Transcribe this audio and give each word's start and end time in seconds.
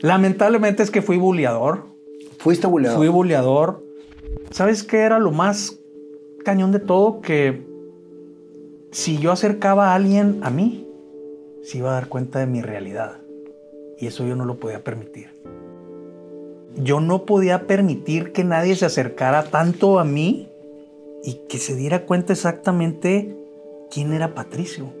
Lamentablemente 0.00 0.82
es 0.82 0.90
que 0.90 1.02
fui 1.02 1.16
bulleador. 1.16 1.84
¿Fuiste 2.38 2.66
bulleador? 2.66 2.98
Fui 2.98 3.08
bulleador. 3.08 3.84
¿Sabes 4.50 4.82
qué 4.82 4.98
era 4.98 5.18
lo 5.18 5.30
más 5.30 5.78
cañón 6.44 6.72
de 6.72 6.80
todo? 6.80 7.20
Que 7.20 7.64
si 8.90 9.18
yo 9.18 9.32
acercaba 9.32 9.92
a 9.92 9.94
alguien 9.94 10.40
a 10.42 10.50
mí, 10.50 10.88
se 11.62 11.78
iba 11.78 11.90
a 11.90 11.94
dar 11.94 12.08
cuenta 12.08 12.40
de 12.40 12.46
mi 12.46 12.62
realidad. 12.62 13.18
Y 13.98 14.06
eso 14.06 14.26
yo 14.26 14.34
no 14.34 14.44
lo 14.44 14.58
podía 14.58 14.82
permitir. 14.82 15.28
Yo 16.76 17.00
no 17.00 17.24
podía 17.24 17.66
permitir 17.66 18.32
que 18.32 18.44
nadie 18.44 18.74
se 18.76 18.86
acercara 18.86 19.44
tanto 19.44 19.98
a 19.98 20.04
mí 20.04 20.48
y 21.22 21.34
que 21.48 21.58
se 21.58 21.76
diera 21.76 22.06
cuenta 22.06 22.32
exactamente 22.32 23.36
quién 23.90 24.12
era 24.12 24.34
Patricio. 24.34 24.92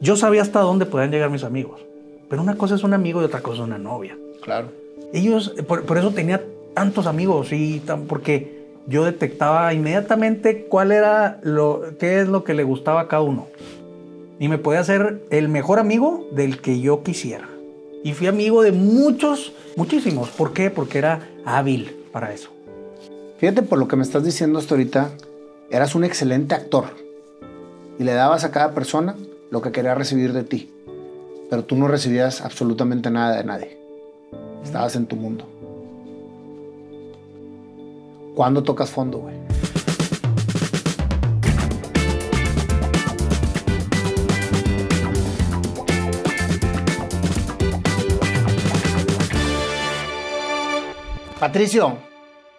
Yo 0.00 0.16
sabía 0.16 0.42
hasta 0.42 0.60
dónde 0.60 0.86
podían 0.86 1.10
llegar 1.10 1.30
mis 1.30 1.44
amigos. 1.44 1.84
Pero 2.30 2.40
una 2.40 2.56
cosa 2.56 2.76
es 2.76 2.84
un 2.84 2.94
amigo 2.94 3.20
y 3.20 3.24
otra 3.24 3.42
cosa 3.42 3.62
es 3.62 3.66
una 3.66 3.76
novia. 3.76 4.16
Claro. 4.40 4.68
Ellos, 5.12 5.52
por, 5.66 5.84
por 5.84 5.98
eso 5.98 6.12
tenía 6.12 6.42
tantos 6.72 7.06
amigos 7.06 7.52
y 7.52 7.80
tan, 7.80 8.06
porque 8.06 8.60
yo 8.86 9.04
detectaba 9.04 9.74
inmediatamente 9.74 10.66
cuál 10.68 10.92
era 10.92 11.40
lo, 11.42 11.82
qué 11.98 12.20
es 12.20 12.28
lo 12.28 12.44
que 12.44 12.54
le 12.54 12.62
gustaba 12.62 13.02
a 13.02 13.08
cada 13.08 13.22
uno. 13.22 13.48
Y 14.38 14.48
me 14.48 14.58
podía 14.58 14.80
hacer 14.80 15.22
el 15.30 15.48
mejor 15.48 15.80
amigo 15.80 16.26
del 16.32 16.60
que 16.60 16.80
yo 16.80 17.02
quisiera. 17.02 17.48
Y 18.02 18.12
fui 18.12 18.28
amigo 18.28 18.62
de 18.62 18.72
muchos, 18.72 19.52
muchísimos. 19.76 20.30
¿Por 20.30 20.52
qué? 20.52 20.70
Porque 20.70 20.98
era 20.98 21.28
hábil 21.44 21.94
para 22.12 22.32
eso. 22.32 22.50
Fíjate 23.38 23.62
por 23.62 23.78
lo 23.78 23.88
que 23.88 23.96
me 23.96 24.02
estás 24.02 24.24
diciendo 24.24 24.58
hasta 24.58 24.74
ahorita, 24.74 25.10
eras 25.70 25.94
un 25.94 26.04
excelente 26.04 26.54
actor. 26.54 26.84
Y 27.98 28.04
le 28.04 28.12
dabas 28.12 28.44
a 28.44 28.50
cada 28.50 28.72
persona 28.72 29.16
lo 29.50 29.60
que 29.60 29.72
quería 29.72 29.94
recibir 29.94 30.32
de 30.32 30.44
ti. 30.44 30.70
Pero 31.50 31.64
tú 31.64 31.74
no 31.74 31.88
recibías 31.88 32.42
absolutamente 32.42 33.10
nada 33.10 33.36
de 33.36 33.44
nadie. 33.44 33.76
Estabas 34.62 34.94
en 34.94 35.06
tu 35.06 35.16
mundo. 35.16 35.48
¿Cuándo 38.36 38.62
tocas 38.62 38.88
fondo, 38.88 39.18
güey? 39.18 39.34
Patricio, 51.40 51.96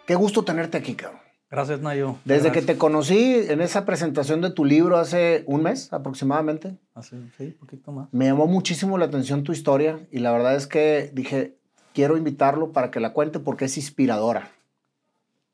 qué 0.06 0.16
gusto 0.16 0.44
tenerte 0.44 0.80
aquí, 0.80 0.96
cabrón. 0.96 1.31
Gracias, 1.52 1.82
Nayo. 1.82 2.16
Desde 2.24 2.46
Gracias. 2.46 2.54
que 2.66 2.74
te 2.74 2.80
conocí 2.80 3.34
en 3.50 3.60
esa 3.60 3.84
presentación 3.86 4.40
de 4.40 4.52
tu 4.52 4.64
libro 4.64 4.98
hace 4.98 5.44
un 5.48 5.64
mes 5.64 5.92
aproximadamente, 5.92 6.78
Hace, 6.96 7.18
sí, 7.38 7.48
poquito 7.60 7.92
más. 7.92 8.08
me 8.14 8.26
llamó 8.26 8.48
muchísimo 8.48 8.98
la 8.98 9.06
atención 9.06 9.44
tu 9.44 9.52
historia 9.52 10.00
y 10.12 10.20
la 10.20 10.32
verdad 10.32 10.56
es 10.56 10.66
que 10.66 11.12
dije, 11.14 11.58
quiero 11.94 12.16
invitarlo 12.16 12.72
para 12.72 12.90
que 12.90 13.02
la 13.02 13.12
cuente 13.12 13.40
porque 13.40 13.66
es 13.66 13.76
inspiradora. 13.76 14.50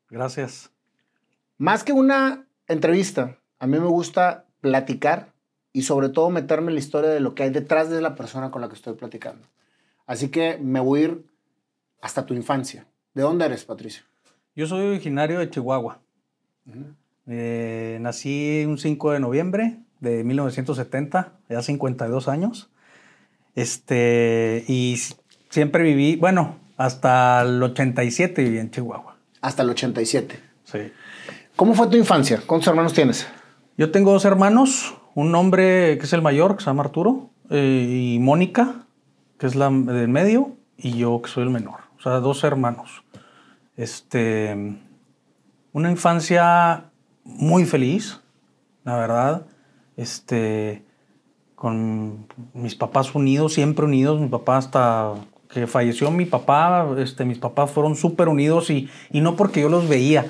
Gracias. 0.08 0.70
Más 1.58 1.82
que 1.82 1.92
una 1.92 2.46
entrevista, 2.68 3.36
a 3.58 3.66
mí 3.66 3.78
me 3.80 3.86
gusta 3.88 4.44
platicar 4.60 5.32
y 5.72 5.82
sobre 5.82 6.08
todo 6.10 6.30
meterme 6.30 6.68
en 6.68 6.74
la 6.74 6.80
historia 6.80 7.10
de 7.10 7.18
lo 7.18 7.34
que 7.34 7.42
hay 7.42 7.50
detrás 7.50 7.90
de 7.90 8.00
la 8.00 8.14
persona 8.14 8.52
con 8.52 8.62
la 8.62 8.68
que 8.68 8.74
estoy 8.76 8.94
platicando. 8.94 9.48
Así 10.06 10.28
que 10.28 10.58
me 10.62 10.78
voy 10.78 11.00
a 11.00 11.04
ir 11.04 11.26
hasta 12.00 12.24
tu 12.24 12.34
infancia. 12.34 12.86
¿De 13.14 13.22
dónde 13.22 13.46
eres, 13.46 13.64
Patricio? 13.64 14.04
Yo 14.58 14.66
soy 14.66 14.88
originario 14.88 15.38
de 15.38 15.48
Chihuahua. 15.50 16.00
Eh, 17.28 17.98
nací 18.00 18.64
un 18.66 18.76
5 18.76 19.12
de 19.12 19.20
noviembre 19.20 19.78
de 20.00 20.24
1970, 20.24 21.32
ya 21.48 21.62
52 21.62 22.26
años. 22.26 22.68
Este, 23.54 24.64
y 24.66 25.00
siempre 25.48 25.84
viví, 25.84 26.16
bueno, 26.16 26.56
hasta 26.76 27.42
el 27.42 27.62
87 27.62 28.42
viví 28.42 28.58
en 28.58 28.72
Chihuahua. 28.72 29.16
Hasta 29.42 29.62
el 29.62 29.70
87. 29.70 30.40
Sí. 30.64 30.78
¿Cómo 31.54 31.74
fue 31.74 31.86
tu 31.86 31.96
infancia? 31.96 32.42
¿Cuántos 32.44 32.66
hermanos 32.66 32.94
tienes? 32.94 33.28
Yo 33.76 33.92
tengo 33.92 34.10
dos 34.10 34.24
hermanos, 34.24 34.96
un 35.14 35.32
hombre 35.36 35.98
que 35.98 36.04
es 36.06 36.12
el 36.12 36.22
mayor, 36.22 36.56
que 36.56 36.64
se 36.64 36.70
llama 36.70 36.82
Arturo, 36.82 37.30
eh, 37.48 37.86
y 37.88 38.18
Mónica, 38.18 38.74
que 39.38 39.46
es 39.46 39.54
la 39.54 39.70
del 39.70 40.08
medio, 40.08 40.56
y 40.76 40.98
yo 40.98 41.22
que 41.22 41.30
soy 41.30 41.44
el 41.44 41.50
menor. 41.50 41.78
O 41.96 42.02
sea, 42.02 42.14
dos 42.14 42.42
hermanos. 42.42 43.04
Este, 43.78 44.54
una 45.72 45.90
infancia 45.90 46.90
muy 47.24 47.64
feliz, 47.64 48.20
la 48.84 48.98
verdad. 48.98 49.46
Este, 49.96 50.84
con 51.54 52.26
mis 52.52 52.74
papás 52.74 53.14
unidos, 53.14 53.54
siempre 53.54 53.86
unidos. 53.86 54.20
Mi 54.20 54.28
papá 54.28 54.58
hasta 54.58 55.14
que 55.48 55.66
falleció 55.66 56.10
mi 56.10 56.26
papá, 56.26 56.88
este, 56.98 57.24
mis 57.24 57.38
papás 57.38 57.70
fueron 57.70 57.96
súper 57.96 58.28
unidos 58.28 58.68
y, 58.68 58.90
y 59.10 59.22
no 59.22 59.34
porque 59.34 59.62
yo 59.62 59.70
los 59.70 59.88
veía, 59.88 60.26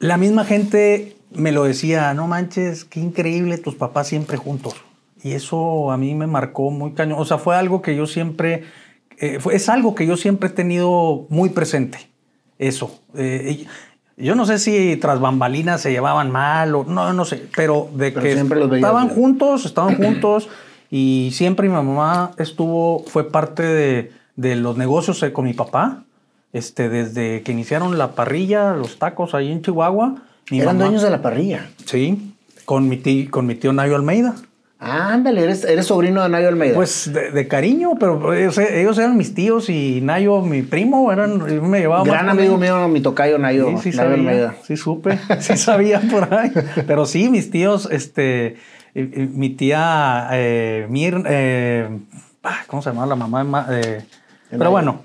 la 0.00 0.16
misma 0.16 0.44
gente 0.44 1.16
me 1.30 1.52
lo 1.52 1.64
decía, 1.64 2.12
no 2.14 2.26
manches, 2.26 2.84
qué 2.84 3.00
increíble 3.00 3.58
tus 3.58 3.74
papás 3.74 4.08
siempre 4.08 4.36
juntos. 4.36 4.74
Y 5.22 5.32
eso 5.32 5.90
a 5.90 5.96
mí 5.96 6.14
me 6.14 6.26
marcó 6.26 6.70
muy 6.70 6.92
cañón. 6.92 7.18
O 7.18 7.24
sea, 7.24 7.38
fue 7.38 7.56
algo 7.56 7.80
que 7.80 7.96
yo 7.96 8.06
siempre, 8.06 8.64
eh, 9.18 9.38
fue- 9.40 9.54
es 9.56 9.68
algo 9.68 9.94
que 9.94 10.06
yo 10.06 10.16
siempre 10.16 10.48
he 10.48 10.52
tenido 10.52 11.26
muy 11.30 11.48
presente. 11.50 11.98
Eso. 12.58 13.00
Eh, 13.14 13.66
yo 14.16 14.34
no 14.36 14.46
sé 14.46 14.58
si 14.58 14.96
tras 14.96 15.18
bambalinas 15.20 15.80
se 15.80 15.90
llevaban 15.90 16.30
mal 16.30 16.74
o 16.74 16.84
no, 16.84 17.12
no 17.12 17.24
sé, 17.24 17.42
pero 17.56 17.88
de 17.94 18.12
Pero 18.12 18.22
que 18.22 18.76
estaban 18.76 19.08
juntos, 19.08 19.66
estaban 19.66 19.96
juntos 20.02 20.48
y 20.90 21.30
siempre 21.32 21.68
mi 21.68 21.74
mamá 21.74 22.30
estuvo, 22.38 23.04
fue 23.08 23.28
parte 23.30 23.62
de, 23.64 24.12
de 24.36 24.56
los 24.56 24.76
negocios 24.76 25.22
eh, 25.24 25.32
con 25.32 25.44
mi 25.46 25.52
papá. 25.54 26.04
Este, 26.52 26.88
desde 26.88 27.42
que 27.42 27.50
iniciaron 27.50 27.98
la 27.98 28.12
parrilla, 28.12 28.74
los 28.74 29.00
tacos 29.00 29.34
ahí 29.34 29.50
en 29.50 29.60
Chihuahua. 29.62 30.22
mi 30.52 30.60
Eran 30.60 30.76
mamá- 30.76 30.84
dueños 30.84 31.02
de 31.02 31.10
la 31.10 31.20
parrilla. 31.20 31.68
Sí, 31.84 32.32
con 32.64 32.88
mi 32.88 32.96
tío, 32.96 33.28
con 33.32 33.44
mi 33.46 33.56
tío 33.56 33.72
Nayo 33.72 33.96
Almeida. 33.96 34.36
Ándale, 34.84 35.42
eres, 35.44 35.64
eres 35.64 35.86
sobrino 35.86 36.22
de 36.22 36.28
Nayo 36.28 36.48
Almeida. 36.48 36.74
Pues 36.74 37.10
de, 37.12 37.30
de 37.30 37.48
cariño, 37.48 37.92
pero 37.98 38.34
ellos, 38.34 38.58
ellos 38.58 38.98
eran 38.98 39.16
mis 39.16 39.34
tíos 39.34 39.68
y 39.70 40.00
Nayo, 40.02 40.40
mi 40.42 40.62
primo, 40.62 41.10
eran, 41.10 41.38
me 41.70 41.80
llevaba 41.80 42.04
más 42.04 42.12
Gran 42.12 42.26
con 42.28 42.38
amigo 42.38 42.58
mío, 42.58 42.86
mi 42.88 43.00
tocayo 43.00 43.38
Nayo, 43.38 43.70
Sí, 43.78 43.90
sí 43.90 43.96
Nayo 43.96 44.10
sabía, 44.10 44.14
Almeida. 44.30 44.54
sí 44.62 44.76
supe, 44.76 45.18
sí 45.40 45.56
sabía 45.56 46.00
por 46.10 46.32
ahí. 46.34 46.52
Pero 46.86 47.06
sí, 47.06 47.28
mis 47.30 47.50
tíos, 47.50 47.88
este, 47.90 48.56
mi 48.94 49.50
tía 49.50 50.28
eh, 50.32 50.86
Mir, 50.90 51.22
eh, 51.26 51.88
ah, 52.42 52.58
¿cómo 52.66 52.82
se 52.82 52.90
llama 52.90 53.06
la 53.06 53.16
mamá? 53.16 53.38
de 53.42 53.44
Ma- 53.50 53.66
eh, 53.70 54.02
pero 54.50 54.70
bueno, 54.70 55.00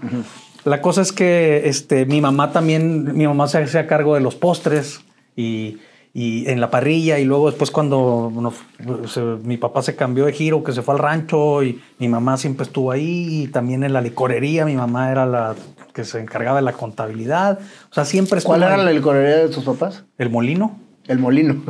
la 0.66 0.81
cosa 0.81 1.01
es 1.01 1.11
que 1.11 1.63
este, 1.69 2.06
mi 2.06 2.22
mamá 2.22 2.51
también, 2.51 3.16
mi 3.17 3.25
mamá 3.25 3.47
se 3.47 3.57
hacía 3.63 3.88
cargo 3.88 4.13
de 4.13 4.22
los 4.22 4.35
postres 4.35 5.01
y, 5.35 5.78
y 6.14 6.50
en 6.50 6.59
la 6.59 6.72
parrilla 6.72 7.20
y 7.20 7.25
luego 7.25 7.50
después 7.50 7.70
cuando 7.72 8.31
nos- 8.34 9.12
se- 9.12 9.22
mi 9.22 9.58
papá 9.58 9.81
se 9.84 9.96
cambió 9.96 10.25
de 10.25 10.34
giro, 10.34 10.64
que 10.64 10.72
se 10.72 10.81
fue 10.81 10.96
al 10.96 11.00
rancho 11.00 11.62
y 11.64 11.81
mi 12.00 12.08
mamá 12.09 12.38
siempre 12.38 12.64
estuvo 12.66 12.92
ahí 12.92 13.44
y 13.44 13.47
también 13.47 13.84
en 13.84 13.94
la 13.94 14.02
licorería, 14.02 14.66
mi 14.66 14.75
mamá 14.75 15.12
era 15.12 15.25
la 15.25 15.56
que 15.94 16.03
se 16.03 16.20
encargaba 16.20 16.58
de 16.58 16.64
la 16.64 16.74
contabilidad, 16.74 17.59
o 17.92 17.94
sea, 17.94 18.06
siempre 18.06 18.38
estuvo 18.40 18.53
¿Cuál 18.53 18.64
era 18.64 18.75
ahí. 18.75 18.86
la 18.86 18.92
licorería 18.92 19.38
de 19.38 19.50
tus 19.50 19.64
papás? 19.64 20.03
El 20.18 20.30
molino. 20.30 20.78
El 21.08 21.20
molino. 21.20 21.62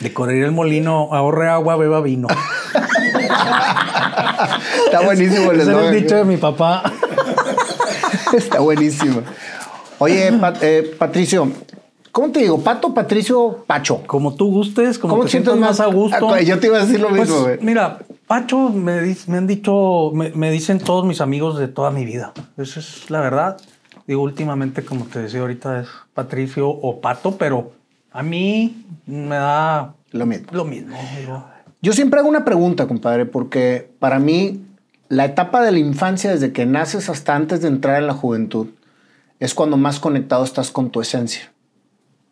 Licorería 0.00 0.46
El 0.46 0.52
Molino, 0.52 1.08
ahorre 1.12 1.48
agua, 1.50 1.76
beba 1.76 2.00
vino. 2.00 2.26
Está 4.86 5.02
buenísimo 5.04 5.50
el 5.52 5.60
Ese 5.60 5.70
era 5.70 5.88
el 5.90 5.94
dicho 6.02 6.16
de 6.16 6.24
mi 6.24 6.36
papá. 6.36 6.82
Está 8.32 8.60
buenísimo. 8.60 9.22
Oye, 9.98 10.32
Pat- 10.40 10.62
eh, 10.62 10.94
Patricio, 10.98 11.50
¿cómo 12.12 12.30
te 12.30 12.40
digo? 12.40 12.60
¿Pato, 12.60 12.92
Patricio, 12.94 13.64
Pacho? 13.66 14.02
Como 14.06 14.34
tú 14.34 14.50
gustes, 14.50 14.98
como 14.98 15.14
¿Cómo 15.14 15.22
te 15.24 15.28
te 15.28 15.30
sientes 15.32 15.56
más 15.56 15.80
a 15.80 15.86
gusto. 15.86 16.30
Ah, 16.34 16.40
Yo 16.40 16.58
te 16.58 16.66
iba 16.68 16.78
a 16.78 16.84
decir 16.84 17.00
lo 17.00 17.08
Pues, 17.08 17.28
mismo, 17.28 17.46
mira, 17.62 17.98
Pacho 18.26 18.68
me, 18.70 19.14
han 19.36 19.46
dicho, 19.46 20.10
me, 20.14 20.30
me 20.30 20.50
dicen 20.50 20.78
todos 20.78 21.04
mis 21.04 21.20
amigos 21.20 21.58
de 21.58 21.68
toda 21.68 21.90
mi 21.90 22.04
vida. 22.04 22.32
Esa 22.56 22.80
es 22.80 23.10
la 23.10 23.20
verdad. 23.20 23.56
Digo, 24.06 24.22
últimamente, 24.22 24.84
como 24.84 25.04
te 25.06 25.20
decía 25.20 25.40
ahorita, 25.40 25.80
es 25.80 25.88
Patricio 26.14 26.68
o 26.68 27.00
Pato, 27.00 27.36
pero 27.36 27.72
a 28.12 28.22
mí 28.22 28.84
me 29.06 29.36
da 29.36 29.94
Lo 30.12 30.26
mismo. 30.26 30.46
lo 30.52 30.64
mismo. 30.64 30.96
digo. 31.18 31.44
Yo 31.82 31.92
siempre 31.92 32.20
hago 32.20 32.28
una 32.28 32.44
pregunta, 32.44 32.86
compadre, 32.86 33.24
porque 33.26 33.90
para 34.00 34.18
mí 34.18 34.62
la 35.08 35.24
etapa 35.24 35.62
de 35.62 35.72
la 35.72 35.78
infancia, 35.78 36.30
desde 36.30 36.52
que 36.52 36.66
naces 36.66 37.08
hasta 37.08 37.34
antes 37.34 37.62
de 37.62 37.68
entrar 37.68 37.98
en 38.00 38.06
la 38.06 38.14
juventud, 38.14 38.68
es 39.38 39.54
cuando 39.54 39.76
más 39.76 39.98
conectado 39.98 40.44
estás 40.44 40.70
con 40.70 40.90
tu 40.90 41.00
esencia. 41.00 41.52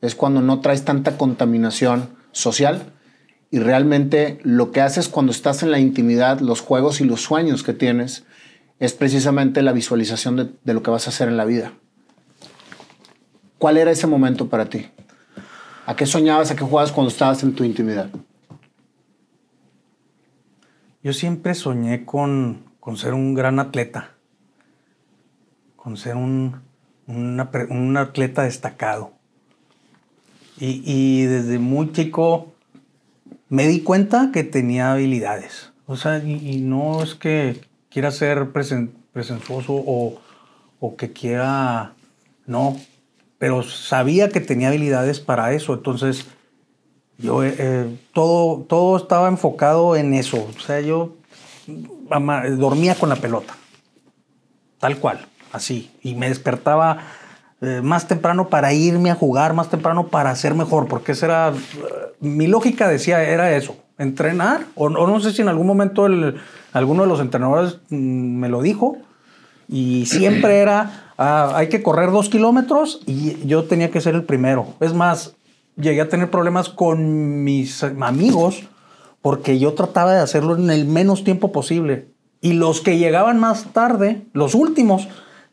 Es 0.01 0.15
cuando 0.15 0.41
no 0.41 0.61
traes 0.61 0.85
tanta 0.85 1.17
contaminación 1.17 2.11
social 2.33 2.93
y 3.51 3.59
realmente 3.59 4.39
lo 4.43 4.73
que 4.73 4.81
haces 4.81 5.09
cuando 5.09 5.33
estás 5.33 5.63
en 5.63 5.71
la 5.71 5.79
intimidad, 5.79 6.41
los 6.41 6.61
juegos 6.61 7.01
y 7.01 7.05
los 7.05 7.23
sueños 7.23 7.63
que 7.63 7.73
tienes, 7.73 8.25
es 8.79 8.93
precisamente 8.93 9.63
la 9.63 9.73
visualización 9.73 10.59
de, 10.63 10.75
lo 10.75 10.83
que 10.83 10.91
vas 10.91 11.07
a 11.07 11.11
hacer 11.11 11.29
en 11.29 11.37
la 11.37 11.45
vida. 11.45 11.73
¿Cuál 13.59 13.77
era 13.77 13.91
ese 13.91 14.07
momento 14.07 14.49
para 14.49 14.67
ti? 14.67 14.87
¿A 15.87 15.97
qué 15.97 16.07
soñabas, 16.07 16.51
a 16.51 16.57
qué 16.57 16.63
jugabas 16.63 16.93
cuando 16.93 17.11
estabas 17.11 17.43
en 17.43 17.55
tu 17.55 17.65
intimidad? 17.65 18.11
Yo 21.03 21.13
siempre 21.13 21.55
soñé 21.55 22.05
con, 22.05 22.65
con 22.79 22.97
ser 22.97 23.15
un 23.15 23.35
gran 23.35 23.59
atleta, 23.59 24.13
con 25.75 25.97
ser 25.97 26.17
un, 26.17 26.61
un 27.07 27.97
atleta 27.97 28.43
destacado. 28.43 29.18
Y, 30.61 30.83
y, 30.85 31.23
desde 31.25 31.59
muy 31.59 31.93
chico 31.93 32.53
me 33.49 33.67
di 33.67 33.81
cuenta 33.81 34.31
que 34.33 34.45
tenía 34.45 34.93
habilidades. 34.93 35.73
O 35.87 35.97
sea, 35.97 36.19
y, 36.19 36.61
no 36.61 37.03
es 37.03 37.15
que 37.15 37.61
quiera 37.91 38.11
ser 38.11 38.51
presentuoso 38.51 39.75
o, 39.75 40.21
o 40.81 40.97
que 40.97 41.13
quiera, 41.13 41.95
no, 42.47 42.77
pero 43.39 43.63
sabía 43.63 44.29
que 44.29 44.41
tenía 44.41 44.69
habilidades 44.69 45.21
para 45.21 45.53
eso. 45.53 45.75
Entonces, 45.75 46.27
yo 47.19 47.43
eh, 47.43 47.55
eh, 47.59 47.99
todo, 48.13 48.61
todo 48.63 48.97
estaba 48.97 49.29
enfocado 49.29 49.97
en 49.97 50.15
eso. 50.15 50.49
O 50.57 50.61
sea, 50.61 50.81
yo 50.81 51.17
dormía 52.57 52.95
con 52.95 53.09
la 53.09 53.17
pelota, 53.17 53.55
tal 54.79 54.99
cual, 54.99 55.27
así. 55.53 55.91
Y 56.03 56.15
me 56.15 56.29
despertaba 56.29 56.99
eh, 57.61 57.81
más 57.83 58.07
temprano 58.07 58.49
para 58.49 58.73
irme 58.73 59.11
a 59.11 59.15
jugar, 59.15 59.55
más 59.55 59.69
temprano 59.69 60.09
para 60.09 60.35
ser 60.37 60.55
mejor, 60.55 60.87
porque 60.87 61.13
esa 61.13 61.27
era, 61.27 61.53
mi 62.21 62.47
lógica 62.47 62.89
decía, 62.89 63.23
era 63.23 63.57
eso, 63.57 63.77
entrenar, 63.99 64.63
o, 64.75 64.89
no 64.89 65.21
sé 65.21 65.33
si 65.33 65.43
en 65.43 65.49
algún 65.49 65.67
momento 65.67 66.07
alguno 66.73 67.03
de 67.03 67.09
los 67.09 67.21
entrenadores 67.21 67.79
mm, 67.91 67.97
me 67.97 68.49
lo 68.49 68.63
dijo, 68.63 68.99
y 69.69 70.07
siempre 70.07 70.61
era, 70.61 71.13
ah, 71.19 71.53
hay 71.55 71.69
que 71.69 71.83
correr 71.83 72.11
dos 72.11 72.29
kilómetros 72.31 73.01
y 73.07 73.47
yo 73.47 73.65
tenía 73.65 73.91
que 73.91 74.01
ser 74.01 74.15
el 74.15 74.25
primero. 74.25 74.69
Es 74.81 74.95
más, 74.95 75.35
llegué 75.77 76.01
a 76.01 76.09
tener 76.09 76.31
problemas 76.31 76.71
con 76.71 77.45
mis 77.45 77.83
amigos 77.83 78.63
porque 79.21 79.59
yo 79.59 79.75
trataba 79.75 80.15
de 80.15 80.21
hacerlo 80.21 80.57
en 80.57 80.71
el 80.71 80.87
menos 80.87 81.23
tiempo 81.23 81.53
posible. 81.53 82.09
Y 82.41 82.55
los 82.55 82.81
que 82.81 82.99
llegaban 82.99 83.39
más 83.39 83.65
tarde, 83.73 84.23
los 84.33 84.55
últimos, 84.55 85.09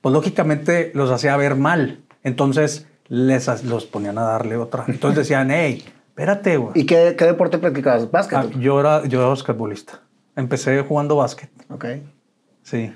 pues 0.05 0.13
lógicamente 0.13 0.91
los 0.93 1.09
hacía 1.09 1.35
ver 1.35 1.55
mal. 1.55 2.03
Entonces 2.21 2.85
les 3.07 3.63
los 3.63 3.87
ponían 3.87 4.19
a 4.19 4.21
darle 4.21 4.55
otra. 4.55 4.85
Entonces 4.87 5.17
decían, 5.17 5.49
hey, 5.49 5.83
espérate, 6.09 6.57
güey. 6.57 6.73
¿Y 6.75 6.85
qué, 6.85 7.15
qué, 7.17 7.25
deporte 7.25 7.57
practicabas? 7.57 8.11
¿Básquet? 8.11 8.37
Ah, 8.37 8.45
yo, 8.59 8.79
era, 8.79 9.03
yo 9.07 9.17
era 9.17 9.29
basquetbolista. 9.29 10.01
Empecé 10.35 10.79
jugando 10.83 11.15
básquet. 11.15 11.49
Ok. 11.71 11.85
Sí. 12.61 12.93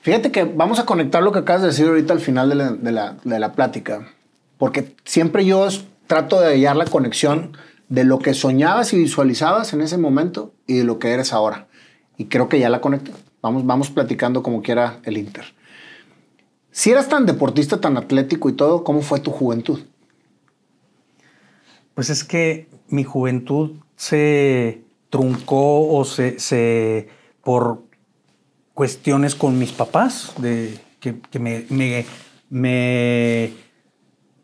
Fíjate 0.00 0.32
que 0.32 0.42
vamos 0.42 0.80
a 0.80 0.84
conectar 0.84 1.22
lo 1.22 1.30
que 1.30 1.38
acabas 1.38 1.62
de 1.62 1.68
decir 1.68 1.86
ahorita 1.86 2.12
al 2.12 2.18
final 2.18 2.48
de 2.48 2.54
la, 2.56 2.72
de 2.72 2.90
la, 2.90 3.16
de 3.22 3.38
la 3.38 3.52
plática. 3.52 4.08
Porque 4.58 4.96
siempre 5.04 5.44
yo 5.44 5.68
trato 6.08 6.40
de 6.40 6.54
hallar 6.54 6.74
la 6.74 6.86
conexión 6.86 7.56
de 7.88 8.02
lo 8.02 8.18
que 8.18 8.34
soñabas 8.34 8.92
y 8.94 8.96
visualizabas 8.96 9.74
en 9.74 9.80
ese 9.80 9.96
momento 9.96 10.54
y 10.66 10.78
de 10.78 10.82
lo 10.82 10.98
que 10.98 11.12
eres 11.12 11.32
ahora. 11.32 11.68
Y 12.16 12.24
creo 12.24 12.48
que 12.48 12.58
ya 12.58 12.68
la 12.68 12.80
conecté. 12.80 13.12
Vamos, 13.42 13.64
vamos 13.64 13.90
platicando 13.90 14.42
como 14.42 14.60
quiera 14.60 14.98
el 15.04 15.16
Inter. 15.16 15.59
Si 16.72 16.90
eras 16.90 17.08
tan 17.08 17.26
deportista, 17.26 17.80
tan 17.80 17.96
atlético 17.96 18.48
y 18.48 18.52
todo, 18.52 18.84
¿cómo 18.84 19.02
fue 19.02 19.20
tu 19.20 19.30
juventud? 19.30 19.80
Pues 21.94 22.10
es 22.10 22.24
que 22.24 22.68
mi 22.88 23.04
juventud 23.04 23.72
se 23.96 24.82
truncó 25.10 25.88
o 25.88 26.04
se, 26.04 26.38
se 26.38 27.08
por 27.42 27.82
cuestiones 28.74 29.34
con 29.34 29.58
mis 29.58 29.72
papás, 29.72 30.32
de, 30.38 30.78
que, 31.00 31.20
que 31.20 31.38
me, 31.38 31.66
me, 31.68 32.06
me 32.48 33.52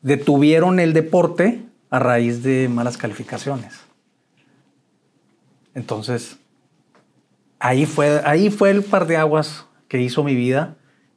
detuvieron 0.03 0.81
el 0.81 0.93
deporte 0.93 1.65
a 1.91 1.99
raíz 1.99 2.43
de 2.43 2.69
malas 2.69 2.97
calificaciones. 2.97 3.75
Entonces, 5.75 6.39
ahí 7.59 7.87
fue, 7.87 8.21
ahí 8.25 8.51
fue 8.51 8.71
el 8.71 8.83
par 8.83 9.07
de 9.07 9.17
aguas 9.17 9.67
que 9.89 10.01
hizo 10.01 10.25
mi 10.25 10.35
vida, 10.35 10.77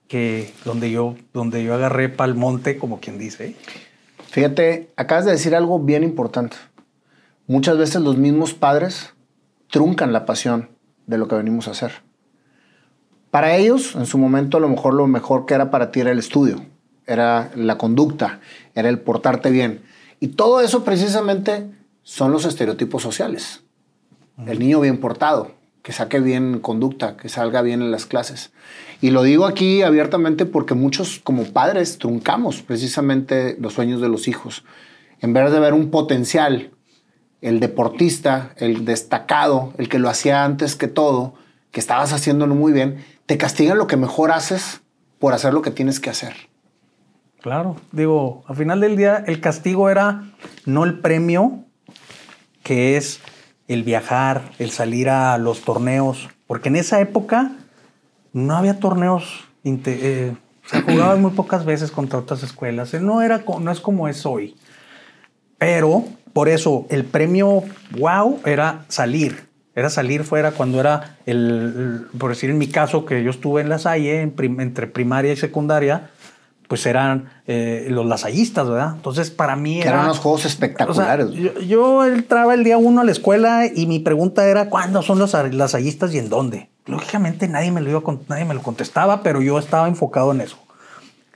que 0.10 0.54
donde 0.66 0.92
yo, 0.92 1.16
donde 1.34 1.64
yo 1.64 1.74
agarré 1.74 2.10
pa'l 2.10 2.36
monte, 2.36 2.78
como 2.78 3.00
quien 3.00 3.18
dice. 3.18 3.56
Fíjate, 4.28 4.90
acabas 4.98 5.24
de 5.24 5.32
decir 5.32 5.56
algo 5.56 5.80
bien 5.80 6.04
importante. 6.04 6.58
Muchas 7.48 7.78
veces 7.78 8.02
los 8.02 8.18
mismos 8.18 8.54
padres 8.54 9.14
truncan 9.72 10.12
la 10.12 10.26
pasión 10.26 10.68
de 11.08 11.18
lo 11.18 11.30
que 11.30 11.36
venimos 11.36 11.70
a 11.70 11.72
hacer. 11.72 11.94
Para 13.32 13.56
ellos, 13.56 13.96
en 13.96 14.06
su 14.06 14.18
momento, 14.18 14.58
a 14.58 14.60
lo 14.60 14.68
mejor 14.68 14.94
lo 14.94 15.08
mejor 15.08 15.46
que 15.46 15.54
era 15.54 15.72
para 15.72 15.92
ti 15.92 16.02
era 16.02 16.12
el 16.12 16.20
estudio 16.20 16.62
era 17.10 17.52
la 17.56 17.78
conducta, 17.78 18.40
era 18.76 18.88
el 18.88 19.00
portarte 19.00 19.50
bien. 19.50 19.82
Y 20.20 20.30
todo 20.30 20.62
eso 20.62 20.84
precisamente 20.84 21.70
son 22.04 22.32
los 22.32 22.46
estereotipos 22.46 23.02
sociales. 23.02 23.64
El 24.46 24.60
niño 24.60 24.80
bien 24.80 25.00
portado, 25.00 25.52
que 25.84 25.92
saque 25.92 26.20
bien 26.20 26.60
conducta, 26.60 27.18
que 27.18 27.30
salga 27.30 27.62
bien 27.62 27.82
en 27.82 27.92
las 27.92 28.06
clases. 28.06 28.52
Y 29.02 29.12
lo 29.12 29.24
digo 29.24 29.46
aquí 29.46 29.82
abiertamente 29.82 30.46
porque 30.46 30.74
muchos 30.74 31.20
como 31.24 31.46
padres 31.46 31.98
truncamos 31.98 32.62
precisamente 32.62 33.56
los 33.60 33.74
sueños 33.74 34.02
de 34.02 34.10
los 34.10 34.28
hijos. 34.28 34.66
En 35.22 35.34
vez 35.34 35.52
de 35.52 35.60
ver 35.60 35.74
un 35.74 35.90
potencial, 35.90 36.72
el 37.42 37.60
deportista, 37.60 38.54
el 38.58 38.86
destacado, 38.86 39.74
el 39.78 39.88
que 39.88 40.00
lo 40.00 40.10
hacía 40.10 40.44
antes 40.44 40.76
que 40.76 40.88
todo, 40.88 41.34
que 41.72 41.80
estabas 41.80 42.12
haciéndolo 42.12 42.56
muy 42.56 42.74
bien, 42.74 43.04
te 43.26 43.38
castigan 43.38 43.78
lo 43.78 43.88
que 43.88 43.98
mejor 43.98 44.32
haces 44.32 44.82
por 45.20 45.34
hacer 45.34 45.54
lo 45.54 45.62
que 45.62 45.72
tienes 45.72 46.00
que 46.00 46.10
hacer. 46.10 46.34
Claro, 47.42 47.78
digo, 47.94 48.44
al 48.48 48.56
final 48.58 48.82
del 48.82 48.98
día 48.98 49.24
el 49.26 49.40
castigo 49.40 49.90
era 49.90 50.24
no 50.66 50.84
el 50.84 51.00
premio, 51.00 51.64
que 52.64 52.98
es 52.98 53.22
el 53.70 53.84
viajar, 53.84 54.42
el 54.58 54.72
salir 54.72 55.10
a 55.10 55.38
los 55.38 55.62
torneos, 55.62 56.28
porque 56.48 56.68
en 56.68 56.76
esa 56.76 57.00
época 57.00 57.52
no 58.34 58.58
había 58.58 58.80
torneos, 58.80 59.46
eh, 59.64 60.36
se 60.66 60.82
jugaban 60.82 61.22
muy 61.22 61.32
pocas 61.32 61.64
veces 61.66 61.92
contra 61.92 62.20
otras 62.20 62.44
escuelas, 62.44 62.94
no, 62.96 63.22
era, 63.22 63.44
no 63.62 63.72
es 63.72 63.80
como 63.80 64.08
es 64.08 64.26
hoy. 64.26 64.56
Pero 65.60 66.04
por 66.34 66.50
eso 66.50 66.88
el 66.90 67.06
premio 67.06 67.64
wow 67.92 68.40
era 68.44 68.86
salir, 68.88 69.48
era 69.76 69.92
salir 69.92 70.24
fuera 70.24 70.52
cuando 70.52 70.80
era 70.80 71.18
el, 71.28 72.08
por 72.18 72.32
decir 72.32 72.50
en 72.50 72.58
mi 72.58 72.68
caso 72.68 73.06
que 73.06 73.24
yo 73.24 73.30
estuve 73.30 73.62
en 73.62 73.70
la 73.70 73.78
Salle 73.78 74.22
entre 74.22 74.88
primaria 74.88 75.32
y 75.32 75.38
secundaria, 75.38 76.10
pues 76.70 76.86
eran 76.86 77.32
eh, 77.48 77.88
los 77.90 78.06
lasallistas, 78.06 78.70
¿verdad? 78.70 78.94
Entonces, 78.96 79.32
para 79.32 79.56
mí... 79.56 79.82
eran 79.82 80.06
unos 80.06 80.20
juegos 80.20 80.46
espectaculares. 80.46 81.30
yo, 81.68 82.06
entraba 82.06 82.54
el 82.54 82.64
día 82.64 82.78
uno 82.78 83.02
a 83.02 83.04
la 83.04 83.12
escuela 83.12 83.66
y 83.66 83.88
mi 83.88 83.98
pregunta 83.98 84.48
era, 84.48 84.70
¿cuándo 84.70 85.02
son 85.02 85.18
los 85.18 85.34
lasallistas 85.34 86.14
y 86.14 86.20
en 86.20 86.30
dónde? 86.30 86.70
Lógicamente 86.86 87.48
nadie 87.48 87.72
me 87.72 87.82
lo, 87.82 87.90
iba, 87.90 88.04
nadie 88.28 88.46
me 88.46 88.54
lo 88.54 88.62
contestaba, 88.62 89.24
pero 89.24 89.42
yo 89.42 89.58
estaba 89.58 89.88
enfocado 89.88 90.32
en 90.32 90.42
eso. 90.42 90.60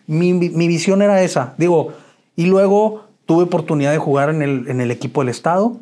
Mi, 0.06 0.34
mi, 0.34 0.68
visión 0.68 1.02
era 1.02 1.20
esa. 1.24 1.56
Digo, 1.58 1.94
y 2.36 2.46
luego 2.46 3.08
tuve 3.26 3.46
oportunidad 3.46 3.92
de 3.92 3.98
jugar 3.98 4.30
en 4.30 4.44
el, 4.44 4.68
en 4.68 4.82
el 4.82 4.92
equipo 4.92 5.22
del 5.22 5.30
Estado. 5.30 5.78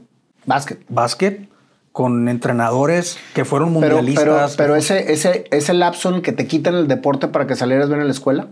Básquet. 0.45 0.79
Básquet 0.87 1.49
con 1.91 2.29
entrenadores 2.29 3.17
que 3.33 3.43
fueron 3.43 3.73
mundialistas. 3.73 4.23
Pero, 4.23 4.37
pero, 4.37 4.55
pero 4.55 4.75
ese, 4.77 5.11
ese, 5.11 5.43
ese 5.51 5.73
lapso 5.73 6.15
en 6.15 6.21
que 6.21 6.31
te 6.31 6.47
quitan 6.47 6.73
el 6.75 6.87
deporte 6.87 7.27
para 7.27 7.47
que 7.47 7.57
salieras 7.57 7.89
bien 7.89 7.99
en 7.99 8.07
la 8.07 8.13
escuela. 8.13 8.47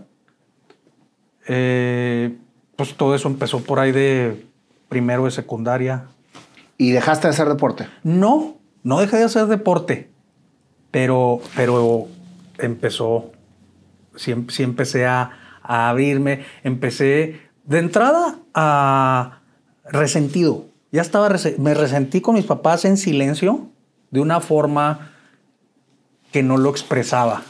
Eh, 1.52 2.38
pues 2.76 2.94
todo 2.94 3.16
eso 3.16 3.26
empezó 3.26 3.58
por 3.58 3.80
ahí 3.80 3.90
de 3.90 4.46
primero 4.88 5.24
de 5.24 5.32
secundaria. 5.32 6.06
¿Y 6.78 6.92
dejaste 6.92 7.26
de 7.26 7.34
hacer 7.34 7.48
deporte? 7.48 7.88
No, 8.04 8.56
no 8.84 9.00
dejé 9.00 9.16
de 9.16 9.24
hacer 9.24 9.46
deporte, 9.46 10.08
pero, 10.92 11.40
pero 11.56 12.06
empezó, 12.58 13.32
sí, 14.14 14.32
empecé 14.62 15.06
a, 15.06 15.32
abrirme, 15.62 16.44
empecé 16.62 17.40
de 17.64 17.78
entrada 17.80 18.38
a 18.54 19.40
resentido. 19.84 20.66
Ya 20.92 21.02
estaba, 21.02 21.28
me 21.58 21.74
resentí 21.74 22.20
con 22.20 22.36
mis 22.36 22.44
papás 22.44 22.84
en 22.84 22.96
silencio 22.96 23.66
de 24.12 24.20
una 24.20 24.38
forma 24.40 25.10
que 26.30 26.44
no 26.44 26.56
lo 26.58 26.70
expresaba, 26.70 27.42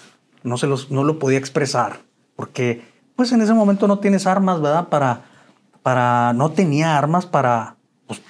no, 0.42 0.56
se 0.56 0.66
los, 0.66 0.90
no 0.90 1.04
lo 1.04 1.18
podía 1.18 1.38
expresar, 1.38 2.00
porque 2.34 2.89
pues 3.20 3.32
en 3.32 3.42
ese 3.42 3.52
momento 3.52 3.86
no 3.86 3.98
tienes 3.98 4.26
armas, 4.26 4.62
¿verdad? 4.62 4.88
Para, 4.88 5.20
para, 5.82 6.32
no 6.32 6.52
tenía 6.52 6.96
armas 6.96 7.26
para, 7.26 7.76
pues, 8.06 8.22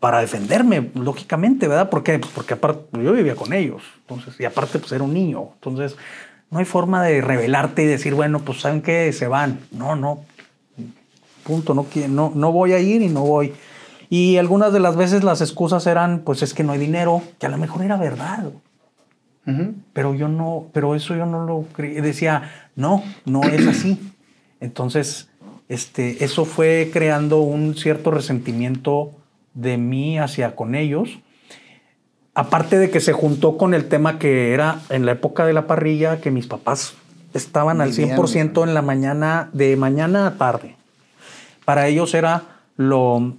para 0.00 0.18
defenderme, 0.18 0.90
lógicamente, 0.94 1.68
¿verdad? 1.68 1.88
¿Por 1.88 2.02
qué? 2.02 2.18
Pues 2.18 2.32
porque 2.34 2.54
aparte 2.54 3.00
yo 3.00 3.12
vivía 3.12 3.36
con 3.36 3.52
ellos, 3.52 3.80
entonces, 4.00 4.34
y 4.40 4.44
aparte 4.44 4.80
pues 4.80 4.90
era 4.90 5.04
un 5.04 5.14
niño, 5.14 5.50
entonces 5.54 5.96
no 6.50 6.58
hay 6.58 6.64
forma 6.64 7.00
de 7.04 7.20
revelarte 7.20 7.84
y 7.84 7.86
decir, 7.86 8.12
bueno, 8.12 8.40
pues 8.40 8.60
saben 8.60 8.82
qué, 8.82 9.12
se 9.12 9.28
van. 9.28 9.60
No, 9.70 9.94
no, 9.94 10.24
punto, 11.44 11.72
no, 11.72 11.86
no, 12.08 12.32
no 12.34 12.50
voy 12.50 12.72
a 12.72 12.80
ir 12.80 13.02
y 13.02 13.08
no 13.08 13.22
voy. 13.22 13.54
Y 14.08 14.36
algunas 14.38 14.72
de 14.72 14.80
las 14.80 14.96
veces 14.96 15.22
las 15.22 15.40
excusas 15.42 15.86
eran, 15.86 16.22
pues 16.24 16.42
es 16.42 16.54
que 16.54 16.64
no 16.64 16.72
hay 16.72 16.80
dinero, 16.80 17.22
que 17.38 17.46
a 17.46 17.50
lo 17.50 17.56
mejor 17.56 17.82
era 17.82 17.96
verdad. 17.96 18.50
Pero 19.92 20.14
yo 20.14 20.28
no, 20.28 20.66
pero 20.72 20.94
eso 20.94 21.16
yo 21.16 21.26
no 21.26 21.44
lo 21.44 21.64
creí. 21.72 21.94
Decía, 22.00 22.69
no, 22.80 23.04
no 23.26 23.42
es 23.44 23.66
así. 23.66 23.98
Entonces, 24.60 25.28
este, 25.68 26.24
eso 26.24 26.44
fue 26.44 26.90
creando 26.92 27.40
un 27.40 27.76
cierto 27.76 28.10
resentimiento 28.10 29.12
de 29.54 29.76
mí 29.76 30.18
hacia 30.18 30.56
con 30.56 30.74
ellos. 30.74 31.18
aparte 32.32 32.78
de 32.78 32.90
que 32.90 33.00
se 33.00 33.12
juntó 33.12 33.58
con 33.58 33.74
el 33.74 33.88
tema 33.88 34.18
que 34.18 34.54
era 34.54 34.80
en 34.88 35.04
la 35.04 35.12
época 35.12 35.44
de 35.44 35.52
la 35.52 35.66
parrilla, 35.66 36.20
que 36.20 36.30
mis 36.30 36.46
papás 36.46 36.94
estaban 37.34 37.80
al 37.80 37.92
100% 37.92 38.64
en 38.66 38.72
la 38.72 38.82
mañana, 38.82 39.50
de 39.52 39.76
mañana 39.76 40.26
a 40.26 40.38
tarde. 40.38 40.76
Para 41.64 41.88
ellos 41.88 42.14
era 42.14 42.62
lo, 42.76 43.34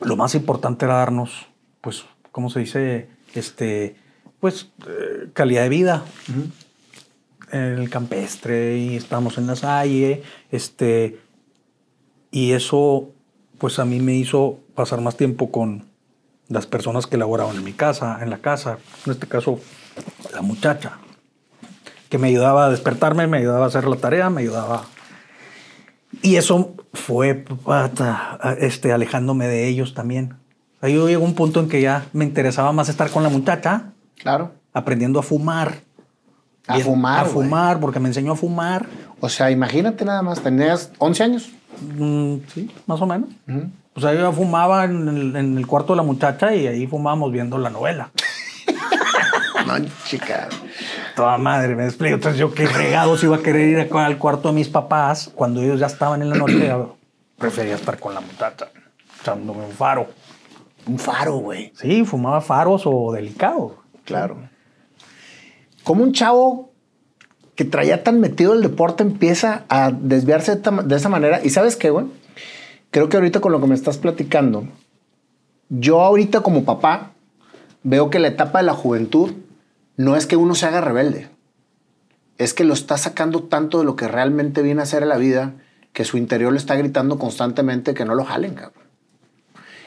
lo 0.00 0.16
más 0.16 0.34
importante 0.34 0.84
era 0.84 0.96
darnos, 0.96 1.46
pues, 1.80 2.04
¿cómo 2.32 2.50
se 2.50 2.60
dice? 2.60 3.08
Este, 3.34 3.96
pues, 4.40 4.68
eh, 4.86 5.28
calidad 5.32 5.62
de 5.62 5.68
vida. 5.70 6.04
El 7.54 7.88
campestre 7.90 8.76
y 8.76 8.96
estábamos 8.96 9.38
en 9.38 9.46
la 9.46 9.56
salle, 9.56 10.22
este, 10.50 11.20
y 12.30 12.52
eso, 12.52 13.10
pues 13.58 13.78
a 13.78 13.84
mí 13.84 14.00
me 14.00 14.14
hizo 14.14 14.58
pasar 14.74 15.00
más 15.00 15.16
tiempo 15.16 15.50
con 15.50 15.84
las 16.48 16.66
personas 16.66 17.06
que 17.06 17.16
laboraban 17.16 17.56
en 17.56 17.64
mi 17.64 17.72
casa, 17.72 18.18
en 18.20 18.30
la 18.30 18.38
casa, 18.38 18.78
en 19.06 19.12
este 19.12 19.28
caso, 19.28 19.60
la 20.32 20.42
muchacha, 20.42 20.98
que 22.08 22.18
me 22.18 22.28
ayudaba 22.28 22.66
a 22.66 22.70
despertarme, 22.70 23.26
me 23.26 23.38
ayudaba 23.38 23.64
a 23.64 23.68
hacer 23.68 23.86
la 23.86 23.96
tarea, 23.96 24.30
me 24.30 24.42
ayudaba. 24.42 24.84
Y 26.22 26.36
eso 26.36 26.74
fue 26.92 27.44
este, 28.58 28.92
alejándome 28.92 29.46
de 29.46 29.68
ellos 29.68 29.94
también. 29.94 30.34
Ahí 30.80 30.94
yo 30.94 31.08
llegó 31.08 31.24
un 31.24 31.34
punto 31.34 31.60
en 31.60 31.68
que 31.68 31.80
ya 31.80 32.06
me 32.12 32.24
interesaba 32.24 32.72
más 32.72 32.88
estar 32.88 33.10
con 33.10 33.22
la 33.22 33.28
muchacha. 33.28 33.92
Claro. 34.16 34.52
Aprendiendo 34.72 35.18
a 35.18 35.22
fumar. 35.22 35.83
A 36.66 36.78
fumar. 36.78 37.20
A 37.20 37.24
fumar, 37.24 37.80
porque 37.80 38.00
me 38.00 38.08
enseñó 38.08 38.32
a 38.32 38.36
fumar. 38.36 38.86
O 39.20 39.28
sea, 39.28 39.50
imagínate 39.50 40.04
nada 40.04 40.22
más, 40.22 40.40
tenías 40.40 40.90
11 40.98 41.22
años. 41.22 41.50
Mm, 41.98 42.36
sí, 42.52 42.70
más 42.86 43.00
o 43.00 43.06
menos. 43.06 43.30
O 43.94 44.00
sea, 44.00 44.14
yo 44.14 44.32
fumaba 44.32 44.84
en 44.84 45.36
el, 45.36 45.66
cuarto 45.66 45.92
de 45.92 45.98
la 45.98 46.02
muchacha 46.02 46.54
y 46.54 46.66
ahí 46.66 46.86
fumábamos 46.86 47.30
viendo 47.32 47.58
la 47.58 47.70
novela. 47.70 48.10
no, 49.66 49.74
chica. 50.04 50.48
Toda 51.14 51.38
madre, 51.38 51.76
me 51.76 51.84
explico. 51.84 52.14
Entonces 52.14 52.40
yo 52.40 52.52
qué 52.52 52.66
regados 52.66 53.22
iba 53.22 53.36
a 53.36 53.40
querer 53.40 53.68
ir 53.68 53.88
al 53.92 54.18
cuarto 54.18 54.48
de 54.48 54.54
mis 54.54 54.68
papás 54.68 55.30
cuando 55.34 55.62
ellos 55.62 55.78
ya 55.78 55.86
estaban 55.86 56.22
en 56.22 56.30
la 56.30 56.36
noche. 56.36 56.74
prefería 57.38 57.74
estar 57.74 57.98
con 57.98 58.14
la 58.14 58.20
muchacha, 58.20 58.68
echándome 59.20 59.64
un 59.64 59.72
faro. 59.72 60.08
Un 60.86 60.98
faro, 60.98 61.36
güey. 61.36 61.72
Sí, 61.76 62.04
fumaba 62.04 62.40
faros 62.40 62.82
o 62.84 63.12
delicados. 63.12 63.72
Claro. 64.04 64.36
Como 65.84 66.02
un 66.02 66.12
chavo 66.12 66.72
que 67.54 67.64
traía 67.64 68.02
tan 68.02 68.20
metido 68.20 68.52
el 68.52 68.62
deporte 68.62 69.02
empieza 69.02 69.64
a 69.68 69.92
desviarse 69.92 70.56
de 70.56 70.96
esa 70.96 71.08
manera. 71.08 71.40
Y 71.44 71.50
sabes 71.50 71.76
qué, 71.76 71.90
güey? 71.90 72.06
Creo 72.90 73.08
que 73.08 73.16
ahorita 73.16 73.40
con 73.40 73.52
lo 73.52 73.60
que 73.60 73.66
me 73.66 73.74
estás 73.74 73.98
platicando, 73.98 74.66
yo 75.68 76.00
ahorita 76.00 76.40
como 76.40 76.64
papá 76.64 77.12
veo 77.82 78.10
que 78.10 78.18
la 78.18 78.28
etapa 78.28 78.58
de 78.58 78.64
la 78.64 78.74
juventud 78.74 79.32
no 79.96 80.16
es 80.16 80.26
que 80.26 80.36
uno 80.36 80.54
se 80.54 80.66
haga 80.66 80.80
rebelde, 80.80 81.28
es 82.38 82.54
que 82.54 82.64
lo 82.64 82.74
está 82.74 82.96
sacando 82.98 83.44
tanto 83.44 83.78
de 83.78 83.84
lo 83.84 83.96
que 83.96 84.08
realmente 84.08 84.62
viene 84.62 84.82
a 84.82 84.86
ser 84.86 85.02
en 85.02 85.08
la 85.08 85.16
vida 85.16 85.54
que 85.92 86.04
su 86.04 86.16
interior 86.18 86.52
le 86.52 86.58
está 86.58 86.74
gritando 86.74 87.18
constantemente 87.18 87.94
que 87.94 88.04
no 88.04 88.14
lo 88.14 88.24
jalen, 88.24 88.54
cabrón. 88.54 88.84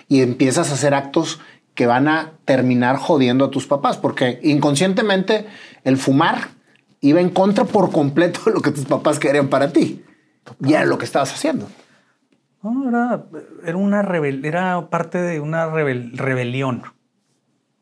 Y 0.08 0.22
empiezas 0.22 0.70
a 0.70 0.76
hacer 0.76 0.94
actos 0.94 1.42
que 1.78 1.86
van 1.86 2.08
a 2.08 2.32
terminar 2.44 2.98
jodiendo 2.98 3.46
a 3.46 3.52
tus 3.52 3.68
papás, 3.68 3.98
porque 3.98 4.40
inconscientemente 4.42 5.46
el 5.84 5.98
fumar 5.98 6.50
iba 7.02 7.22
en 7.22 7.30
contra 7.30 7.66
por 7.66 7.92
completo 7.92 8.40
de 8.48 8.54
lo 8.54 8.62
que 8.62 8.72
tus 8.72 8.86
papás 8.86 9.20
querían 9.20 9.48
para 9.48 9.72
ti. 9.72 10.04
Y 10.60 10.74
era 10.74 10.86
lo 10.86 10.98
que 10.98 11.06
estabas 11.06 11.32
haciendo. 11.32 11.68
No, 12.64 12.90
era, 12.90 13.26
era, 13.64 13.78
una 13.78 14.02
era 14.02 14.90
parte 14.90 15.22
de 15.22 15.40
una 15.40 15.68
rebelión. 15.68 16.82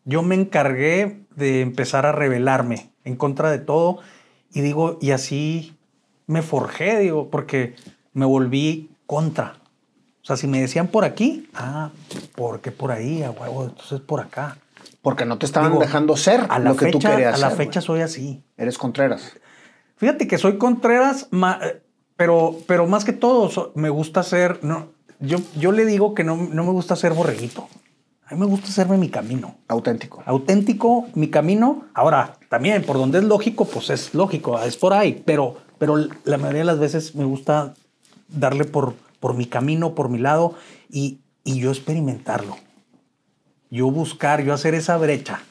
Yo 0.04 0.24
me 0.24 0.36
encargué 0.36 1.22
de 1.38 1.62
empezar 1.62 2.06
a 2.06 2.12
rebelarme 2.12 2.92
en 3.06 3.16
contra 3.16 3.50
de 3.50 3.60
todo 3.60 4.00
y 4.54 4.60
digo, 4.60 4.98
y 5.02 5.12
así 5.12 5.78
me 6.28 6.42
forjé, 6.42 7.00
digo, 7.00 7.30
porque 7.30 7.75
me 8.12 8.25
volví 8.25 8.90
contra. 9.08 9.54
O 10.25 10.27
sea, 10.27 10.38
si 10.38 10.48
me 10.48 10.60
decían 10.60 10.88
por 10.88 11.05
aquí, 11.05 11.48
ah, 11.53 11.91
porque 12.34 12.72
por 12.72 12.91
ahí, 12.91 13.22
a 13.22 13.29
huevo, 13.29 13.65
entonces 13.65 14.01
por 14.01 14.22
acá. 14.22 14.58
Porque 15.03 15.24
no 15.24 15.38
te 15.38 15.46
estaban 15.46 15.77
dejando 15.77 16.17
ser 16.17 16.48
a 16.50 16.58
lo 16.58 16.75
que 16.75 16.88
tú 16.91 16.98
querías. 16.98 17.36
A 17.36 17.38
la 17.38 17.51
fecha 17.51 17.79
soy 17.79 18.01
así. 18.01 18.44
Eres 18.58 18.79
Contreras. 18.79 19.34
Fíjate 19.98 20.27
que 20.27 20.39
soy 20.39 20.58
Contreras, 20.58 21.29
pero, 22.15 22.55
pero 22.65 22.88
más 22.88 23.05
que 23.05 23.13
todo 23.13 23.72
me 23.75 23.89
gusta 23.89 24.24
ser. 24.24 24.63
No, 24.63 24.88
yo, 25.20 25.38
yo 25.60 25.72
le 25.72 25.86
digo 25.86 26.15
que 26.15 26.24
no, 26.24 26.38
no 26.38 26.63
me 26.63 26.72
gusta 26.72 26.96
ser 26.96 27.13
borreguito. 27.13 27.67
A 28.25 28.34
mí 28.34 28.39
me 28.39 28.48
gusta 28.48 28.70
hacerme 28.70 28.98
mi 28.98 29.10
camino. 29.10 29.58
Auténtico. 29.67 30.24
Auténtico, 30.25 31.05
mi 31.13 31.29
camino. 31.29 31.86
Ahora, 31.94 32.39
también, 32.50 32.82
por 32.82 32.98
donde 32.98 33.20
es 33.20 33.25
lógico, 33.25 33.65
pues 33.65 33.91
es 33.91 34.15
lógico, 34.15 34.60
es 34.60 34.75
por 34.75 34.94
ahí. 34.94 35.22
Pero, 35.24 35.58
pero 35.77 35.98
la 36.24 36.38
mayoría 36.39 36.62
de 36.62 36.65
las 36.65 36.79
veces 36.79 37.13
me 37.13 37.25
gusta 37.25 37.75
darle 38.27 38.65
por, 38.65 38.96
por 39.25 39.34
mi 39.34 39.48
camino, 39.48 39.96
por 39.96 40.10
mi 40.10 40.20
lado 40.20 40.53
y, 40.88 41.22
y 41.44 41.58
yo 41.60 41.72
experimentarlo 41.72 42.58
yo 43.75 43.91
buscar, 43.91 44.44
yo 44.44 44.53
hacer 44.53 44.74
esa 44.74 44.98
brecha. 44.98 45.41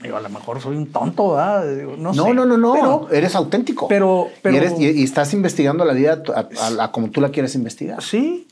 Digo, 0.00 0.16
a 0.16 0.20
lo 0.20 0.28
mejor 0.28 0.60
soy 0.60 0.76
un 0.76 0.90
tonto, 0.90 1.32
¿verdad? 1.32 1.64
no, 1.98 2.12
no, 2.12 2.32
no, 2.32 2.46
no, 2.46 2.56
no. 2.56 3.08
eres 3.10 3.34
auténtico. 3.34 3.88
Pero, 3.88 4.28
pero 4.40 4.56
y, 4.78 5.02
estás 5.02 5.34
investigando 5.34 5.84
la 5.84 5.92
vida 5.92 6.22
a, 6.34 6.92
como 6.92 7.10
tú 7.10 7.20
la 7.20 7.30
quieres 7.30 7.54
investigar. 7.54 8.02
Sí, 8.02 8.48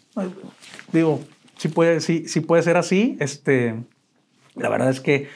digo, 0.92 1.20
sí 1.56 1.68
puede, 1.68 2.00
sí, 2.00 2.24
sí 2.28 2.40
puede 2.40 2.62
ser 2.62 2.76
así. 2.76 3.16
Este, 3.20 3.74
la 4.54 4.68
verdad 4.68 4.90
es 4.90 5.00
que 5.00 5.28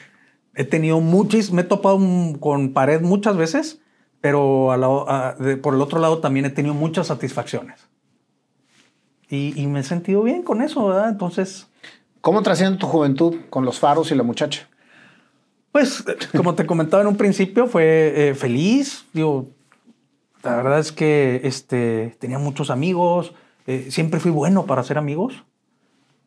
he 0.53 0.65
tenido 0.65 0.99
muchos, 1.01 1.51
me 1.51 1.63
he 1.63 1.65
topado 1.65 1.99
con 2.39 2.73
pared 2.73 3.01
muchas 3.01 3.37
veces, 3.37 3.79
pero 4.25 4.73
por 5.61 5.75
el 5.75 5.81
otro 5.81 5.99
lado 5.99 6.17
también 6.17 6.45
he 6.45 6.49
tenido 6.49 6.73
muchas 6.73 7.07
satisfacciones. 7.07 7.87
Y, 9.29 9.53
y 9.55 9.67
me 9.67 9.81
he 9.81 9.83
sentido 9.83 10.23
bien 10.23 10.41
con 10.41 10.61
eso, 10.61 10.87
¿verdad? 10.87 11.09
Entonces, 11.09 11.67
¿Cómo 12.25 12.41
trasciende 12.41 12.79
tu 12.79 12.87
juventud 12.87 13.35
con 13.51 13.65
los 13.65 13.77
faros 13.77 14.09
y 14.09 14.15
la 14.15 14.23
muchacha? 14.23 14.67
Pues, 15.71 16.03
como 16.35 16.55
te 16.55 16.65
comentaba 16.65 17.03
en 17.03 17.07
un 17.07 17.17
principio, 17.17 17.67
fue 17.67 18.29
eh, 18.29 18.33
feliz. 18.33 19.05
Digo, 19.13 19.45
la 20.41 20.55
verdad 20.55 20.79
es 20.79 20.91
que 20.91 21.41
este, 21.43 22.17
tenía 22.17 22.39
muchos 22.39 22.71
amigos. 22.71 23.35
Eh, 23.67 23.89
siempre 23.91 24.19
fui 24.19 24.31
bueno 24.31 24.65
para 24.65 24.81
hacer 24.81 24.97
amigos. 24.97 25.43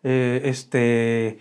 Eh, 0.05 0.43
este, 0.45 1.40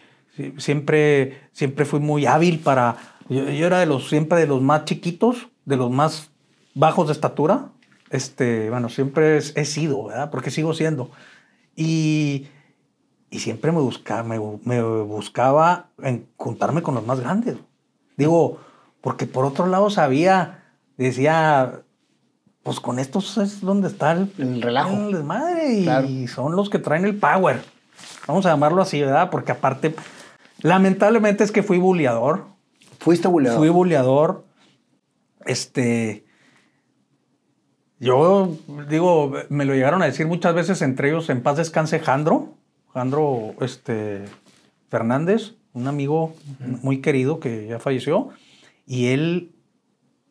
siempre, 0.57 1.39
siempre 1.51 1.85
fui 1.85 1.99
muy 1.99 2.25
hábil 2.25 2.57
para. 2.57 2.97
Yo, 3.29 3.43
era 3.47 3.79
de 3.79 3.85
los, 3.85 4.09
siempre 4.09 4.39
de 4.39 4.47
los 4.47 4.63
más 4.63 4.85
chiquitos, 4.85 5.49
de 5.65 5.77
los 5.77 5.91
más 5.91 6.31
bajos 6.77 7.07
de 7.07 7.13
estatura. 7.13 7.69
Este, 8.09 8.69
bueno, 8.69 8.89
siempre 8.89 9.37
he 9.37 9.65
sido, 9.65 10.05
¿verdad? 10.05 10.29
Porque 10.31 10.51
sigo 10.51 10.73
siendo. 10.73 11.11
Y 11.75 12.47
y 13.29 13.39
siempre 13.39 13.71
me 13.71 13.79
buscaba, 13.79 14.23
me, 14.23 14.39
buscaba 14.39 15.89
en 16.01 16.27
juntarme 16.37 16.81
con 16.81 16.95
los 16.95 17.05
más 17.05 17.19
grandes. 17.19 17.57
Digo, 18.15 18.59
porque 19.01 19.25
por 19.25 19.45
otro 19.45 19.67
lado 19.67 19.89
sabía, 19.89 20.63
decía, 20.97 21.81
pues 22.63 22.79
con 22.79 22.99
estos 22.99 23.37
es 23.37 23.61
donde 23.61 23.89
está 23.89 24.13
el, 24.13 24.61
relajo. 24.61 24.93
El 24.93 25.11
desmadre 25.11 26.07
y 26.07 26.27
son 26.27 26.55
los 26.55 26.69
que 26.69 26.79
traen 26.79 27.05
el 27.05 27.17
power. 27.17 27.61
Vamos 28.27 28.45
a 28.45 28.49
llamarlo 28.49 28.81
así, 28.81 29.01
¿verdad? 29.01 29.29
Porque 29.29 29.51
aparte, 29.51 29.93
lamentablemente 30.61 31.43
es 31.43 31.51
que 31.51 31.63
fui 31.63 31.79
buleador. 31.79 32.45
¿Fuiste 32.99 33.27
buleador? 33.27 33.59
Fui 33.59 33.69
buleador. 33.69 34.45
Este. 35.45 36.25
Yo 37.99 38.55
digo, 38.89 39.33
me 39.49 39.65
lo 39.65 39.73
llegaron 39.73 40.01
a 40.01 40.05
decir 40.05 40.27
muchas 40.27 40.53
veces, 40.53 40.81
entre 40.81 41.09
ellos, 41.09 41.29
en 41.29 41.41
paz 41.41 41.57
descanse 41.57 41.99
Jandro. 41.99 42.53
Alejandro 42.89 43.53
este, 43.61 44.25
Fernández, 44.89 45.53
un 45.73 45.87
amigo 45.87 46.33
muy 46.59 46.99
querido 46.99 47.39
que 47.39 47.67
ya 47.67 47.77
falleció, 47.77 48.29
y 48.87 49.07
él, 49.09 49.51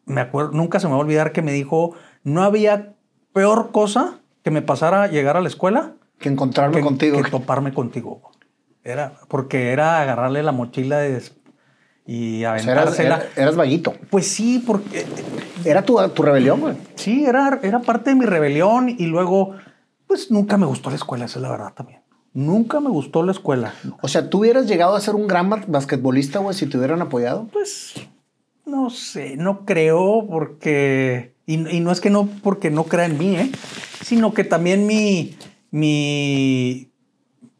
me 0.04 0.20
acuerdo, 0.20 0.50
nunca 0.50 0.80
se 0.80 0.88
me 0.88 0.92
va 0.92 0.98
a 0.98 1.02
olvidar 1.02 1.30
que 1.30 1.42
me 1.42 1.52
dijo, 1.52 1.94
no 2.24 2.42
había 2.42 2.94
peor 3.32 3.70
cosa 3.70 4.18
que 4.42 4.50
me 4.50 4.62
pasara 4.62 5.06
llegar 5.06 5.36
a 5.36 5.40
la 5.40 5.48
escuela 5.48 5.94
que 6.18 6.28
encontrarme 6.28 6.80
contigo. 6.80 7.22
Que 7.22 7.30
toparme 7.30 7.72
contigo. 7.72 8.22
Era, 8.82 9.14
porque 9.28 9.70
era 9.70 10.00
agarrarle 10.00 10.42
la 10.42 10.52
mochila 10.52 10.98
de, 10.98 11.22
y 12.06 12.44
aventársela. 12.44 13.16
eras, 13.16 13.38
eras, 13.38 13.56
vaguito. 13.56 13.94
Pues 14.10 14.26
sí, 14.28 14.62
porque... 14.64 15.04
Era 15.64 15.82
tu, 15.82 15.96
tu 16.10 16.22
rebelión, 16.22 16.60
güey. 16.60 16.76
Sí, 16.94 17.24
era, 17.24 17.60
era 17.62 17.80
parte 17.80 18.10
de 18.10 18.16
mi 18.16 18.26
rebelión 18.26 18.88
y 18.88 19.06
luego, 19.06 19.54
pues 20.06 20.30
nunca 20.30 20.56
me 20.56 20.66
gustó 20.66 20.90
la 20.90 20.96
escuela, 20.96 21.24
esa 21.24 21.38
es 21.38 21.42
la 21.42 21.50
verdad 21.50 21.72
también. 21.74 22.00
Nunca 22.32 22.80
me 22.80 22.90
gustó 22.90 23.22
la 23.22 23.32
escuela. 23.32 23.72
O 24.02 24.08
sea, 24.08 24.28
¿tú 24.28 24.40
hubieras 24.40 24.66
llegado 24.66 24.94
a 24.94 25.00
ser 25.00 25.14
un 25.14 25.26
gran 25.26 25.48
basquetbolista, 25.48 26.40
güey, 26.40 26.54
si 26.54 26.66
te 26.66 26.76
hubieran 26.76 27.00
apoyado? 27.00 27.46
Pues, 27.50 27.94
no 28.66 28.90
sé, 28.90 29.36
no 29.36 29.64
creo 29.64 30.26
porque... 30.28 31.34
Y, 31.46 31.56
no 31.56 31.92
es 31.92 32.00
que 32.00 32.10
no 32.10 32.28
porque 32.42 32.70
no 32.70 32.84
crea 32.84 33.06
en 33.06 33.18
mí, 33.18 33.36
¿eh? 33.36 33.50
Sino 34.02 34.34
que 34.34 34.44
también 34.44 34.86
mi... 34.86 35.36
mi 35.70 36.90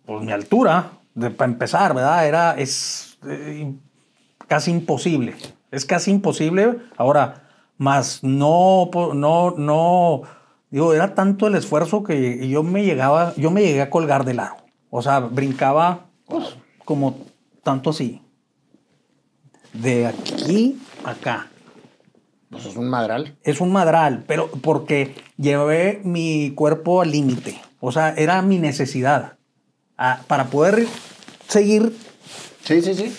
pues 0.04 0.24
mi 0.24 0.32
altura, 0.32 0.92
para 1.36 1.50
empezar, 1.50 1.94
¿verdad? 1.94 2.26
Era... 2.26 2.58
es 2.58 3.06
es 3.22 3.28
eh, 3.30 3.74
casi 4.46 4.70
imposible. 4.70 5.34
Es 5.70 5.84
casi 5.84 6.10
imposible. 6.10 6.78
Ahora, 6.96 7.45
más 7.78 8.22
no, 8.22 8.90
no, 9.14 9.50
no, 9.56 10.22
digo, 10.70 10.94
era 10.94 11.14
tanto 11.14 11.46
el 11.46 11.54
esfuerzo 11.54 12.02
que 12.02 12.48
yo 12.48 12.62
me 12.62 12.84
llegaba, 12.84 13.34
yo 13.36 13.50
me 13.50 13.62
llegué 13.62 13.82
a 13.82 13.90
colgar 13.90 14.24
de 14.24 14.34
lado. 14.34 14.56
O 14.90 15.02
sea, 15.02 15.20
brincaba 15.20 16.06
pues, 16.26 16.56
como 16.84 17.18
tanto 17.62 17.90
así. 17.90 18.22
De 19.72 20.06
aquí 20.06 20.80
a 21.04 21.10
acá. 21.10 21.48
Pues 22.50 22.64
es 22.66 22.76
un 22.76 22.88
madral. 22.88 23.36
Es 23.42 23.60
un 23.60 23.72
madral, 23.72 24.24
pero 24.26 24.48
porque 24.62 25.14
llevé 25.36 26.00
mi 26.04 26.52
cuerpo 26.54 27.02
al 27.02 27.10
límite. 27.10 27.60
O 27.80 27.92
sea, 27.92 28.14
era 28.14 28.40
mi 28.42 28.58
necesidad. 28.58 29.36
Ah, 29.98 30.20
para 30.26 30.46
poder 30.46 30.86
seguir. 31.48 31.94
Sí, 32.64 32.80
sí, 32.82 32.94
sí. 32.94 33.16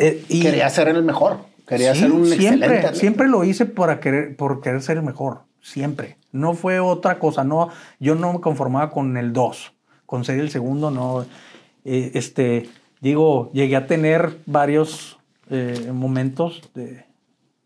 eh, 0.00 0.24
y 0.28 0.42
Quería 0.42 0.68
ser 0.70 0.88
el 0.88 1.02
mejor. 1.02 1.53
Quería 1.66 1.94
Sí, 1.94 2.00
ser 2.00 2.12
un 2.12 2.26
siempre, 2.26 2.44
excelente. 2.44 2.76
atleta. 2.76 2.94
siempre 2.94 3.28
lo 3.28 3.44
hice 3.44 3.64
por 3.66 3.98
querer, 4.00 4.36
por 4.36 4.60
querer 4.60 4.82
ser 4.82 4.98
el 4.98 5.02
mejor. 5.02 5.42
Siempre. 5.62 6.18
No 6.30 6.54
fue 6.54 6.78
otra 6.80 7.18
cosa. 7.18 7.42
No, 7.44 7.70
yo 8.00 8.14
no 8.14 8.34
me 8.34 8.40
conformaba 8.40 8.90
con 8.90 9.16
el 9.16 9.32
2. 9.32 9.72
Con 10.04 10.24
ser 10.24 10.38
el 10.40 10.50
segundo, 10.50 10.90
no. 10.90 11.24
Eh, 11.86 12.10
este, 12.14 12.68
digo, 13.00 13.50
llegué 13.52 13.76
a 13.76 13.86
tener 13.86 14.38
varios 14.44 15.18
eh, 15.48 15.90
momentos 15.92 16.70
de, 16.74 17.04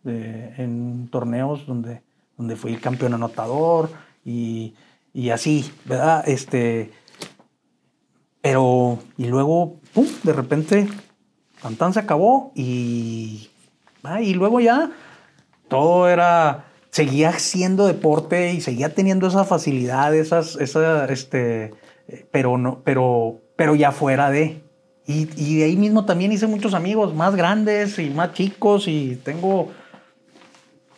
de- 0.04 0.54
en 0.58 1.08
torneos 1.10 1.66
donde, 1.66 2.02
donde 2.36 2.54
fui 2.56 2.72
el 2.72 2.80
campeón 2.80 3.14
anotador 3.14 3.90
y, 4.24 4.74
y 5.12 5.30
así, 5.30 5.68
¿verdad? 5.84 6.22
Este, 6.28 6.92
pero, 8.40 8.98
y 9.16 9.26
luego, 9.26 9.80
pum, 9.92 10.06
de 10.22 10.32
repente, 10.32 10.88
Tantán 11.60 11.92
se 11.92 12.00
acabó 12.00 12.52
y, 12.54 13.50
ah, 14.14 14.20
y 14.22 14.34
luego 14.34 14.60
ya 14.60 14.90
todo 15.68 16.08
era, 16.08 16.64
seguía 16.90 17.32
siendo 17.38 17.86
deporte 17.86 18.52
y 18.52 18.60
seguía 18.60 18.94
teniendo 18.94 19.26
esa 19.28 19.44
facilidad, 19.44 20.14
esas, 20.14 20.56
esa, 20.56 21.04
este, 21.06 21.72
pero 22.30 22.56
no, 22.58 22.80
pero, 22.84 23.40
pero 23.56 23.74
ya 23.74 23.92
fuera 23.92 24.30
de. 24.30 24.62
Y, 25.06 25.28
y 25.36 25.58
de 25.58 25.64
ahí 25.64 25.76
mismo 25.76 26.04
también 26.04 26.32
hice 26.32 26.46
muchos 26.46 26.74
amigos 26.74 27.14
más 27.14 27.34
grandes 27.34 27.98
y 27.98 28.10
más 28.10 28.32
chicos 28.34 28.86
y 28.88 29.16
tengo 29.24 29.70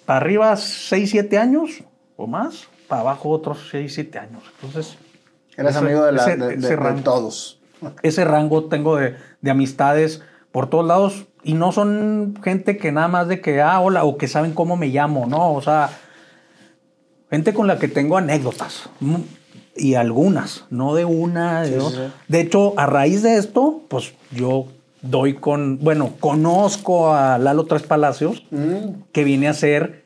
para 0.04 0.18
arriba 0.18 0.56
6, 0.56 1.10
7 1.10 1.38
años 1.38 1.84
o 2.16 2.26
más, 2.26 2.66
para 2.88 3.02
abajo 3.02 3.28
otros 3.30 3.68
6, 3.70 3.92
7 3.94 4.18
años. 4.18 4.42
Entonces, 4.56 4.96
Eras 5.56 5.76
ese- 5.76 5.84
amigo 5.84 6.04
de, 6.04 6.12
la- 6.12 6.22
ese- 6.22 6.36
de- 6.36 6.46
de- 6.48 6.54
ese 6.56 6.68
de 6.70 6.76
rango 6.76 7.02
todos. 7.02 7.60
ese 8.02 8.24
rango 8.24 8.64
tengo 8.64 8.96
de, 8.96 9.14
de 9.40 9.50
amistades 9.50 10.22
por 10.50 10.68
todos 10.68 10.86
lados 10.86 11.26
y 11.42 11.54
no 11.54 11.72
son 11.72 12.38
gente 12.42 12.76
que 12.76 12.92
nada 12.92 13.08
más 13.08 13.28
de 13.28 13.40
que, 13.40 13.60
ah, 13.62 13.80
hola, 13.80 14.04
o 14.04 14.16
que 14.18 14.28
saben 14.28 14.52
cómo 14.52 14.76
me 14.76 14.88
llamo, 14.88 15.26
¿no? 15.26 15.52
O 15.54 15.62
sea, 15.62 15.90
gente 17.30 17.54
con 17.54 17.66
la 17.66 17.78
que 17.78 17.88
tengo 17.88 18.16
anécdotas 18.18 18.88
mm, 19.00 19.16
y 19.76 19.94
algunas, 19.94 20.64
no 20.70 20.94
de 20.94 21.04
una, 21.04 21.62
de 21.62 21.68
Sí, 21.68 21.74
dos. 21.74 21.92
sí. 21.94 22.00
De 22.28 22.40
hecho, 22.40 22.74
a 22.78 22.86
raíz 22.86 23.22
de 23.22 23.36
esto, 23.36 23.82
pues 23.88 24.12
yo 24.32 24.66
doy 25.02 25.34
con, 25.34 25.78
bueno, 25.78 26.10
conozco 26.20 27.14
a 27.14 27.38
Lalo 27.38 27.64
Tres 27.64 27.82
Palacios, 27.84 28.44
Mm, 28.50 29.02
que 29.12 29.24
viene 29.24 29.48
a 29.48 29.54
ser 29.54 30.04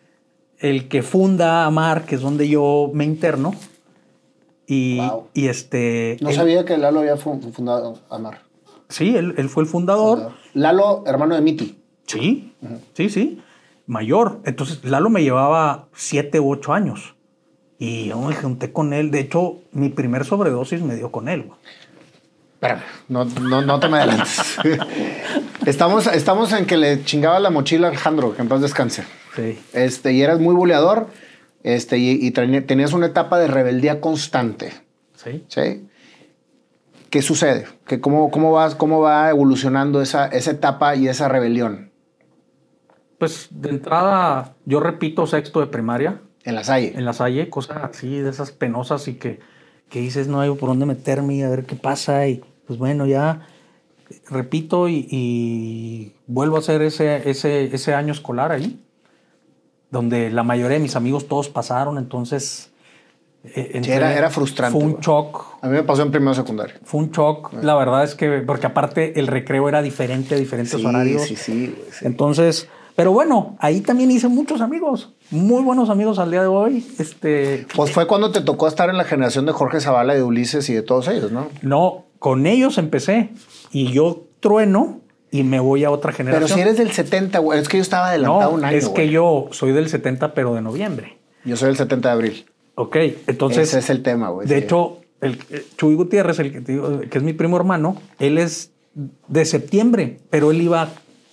el 0.59 0.87
que 0.89 1.03
funda 1.03 1.65
Amar, 1.67 2.05
que 2.05 2.15
es 2.15 2.21
donde 2.21 2.49
yo 2.49 2.91
me 2.95 3.05
interno. 3.05 3.55
Y, 4.67 4.99
Wow. 4.99 5.25
y 5.35 5.49
este. 5.49 6.17
No 6.23 6.31
él- 6.31 6.37
sabía 6.37 6.65
que 6.65 6.79
Lalo 6.79 7.01
había 7.01 7.17
fu- 7.19 7.39
fundado 7.53 7.99
Amar. 8.09 8.39
Sí, 8.95 9.17
él, 9.17 9.35
él 9.39 9.49
fue 9.49 9.65
el 9.65 9.69
fundador. 9.69 10.31
Lalo, 10.53 11.03
hermano 11.05 11.35
de 11.35 11.41
Miti. 11.41 11.77
Sí, 12.07 12.55
sí, 12.93 13.09
sí. 13.09 13.43
Mayor. 13.89 14.41
Entonces, 14.45 14.85
Lalo 14.85 15.11
me 15.11 15.25
llevaba 15.25 15.89
siete 15.95 16.39
u 16.39 16.53
ocho 16.53 16.73
años. 16.73 17.17
Y 17.77 18.07
yo 18.07 18.21
me 18.21 18.33
junté 18.37 18.73
con 18.73 18.93
él. 18.93 19.11
De 19.11 19.19
hecho, 19.19 19.57
mi 19.73 19.89
primer 19.89 20.25
sobredosis 20.25 20.81
me 20.83 20.95
dio 20.95 21.11
con 21.11 21.29
él. 21.29 21.51
Espérame, 22.53 22.83
no, 23.09 23.25
no, 23.25 23.63
no 23.63 23.81
te 23.81 23.89
me 23.89 23.99
adelantes. 23.99 24.59
estamos, 25.67 26.07
estamos 26.07 26.53
en 26.53 26.65
que 26.65 26.77
le 26.77 27.05
chingaba 27.05 27.41
la 27.41 27.51
mochila 27.51 27.89
a 27.89 27.91
Alejandro, 27.91 28.37
que 28.37 28.43
en 28.43 28.49
paz 28.49 28.61
descanse. 28.61 29.03
Sí. 29.35 29.59
Este, 29.73 30.13
y 30.13 30.23
eras 30.23 30.39
muy 30.39 30.55
buleador 30.55 31.09
este, 31.65 31.99
y, 31.99 32.25
y 32.25 32.31
tenías 32.31 32.93
una 32.93 33.07
etapa 33.07 33.41
de 33.41 33.49
rebeldía 33.49 34.01
constante. 34.01 34.73
Sí. 35.17 35.45
¿sí? 35.49 35.89
¿Qué 37.15 37.23
sucede? 37.23 37.69
¿Qué, 37.87 38.01
cómo, 38.01 38.29
cómo, 38.33 38.51
va, 38.51 38.77
¿Cómo 38.77 38.99
va 38.99 39.31
evolucionando 39.31 40.03
esa, 40.03 40.27
esa 40.27 40.51
etapa 40.51 40.97
y 40.97 41.07
esa 41.07 41.29
rebelión 41.29 41.93
Pues 43.19 43.47
de 43.53 43.69
entrada, 43.69 44.57
yo 44.65 44.81
repito 44.81 45.25
sexto 45.29 45.61
de 45.61 45.69
primaria 45.69 46.23
en 46.43 46.57
la 46.57 46.65
Salle? 46.65 46.93
en 46.97 47.05
la 47.05 47.13
Salle, 47.13 47.49
cosas 47.51 47.85
así 47.85 48.19
de 48.19 48.31
esas 48.31 48.51
penosas 48.51 49.07
y 49.07 49.15
que, 49.15 49.39
que 49.91 50.01
dices, 50.01 50.27
no 50.27 50.41
hay 50.41 50.53
por 50.57 50.71
dónde 50.71 50.87
meterme 50.87 51.37
y 51.37 51.43
a 51.43 51.49
ver 51.51 51.67
qué 51.67 51.77
pasa. 51.77 52.27
Y 52.27 52.43
pues 52.67 52.81
bueno, 52.81 53.07
ya 53.07 53.47
repito 54.29 54.89
y, 54.89 55.07
y 55.09 56.17
vuelvo 56.27 56.57
a 56.57 56.59
hacer 56.59 56.83
ese, 56.83 57.31
ese, 57.31 57.73
ese 57.73 57.95
año 57.95 58.13
escolar 58.13 58.51
ahí, 58.51 58.85
donde 59.93 60.31
la 60.31 60.43
mayoría 60.43 60.79
de 60.79 60.83
mis 60.83 60.97
amigos 60.97 61.29
todos 61.29 61.49
pasaron, 61.49 61.97
entonces... 61.97 62.74
Sí, 63.45 63.51
entré- 63.75 63.95
era- 63.97 64.17
era 64.17 64.31
frustrante, 64.31 64.79
Fue 64.79 64.87
un 64.89 65.01
shock, 65.01 65.59
A 65.61 65.67
mí 65.69 65.73
me 65.75 65.83
pasó 65.83 66.03
en 66.03 66.11
primero 66.11 66.33
secundario. 66.35 66.77
fue 66.85 67.01
un 67.01 67.11
shock. 67.11 67.53
La 67.63 67.75
verdad 67.75 68.03
es 68.05 68.15
que, 68.15 68.41
porque 68.47 68.67
aparte 68.67 69.19
el 69.21 69.27
recreo 69.27 69.69
era 69.69 69.83
diferente, 69.83 70.37
diferentes 70.37 70.81
Sí, 70.81 70.87
horarios. 70.87 71.23
sí, 71.23 71.37
sí. 71.37 71.75
Entonces, 72.03 72.69
pero 72.97 73.13
bueno, 73.13 73.57
ahí 73.61 73.81
también 73.81 74.11
hice 74.11 74.29
muchos 74.29 74.61
amigos, 74.61 75.15
muy 75.31 75.63
buenos 75.63 75.91
amigos 75.91 76.19
al 76.19 76.31
día 76.31 76.41
de 76.43 76.47
hoy. 76.47 76.87
Este, 76.99 77.67
Pues 77.77 77.91
fue 77.93 78.07
cuando 78.07 78.31
te 78.31 78.41
tocó 78.41 78.67
estar 78.69 78.89
en 78.89 78.97
la 78.97 79.05
generación 79.05 79.45
de 79.47 79.53
Jorge 79.53 79.81
Zavala, 79.81 80.15
de 80.15 80.23
Ulises 80.23 80.69
y 80.71 80.75
de 80.75 80.83
todos 80.83 81.09
ellos, 81.09 81.31
¿no? 81.33 81.49
no, 81.63 82.05
con 82.19 82.47
ellos 82.47 82.79
empecé 82.79 83.31
y 83.73 83.93
yo 83.93 84.25
trueno 84.41 85.01
y 85.31 85.43
me 85.43 85.59
voy 85.61 85.85
a 85.85 85.91
otra 85.91 86.13
Pero 86.17 86.29
generación. 86.31 86.57
si 86.57 86.61
eres 86.63 86.79
del 86.79 86.93
70, 86.93 87.41
güey, 87.41 87.59
es 87.61 87.69
que 87.69 87.77
yo 87.79 87.83
estaba 87.83 88.09
adelantado 88.09 88.53
no, 88.53 88.57
un 88.57 88.65
año. 88.65 88.77
es 88.77 88.89
que 88.89 89.03
güey. 89.03 89.11
yo 89.11 89.49
soy 89.51 89.73
del 89.73 89.89
70, 89.89 90.33
pero 90.33 90.55
de 90.55 90.63
noviembre. 90.63 91.19
Yo 91.45 91.57
soy 91.57 91.67
del 91.69 91.77
70 91.77 92.09
de 92.09 92.13
abril. 92.15 92.47
Ok, 92.77 92.97
entonces. 93.27 93.69
Ese 93.69 93.79
es 93.79 93.91
el 93.91 94.03
tema, 94.03 94.31
güey. 94.31 94.49
De 94.49 94.59
sí. 94.59 94.65
hecho, 94.65 95.01
el, 95.21 95.39
eh, 95.51 95.67
Chuy 95.77 95.95
Gutiérrez, 95.95 96.39
el 96.39 96.53
que, 96.53 96.61
te 96.61 96.73
digo, 96.73 97.01
que 97.01 97.19
es 97.19 97.25
mi 97.25 97.33
primo 97.33 97.57
hermano, 97.57 97.97
él 98.19 98.39
es 98.39 98.73
de 99.29 99.45
septiembre, 99.45 100.19
pero 100.31 100.51
él 100.51 100.61
iba 100.61 100.89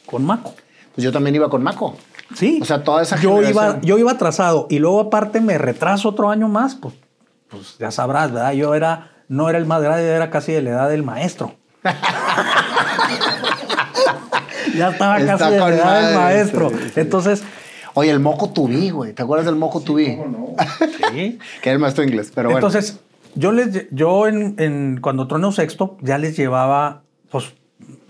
con 0.05 0.25
Maco. 0.25 0.53
Pues 0.95 1.03
yo 1.03 1.11
también 1.11 1.35
iba 1.35 1.49
con 1.49 1.63
Maco. 1.63 1.95
Sí. 2.35 2.59
O 2.61 2.65
sea, 2.65 2.83
toda 2.83 3.01
esa 3.01 3.19
yo 3.19 3.41
iba, 3.41 3.79
yo 3.81 3.97
iba 3.97 4.11
atrasado 4.11 4.67
y 4.69 4.79
luego 4.79 4.99
aparte 5.01 5.41
me 5.41 5.57
retraso 5.57 6.09
otro 6.09 6.29
año 6.29 6.47
más, 6.47 6.75
pues, 6.75 6.93
pues 7.49 7.77
ya 7.77 7.91
sabrás, 7.91 8.31
¿verdad? 8.31 8.53
Yo 8.53 8.73
era, 8.73 9.11
no 9.27 9.49
era 9.49 9.57
el 9.57 9.65
más 9.65 9.81
grande, 9.81 10.07
era 10.07 10.29
casi 10.29 10.53
de 10.53 10.61
la 10.61 10.69
edad 10.71 10.89
del 10.89 11.03
maestro. 11.03 11.55
ya 14.75 14.89
estaba 14.89 15.19
Está 15.19 15.37
casi 15.37 15.51
de 15.51 15.59
la 15.59 15.69
edad 15.69 16.07
del 16.07 16.15
maestro. 16.15 16.71
Entonces, 16.95 17.43
Oye, 17.93 18.09
el 18.11 18.19
moco 18.19 18.49
tubí, 18.51 18.89
güey. 18.89 19.13
¿Te 19.13 19.23
acuerdas 19.23 19.45
del 19.45 19.55
moco 19.55 19.81
tubí? 19.81 20.05
sí. 21.11 21.39
que 21.61 21.69
era 21.69 21.73
el 21.73 21.79
maestro 21.79 22.03
inglés, 22.03 22.31
pero 22.33 22.49
bueno. 22.49 22.65
Entonces, 22.67 22.99
yo 23.35 23.51
les, 23.51 23.87
yo 23.91 24.27
en, 24.27 24.55
en- 24.59 24.99
cuando 25.01 25.27
trono 25.27 25.51
sexto, 25.51 25.97
ya 26.01 26.17
les 26.17 26.35
llevaba, 26.37 27.03
pues, 27.29 27.53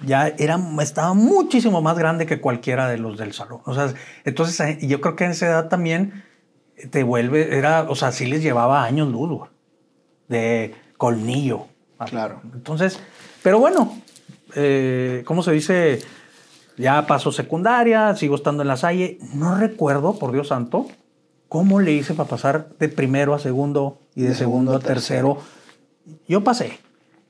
ya 0.06 0.28
era, 0.28 0.60
estaba 0.82 1.14
muchísimo 1.14 1.82
más 1.82 1.98
grande 1.98 2.26
que 2.26 2.40
cualquiera 2.42 2.88
de 2.90 2.98
los 2.98 3.18
del 3.18 3.34
salón. 3.34 3.62
O 3.66 3.74
sea, 3.74 3.94
entonces, 4.26 4.60
eh, 4.60 4.78
yo 4.88 5.02
creo 5.02 5.16
que 5.16 5.26
en 5.26 5.32
esa 5.32 5.48
edad 5.48 5.70
también 5.70 6.24
te 6.90 7.04
vuelve, 7.04 7.58
era, 7.58 7.84
o 7.90 7.96
sea, 7.96 8.12
sí 8.12 8.26
les 8.26 8.42
llevaba 8.42 8.84
años 8.84 9.10
luz, 9.10 9.30
güey, 9.30 9.50
de 10.28 10.76
colmillo. 10.98 11.68
Claro. 12.10 12.42
Entonces, 12.54 13.00
pero 13.44 13.60
bueno, 13.60 13.96
eh, 14.56 15.22
¿cómo 15.26 15.44
se 15.44 15.52
dice? 15.52 16.00
Ya 16.82 17.06
paso 17.08 17.32
secundaria, 17.32 18.16
sigo 18.16 18.36
estando 18.36 18.62
en 18.64 18.68
la 18.68 18.78
Salle. 18.78 19.20
No 19.34 19.56
recuerdo, 19.56 20.18
por 20.18 20.32
Dios 20.32 20.48
santo, 20.50 20.88
cómo 21.48 21.80
le 21.80 21.92
hice 21.94 22.14
para 22.14 22.30
pasar 22.30 22.70
de 22.80 22.90
primero 22.90 23.34
a 23.34 23.40
segundo 23.40 24.00
y 24.16 24.24
de, 24.24 24.30
De 24.30 24.36
segundo, 24.36 24.72
segundo 24.72 24.74
a 24.74 24.76
a 24.78 24.94
tercero. 24.94 25.38
Yo 26.28 26.44
pasé. 26.44 26.80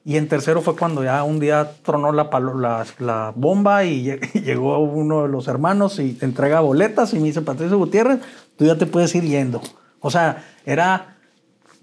Y 0.04 0.18
en 0.18 0.28
tercero 0.28 0.62
fue 0.62 0.76
cuando 0.76 1.04
ya 1.04 1.24
un 1.24 1.40
día 1.40 1.74
tronó 1.84 2.12
la, 2.12 2.30
palo- 2.32 2.58
la, 2.58 2.86
la 3.00 3.34
bomba 3.36 3.84
y 3.84 4.06
lle- 4.06 4.32
llegó 4.44 4.80
uno 4.80 5.24
de 5.24 5.28
los 5.30 5.48
hermanos 5.48 6.00
y 6.00 6.14
te 6.14 6.26
entrega 6.26 6.60
boletas 6.62 7.14
y 7.14 7.20
me 7.20 7.26
dice, 7.28 7.42
Patricio 7.42 7.78
Gutiérrez, 7.78 8.20
tú 8.58 8.66
ya 8.66 8.78
te 8.78 8.88
puedes 8.88 9.14
ir 9.14 9.24
yendo. 9.24 9.62
O 10.00 10.10
sea, 10.10 10.44
era 10.66 11.18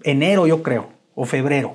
enero, 0.03 0.47
yo 0.47 0.63
creo, 0.63 0.89
o 1.15 1.25
febrero. 1.25 1.73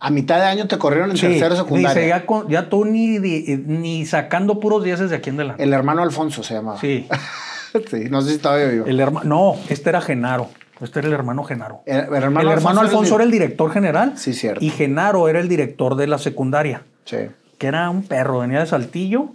A 0.00 0.10
mitad 0.10 0.36
de 0.38 0.44
año 0.44 0.68
te 0.68 0.78
corrieron 0.78 1.10
en 1.10 1.16
Sí, 1.16 1.26
tercero 1.26 1.56
secundaria. 1.56 1.90
Dice, 1.90 2.08
ya, 2.08 2.24
ya 2.48 2.68
tú 2.68 2.84
ni, 2.84 4.06
sacando 4.06 4.60
puros 4.60 4.84
dieces 4.84 5.10
de 5.10 5.16
aquí 5.16 5.30
en 5.30 5.36
adelante. 5.36 5.62
El 5.62 5.72
hermano 5.72 6.02
Alfonso 6.02 6.42
se 6.42 6.54
llamaba. 6.54 6.78
Sí. 6.78 7.08
sí, 7.90 8.04
no 8.08 8.22
sé 8.22 8.34
si 8.34 8.38
todavía 8.38 8.68
vivo. 8.68 8.86
El 8.86 9.00
hermano, 9.00 9.28
no, 9.28 9.56
este 9.68 9.90
era 9.90 10.00
Genaro. 10.00 10.48
Este 10.80 11.00
era 11.00 11.08
el 11.08 11.14
hermano 11.14 11.42
Genaro. 11.42 11.82
El, 11.84 11.96
el 11.96 12.14
hermano, 12.14 12.52
el 12.52 12.58
hermano 12.58 12.80
Alfonso, 12.80 13.16
era, 13.16 13.24
el... 13.24 13.28
el 13.28 13.32
director 13.32 13.72
general. 13.72 14.12
Sí, 14.16 14.32
cierto. 14.32 14.64
Y 14.64 14.70
Genaro 14.70 15.28
era 15.28 15.40
el 15.40 15.48
director 15.48 15.96
de 15.96 16.06
la 16.06 16.18
secundaria. 16.18 16.82
Sí. 17.04 17.16
que 17.56 17.66
era 17.66 17.90
un 17.90 18.02
perro, 18.02 18.40
venía 18.40 18.60
de 18.60 18.66
Saltillo. 18.66 19.30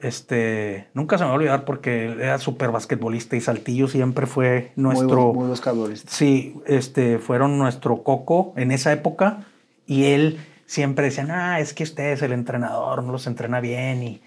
Este, 0.00 0.88
nunca 0.94 1.18
se 1.18 1.24
me 1.24 1.28
va 1.28 1.34
a 1.34 1.36
olvidar 1.36 1.64
porque 1.64 2.06
era 2.06 2.38
súper 2.38 2.70
basquetbolista 2.70 3.36
y 3.36 3.40
Saltillo 3.40 3.86
siempre 3.86 4.26
fue 4.26 4.72
nuestro. 4.74 5.26
Muy, 5.28 5.42
muy 5.42 5.50
basquetbolista. 5.50 6.10
Sí, 6.10 6.56
este, 6.66 7.18
fueron 7.18 7.58
nuestro 7.58 8.02
coco 8.02 8.52
en 8.56 8.72
esa 8.72 8.92
época 8.92 9.44
y 9.88 10.04
él 10.04 10.38
siempre 10.66 11.06
decía, 11.06 11.26
ah, 11.30 11.58
es 11.58 11.74
que 11.74 11.82
usted 11.82 12.12
es 12.12 12.22
el 12.22 12.32
entrenador, 12.32 13.02
no 13.02 13.10
los 13.10 13.26
entrena 13.26 13.60
bien 13.60 14.04
y 14.04 14.22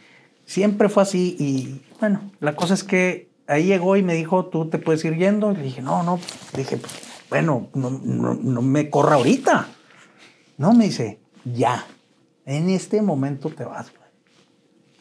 siempre 0.46 0.90
fue 0.90 1.04
así 1.04 1.38
y 1.40 1.82
bueno, 2.02 2.30
la 2.42 2.56
cosa 2.58 2.74
es 2.74 2.84
que 2.84 3.30
ahí 3.48 3.66
llegó 3.66 3.96
y 3.96 4.04
me 4.04 4.16
dijo, 4.16 4.48
tú 4.48 4.68
te 4.68 4.80
puedes 4.80 5.06
ir 5.06 5.16
yendo 5.16 5.52
y 5.52 5.58
le 5.58 5.64
dije, 5.64 5.82
no, 5.82 6.04
no, 6.04 6.20
dije, 6.56 6.78
pues, 6.78 6.94
bueno, 7.30 7.70
no, 7.74 7.90
no, 7.90 8.34
no 8.34 8.62
me 8.62 8.90
corra 8.90 9.16
ahorita. 9.16 9.68
No, 10.58 10.74
me 10.74 10.86
dice, 10.86 11.20
ya, 11.46 11.86
en 12.46 12.70
este 12.70 13.02
momento 13.02 13.50
te 13.50 13.64
vas. 13.64 13.92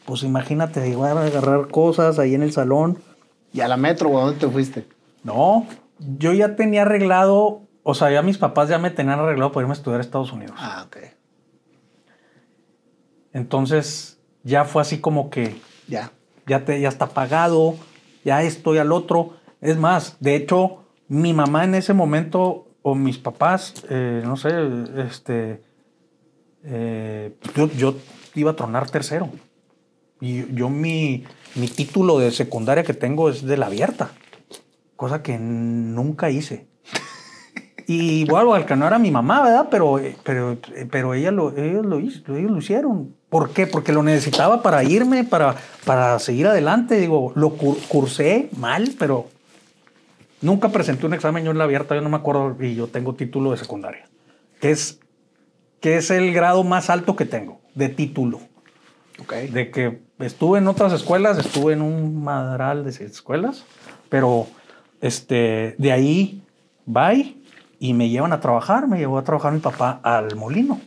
Pues 0.05 0.23
imagínate, 0.23 0.87
igual 0.87 1.17
a 1.17 1.25
agarrar 1.25 1.67
cosas 1.67 2.19
ahí 2.19 2.35
en 2.35 2.43
el 2.43 2.51
salón. 2.51 2.99
¿Y 3.53 3.61
a 3.61 3.67
la 3.67 3.77
metro, 3.77 4.09
güey? 4.09 4.25
¿Dónde 4.25 4.39
te 4.39 4.49
fuiste? 4.49 4.87
No, 5.23 5.67
yo 5.99 6.33
ya 6.33 6.55
tenía 6.55 6.83
arreglado, 6.83 7.63
o 7.83 7.93
sea, 7.93 8.11
ya 8.11 8.21
mis 8.21 8.37
papás 8.37 8.69
ya 8.69 8.77
me 8.77 8.91
tenían 8.91 9.19
arreglado 9.19 9.51
para 9.51 9.63
irme 9.63 9.73
a 9.73 9.77
estudiar 9.77 9.99
a 9.99 10.03
Estados 10.03 10.31
Unidos. 10.31 10.55
Ah, 10.57 10.83
ok. 10.87 10.97
Entonces 13.33 14.19
ya 14.43 14.65
fue 14.65 14.81
así 14.81 14.99
como 14.99 15.29
que 15.29 15.55
Ya. 15.87 16.11
ya, 16.47 16.65
te, 16.65 16.79
ya 16.81 16.89
está 16.89 17.07
pagado, 17.07 17.75
ya 18.23 18.43
estoy 18.43 18.77
al 18.77 18.91
otro. 18.91 19.33
Es 19.61 19.77
más, 19.77 20.17
de 20.19 20.35
hecho, 20.35 20.83
mi 21.07 21.33
mamá 21.33 21.63
en 21.63 21.75
ese 21.75 21.93
momento, 21.93 22.67
o 22.81 22.95
mis 22.95 23.17
papás, 23.17 23.73
eh, 23.89 24.21
no 24.25 24.37
sé, 24.37 24.49
este, 24.97 25.61
eh, 26.63 27.35
yo, 27.55 27.69
yo 27.71 27.95
iba 28.35 28.51
a 28.51 28.55
tronar 28.55 28.89
tercero. 28.89 29.29
Y 30.19 30.53
yo 30.53 30.69
mi, 30.69 31.23
mi 31.55 31.67
título 31.67 32.19
de 32.19 32.31
secundaria 32.31 32.83
que 32.83 32.93
tengo 32.93 33.29
es 33.29 33.43
de 33.43 33.57
la 33.57 33.67
abierta, 33.67 34.11
cosa 34.95 35.23
que 35.23 35.37
nunca 35.39 36.29
hice. 36.29 36.67
Y 37.93 38.23
bueno, 38.25 38.53
al 38.53 38.65
que 38.65 38.75
no 38.77 38.87
era 38.87 38.97
mi 38.97 39.11
mamá, 39.11 39.43
¿verdad? 39.43 39.67
Pero, 39.69 39.99
pero, 40.23 40.57
pero 40.89 41.13
ella 41.13 41.29
lo, 41.31 41.57
ellos, 41.57 41.85
lo 41.85 41.99
hizo, 41.99 42.35
ellos 42.37 42.49
lo 42.49 42.57
hicieron. 42.59 43.13
¿Por 43.27 43.49
qué? 43.49 43.67
Porque 43.67 43.91
lo 43.91 44.01
necesitaba 44.01 44.61
para 44.61 44.81
irme, 44.85 45.25
para, 45.25 45.55
para 45.83 46.17
seguir 46.19 46.47
adelante. 46.47 46.97
Digo, 46.97 47.33
lo 47.35 47.57
cur- 47.57 47.77
cursé 47.89 48.49
mal, 48.55 48.91
pero 48.97 49.27
nunca 50.41 50.69
presenté 50.69 51.05
un 51.05 51.13
examen 51.13 51.43
yo 51.43 51.51
en 51.51 51.57
la 51.57 51.65
abierta, 51.65 51.93
yo 51.95 52.01
no 52.01 52.07
me 52.09 52.15
acuerdo, 52.15 52.55
y 52.63 52.75
yo 52.75 52.87
tengo 52.87 53.13
título 53.15 53.51
de 53.51 53.57
secundaria, 53.57 54.05
que 54.61 54.71
es, 54.71 54.99
que 55.81 55.97
es 55.97 56.11
el 56.11 56.33
grado 56.33 56.63
más 56.63 56.89
alto 56.89 57.17
que 57.17 57.25
tengo 57.25 57.59
de 57.75 57.89
título. 57.89 58.39
Ok. 59.19 59.33
De 59.51 59.69
que 59.69 59.99
estuve 60.19 60.59
en 60.59 60.67
otras 60.69 60.93
escuelas, 60.93 61.37
estuve 61.37 61.73
en 61.73 61.81
un 61.81 62.23
madral 62.23 62.85
de 62.85 62.91
escuelas, 62.91 63.65
pero 64.07 64.47
este, 65.01 65.75
de 65.77 65.91
ahí, 65.91 66.41
bye, 66.85 67.35
y 67.83 67.95
me 67.95 68.09
llevan 68.09 68.31
a 68.31 68.39
trabajar, 68.39 68.87
me 68.87 68.99
llevó 68.99 69.17
a 69.17 69.23
trabajar 69.23 69.51
mi 69.53 69.59
papá 69.59 69.99
al 70.03 70.35
molino, 70.35 70.79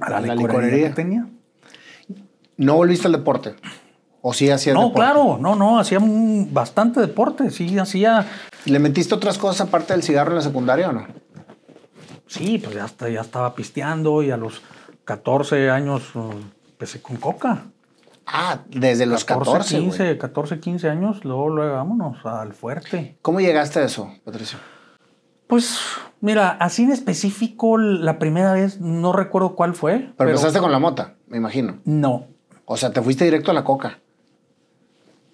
a 0.00 0.10
la, 0.10 0.20
La 0.20 0.34
licorería, 0.34 0.34
licorería. 0.34 0.88
que 0.88 0.94
tenía. 0.94 1.26
¿No 2.56 2.74
volviste 2.74 3.06
al 3.06 3.12
deporte? 3.12 3.54
¿O 4.20 4.34
sí 4.34 4.50
hacías 4.50 4.74
No, 4.74 4.88
deporte? 4.88 4.98
claro, 5.00 5.38
no, 5.40 5.54
no, 5.54 5.78
hacía 5.78 6.00
un- 6.00 6.48
bastante 6.52 6.98
deporte, 7.00 7.50
sí, 7.52 7.78
hacía, 7.78 8.26
¿Le 8.64 8.80
metiste 8.80 9.14
otras 9.14 9.38
cosas 9.38 9.68
aparte 9.68 9.92
del 9.92 10.02
cigarro 10.02 10.32
en 10.32 10.36
la 10.38 10.42
secundaria 10.42 10.88
o 10.88 10.92
no? 10.92 11.06
sí, 12.26 12.58
pues 12.58 12.74
ya, 12.74 12.82
hasta, 12.84 13.08
ya 13.08 13.20
estaba 13.20 13.54
pisteando 13.54 14.24
y 14.24 14.32
a 14.32 14.36
los 14.36 14.62
14 15.04 15.70
años 15.70 16.16
uh, 16.16 16.32
empecé 16.70 17.00
con 17.00 17.16
coca. 17.18 17.66
Ah, 18.26 18.62
desde 18.68 19.06
los 19.06 19.24
14, 19.24 19.78
15, 19.78 20.02
güey. 20.04 20.18
14, 20.18 20.58
15 20.58 20.88
años, 20.90 21.24
luego, 21.24 21.48
luego 21.48 21.74
vámonos 21.76 22.26
al 22.26 22.52
fuerte. 22.54 23.16
¿Cómo 23.22 23.38
llegaste 23.40 23.78
a 23.78 23.84
eso, 23.84 24.10
Patricio? 24.24 24.58
Pues 25.46 25.78
mira, 26.20 26.50
así 26.50 26.82
en 26.84 26.92
específico, 26.92 27.78
la 27.78 28.18
primera 28.18 28.52
vez 28.52 28.80
no 28.80 29.12
recuerdo 29.12 29.54
cuál 29.54 29.74
fue. 29.74 30.12
Pero, 30.16 30.30
empezaste 30.30 30.58
con 30.60 30.72
la 30.72 30.78
mota, 30.78 31.14
me 31.28 31.36
imagino. 31.36 31.78
No, 31.84 32.26
O 32.64 32.76
sea, 32.76 32.92
te 32.92 33.00
fuiste 33.02 33.24
directo 33.24 33.50
a 33.50 33.54
la 33.54 33.62
coca. 33.64 34.00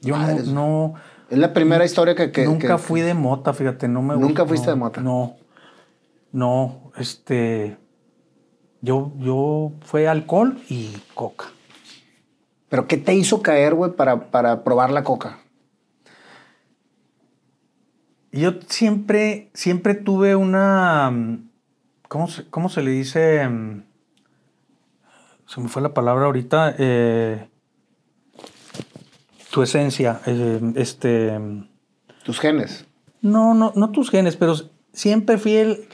yo 0.02 0.16
no, 0.46 0.94
Es 1.30 1.38
la 1.38 1.52
primera 1.54 1.84
historia 1.84 2.14
que... 2.14 2.30
que- 2.30 2.44
nunca 2.44 2.76
que- 2.76 2.82
fui 2.82 3.00
de 3.00 3.14
mota, 3.14 3.54
fíjate, 3.54 3.88
no 3.88 4.02
me 4.02 4.16
¿Nunca 4.16 4.44
fuiste 4.44 4.66
no, 4.66 4.72
de 4.72 4.78
mota? 4.78 5.00
No, 5.00 5.36
no, 6.32 6.92
este, 6.96 7.78
yo, 8.82 9.12
yo 9.18 9.72
fue 9.80 10.08
alcohol 10.08 10.60
y 10.68 10.90
coca. 11.14 11.46
¿Pero 12.68 12.86
qué 12.86 12.96
te 12.96 13.14
hizo 13.14 13.42
caer, 13.42 13.74
güey, 13.74 13.92
para, 13.92 14.30
para 14.30 14.64
probar 14.64 14.90
la 14.90 15.04
coca? 15.04 15.38
Yo 18.32 18.54
siempre, 18.68 19.50
siempre 19.54 19.94
tuve 19.94 20.34
una, 20.36 21.10
mm, 21.10 21.50
¿cómo 22.08 22.28
se, 22.28 22.48
cómo 22.48 22.68
se 22.68 22.82
le 22.82 22.90
dice? 22.92 23.46
Mm, 23.48 23.82
Se 25.46 25.60
me 25.60 25.68
fue 25.68 25.82
la 25.82 25.92
palabra 25.92 26.24
ahorita. 26.26 26.74
eh, 26.78 27.48
tu 29.50 29.62
esencia, 29.62 30.20
eh, 30.26 30.60
este, 30.76 31.38
mm, 31.38 31.68
Tus 32.24 32.40
genes. 32.40 32.86
no, 33.20 33.52
no, 33.52 33.72
no 33.76 33.90
tus 33.90 34.10
genes, 34.10 34.36
pero 34.36 34.54
siempre 34.94 35.36
fiel. 35.36 35.86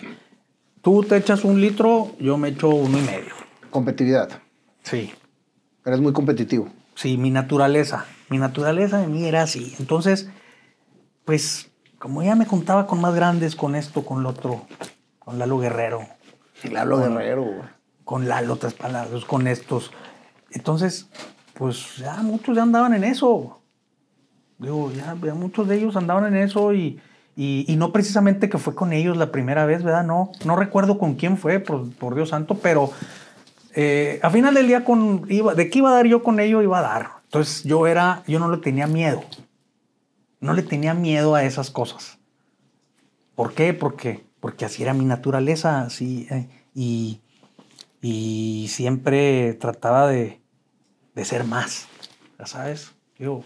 Tú 0.80 1.02
te 1.02 1.16
echas 1.16 1.44
un 1.44 1.60
litro, 1.60 2.12
yo 2.20 2.38
me 2.38 2.50
echo 2.50 2.68
uno 2.68 2.98
y 2.98 3.02
medio. 3.02 3.34
Competitividad. 3.70 4.30
Sí. 4.84 5.10
Eres 5.84 6.00
muy 6.00 6.12
competitivo. 6.12 6.68
Sí, 6.94 7.18
mi 7.18 7.30
naturaleza. 7.30 8.06
Mi 8.30 8.38
naturaleza 8.38 8.98
de 9.00 9.08
mí 9.08 9.24
era 9.24 9.42
así. 9.42 9.74
Entonces, 9.80 10.30
pues, 11.24 11.70
como 11.98 12.22
ya 12.22 12.34
me 12.34 12.46
contaba 12.46 12.86
con 12.86 13.00
más 13.00 13.14
grandes, 13.14 13.56
con 13.56 13.74
esto, 13.74 14.04
con 14.04 14.22
lo 14.22 14.30
otro, 14.30 14.62
con 15.18 15.38
Lalo 15.38 15.58
Guerrero, 15.58 16.02
Lalo 16.70 16.98
Guerrero, 16.98 17.42
güey. 17.42 17.68
con 18.04 18.28
Lalo 18.28 18.56
Tres 18.56 18.74
Palabras, 18.74 19.24
con 19.24 19.46
estos. 19.46 19.90
Entonces, 20.50 21.08
pues 21.54 21.96
ya 21.96 22.16
muchos 22.22 22.56
ya 22.56 22.62
andaban 22.62 22.94
en 22.94 23.04
eso. 23.04 23.60
Digo, 24.58 24.90
ya, 24.92 25.16
ya 25.22 25.34
muchos 25.34 25.68
de 25.68 25.76
ellos 25.76 25.96
andaban 25.96 26.26
en 26.26 26.36
eso 26.42 26.72
y, 26.72 27.00
y, 27.36 27.64
y 27.68 27.76
no 27.76 27.92
precisamente 27.92 28.48
que 28.48 28.58
fue 28.58 28.74
con 28.74 28.92
ellos 28.92 29.16
la 29.16 29.30
primera 29.30 29.66
vez, 29.66 29.82
¿verdad? 29.84 30.04
No, 30.04 30.32
no 30.44 30.56
recuerdo 30.56 30.98
con 30.98 31.14
quién 31.14 31.36
fue, 31.36 31.60
por, 31.60 31.88
por 31.94 32.14
Dios 32.14 32.30
santo, 32.30 32.56
pero 32.56 32.90
eh, 33.74 34.18
a 34.22 34.30
final 34.30 34.54
del 34.54 34.66
día, 34.66 34.84
con, 34.84 35.24
iba, 35.28 35.54
de 35.54 35.70
qué 35.70 35.78
iba 35.78 35.90
a 35.90 35.94
dar 35.94 36.06
yo 36.06 36.22
con 36.22 36.40
ello, 36.40 36.62
iba 36.62 36.78
a 36.78 36.82
dar. 36.82 37.08
Entonces 37.24 37.62
yo 37.62 37.86
era, 37.86 38.22
yo 38.26 38.40
no 38.40 38.50
le 38.50 38.56
tenía 38.58 38.86
miedo. 38.88 39.22
No 40.40 40.52
le 40.52 40.62
tenía 40.62 40.94
miedo 40.94 41.34
a 41.34 41.44
esas 41.44 41.70
cosas. 41.70 42.18
¿Por 43.34 43.54
qué? 43.54 43.74
Porque, 43.74 44.24
porque 44.40 44.64
así 44.64 44.82
era 44.82 44.94
mi 44.94 45.04
naturaleza, 45.04 45.82
así, 45.82 46.26
eh, 46.30 46.48
y, 46.74 47.20
y 48.00 48.66
siempre 48.68 49.54
trataba 49.54 50.08
de, 50.08 50.40
de 51.14 51.24
ser 51.24 51.44
más, 51.44 51.86
ya 52.38 52.46
sabes. 52.46 52.94
Yo, 53.18 53.44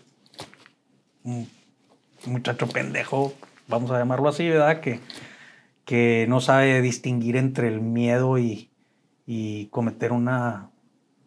un 1.24 1.48
muchacho 2.26 2.68
pendejo, 2.68 3.32
vamos 3.68 3.90
a 3.90 3.98
llamarlo 3.98 4.28
así, 4.28 4.48
¿verdad? 4.48 4.80
Que, 4.80 5.00
que 5.84 6.26
no 6.28 6.40
sabe 6.40 6.80
distinguir 6.82 7.36
entre 7.36 7.68
el 7.68 7.80
miedo 7.80 8.38
y, 8.38 8.70
y 9.26 9.66
cometer 9.66 10.12
una, 10.12 10.70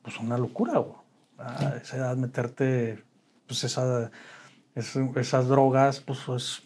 pues 0.02 0.20
una 0.20 0.38
locura, 0.38 0.80
güey. 0.80 0.96
A 1.38 1.76
esa 1.82 1.98
edad 1.98 2.16
meterte, 2.16 3.04
pues 3.46 3.64
esa, 3.64 4.10
es- 4.76 4.96
esas 5.16 5.48
drogas, 5.48 6.00
pues 6.02 6.20
es, 6.36 6.62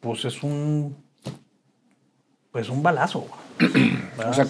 pues 0.00 0.24
es 0.24 0.42
un, 0.42 0.96
pues 2.52 2.68
un 2.68 2.82
balazo. 2.82 3.26
O 4.28 4.32
sea, 4.32 4.46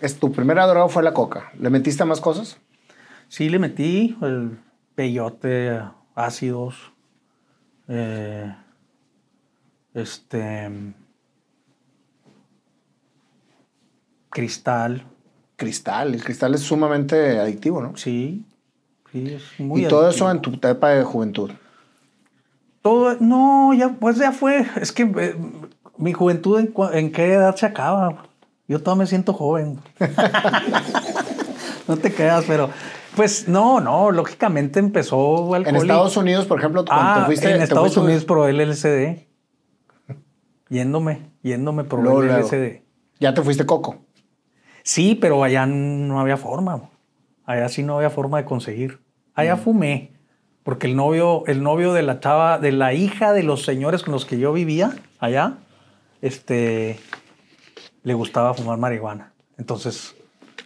es, 0.00 0.18
tu 0.18 0.32
primera 0.32 0.66
droga 0.66 0.88
fue 0.88 1.02
la 1.02 1.14
coca. 1.14 1.52
¿Le 1.60 1.70
metiste 1.70 2.04
más 2.04 2.20
cosas? 2.20 2.58
Sí, 3.28 3.48
le 3.48 3.58
metí 3.60 4.16
el 4.20 4.58
peyote, 4.96 5.80
ácidos, 6.16 6.92
eh, 7.88 8.52
este, 9.94 10.70
cristal, 14.30 15.04
Cristal. 15.56 16.14
El 16.14 16.22
cristal 16.22 16.54
es 16.54 16.60
sumamente 16.60 17.38
adictivo, 17.38 17.80
¿no? 17.80 17.96
sí, 17.96 18.44
sí, 19.10 19.32
es 19.32 19.58
muy 19.58 19.84
y 19.84 19.88
todo 19.88 20.10
eso 20.10 20.30
en 20.30 20.42
tu 20.42 20.50
etapa 20.52 20.90
de 20.90 21.02
juventud. 21.04 21.50
Todo, 22.86 23.16
no, 23.18 23.74
ya, 23.74 23.96
pues 23.98 24.16
ya 24.16 24.30
fue. 24.30 24.64
Es 24.80 24.92
que 24.92 25.02
eh, 25.02 25.34
mi 25.98 26.12
juventud, 26.12 26.70
¿en, 26.92 27.10
qué 27.10 27.32
edad 27.32 27.56
se 27.56 27.66
acaba? 27.66 28.28
Yo 28.68 28.80
todavía 28.80 29.00
me 29.02 29.06
siento 29.08 29.32
joven. 29.32 29.80
no 31.88 31.96
te 31.96 32.14
creas, 32.14 32.44
pero 32.46 32.70
pues 33.16 33.48
no, 33.48 33.80
no, 33.80 34.12
lógicamente 34.12 34.78
empezó 34.78 35.52
alcohol 35.52 35.66
En 35.66 35.82
Estados 35.82 36.16
Unidos, 36.16 36.46
por 36.46 36.60
ejemplo, 36.60 36.84
cuando 36.84 37.04
Ah, 37.04 37.18
te 37.18 37.26
fuiste... 37.26 37.50
en 37.50 37.58
te 37.58 37.64
Estados 37.64 37.88
fuiste- 37.88 38.00
Unidos 38.04 38.24
probé 38.24 38.50
el 38.50 38.70
LSD. 38.70 39.26
Yéndome, 40.68 41.32
yéndome 41.42 41.82
probé 41.82 42.04
Luego, 42.04 42.22
el 42.22 42.28
luego. 42.28 42.46
LSD. 42.46 42.82
Ya 43.18 43.34
te 43.34 43.42
fuiste 43.42 43.66
coco. 43.66 43.96
Sí, 44.84 45.18
pero 45.20 45.42
allá 45.42 45.66
no 45.66 46.20
había 46.20 46.36
forma. 46.36 46.88
Allá 47.44 47.68
sí 47.68 47.82
no 47.82 47.96
había 47.96 48.10
forma 48.10 48.38
de 48.38 48.44
conseguir. 48.44 49.00
Allá 49.34 49.56
fumé, 49.56 50.12
porque 50.66 50.88
el 50.88 50.96
novio, 50.96 51.44
el 51.46 51.62
novio 51.62 51.92
de 51.92 52.02
la 52.02 52.18
chava, 52.18 52.58
de 52.58 52.72
la 52.72 52.92
hija 52.92 53.32
de 53.32 53.44
los 53.44 53.64
señores 53.64 54.02
con 54.02 54.10
los 54.10 54.26
que 54.26 54.36
yo 54.36 54.52
vivía 54.52 54.96
allá, 55.20 55.58
este, 56.22 56.98
le 58.02 58.14
gustaba 58.14 58.52
fumar 58.52 58.76
marihuana. 58.76 59.32
Entonces, 59.58 60.16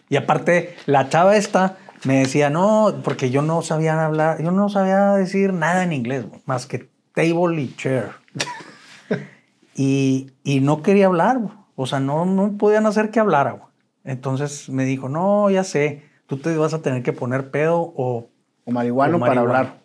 y 0.09 0.17
aparte, 0.17 0.75
la 0.87 1.11
chava 1.11 1.37
esta 1.37 1.77
me 2.05 2.21
decía, 2.21 2.49
no, 2.49 2.95
porque 3.05 3.29
yo 3.29 3.43
no 3.43 3.61
sabía 3.61 4.03
hablar, 4.03 4.43
yo 4.43 4.53
no 4.53 4.71
sabía 4.71 5.13
decir 5.17 5.53
nada 5.53 5.85
en 5.85 5.93
inglés, 5.93 6.25
más 6.47 6.65
que 6.65 6.89
table 7.13 7.61
y 7.61 7.77
chair. 7.77 8.07
y, 9.75 10.31
y, 10.45 10.61
no 10.61 10.81
quería 10.81 11.09
hablar, 11.09 11.41
o 11.77 11.85
sea, 11.85 12.01
no, 12.01 12.25
no 12.25 12.57
podían 12.57 12.87
hacer 12.87 13.11
que 13.11 13.21
hablara. 13.21 13.69
Entonces 14.05 14.71
me 14.71 14.87
dijo, 14.87 15.11
no, 15.11 15.51
ya 15.51 15.63
sé, 15.63 16.05
tú 16.27 16.39
te 16.39 16.57
vas 16.57 16.73
a 16.73 16.81
tener 16.81 17.03
que 17.03 17.13
poner 17.13 17.51
pedo 17.51 17.93
o... 17.95 18.31
O 18.65 18.71
marihuana, 18.73 19.19
para 19.19 19.41
hablar. 19.43 19.80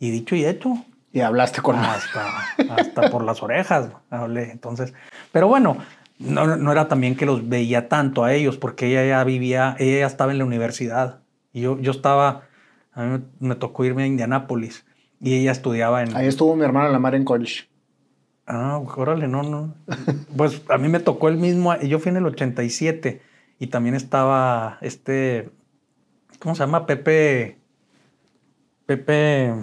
Y 0.00 0.10
dicho 0.10 0.34
y 0.34 0.44
hecho. 0.44 0.74
Y 1.12 1.20
hablaste 1.20 1.60
con 1.60 1.76
hasta, 1.76 2.26
hasta 2.70 3.10
por 3.10 3.22
las 3.22 3.42
orejas. 3.42 3.90
Hablé. 4.10 4.50
Entonces, 4.50 4.94
pero 5.30 5.46
bueno, 5.46 5.76
no, 6.18 6.56
no, 6.56 6.72
era 6.72 6.88
también 6.88 7.16
que 7.16 7.26
los 7.26 7.48
veía 7.48 7.88
tanto 7.88 8.24
a 8.24 8.32
ellos, 8.32 8.56
porque 8.56 8.86
ella 8.86 9.06
ya 9.06 9.22
vivía, 9.24 9.76
ella 9.78 10.00
ya 10.00 10.06
estaba 10.06 10.32
en 10.32 10.38
la 10.38 10.44
universidad. 10.44 11.20
Y 11.52 11.60
yo, 11.62 11.78
yo 11.78 11.90
estaba, 11.90 12.42
a 12.92 13.04
mí 13.04 13.24
me 13.40 13.54
tocó 13.56 13.84
irme 13.84 14.04
a 14.04 14.06
Indianápolis 14.06 14.86
y 15.20 15.34
ella 15.34 15.52
estudiaba 15.52 16.02
en... 16.02 16.16
Ahí 16.16 16.26
estuvo 16.26 16.56
mi 16.56 16.64
hermana 16.64 16.88
la 16.88 16.98
mar 16.98 17.14
en 17.14 17.24
college. 17.24 17.68
Ah, 18.46 18.80
órale, 18.96 19.28
no, 19.28 19.42
no. 19.42 19.74
pues 20.36 20.62
a 20.68 20.78
mí 20.78 20.88
me 20.88 21.00
tocó 21.00 21.28
el 21.28 21.36
mismo, 21.36 21.76
yo 21.80 21.98
fui 21.98 22.10
en 22.10 22.16
el 22.16 22.26
87 22.26 23.20
y 23.58 23.66
también 23.66 23.94
estaba 23.94 24.78
este, 24.80 25.50
¿cómo 26.38 26.54
se 26.54 26.60
llama? 26.60 26.86
Pepe, 26.86 27.58
Pepe 28.86 29.54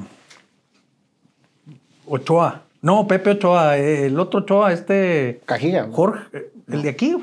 Ochoa. 2.07 2.63
No, 2.81 3.07
Pepe 3.07 3.31
Ochoa, 3.31 3.77
el 3.77 4.19
otro 4.19 4.41
Ochoa, 4.41 4.71
este... 4.71 5.41
Cajilla. 5.45 5.87
Jorge, 5.91 6.51
el 6.67 6.81
de 6.81 6.89
aquí, 6.89 7.17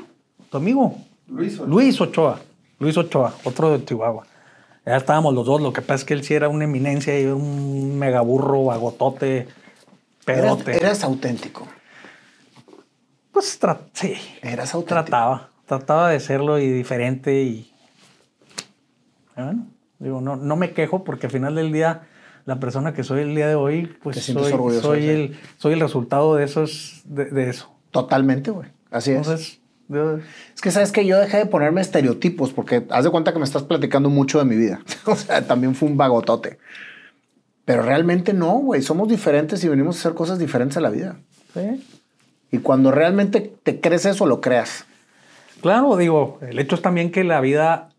tu 0.49 0.57
amigo. 0.57 0.97
Luis 1.27 1.55
Ochoa. 1.55 1.67
Luis 1.67 2.01
Ochoa. 2.01 2.39
Luis 2.79 2.97
Ochoa, 2.97 3.33
otro 3.43 3.77
de 3.77 3.85
Chihuahua. 3.85 4.25
Ya 4.85 4.97
estábamos 4.97 5.33
los 5.33 5.45
dos, 5.45 5.61
lo 5.61 5.73
que 5.73 5.81
pasa 5.81 5.95
es 5.95 6.05
que 6.05 6.13
él 6.13 6.23
sí 6.23 6.33
era 6.33 6.49
una 6.49 6.65
eminencia 6.65 7.19
y 7.19 7.25
un 7.25 7.97
megaburro, 7.97 8.71
agotote, 8.71 9.47
pedote. 10.25 10.71
Eras, 10.71 10.81
eras 10.81 11.03
auténtico. 11.03 11.67
Pues 13.31 13.59
sí. 13.93 14.13
Eras 14.41 14.73
auténtico. 14.75 15.03
Trataba, 15.03 15.49
trataba 15.65 16.09
de 16.09 16.19
serlo 16.19 16.59
y 16.59 16.69
diferente 16.69 17.41
y... 17.41 17.71
Bueno, 19.35 19.67
digo, 19.99 20.21
no, 20.21 20.35
no 20.35 20.55
me 20.55 20.71
quejo 20.73 21.03
porque 21.03 21.25
al 21.25 21.31
final 21.31 21.55
del 21.55 21.71
día 21.71 22.03
la 22.45 22.59
persona 22.59 22.93
que 22.93 23.03
soy 23.03 23.21
el 23.21 23.35
día 23.35 23.47
de 23.47 23.55
hoy, 23.55 23.91
pues 24.03 24.17
soy, 24.17 24.51
soy, 24.81 25.07
el, 25.07 25.37
soy 25.57 25.73
el 25.73 25.79
resultado 25.79 26.35
de, 26.35 26.43
esos, 26.43 27.01
de, 27.05 27.25
de 27.25 27.49
eso. 27.49 27.71
Totalmente, 27.91 28.51
güey. 28.51 28.69
Así 28.91 29.11
Entonces, 29.11 29.41
es. 29.41 29.59
Es 30.55 30.61
que 30.61 30.71
sabes 30.71 30.91
que 30.91 31.05
yo 31.05 31.19
dejé 31.19 31.37
de 31.37 31.45
ponerme 31.45 31.81
estereotipos 31.81 32.51
porque 32.53 32.85
haz 32.89 33.03
de 33.03 33.11
cuenta 33.11 33.33
que 33.33 33.39
me 33.39 33.45
estás 33.45 33.63
platicando 33.63 34.09
mucho 34.09 34.39
de 34.39 34.45
mi 34.45 34.55
vida. 34.55 34.81
o 35.05 35.15
sea, 35.15 35.45
también 35.45 35.75
fue 35.75 35.89
un 35.89 35.97
vagotote. 35.97 36.57
Pero 37.65 37.83
realmente 37.83 38.33
no, 38.33 38.53
güey. 38.59 38.81
Somos 38.81 39.09
diferentes 39.09 39.63
y 39.63 39.69
venimos 39.69 39.97
a 39.97 39.99
hacer 39.99 40.13
cosas 40.13 40.39
diferentes 40.39 40.77
a 40.77 40.81
la 40.81 40.89
vida. 40.89 41.17
Sí. 41.53 41.83
Y 42.51 42.59
cuando 42.59 42.91
realmente 42.91 43.53
te 43.63 43.79
crees 43.79 44.05
eso, 44.05 44.25
lo 44.25 44.41
creas. 44.41 44.85
Claro, 45.61 45.97
digo, 45.97 46.39
el 46.41 46.59
hecho 46.59 46.75
es 46.75 46.81
también 46.81 47.11
que 47.11 47.23
la 47.23 47.41
vida 47.41 47.89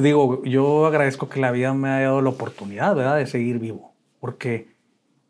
digo, 0.00 0.42
yo 0.44 0.86
agradezco 0.86 1.28
que 1.28 1.40
la 1.40 1.50
vida 1.50 1.72
me 1.74 1.88
haya 1.88 2.06
dado 2.06 2.22
la 2.22 2.30
oportunidad, 2.30 2.94
¿verdad?, 2.94 3.16
de 3.16 3.26
seguir 3.26 3.58
vivo. 3.58 3.94
Porque 4.20 4.68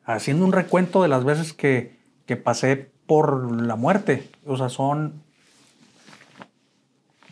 haciendo 0.05 0.45
un 0.45 0.53
recuento 0.53 1.03
de 1.03 1.09
las 1.09 1.25
veces 1.25 1.53
que, 1.53 1.99
que 2.27 2.37
pasé 2.37 2.91
por 3.07 3.61
la 3.63 3.77
muerte, 3.77 4.29
o 4.47 4.57
sea, 4.57 4.69
son. 4.69 5.23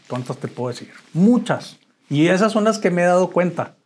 ¿Cuántas 0.09 0.39
te 0.39 0.49
puedo 0.49 0.71
decir? 0.71 0.91
Muchas. 1.13 1.79
Y 2.09 2.29
esas 2.29 2.53
son 2.53 2.65
las 2.65 2.79
que 2.79 2.91
me 2.91 3.03
he 3.03 3.07
dado 3.07 3.31
cuenta. 3.31 3.77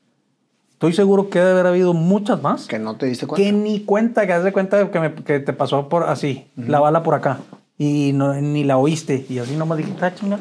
Estoy 0.73 0.93
seguro 0.93 1.31
que 1.31 1.39
debe 1.39 1.51
haber 1.51 1.67
habido 1.67 1.95
muchas 1.95 2.43
más. 2.43 2.67
Que 2.67 2.79
no 2.79 2.97
te 2.97 3.07
diste 3.07 3.27
cuenta. 3.27 3.45
Que 3.45 3.53
ni 3.53 3.81
cuenta, 3.85 4.27
que 4.27 4.33
has 4.33 4.45
de 4.45 4.53
cuenta 4.53 4.91
que, 4.91 5.01
me, 5.01 5.15
que 5.15 5.41
te 5.41 5.53
pasó 5.53 5.89
por 5.89 6.05
así, 6.05 6.47
la 6.57 6.81
bala 6.81 7.03
por 7.03 7.15
acá. 7.15 7.39
Y 7.79 8.13
no, 8.15 8.35
ni 8.35 8.65
la 8.65 8.79
oíste. 8.79 9.27
Y 9.29 9.39
así 9.39 9.57
nomás 9.57 9.79
dijiste, 9.79 10.05
ah, 10.05 10.15
chinga, 10.15 10.39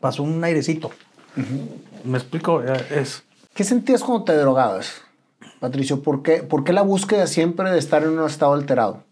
pasó 0.00 0.22
un 0.22 0.42
airecito. 0.42 0.90
Me 2.04 2.18
explico, 2.18 2.62
es... 2.62 3.24
¿Qué 3.54 3.64
sentías 3.64 4.02
cuando 4.02 4.24
te 4.24 4.36
drogabas, 4.36 5.02
Patricio? 5.58 6.02
¿Por 6.02 6.22
qué, 6.22 6.42
¿Por 6.42 6.64
qué 6.64 6.72
la 6.72 6.82
búsqueda 6.82 7.26
siempre 7.26 7.70
de 7.70 7.78
estar 7.78 8.02
en 8.02 8.10
un 8.10 8.26
estado 8.26 8.54
alterado? 8.54 9.04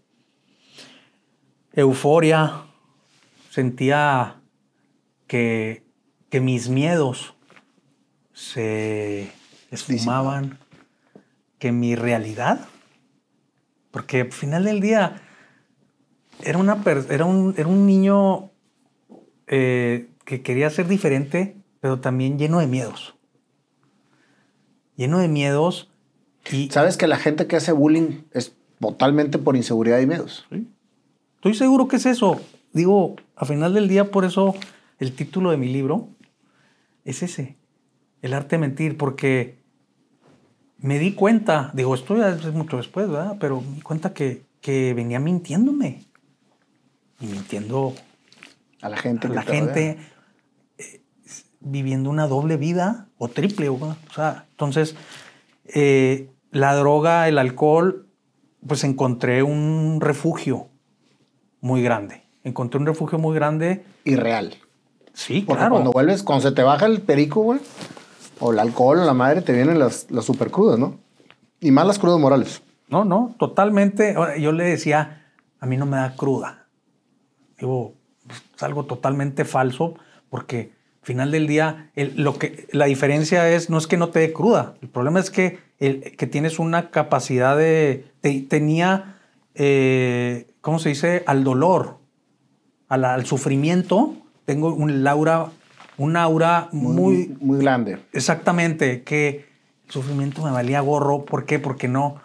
Euforia. 1.72 2.64
Sentía 3.50 4.40
que, 5.26 5.84
que 6.30 6.40
mis 6.40 6.68
miedos 6.68 7.34
se 8.32 9.32
esfumaban, 9.70 10.58
que 11.58 11.72
mi 11.72 11.96
realidad, 11.96 12.66
porque 13.90 14.22
al 14.22 14.32
final 14.32 14.64
del 14.64 14.80
día 14.80 15.22
era, 16.44 16.58
una, 16.58 16.82
era, 17.10 17.24
un, 17.24 17.54
era 17.56 17.68
un 17.68 17.86
niño 17.86 18.50
eh, 19.46 20.08
que 20.24 20.42
quería 20.42 20.70
ser 20.70 20.86
diferente, 20.86 21.56
pero 21.88 22.00
también 22.00 22.38
lleno 22.38 22.58
de 22.58 22.66
miedos. 22.66 23.14
Lleno 24.96 25.20
de 25.20 25.28
miedos 25.28 25.90
y... 26.52 26.68
¿Sabes 26.68 26.98
que 26.98 27.06
la 27.06 27.16
gente 27.16 27.46
que 27.46 27.56
hace 27.56 27.72
bullying 27.72 28.24
es 28.34 28.54
totalmente 28.78 29.38
por 29.38 29.56
inseguridad 29.56 29.98
y 30.00 30.06
miedos? 30.06 30.46
¿Sí? 30.52 30.68
Estoy 31.36 31.54
seguro 31.54 31.88
que 31.88 31.96
es 31.96 32.04
eso. 32.04 32.42
Digo, 32.74 33.16
a 33.36 33.46
final 33.46 33.72
del 33.72 33.88
día, 33.88 34.10
por 34.10 34.26
eso 34.26 34.54
el 34.98 35.14
título 35.14 35.50
de 35.50 35.56
mi 35.56 35.72
libro 35.72 36.10
es 37.06 37.22
ese, 37.22 37.56
el 38.20 38.34
arte 38.34 38.56
de 38.56 38.60
mentir, 38.60 38.98
porque 38.98 39.56
me 40.76 40.98
di 40.98 41.14
cuenta, 41.14 41.70
digo, 41.72 41.94
esto 41.94 42.18
ya 42.18 42.28
es 42.28 42.52
mucho 42.52 42.76
después, 42.76 43.08
¿verdad? 43.08 43.38
Pero 43.40 43.62
me 43.62 43.76
di 43.76 43.80
cuenta 43.80 44.12
que, 44.12 44.42
que 44.60 44.92
venía 44.92 45.20
mintiéndome. 45.20 46.02
Y 47.18 47.28
mintiendo 47.28 47.94
a 48.82 48.90
la 48.90 48.98
gente. 48.98 49.28
A 49.28 49.30
la 49.30 49.42
gente 49.42 49.98
viviendo 51.60 52.10
una 52.10 52.26
doble 52.26 52.56
vida 52.56 53.08
o 53.18 53.28
triple. 53.28 53.68
O 53.68 53.96
sea, 54.14 54.46
entonces, 54.50 54.94
eh, 55.66 56.30
la 56.50 56.74
droga, 56.74 57.28
el 57.28 57.38
alcohol, 57.38 58.06
pues 58.66 58.84
encontré 58.84 59.42
un 59.42 59.98
refugio 60.00 60.68
muy 61.60 61.82
grande. 61.82 62.22
Encontré 62.44 62.80
un 62.80 62.86
refugio 62.86 63.18
muy 63.18 63.34
grande. 63.34 63.84
Y 64.04 64.16
real. 64.16 64.54
Sí, 65.12 65.42
Porque 65.42 65.60
claro. 65.60 65.74
cuando 65.74 65.92
vuelves, 65.92 66.22
cuando 66.22 66.48
se 66.48 66.54
te 66.54 66.62
baja 66.62 66.86
el 66.86 67.00
perico, 67.02 67.42
güey, 67.42 67.60
o 68.38 68.52
el 68.52 68.58
alcohol 68.60 69.00
o 69.00 69.04
la 69.04 69.14
madre, 69.14 69.42
te 69.42 69.52
vienen 69.52 69.78
las, 69.78 70.10
las 70.10 70.24
super 70.24 70.50
crudas, 70.50 70.78
¿no? 70.78 70.98
Y 71.60 71.72
más 71.72 71.86
las 71.86 71.98
crudas 71.98 72.20
morales. 72.20 72.62
No, 72.88 73.04
no, 73.04 73.34
totalmente. 73.38 74.14
Yo 74.38 74.52
le 74.52 74.64
decía, 74.64 75.32
a 75.60 75.66
mí 75.66 75.76
no 75.76 75.86
me 75.86 75.96
da 75.96 76.14
cruda. 76.14 76.66
Digo, 77.58 77.94
es 78.56 78.62
algo 78.62 78.84
totalmente 78.84 79.44
falso 79.44 79.94
porque 80.30 80.72
final 81.08 81.30
del 81.30 81.46
día, 81.46 81.90
lo 81.96 82.38
que, 82.38 82.68
la 82.70 82.84
diferencia 82.84 83.48
es, 83.48 83.70
no 83.70 83.78
es 83.78 83.86
que 83.86 83.96
no 83.96 84.10
te 84.10 84.20
dé 84.20 84.32
cruda, 84.34 84.74
el 84.82 84.88
problema 84.88 85.18
es 85.20 85.30
que, 85.30 85.58
el, 85.78 86.14
que 86.16 86.26
tienes 86.26 86.58
una 86.58 86.90
capacidad 86.90 87.56
de, 87.56 88.04
tenía, 88.48 89.16
eh, 89.54 90.46
¿cómo 90.60 90.78
se 90.78 90.90
dice?, 90.90 91.24
al 91.26 91.44
dolor, 91.44 91.96
al, 92.90 93.06
al 93.06 93.24
sufrimiento, 93.24 94.16
tengo 94.44 94.74
un 94.74 95.06
aura, 95.06 95.46
un 95.96 96.16
aura 96.18 96.68
muy, 96.72 96.94
muy, 96.94 97.36
muy 97.40 97.58
grande. 97.58 98.00
Exactamente, 98.12 99.02
que 99.02 99.46
el 99.86 99.90
sufrimiento 99.90 100.42
me 100.42 100.50
valía 100.50 100.80
gorro, 100.80 101.24
¿por 101.24 101.46
qué? 101.46 101.58
Porque 101.58 101.88
no. 101.88 102.16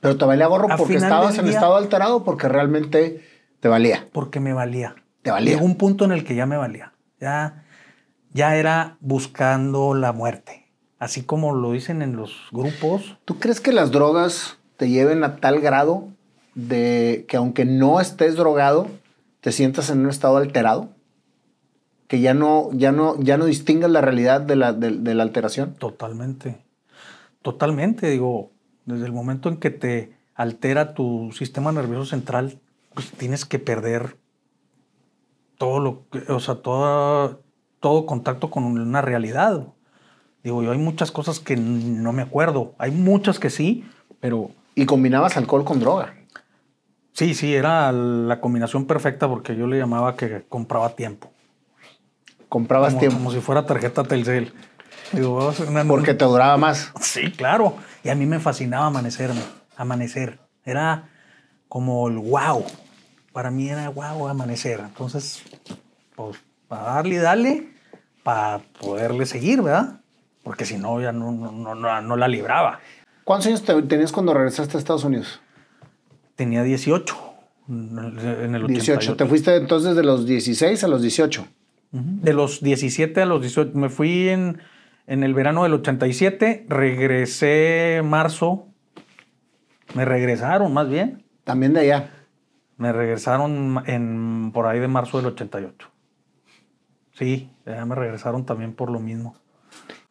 Pero 0.00 0.16
te 0.16 0.24
valía 0.24 0.48
gorro 0.48 0.66
porque 0.76 0.96
estabas 0.96 1.38
en 1.38 1.46
estado 1.46 1.76
alterado, 1.76 2.24
porque 2.24 2.48
realmente 2.48 3.22
te 3.60 3.68
valía. 3.68 4.08
Porque 4.12 4.40
me 4.40 4.52
valía. 4.52 4.96
Te 5.22 5.30
valía. 5.30 5.54
Llegó 5.54 5.64
un 5.64 5.76
punto 5.76 6.04
en 6.04 6.10
el 6.10 6.24
que 6.24 6.34
ya 6.34 6.44
me 6.44 6.56
valía. 6.56 6.92
Ya 7.20 7.62
ya 8.32 8.56
era 8.56 8.96
buscando 9.00 9.94
la 9.94 10.12
muerte, 10.12 10.66
así 10.98 11.22
como 11.22 11.54
lo 11.54 11.72
dicen 11.72 12.02
en 12.02 12.16
los 12.16 12.32
grupos. 12.50 13.16
¿Tú 13.24 13.38
crees 13.38 13.60
que 13.60 13.72
las 13.72 13.90
drogas 13.90 14.58
te 14.76 14.88
lleven 14.88 15.24
a 15.24 15.36
tal 15.36 15.60
grado 15.60 16.08
de 16.54 17.24
que 17.28 17.36
aunque 17.36 17.64
no 17.64 18.00
estés 18.00 18.36
drogado, 18.36 18.88
te 19.40 19.52
sientas 19.52 19.90
en 19.90 20.00
un 20.00 20.10
estado 20.10 20.36
alterado? 20.36 20.90
Que 22.08 22.20
ya 22.20 22.34
no, 22.34 22.70
ya 22.72 22.92
no, 22.92 23.18
ya 23.20 23.38
no 23.38 23.46
distingas 23.46 23.90
la 23.90 24.00
realidad 24.00 24.40
de 24.40 24.56
la, 24.56 24.72
de, 24.72 25.14
la 25.14 25.22
alteración. 25.22 25.74
Totalmente. 25.74 26.58
Totalmente. 27.40 28.10
Digo, 28.10 28.50
desde 28.84 29.06
el 29.06 29.12
momento 29.12 29.48
en 29.48 29.56
que 29.56 29.70
te 29.70 30.16
altera 30.34 30.94
tu 30.94 31.30
sistema 31.32 31.72
nervioso 31.72 32.06
central, 32.06 32.60
pues 32.94 33.10
tienes 33.12 33.44
que 33.46 33.58
perder 33.58 34.16
todo 35.56 35.80
lo 35.80 36.08
que, 36.10 36.18
o 36.30 36.40
sea, 36.40 36.56
toda, 36.56 37.38
todo 37.82 38.06
contacto 38.06 38.48
con 38.50 38.64
una 38.64 39.02
realidad. 39.02 39.66
Digo, 40.42 40.62
yo 40.62 40.72
hay 40.72 40.78
muchas 40.78 41.10
cosas 41.12 41.38
que 41.40 41.56
no 41.56 42.12
me 42.12 42.22
acuerdo. 42.22 42.74
Hay 42.78 42.90
muchas 42.92 43.38
que 43.38 43.50
sí, 43.50 43.84
pero 44.20 44.50
Y 44.74 44.86
combinabas 44.86 45.36
alcohol 45.36 45.64
con 45.64 45.78
droga. 45.80 46.14
sí, 47.12 47.34
sí, 47.34 47.54
era 47.54 47.92
la 47.92 48.40
combinación 48.40 48.86
perfecta 48.86 49.28
porque 49.28 49.54
yo 49.56 49.66
le 49.66 49.76
llamaba 49.78 50.16
que 50.16 50.44
compraba 50.48 50.90
tiempo. 50.96 51.30
Comprabas 52.48 52.90
Como, 52.90 53.00
tiempo. 53.00 53.18
como 53.18 53.30
si 53.32 53.40
fuera 53.40 53.66
tarjeta 53.66 54.04
Telcel. 54.04 54.52
Digo, 55.12 55.52
una- 55.68 55.84
Porque 55.84 56.14
te 56.14 56.24
duraba 56.24 56.56
más. 56.56 56.92
Sí, 57.00 57.30
claro. 57.32 57.76
Y 58.04 58.08
a 58.08 58.14
mí 58.14 58.26
me 58.26 58.40
fascinaba 58.40 58.86
amanecerme, 58.86 59.40
amanecer. 59.76 60.38
Era 60.64 61.08
como 61.68 62.08
el 62.08 62.18
wow. 62.18 62.64
Para 63.32 63.50
mí 63.50 63.68
era 63.68 63.88
wow 63.88 64.28
amanecer. 64.28 64.80
Entonces, 64.80 65.42
pues, 66.14 66.36
para 66.72 66.94
darle 66.94 67.14
y 67.14 67.18
darle, 67.18 67.68
para 68.22 68.60
poderle 68.80 69.26
seguir, 69.26 69.60
¿verdad? 69.60 70.00
Porque 70.42 70.64
si 70.64 70.78
no, 70.78 70.98
ya 71.02 71.12
no, 71.12 71.30
no, 71.30 71.74
no, 71.74 72.00
no- 72.00 72.16
la 72.16 72.28
libraba. 72.28 72.80
¿Cuántos 73.24 73.48
años 73.48 73.62
te- 73.62 73.82
tenías 73.82 74.10
cuando 74.10 74.32
regresaste 74.32 74.78
a 74.78 74.80
Estados 74.80 75.04
Unidos? 75.04 75.42
Tenía 76.34 76.62
18 76.62 77.14
en 77.68 77.98
el, 77.98 78.18
en 78.44 78.54
el 78.54 78.66
18. 78.66 78.92
88. 79.00 79.16
Te 79.16 79.26
fuiste 79.26 79.54
entonces 79.56 79.94
de 79.96 80.02
los 80.02 80.24
16 80.24 80.82
a 80.82 80.88
los 80.88 81.02
18. 81.02 81.42
Ujú. 81.42 82.02
De 82.22 82.32
los 82.32 82.62
17 82.62 83.20
a 83.20 83.26
los 83.26 83.42
18. 83.42 83.72
Me 83.74 83.90
fui 83.90 84.30
en, 84.30 84.58
en 85.06 85.22
el 85.24 85.34
verano 85.34 85.64
del 85.64 85.74
87, 85.74 86.64
regresé 86.70 88.00
marzo. 88.02 88.66
Me 89.94 90.06
regresaron 90.06 90.72
más 90.72 90.88
bien. 90.88 91.22
También 91.44 91.74
de 91.74 91.80
allá. 91.80 92.10
Me 92.78 92.92
regresaron 92.92 93.82
en, 93.86 94.52
por 94.54 94.66
ahí 94.66 94.80
de 94.80 94.88
marzo 94.88 95.18
del 95.18 95.26
88. 95.26 95.90
Sí, 97.22 97.50
ya 97.64 97.86
me 97.86 97.94
regresaron 97.94 98.44
también 98.44 98.74
por 98.74 98.90
lo 98.90 98.98
mismo. 98.98 99.36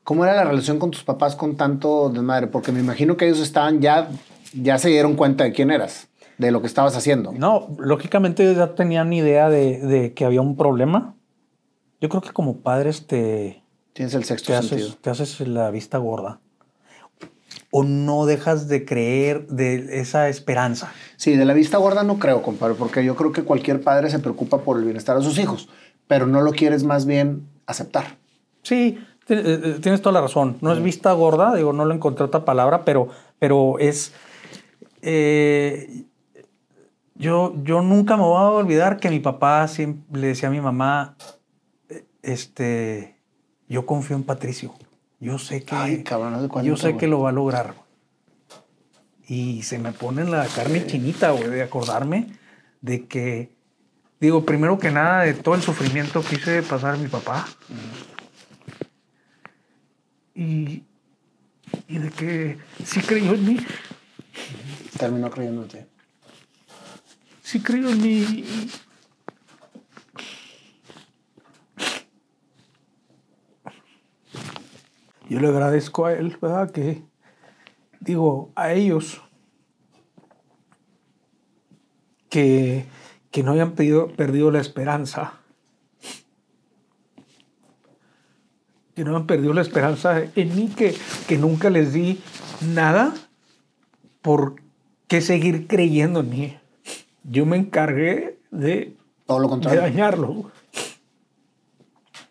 ¿Cómo 0.04 0.24
era 0.24 0.34
la 0.34 0.46
relación 0.46 0.80
con 0.80 0.92
tus 0.92 1.04
papás 1.04 1.36
con 1.36 1.58
tanto 1.58 2.10
desmadre? 2.10 2.48
Porque 2.48 2.72
me 2.72 2.80
imagino 2.80 3.18
que 3.18 3.26
ellos 3.26 3.40
estaban 3.40 3.82
ya, 3.82 4.10
ya 4.54 4.78
se 4.78 4.90
dieron 4.90 5.16
cuenta 5.16 5.44
de 5.44 5.52
quién 5.52 5.72
eras, 5.72 6.08
de 6.38 6.52
lo 6.52 6.62
que 6.62 6.68
estabas 6.68 6.96
haciendo. 6.96 7.34
No, 7.34 7.68
lógicamente 7.80 8.56
ya 8.56 8.76
tenían 8.76 9.12
idea 9.12 9.50
de, 9.50 9.80
de 9.80 10.14
que 10.14 10.24
había 10.24 10.42
un 10.42 10.56
problema. 10.56 11.16
Yo 12.00 12.08
creo 12.08 12.22
que 12.22 12.32
como 12.32 12.58
padres 12.62 13.08
te, 13.08 13.62
Tienes 13.94 14.14
el 14.14 14.24
sexto 14.24 14.54
te, 14.54 14.60
sentido. 14.60 14.88
haces, 14.88 15.02
te 15.02 15.10
haces 15.10 15.48
la 15.48 15.70
vista 15.70 15.98
gorda. 15.98 16.40
O 17.70 17.84
no 17.84 18.26
dejas 18.26 18.68
de 18.68 18.86
creer 18.86 19.48
de 19.48 20.00
esa 20.00 20.30
esperanza. 20.30 20.92
Sí, 21.18 21.36
de 21.36 21.46
la 21.46 21.54
vista 21.54 21.78
gorda 21.78 22.04
no 22.04 22.20
creo, 22.20 22.42
compadre, 22.42 22.76
porque 22.76 23.04
yo 23.04 23.16
creo 23.16 23.32
que 23.32 23.44
cualquier 23.44 23.82
padre 23.82 24.10
se 24.10 24.20
preocupa 24.20 24.60
por 24.60 24.78
el 24.78 24.84
bienestar 24.86 25.18
de 25.18 25.24
sus 25.24 25.38
hijos, 25.38 25.70
pero 26.12 26.28
no 26.28 26.42
lo 26.42 26.52
quieres 26.52 26.84
más 26.84 27.06
bien 27.06 27.48
aceptar. 27.66 28.18
Sí, 28.64 29.02
eh, 29.30 29.62
eh, 29.64 29.78
tienes 29.82 30.02
toda 30.02 30.12
la 30.12 30.20
razón. 30.20 30.58
No 30.60 30.74
es 30.74 30.84
vista 30.84 31.14
gorda, 31.14 31.56
digo, 31.56 31.72
no 31.72 31.86
le 31.86 31.96
encontré 31.96 32.26
otra 32.26 32.44
palabra, 32.44 32.84
pero, 32.84 33.08
pero 33.40 33.80
es. 33.80 34.12
eh, 35.02 36.04
yo, 37.16 37.54
yo 37.64 37.82
nunca 37.82 38.18
me 38.18 38.24
voy 38.24 38.36
a 38.36 38.50
olvidar 38.50 39.00
que 39.00 39.10
mi 39.10 39.22
papá 39.22 39.66
siempre 39.70 40.20
le 40.20 40.28
decía 40.28 40.50
a 40.50 40.52
mi 40.52 40.60
mamá: 40.60 41.16
eh, 41.88 42.04
Este, 42.24 43.16
yo 43.70 43.86
confío 43.86 44.18
en 44.18 44.24
Patricio. 44.24 44.74
Yo 45.22 45.40
sé 45.40 45.64
que. 45.64 45.74
Ay, 45.74 46.04
cabrón, 46.04 46.50
yo 46.62 46.76
sé 46.76 46.98
que 46.98 47.08
lo 47.08 47.22
va 47.22 47.30
a 47.30 47.32
lograr. 47.32 47.74
Y 49.30 49.64
se 49.64 49.80
me 49.80 49.94
pone 49.94 50.26
la 50.26 50.46
carne 50.48 50.86
chinita, 50.86 51.32
güey, 51.32 51.50
de 51.50 51.64
acordarme 51.64 52.28
de 52.82 53.08
que, 53.08 53.61
digo, 54.22 54.46
primero 54.46 54.78
que 54.80 54.92
nada, 54.92 55.24
de 55.24 55.34
todo 55.34 55.56
el 55.56 55.62
sufrimiento 55.62 56.24
que 56.24 56.36
hice 56.36 56.62
pasar 56.64 56.98
mi 56.98 57.08
papá. 57.08 57.48
Y, 60.36 60.84
y 61.88 61.98
de 61.98 62.10
que 62.12 62.58
sí 62.86 63.02
creyó 63.02 63.34
en 63.34 63.46
mí, 63.46 63.58
Terminó 64.98 65.32
creyéndote. 65.32 65.88
sí 67.42 67.60
creyó 67.60 67.90
en 67.90 68.02
mí. 68.02 68.46
Yo 75.28 75.40
le 75.40 75.48
agradezco 75.48 76.06
a 76.06 76.14
él, 76.14 76.38
¿verdad? 76.42 76.72
Que, 76.72 77.04
digo, 78.00 78.52
a 78.54 78.74
ellos, 78.74 79.22
que, 82.30 82.86
que 83.32 83.44
no 83.44 83.54
hayan 83.54 83.72
pedido- 83.76 84.10
perdido 84.16 84.52
la 84.52 84.60
esperanza. 84.60 85.34
Que 88.96 89.04
no 89.04 89.12
hayan 89.12 89.28
perdido 89.28 89.54
la 89.54 89.62
esperanza 89.62 90.22
en 90.36 90.56
mí, 90.56 90.68
que, 90.76 90.96
que 91.28 91.38
nunca 91.38 91.70
les 91.70 91.94
di 91.94 92.20
nada 92.74 93.14
por 94.22 94.56
qué 95.08 95.22
seguir 95.22 95.68
creyendo 95.68 96.20
en 96.20 96.30
mí. 96.30 96.58
Yo 97.24 97.46
me 97.46 97.58
encargué 97.58 98.38
de, 98.52 98.96
Todo 99.26 99.40
lo 99.40 99.48
de 99.48 99.50
contrario. 99.52 99.82
dañarlo. 99.82 100.52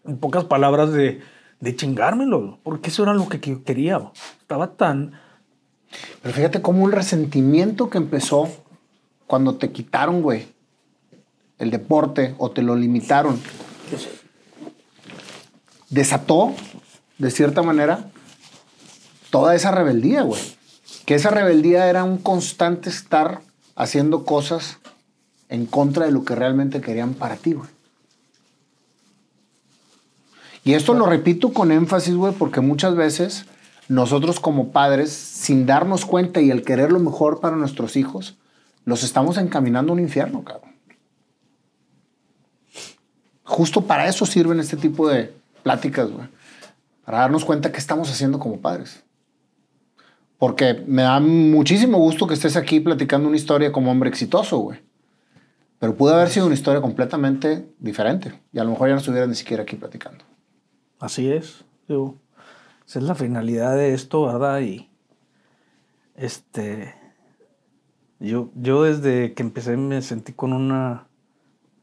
En 0.04 0.18
pocas 0.18 0.44
palabras, 0.44 0.92
de, 0.92 1.20
de 1.60 1.76
chingármelo, 1.76 2.58
porque 2.62 2.90
eso 2.90 3.02
era 3.04 3.14
lo 3.14 3.28
que 3.28 3.38
yo 3.40 3.64
quería. 3.64 4.00
Estaba 4.40 4.72
tan... 4.74 5.12
Pero 6.22 6.34
fíjate 6.34 6.62
cómo 6.62 6.84
un 6.84 6.92
resentimiento 6.92 7.90
que 7.90 7.98
empezó 7.98 8.48
cuando 9.26 9.56
te 9.56 9.72
quitaron, 9.72 10.22
güey, 10.22 10.46
el 11.60 11.70
deporte 11.70 12.34
o 12.38 12.50
te 12.50 12.62
lo 12.62 12.74
limitaron, 12.74 13.38
desató, 15.90 16.54
de 17.18 17.30
cierta 17.30 17.62
manera, 17.62 18.10
toda 19.30 19.54
esa 19.54 19.70
rebeldía, 19.70 20.22
güey. 20.22 20.40
Que 21.04 21.14
esa 21.14 21.30
rebeldía 21.30 21.88
era 21.88 22.02
un 22.02 22.18
constante 22.18 22.88
estar 22.88 23.42
haciendo 23.76 24.24
cosas 24.24 24.78
en 25.48 25.66
contra 25.66 26.06
de 26.06 26.12
lo 26.12 26.24
que 26.24 26.34
realmente 26.34 26.80
querían 26.80 27.14
para 27.14 27.36
ti, 27.36 27.52
güey. 27.52 27.68
Y 30.64 30.74
esto 30.74 30.94
lo 30.94 31.06
repito 31.06 31.52
con 31.52 31.72
énfasis, 31.72 32.14
güey, 32.14 32.32
porque 32.34 32.60
muchas 32.60 32.94
veces 32.94 33.44
nosotros 33.88 34.40
como 34.40 34.72
padres, 34.72 35.10
sin 35.10 35.66
darnos 35.66 36.06
cuenta 36.06 36.40
y 36.40 36.50
el 36.50 36.62
querer 36.62 36.92
lo 36.92 37.00
mejor 37.00 37.40
para 37.40 37.56
nuestros 37.56 37.96
hijos, 37.96 38.36
los 38.84 39.02
estamos 39.02 39.36
encaminando 39.36 39.92
a 39.92 39.94
un 39.94 40.00
infierno, 40.00 40.44
cabrón. 40.44 40.69
Justo 43.50 43.80
para 43.82 44.06
eso 44.06 44.24
sirven 44.26 44.60
este 44.60 44.76
tipo 44.76 45.08
de 45.08 45.34
pláticas, 45.64 46.08
güey. 46.08 46.28
Para 47.04 47.18
darnos 47.18 47.44
cuenta 47.44 47.72
qué 47.72 47.78
estamos 47.78 48.08
haciendo 48.08 48.38
como 48.38 48.60
padres. 48.60 49.02
Porque 50.38 50.84
me 50.86 51.02
da 51.02 51.18
muchísimo 51.18 51.98
gusto 51.98 52.28
que 52.28 52.34
estés 52.34 52.56
aquí 52.56 52.78
platicando 52.78 53.26
una 53.26 53.36
historia 53.36 53.72
como 53.72 53.90
hombre 53.90 54.08
exitoso, 54.08 54.58
güey. 54.58 54.78
Pero 55.80 55.96
pudo 55.96 56.14
haber 56.14 56.28
sido 56.28 56.46
una 56.46 56.54
historia 56.54 56.80
completamente 56.80 57.66
diferente. 57.80 58.40
Y 58.52 58.60
a 58.60 58.64
lo 58.64 58.70
mejor 58.70 58.86
ya 58.88 58.94
no 58.94 59.00
estuvieras 59.00 59.28
ni 59.28 59.34
siquiera 59.34 59.64
aquí 59.64 59.74
platicando. 59.74 60.24
Así 61.00 61.28
es. 61.30 61.64
Digo, 61.88 62.14
esa 62.86 63.00
es 63.00 63.04
la 63.04 63.16
finalidad 63.16 63.74
de 63.74 63.94
esto, 63.94 64.26
¿verdad? 64.26 64.60
Y 64.60 64.88
este, 66.14 66.94
yo, 68.20 68.50
yo 68.54 68.84
desde 68.84 69.34
que 69.34 69.42
empecé 69.42 69.76
me 69.76 70.00
sentí 70.02 70.32
con 70.34 70.52
una, 70.52 71.08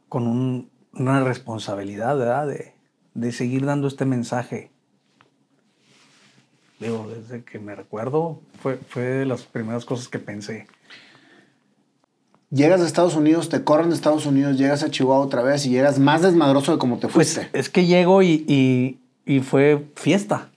con 0.07 0.27
un- 0.27 0.69
una 0.99 1.23
responsabilidad, 1.23 2.17
¿verdad? 2.17 2.47
De, 2.47 2.73
de 3.13 3.31
seguir 3.31 3.65
dando 3.65 3.87
este 3.87 4.05
mensaje. 4.05 4.71
Digo, 6.79 7.07
desde 7.09 7.43
que 7.43 7.57
me 7.59 7.75
recuerdo, 7.75 8.39
fue, 8.61 8.77
fue 8.77 9.01
de 9.03 9.25
las 9.25 9.43
primeras 9.43 9.83
cosas 9.85 10.07
que 10.07 10.19
pensé. 10.19 10.67
Llegas 12.51 12.79
a 12.81 12.85
Estados 12.85 13.15
Unidos, 13.15 13.49
te 13.49 13.63
corren 13.63 13.89
de 13.89 13.95
Estados 13.95 14.25
Unidos, 14.25 14.57
llegas 14.57 14.83
a 14.83 14.89
Chihuahua 14.91 15.25
otra 15.25 15.41
vez 15.41 15.65
y 15.65 15.69
llegas 15.69 15.99
más 15.99 16.21
desmadroso 16.21 16.71
de 16.71 16.77
como 16.77 16.97
te 16.99 17.07
Pues 17.07 17.33
fuiste. 17.35 17.49
es 17.57 17.69
que 17.69 17.85
llego 17.87 18.21
y, 18.21 18.45
y- 18.47 18.99
y 19.25 19.41
fue 19.41 19.87
fiesta. 19.95 20.49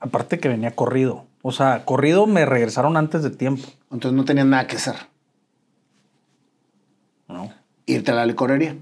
Aparte 0.00 0.38
que 0.38 0.48
venía 0.48 0.74
corrido. 0.74 1.26
O 1.42 1.52
sea, 1.52 1.84
corrido 1.84 2.26
me 2.26 2.46
regresaron 2.46 2.96
antes 2.96 3.22
de 3.22 3.30
tiempo. 3.30 3.64
Entonces 3.90 4.12
no 4.16 4.24
tenías 4.24 4.46
nada 4.46 4.66
que 4.66 4.76
hacer. 4.76 4.94
Irte 7.86 8.10
a 8.12 8.14
la 8.14 8.26
licorería. 8.26 8.76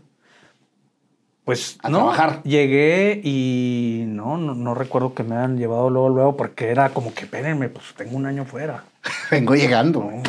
Pues 1.45 1.77
A 1.83 1.89
no, 1.89 1.99
trabajar. 1.99 2.43
Llegué 2.45 3.21
y 3.25 4.05
no, 4.07 4.37
no, 4.37 4.55
no 4.55 4.75
recuerdo 4.75 5.13
que 5.13 5.25
me 5.25 5.35
hayan 5.35 5.59
llevado 5.59 5.91
luego, 5.91 6.09
luego, 6.09 6.37
porque 6.37 6.69
era 6.69 6.91
como 6.91 7.13
que 7.13 7.25
espérenme, 7.25 7.69
pues 7.69 7.87
tengo 7.97 8.17
un 8.17 8.27
año 8.27 8.45
fuera. 8.45 8.85
Vengo 9.31 9.55
llegando. 9.55 10.09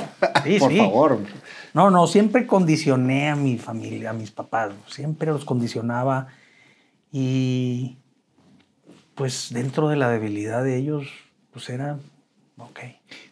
Sí, 0.43 0.57
Por 0.59 0.71
sí. 0.71 0.77
favor. 0.77 1.19
No, 1.73 1.89
no, 1.89 2.05
siempre 2.07 2.45
condicioné 2.47 3.29
a 3.29 3.35
mi 3.35 3.57
familia, 3.57 4.09
a 4.09 4.13
mis 4.13 4.31
papás, 4.31 4.71
siempre 4.87 5.27
los 5.31 5.45
condicionaba 5.45 6.27
y 7.11 7.97
pues 9.15 9.49
dentro 9.53 9.87
de 9.87 9.95
la 9.95 10.09
debilidad 10.09 10.63
de 10.63 10.75
ellos, 10.77 11.07
pues 11.51 11.69
era, 11.69 11.97
ok. 12.57 12.79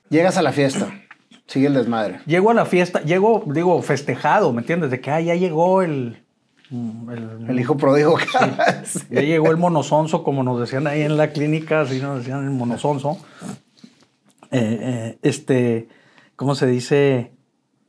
Llegas 0.09 0.37
a 0.37 0.41
la 0.41 0.53
fiesta. 0.53 1.00
Sigue 1.51 1.67
el 1.67 1.73
desmadre. 1.73 2.21
Llego 2.25 2.49
a 2.49 2.53
la 2.53 2.65
fiesta, 2.65 3.01
llego, 3.01 3.43
digo, 3.45 3.81
festejado, 3.81 4.53
¿me 4.53 4.61
entiendes? 4.61 4.89
De 4.89 5.01
que 5.01 5.11
ah, 5.11 5.19
ya 5.19 5.35
llegó 5.35 5.81
el, 5.81 6.23
El, 6.71 7.59
hijo 7.59 7.75
pródigo. 7.75 8.17
Ya 9.09 9.21
llegó 9.21 9.51
el 9.51 9.57
monosonso, 9.57 10.23
como 10.23 10.43
nos 10.43 10.61
decían 10.61 10.87
ahí 10.87 11.01
en 11.01 11.17
la 11.17 11.33
clínica, 11.33 11.81
así 11.81 11.99
nos 11.99 12.19
decían 12.19 12.45
el 12.45 12.51
monosonso. 12.51 13.17
Eh, 14.49 14.79
eh, 14.81 15.17
este, 15.23 15.89
¿cómo 16.37 16.55
se 16.55 16.67
dice? 16.67 17.33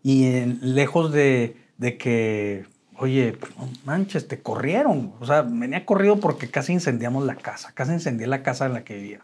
Y 0.03 0.45
lejos 0.61 1.13
de, 1.13 1.57
de 1.79 1.97
que, 1.97 2.67
oye, 2.99 3.37
pues, 3.39 3.57
no 3.57 3.69
manches, 3.85 4.27
te 4.27 4.43
corrieron. 4.43 5.15
O 5.21 5.27
sea, 5.27 5.43
venía 5.43 5.87
corrido 5.87 6.19
porque 6.19 6.51
casi 6.51 6.73
incendiamos 6.73 7.25
la 7.25 7.37
casa, 7.37 7.71
casi 7.75 7.93
incendié 7.93 8.27
la 8.27 8.43
casa 8.43 8.67
en 8.67 8.73
la 8.73 8.83
que 8.83 8.97
vivía. 8.97 9.21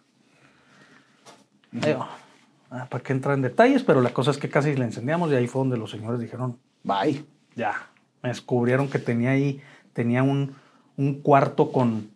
Ah, 2.71 2.87
¿para 2.91 3.03
qué 3.03 3.12
entrar 3.12 3.35
en 3.35 3.43
detalles? 3.43 3.83
Pero 3.83 4.01
la 4.01 4.11
cosa 4.11 4.31
es 4.31 4.39
que 4.39 4.51
casi 4.51 4.75
la 4.77 4.85
incendiamos 4.85 5.31
y 5.31 5.35
ahí 5.35 5.47
fue 5.47 5.61
donde 5.61 5.79
los 5.79 5.91
señores 5.91 6.21
dijeron, 6.21 6.59
bye. 6.85 7.25
Ya, 7.57 7.91
me 8.23 8.29
descubrieron 8.29 8.89
que 8.89 8.99
tenía 8.99 9.31
ahí, 9.31 9.61
tenía 9.93 10.23
un, 10.23 10.55
un 10.97 11.23
cuarto 11.23 11.73
con, 11.73 12.11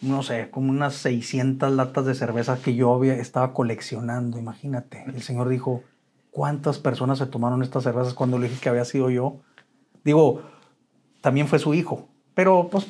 no 0.00 0.22
sé, 0.22 0.50
como 0.50 0.70
unas 0.70 0.94
600 0.94 1.72
latas 1.72 2.06
de 2.06 2.14
cerveza 2.14 2.58
que 2.60 2.74
yo 2.74 2.94
había, 2.94 3.14
estaba 3.14 3.52
coleccionando, 3.52 4.38
imagínate. 4.38 5.04
El 5.06 5.22
señor 5.22 5.48
dijo, 5.48 5.84
¿cuántas 6.30 6.78
personas 6.78 7.18
se 7.18 7.26
tomaron 7.26 7.62
estas 7.62 7.84
cervezas 7.84 8.14
cuando 8.14 8.38
le 8.38 8.48
dije 8.48 8.60
que 8.60 8.68
había 8.68 8.84
sido 8.84 9.10
yo? 9.10 9.40
Digo, 10.04 10.42
también 11.20 11.46
fue 11.46 11.58
su 11.58 11.74
hijo, 11.74 12.08
pero 12.34 12.68
pues, 12.70 12.86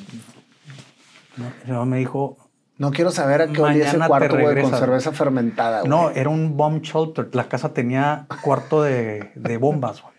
me 1.85 1.97
dijo, 1.97 2.48
no 2.79 2.91
quiero 2.91 3.11
saber 3.11 3.41
a 3.41 3.47
qué 3.47 3.61
olía 3.61 3.89
ese 3.89 3.97
cuarto, 3.97 4.39
güey, 4.39 4.61
con 4.61 4.71
cerveza 4.71 5.11
fermentada, 5.11 5.81
güey. 5.81 5.89
No, 5.89 6.11
era 6.11 6.29
un 6.29 6.55
bomb 6.55 6.81
shelter. 6.81 7.27
La 7.33 7.49
casa 7.49 7.73
tenía 7.73 8.25
cuarto 8.41 8.81
de, 8.81 9.31
de 9.35 9.57
bombas, 9.57 10.01
güey. 10.01 10.13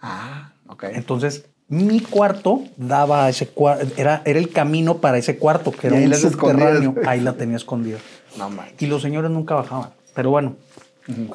Ah, 0.00 0.52
ok. 0.68 0.84
Entonces, 0.92 1.46
mi 1.66 1.98
cuarto 1.98 2.62
daba 2.76 3.28
ese 3.28 3.48
cuarto, 3.48 3.86
era, 3.96 4.22
era 4.24 4.38
el 4.38 4.50
camino 4.50 4.98
para 4.98 5.18
ese 5.18 5.36
cuarto, 5.36 5.72
que 5.72 5.88
era 5.88 5.96
un 5.96 6.14
subterráneo. 6.14 6.94
Ahí 7.06 7.20
la 7.20 7.32
tenía 7.32 7.56
escondida. 7.56 7.98
No. 8.38 8.50
Y 8.78 8.86
los 8.86 9.02
señores 9.02 9.32
nunca 9.32 9.56
bajaban. 9.56 9.90
Pero 10.14 10.30
bueno, 10.30 10.54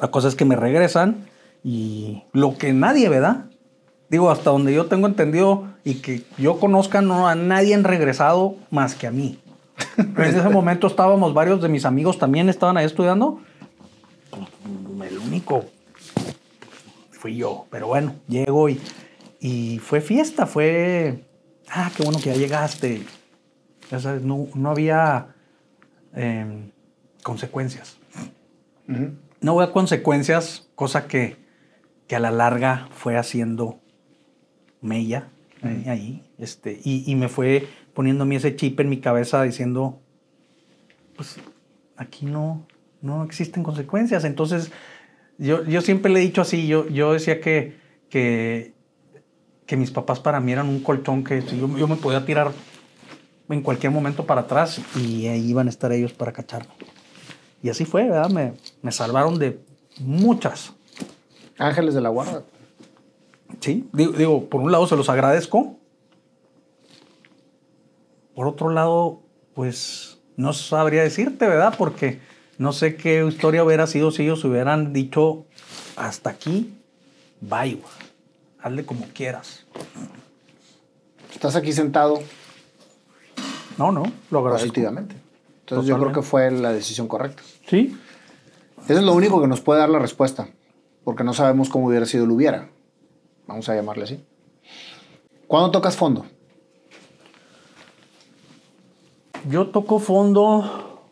la 0.00 0.08
cosa 0.10 0.28
es 0.28 0.34
que 0.34 0.46
me 0.46 0.56
regresan 0.56 1.26
y 1.62 2.22
lo 2.32 2.56
que 2.56 2.72
nadie, 2.72 3.10
¿verdad? 3.10 3.44
Digo, 4.08 4.30
hasta 4.30 4.48
donde 4.48 4.72
yo 4.72 4.86
tengo 4.86 5.06
entendido 5.06 5.66
y 5.84 5.96
que 5.96 6.22
yo 6.38 6.58
conozca, 6.58 7.02
no 7.02 7.28
a 7.28 7.34
nadie 7.34 7.74
han 7.74 7.84
regresado 7.84 8.56
más 8.70 8.94
que 8.94 9.06
a 9.06 9.10
mí. 9.10 9.38
En 9.96 10.22
ese 10.22 10.48
momento 10.48 10.86
estábamos, 10.86 11.34
varios 11.34 11.60
de 11.60 11.68
mis 11.68 11.84
amigos 11.84 12.18
también 12.18 12.48
estaban 12.48 12.76
ahí 12.76 12.86
estudiando. 12.86 13.40
El 15.02 15.18
único 15.18 15.64
fui 17.22 17.36
yo. 17.36 17.66
Pero 17.70 17.86
bueno, 17.86 18.16
llego 18.26 18.68
y, 18.68 18.80
y 19.40 19.78
fue 19.78 20.00
fiesta, 20.00 20.46
fue. 20.46 21.24
Ah, 21.68 21.90
qué 21.96 22.02
bueno 22.02 22.18
que 22.18 22.30
ya 22.30 22.34
llegaste. 22.34 23.02
Ya 23.90 24.00
sabes, 24.00 24.22
no, 24.22 24.48
no 24.54 24.70
había 24.70 25.34
em, 26.14 26.72
consecuencias. 27.22 27.98
No 29.40 29.60
había 29.60 29.72
consecuencias, 29.72 30.68
cosa 30.74 31.06
que, 31.06 31.36
que, 32.06 32.16
a 32.16 32.20
la 32.20 32.30
larga 32.30 32.88
fue 32.90 33.16
haciendo 33.16 33.80
mella 34.80 35.28
eh, 35.62 35.84
ahí. 35.88 36.30
Este, 36.38 36.80
y, 36.82 37.10
y 37.10 37.14
me 37.14 37.28
fue 37.28 37.68
poniéndome 37.94 38.36
ese 38.36 38.56
chip 38.56 38.80
en 38.80 38.88
mi 38.88 39.00
cabeza 39.00 39.42
diciendo, 39.42 40.00
pues 41.16 41.36
aquí 41.96 42.26
no, 42.26 42.66
no 43.00 43.24
existen 43.24 43.62
consecuencias. 43.62 44.24
Entonces, 44.24 44.72
yo, 45.38 45.64
yo 45.64 45.80
siempre 45.80 46.12
le 46.12 46.20
he 46.20 46.22
dicho 46.22 46.40
así, 46.40 46.66
yo, 46.66 46.88
yo 46.88 47.12
decía 47.12 47.40
que, 47.40 47.76
que, 48.08 48.74
que 49.66 49.76
mis 49.76 49.90
papás 49.90 50.20
para 50.20 50.40
mí 50.40 50.52
eran 50.52 50.68
un 50.68 50.80
colchón 50.80 51.24
que 51.24 51.42
yo, 51.42 51.76
yo 51.76 51.88
me 51.88 51.96
podía 51.96 52.24
tirar 52.24 52.52
en 53.48 53.60
cualquier 53.62 53.92
momento 53.92 54.24
para 54.24 54.42
atrás 54.42 54.80
y 54.96 55.26
ahí 55.26 55.50
iban 55.50 55.66
a 55.66 55.70
estar 55.70 55.92
ellos 55.92 56.12
para 56.12 56.32
cacharme. 56.32 56.72
Y 57.62 57.68
así 57.68 57.84
fue, 57.84 58.04
¿verdad? 58.04 58.30
Me, 58.30 58.54
me 58.80 58.90
salvaron 58.92 59.38
de 59.38 59.60
muchas. 60.00 60.72
Ángeles 61.58 61.94
de 61.94 62.00
la 62.00 62.08
guarda. 62.08 62.42
Sí, 63.60 63.88
digo, 63.92 64.12
digo, 64.12 64.48
por 64.48 64.62
un 64.62 64.72
lado 64.72 64.86
se 64.86 64.96
los 64.96 65.08
agradezco, 65.08 65.76
por 68.42 68.48
otro 68.48 68.70
lado, 68.70 69.20
pues 69.54 70.18
no 70.36 70.52
sabría 70.52 71.04
decirte, 71.04 71.46
¿verdad? 71.46 71.76
Porque 71.78 72.18
no 72.58 72.72
sé 72.72 72.96
qué 72.96 73.24
historia 73.24 73.62
hubiera 73.62 73.86
sido 73.86 74.10
si 74.10 74.24
ellos 74.24 74.44
hubieran 74.44 74.92
dicho 74.92 75.46
hasta 75.94 76.30
aquí, 76.30 76.74
bye, 77.40 77.80
hazle 78.60 78.84
como 78.84 79.06
quieras. 79.14 79.64
¿Estás 81.32 81.54
aquí 81.54 81.72
sentado? 81.72 82.18
No, 83.78 83.92
no, 83.92 84.02
lo 84.32 84.40
agradezco. 84.40 84.70
Positivamente. 84.70 85.14
Entonces 85.60 85.86
yo 85.86 85.96
creo 86.00 86.10
que 86.10 86.22
fue 86.22 86.50
la 86.50 86.72
decisión 86.72 87.06
correcta. 87.06 87.44
Sí. 87.68 87.96
Eso 88.88 88.98
es 88.98 89.04
lo 89.04 89.12
único 89.14 89.40
que 89.40 89.46
nos 89.46 89.60
puede 89.60 89.78
dar 89.78 89.88
la 89.88 90.00
respuesta, 90.00 90.48
porque 91.04 91.22
no 91.22 91.32
sabemos 91.32 91.68
cómo 91.68 91.86
hubiera 91.86 92.06
sido 92.06 92.24
el 92.24 92.32
hubiera. 92.32 92.70
Vamos 93.46 93.68
a 93.68 93.76
llamarle 93.76 94.02
así. 94.02 94.24
¿Cuándo 95.46 95.70
tocas 95.70 95.94
fondo? 95.94 96.26
Yo 99.48 99.68
toco 99.68 99.98
fondo, 99.98 101.02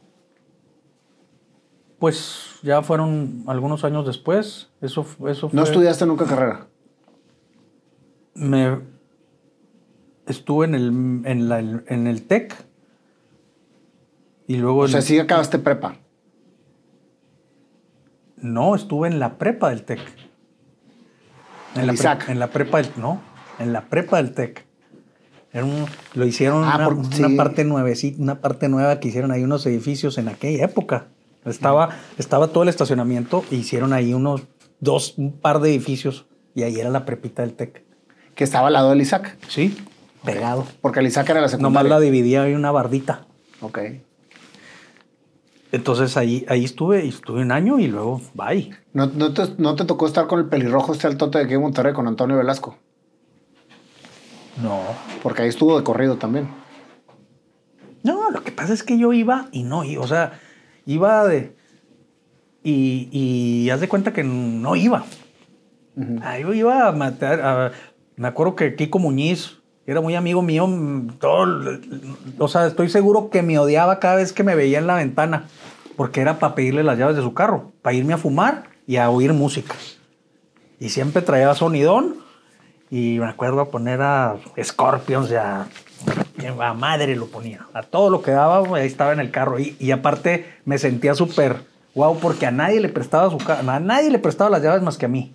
pues 1.99 2.59
ya 2.62 2.83
fueron 2.83 3.45
algunos 3.47 3.85
años 3.85 4.07
después. 4.07 4.70
Eso, 4.81 5.07
eso 5.26 5.49
fue... 5.49 5.57
¿No 5.57 5.62
estudiaste 5.62 6.07
nunca 6.07 6.26
carrera? 6.26 6.68
Me 8.35 8.78
estuve 10.26 10.66
en 10.66 10.74
el, 10.74 10.87
en, 11.24 11.49
la, 11.49 11.59
en 11.59 12.07
el 12.07 12.26
TEC 12.26 12.55
y 14.47 14.57
luego... 14.57 14.81
O 14.81 14.89
sea, 14.89 15.03
sí 15.03 15.18
acabaste 15.18 15.59
prepa. 15.59 15.97
No, 18.37 18.74
estuve 18.74 19.09
en 19.09 19.18
la 19.18 19.39
prepa 19.39 19.70
del 19.70 19.85
TEC. 19.85 20.01
En, 21.74 21.87
la, 21.87 22.18
en 22.28 22.39
la 22.39 22.47
prepa 22.49 22.81
del... 22.81 22.91
No, 22.97 23.20
en 23.59 23.72
la 23.72 23.89
prepa 23.89 24.18
del 24.18 24.33
TEC 24.33 24.70
lo 26.15 26.27
hicieron 26.27 26.65
ah, 26.65 26.89
una, 26.89 27.37
parte 27.37 27.65
nuevecita, 27.65 28.23
una 28.23 28.41
parte 28.41 28.69
nueva 28.69 29.01
que 29.01 29.09
hicieron 29.09 29.33
ahí 29.33 29.43
unos 29.43 29.67
edificios 29.67 30.17
en 30.19 30.29
aquella 30.29 30.65
época. 30.65 31.09
Estaba, 31.45 31.91
estaba 32.19 32.49
todo 32.49 32.63
el 32.63 32.69
estacionamiento 32.69 33.45
e 33.51 33.57
hicieron 33.57 33.93
ahí 33.93 34.15
unos 34.15 34.43
dos, 34.79 35.15
un 35.17 35.33
par 35.33 35.61
de 35.61 35.71
edificios 35.71 36.27
y 36.55 36.63
ahí 36.63 36.79
era 36.79 36.91
la 36.91 37.05
prepita 37.05 37.43
del 37.43 37.55
TEC. 37.55 37.83
Que 38.35 38.45
estaba 38.45 38.69
al 38.69 38.75
lado 38.75 38.91
del 38.91 39.01
Isaac. 39.01 39.37
Sí, 39.49 39.77
pegado. 40.25 40.67
Porque 40.81 41.01
el 41.01 41.07
Isaac 41.07 41.29
era 41.31 41.41
la 41.41 41.49
secundaria. 41.49 41.83
Nomás 41.83 41.91
la 41.91 42.01
dividía 42.01 42.43
ahí 42.43 42.55
una 42.55 42.71
bardita. 42.71 43.27
Ok. 43.61 43.79
Entonces 45.73 46.17
ahí, 46.17 46.45
ahí 46.49 46.65
estuve, 46.65 47.05
y 47.05 47.09
estuve 47.09 47.43
un 47.43 47.53
año 47.53 47.79
y 47.79 47.87
luego 47.87 48.21
bye. 48.35 48.71
¿No, 48.93 49.07
no, 49.07 49.33
te, 49.33 49.43
¿No 49.59 49.77
te 49.77 49.85
tocó 49.85 50.07
estar 50.07 50.27
con 50.27 50.41
el 50.41 50.47
pelirrojo 50.47 50.93
este 50.93 51.07
altote 51.07 51.39
de 51.39 51.45
aquí 51.45 51.55
en 51.55 51.61
Monterrey, 51.61 51.93
con 51.93 52.09
Antonio 52.09 52.37
Velasco? 52.37 52.77
No. 54.63 54.81
Porque 55.23 55.43
ahí 55.43 55.49
estuvo 55.49 55.79
de 55.79 55.85
corrido 55.85 56.17
también. 56.17 56.49
No, 58.03 58.31
lo 58.31 58.43
que 58.43 58.53
pasa 58.53 58.73
es 58.73 58.83
que 58.83 58.99
yo 58.99 59.13
iba 59.13 59.49
y 59.53 59.63
no, 59.63 59.83
o 59.99 60.07
sea, 60.07 60.41
iba 60.87 61.27
de. 61.27 61.55
Y, 62.63 63.09
y 63.13 63.71
haz 63.71 63.81
de 63.81 63.89
cuenta 63.89 64.13
que 64.13 64.25
no 64.25 64.77
iba. 64.77 65.05
Ah, 66.23 66.39
yo 66.39 66.55
iba 66.55 66.89
a 66.89 66.93
matar. 66.93 67.73
me 68.17 68.29
acuerdo 68.29 68.57
que 68.57 68.75
Kiko 68.75 68.99
Muñiz 68.99 69.59
era 69.87 70.01
muy 70.01 70.15
amigo 70.15 70.43
mío. 70.43 70.69
Todo, 71.19 71.79
o 72.39 72.49
sea, 72.49 72.67
estoy 72.67 72.89
seguro 72.89 73.31
que 73.31 73.43
me 73.43 73.59
odiaba 73.59 73.99
cada 73.99 74.17
vez 74.17 74.33
que 74.33 74.43
me 74.43 74.55
veía 74.55 74.79
en 74.79 74.87
la 74.87 74.95
ventana. 74.95 75.47
Porque 75.97 76.21
era 76.21 76.39
para 76.39 76.55
pedirle 76.55 76.83
las 76.83 76.99
llaves 76.99 77.17
de 77.17 77.23
su 77.23 77.35
carro, 77.35 77.73
para 77.83 77.95
irme 77.95 78.15
a 78.15 78.19
fumar 78.19 78.71
y 78.87 78.97
a 78.97 79.11
oír 79.11 79.33
música. 79.35 79.75
Y 80.79 80.89
siempre 80.89 81.21
traía 81.21 81.55
sonidón 81.55 82.17
y 82.91 83.18
me 83.18 83.26
acuerdo 83.26 83.70
poner 83.70 84.03
a 84.03 84.36
Scorpions, 84.62 85.28
ya 85.28 85.68
a 86.61 86.74
madre 86.74 87.14
lo 87.16 87.26
ponía. 87.26 87.66
A 87.72 87.82
todo 87.82 88.11
lo 88.11 88.22
que 88.22 88.30
daba, 88.32 88.76
ahí 88.76 88.86
estaba 88.86 89.12
en 89.12 89.20
el 89.20 89.30
carro. 89.30 89.59
Y, 89.59 89.76
y 89.78 89.93
aparte 89.93 90.47
me 90.64 90.78
sentía 90.78 91.14
súper 91.14 91.64
wow, 91.95 92.18
porque 92.18 92.47
a 92.47 92.51
nadie 92.51 92.80
le 92.80 92.88
prestaba 92.88 93.30
su 93.30 93.38
a 93.51 93.80
nadie 93.80 94.11
le 94.11 94.18
prestaba 94.18 94.51
las 94.51 94.62
llaves 94.62 94.82
más 94.82 94.97
que 94.97 95.07
a 95.07 95.09
mí. 95.09 95.34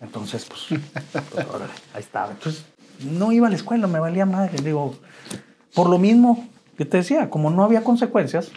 Entonces, 0.00 0.46
pues, 0.46 0.80
pues 1.12 1.46
ahí 1.94 2.00
estaba. 2.00 2.30
Entonces, 2.32 2.64
no 3.04 3.32
iba 3.32 3.46
a 3.46 3.50
la 3.50 3.56
escuela, 3.56 3.86
me 3.86 4.00
valía 4.00 4.26
madre. 4.26 4.62
Digo, 4.62 4.96
por 5.74 5.88
lo 5.90 5.98
mismo 5.98 6.48
que 6.76 6.84
te 6.84 6.98
decía, 6.98 7.28
como 7.28 7.50
no 7.50 7.64
había 7.64 7.84
consecuencias. 7.84 8.50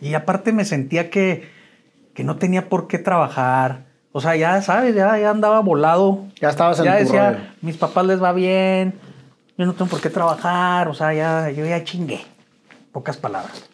Y 0.00 0.14
aparte 0.14 0.52
me 0.52 0.64
sentía 0.64 1.10
que, 1.10 1.48
que 2.14 2.24
no 2.24 2.36
tenía 2.36 2.68
por 2.68 2.88
qué 2.88 2.98
trabajar 2.98 3.83
o 4.16 4.20
sea, 4.20 4.36
ya 4.36 4.62
sabes, 4.62 4.94
ya, 4.94 5.18
ya 5.18 5.30
andaba 5.30 5.58
volado. 5.58 6.24
Ya 6.40 6.48
estabas 6.50 6.78
en 6.78 6.84
Ya 6.84 6.92
tu 6.98 7.04
decía, 7.04 7.54
mis 7.62 7.76
papás 7.76 8.06
les 8.06 8.22
va 8.22 8.32
bien, 8.32 8.94
yo 9.58 9.66
no 9.66 9.72
tengo 9.74 9.90
por 9.90 10.00
qué 10.00 10.08
trabajar, 10.08 10.86
o 10.86 10.94
sea, 10.94 11.12
ya, 11.12 11.50
yo 11.50 11.66
ya 11.66 11.82
chingué. 11.82 12.20
Pocas 12.92 13.16
palabras. 13.16 13.68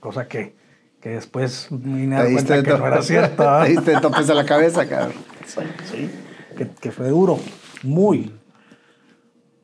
cosa 0.00 0.28
que, 0.28 0.54
que 1.00 1.08
después 1.08 1.68
me 1.72 2.22
di 2.26 2.32
cuenta 2.34 2.62
que 2.62 2.70
no 2.76 2.86
era 2.86 3.00
cierto. 3.00 3.42
Te 3.62 3.70
diste 3.70 4.00
topes 4.00 4.28
a 4.28 4.34
la 4.34 4.44
cabeza, 4.44 4.86
cabrón. 4.86 5.14
Sí. 5.46 6.10
que, 6.58 6.68
que 6.68 6.90
fue 6.92 7.08
duro, 7.08 7.38
muy. 7.82 8.34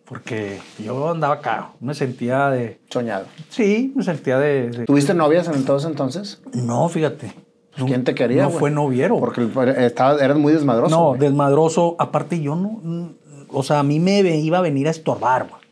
Porque 0.07 0.61
yo 0.83 1.11
andaba 1.11 1.35
acá, 1.35 1.73
me 1.81 1.93
sentía 1.93 2.49
de... 2.49 2.81
Soñado. 2.91 3.27
Sí, 3.51 3.93
me 3.97 4.03
sentía 4.03 4.39
de... 4.39 4.71
de- 4.71 4.85
¿Tuviste 4.87 5.13
novias 5.15 5.47
en 5.49 5.55
entonces 5.55 5.91
entonces? 5.91 6.41
No, 6.55 6.89
fíjate. 6.89 7.35
Pues, 7.79 7.85
¿Quién 7.91 8.05
te 8.05 8.15
quería, 8.15 8.43
No 8.45 8.49
güey? 8.49 8.59
fue 8.61 8.71
noviero. 8.71 9.19
Porque 9.19 9.47
estaba, 9.79 10.19
eras 10.19 10.39
muy 10.39 10.53
desmadroso. 10.53 10.97
no, 11.15 11.19
desmadroso. 11.19 11.97
Aparte, 11.99 12.41
yo 12.41 12.55
no. 12.57 13.15
O 13.49 13.63
sea, 13.63 13.81
a 13.81 13.83
mí 13.83 14.01
me 14.01 14.21
iba 14.21 14.59
a 14.59 14.63
venir 14.63 14.89
a 14.89 14.91
estorbar, 14.91 15.47
güey. 15.49 15.63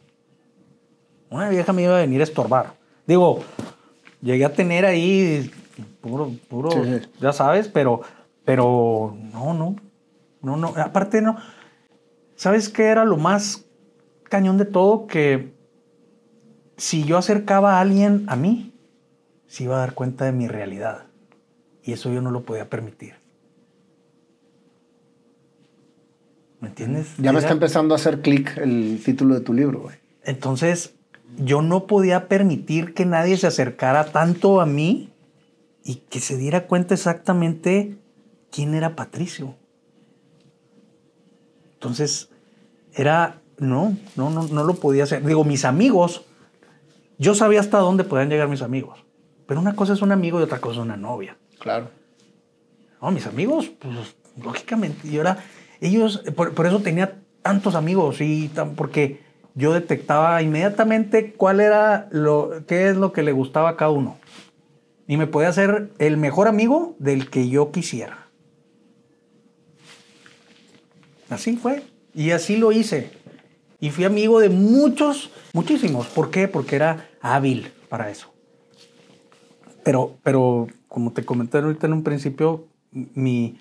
Una 1.30 1.48
vieja 1.48 1.72
me 1.72 1.82
iba 1.82 1.96
a 1.96 2.00
venir 2.00 2.20
a 2.20 2.24
estorbar. 2.24 2.74
Digo, 3.06 3.40
llegué 4.22 4.44
a 4.44 4.52
tener 4.52 4.84
ahí 4.86 5.50
puro, 6.00 6.30
puro, 6.48 6.70
Sí, 6.70 6.78
sí. 6.84 7.08
ya 7.20 7.32
sabes, 7.32 7.68
pero, 7.68 8.02
pero 8.44 9.16
no, 9.32 9.54
no. 9.54 9.76
No, 10.42 10.56
no. 10.56 10.68
Aparte, 10.76 11.20
no. 11.22 11.36
¿Sabes 12.36 12.68
qué 12.68 12.84
era 12.84 13.04
lo 13.04 13.16
más 13.16 13.64
cañón 14.24 14.58
de 14.58 14.64
todo? 14.66 15.06
Que 15.06 15.54
si 16.76 17.04
yo 17.04 17.16
acercaba 17.18 17.78
a 17.78 17.80
alguien 17.80 18.24
a 18.28 18.36
mí, 18.36 18.72
se 19.46 19.64
iba 19.64 19.76
a 19.76 19.80
dar 19.80 19.94
cuenta 19.94 20.24
de 20.26 20.32
mi 20.32 20.46
realidad. 20.48 21.04
Y 21.84 21.92
eso 21.92 22.10
yo 22.10 22.22
no 22.22 22.30
lo 22.30 22.44
podía 22.44 22.70
permitir. 22.70 23.14
¿Me 26.60 26.68
entiendes? 26.68 27.08
Ya 27.18 27.32
me 27.32 27.40
está 27.40 27.52
empezando 27.52 27.94
a 27.94 27.96
hacer 27.96 28.22
clic 28.22 28.56
el 28.56 29.00
título 29.04 29.34
de 29.34 29.42
tu 29.42 29.52
libro, 29.52 29.82
güey. 29.82 29.96
Entonces, 30.22 30.94
yo 31.36 31.60
no 31.60 31.86
podía 31.86 32.26
permitir 32.26 32.94
que 32.94 33.04
nadie 33.04 33.36
se 33.36 33.46
acercara 33.46 34.06
tanto 34.06 34.62
a 34.62 34.66
mí 34.66 35.12
y 35.84 35.96
que 35.96 36.20
se 36.20 36.38
diera 36.38 36.66
cuenta 36.66 36.94
exactamente 36.94 37.98
quién 38.50 38.72
era 38.72 38.96
Patricio. 38.96 39.54
Entonces, 41.74 42.30
era, 42.94 43.42
no, 43.58 43.94
no, 44.16 44.30
no, 44.30 44.44
no 44.44 44.64
lo 44.64 44.74
podía 44.76 45.04
hacer. 45.04 45.22
Digo, 45.22 45.44
mis 45.44 45.66
amigos, 45.66 46.24
yo 47.18 47.34
sabía 47.34 47.60
hasta 47.60 47.78
dónde 47.78 48.04
podían 48.04 48.30
llegar 48.30 48.48
mis 48.48 48.62
amigos. 48.62 49.04
Pero 49.46 49.60
una 49.60 49.76
cosa 49.76 49.92
es 49.92 50.00
un 50.00 50.12
amigo 50.12 50.40
y 50.40 50.44
otra 50.44 50.62
cosa 50.62 50.80
es 50.80 50.82
una 50.82 50.96
novia. 50.96 51.36
Claro. 51.64 51.88
No, 53.00 53.10
mis 53.10 53.26
amigos, 53.26 53.70
pues 53.78 54.14
lógicamente, 54.42 55.08
yo 55.10 55.22
era, 55.22 55.38
ellos, 55.80 56.18
por, 56.36 56.52
por 56.54 56.66
eso 56.66 56.80
tenía 56.80 57.22
tantos 57.40 57.74
amigos 57.74 58.20
y 58.20 58.48
tan- 58.48 58.74
porque 58.74 59.20
yo 59.54 59.72
detectaba 59.72 60.42
inmediatamente 60.42 61.32
cuál 61.32 61.60
era 61.60 62.06
lo, 62.10 62.66
qué 62.66 62.90
es 62.90 62.96
lo 62.96 63.14
que 63.14 63.22
le 63.22 63.32
gustaba 63.32 63.70
a 63.70 63.76
cada 63.78 63.92
uno. 63.92 64.18
Y 65.08 65.16
me 65.16 65.26
podía 65.26 65.48
hacer 65.48 65.88
el 65.98 66.18
mejor 66.18 66.48
amigo 66.48 66.96
del 66.98 67.30
que 67.30 67.48
yo 67.48 67.72
quisiera. 67.72 68.28
Así 71.30 71.56
fue. 71.56 71.82
Y 72.14 72.32
así 72.32 72.58
lo 72.58 72.72
hice. 72.72 73.08
Y 73.80 73.88
fui 73.88 74.04
amigo 74.04 74.38
de 74.38 74.50
muchos, 74.50 75.30
muchísimos. 75.54 76.08
¿Por 76.08 76.30
qué? 76.30 76.46
Porque 76.46 76.76
era 76.76 77.08
hábil 77.22 77.72
para 77.88 78.10
eso. 78.10 78.34
Pero, 79.82 80.16
pero 80.22 80.68
como 80.94 81.12
te 81.12 81.24
comenté 81.24 81.58
ahorita 81.58 81.88
en 81.88 81.92
un 81.92 82.04
principio, 82.04 82.68
mi, 82.92 83.58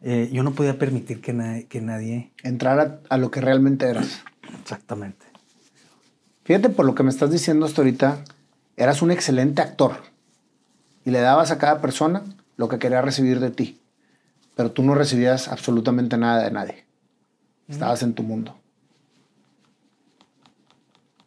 eh, 0.00 0.30
yo 0.32 0.42
no 0.42 0.52
podía 0.52 0.78
permitir 0.78 1.20
que, 1.20 1.34
nadie- 1.34 1.66
que 1.68 1.82
nadie... 1.82 2.32
Entrar 2.42 3.02
a, 3.06 3.18
lo 3.18 3.30
que 3.30 3.42
realmente 3.42 3.86
eras. 3.86 4.22
Exactamente. 4.62 5.26
Fíjate, 6.44 6.70
por 6.70 6.86
lo 6.86 6.94
que 6.94 7.02
me 7.02 7.10
estás 7.10 7.30
diciendo 7.30 7.66
hasta 7.66 7.82
ahorita, 7.82 8.24
eras 8.78 9.02
un 9.02 9.10
excelente 9.10 9.60
actor. 9.60 9.96
Y 11.04 11.10
le 11.10 11.20
dabas 11.20 11.50
a 11.50 11.58
cada 11.58 11.82
persona 11.82 12.22
lo 12.56 12.70
que 12.70 12.78
quería 12.78 13.02
recibir 13.02 13.40
de 13.40 13.50
ti. 13.50 13.78
Pero 14.56 14.72
tú 14.72 14.82
no 14.82 14.94
recibías 14.94 15.48
absolutamente 15.48 16.16
nada 16.16 16.44
de 16.44 16.50
nadie. 16.50 16.86
Estabas 17.68 18.02
en 18.02 18.14
tu 18.14 18.22
mundo. 18.22 18.56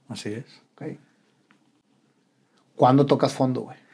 Así 0.10 0.30
es. 0.30 0.46
¿Cuándo 2.76 3.06
tocas 3.06 3.34
fondo, 3.34 3.62
güey? 3.62 3.87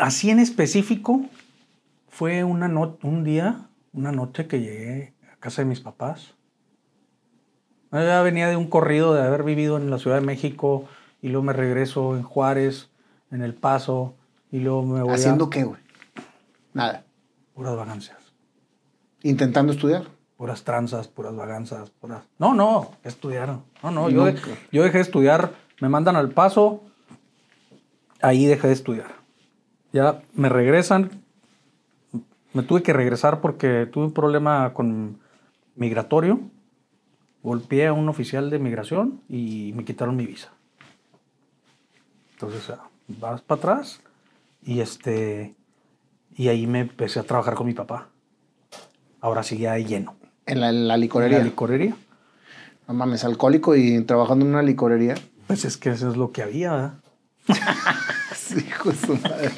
Así 0.00 0.30
en 0.30 0.38
específico, 0.38 1.22
fue 2.08 2.44
una 2.44 2.68
no- 2.68 2.98
un 3.02 3.24
día, 3.24 3.68
una 3.92 4.12
noche 4.12 4.46
que 4.46 4.60
llegué 4.60 5.14
a 5.32 5.36
casa 5.36 5.62
de 5.62 5.66
mis 5.68 5.80
papás. 5.80 6.34
Ya 7.92 8.22
venía 8.22 8.48
de 8.48 8.56
un 8.56 8.68
corrido 8.68 9.14
de 9.14 9.22
haber 9.22 9.42
vivido 9.42 9.76
en 9.76 9.90
la 9.90 9.98
Ciudad 9.98 10.20
de 10.20 10.26
México 10.26 10.88
y 11.22 11.28
luego 11.28 11.42
me 11.44 11.52
regreso 11.52 12.16
en 12.16 12.22
Juárez, 12.22 12.88
en 13.32 13.42
El 13.42 13.54
Paso 13.54 14.14
y 14.52 14.60
luego 14.60 14.84
me 14.84 15.02
voy 15.02 15.14
¿Haciendo 15.14 15.46
a 15.46 15.50
qué, 15.50 15.64
güey? 15.64 15.80
Nada. 16.72 17.04
puras 17.54 17.74
vagancias, 17.76 18.18
Intentando 19.22 19.72
estudiar. 19.72 20.04
puras 20.36 20.62
tranzas, 20.62 21.08
puras 21.08 21.34
vaganzas, 21.34 21.90
puras... 21.90 22.22
No, 22.38 22.54
no, 22.54 22.92
estudiar. 23.02 23.58
No, 23.82 23.90
no, 23.90 24.08
yo, 24.08 24.24
de- 24.24 24.38
yo 24.70 24.82
dejé 24.84 24.98
de 24.98 25.02
estudiar, 25.02 25.52
me 25.80 25.88
mandan 25.88 26.14
al 26.14 26.30
Paso, 26.30 26.82
ahí 28.22 28.46
dejé 28.46 28.68
de 28.68 28.72
estudiar. 28.72 29.19
Ya 29.92 30.22
me 30.34 30.48
regresan, 30.48 31.10
me 32.52 32.62
tuve 32.62 32.82
que 32.82 32.92
regresar 32.92 33.40
porque 33.40 33.86
tuve 33.90 34.04
un 34.04 34.12
problema 34.12 34.72
con 34.72 35.18
migratorio. 35.76 36.40
Golpeé 37.42 37.86
a 37.86 37.92
un 37.92 38.08
oficial 38.08 38.50
de 38.50 38.58
migración 38.58 39.20
y 39.28 39.72
me 39.74 39.84
quitaron 39.84 40.16
mi 40.16 40.26
visa. 40.26 40.50
Entonces, 42.32 42.72
vas 43.08 43.40
para 43.40 43.58
atrás 43.58 44.00
y 44.62 44.80
este 44.80 45.54
y 46.36 46.48
ahí 46.48 46.66
me 46.66 46.80
empecé 46.80 47.18
a 47.20 47.24
trabajar 47.24 47.54
con 47.54 47.66
mi 47.66 47.74
papá. 47.74 48.08
Ahora 49.20 49.42
sí 49.42 49.58
ya 49.58 49.72
de 49.72 49.84
lleno. 49.84 50.14
En 50.46 50.60
la, 50.60 50.70
en 50.70 50.88
la 50.88 50.94
En 50.94 51.00
licorería. 51.00 51.38
la 51.38 51.44
licorería. 51.44 51.96
No 52.88 52.94
mames, 52.94 53.24
alcohólico 53.24 53.76
y 53.76 54.02
trabajando 54.04 54.44
en 54.44 54.52
una 54.52 54.62
licorería. 54.62 55.14
Pues 55.46 55.64
es 55.64 55.76
que 55.76 55.90
eso 55.90 56.10
es 56.10 56.16
lo 56.16 56.32
que 56.32 56.42
había, 56.42 56.72
¿verdad? 56.72 56.94
Hijo 58.68 58.90
de 58.90 58.96
su 58.96 59.16
madre. 59.16 59.50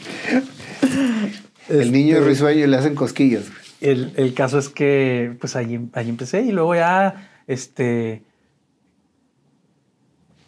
El 1.69 1.93
niño 1.93 2.17
Este- 2.17 2.29
risueño 2.29 2.65
y 2.65 2.67
le 2.67 2.77
hacen 2.77 2.95
cosquillas. 2.95 3.45
El, 3.81 4.13
el 4.17 4.35
caso 4.35 4.59
es 4.59 4.69
que 4.69 5.37
pues 5.41 5.57
ahí, 5.57 5.89
ahí 5.95 6.09
empecé 6.09 6.43
y 6.43 6.53
luego 6.53 6.75
ya 6.75 7.29
este 7.47 8.23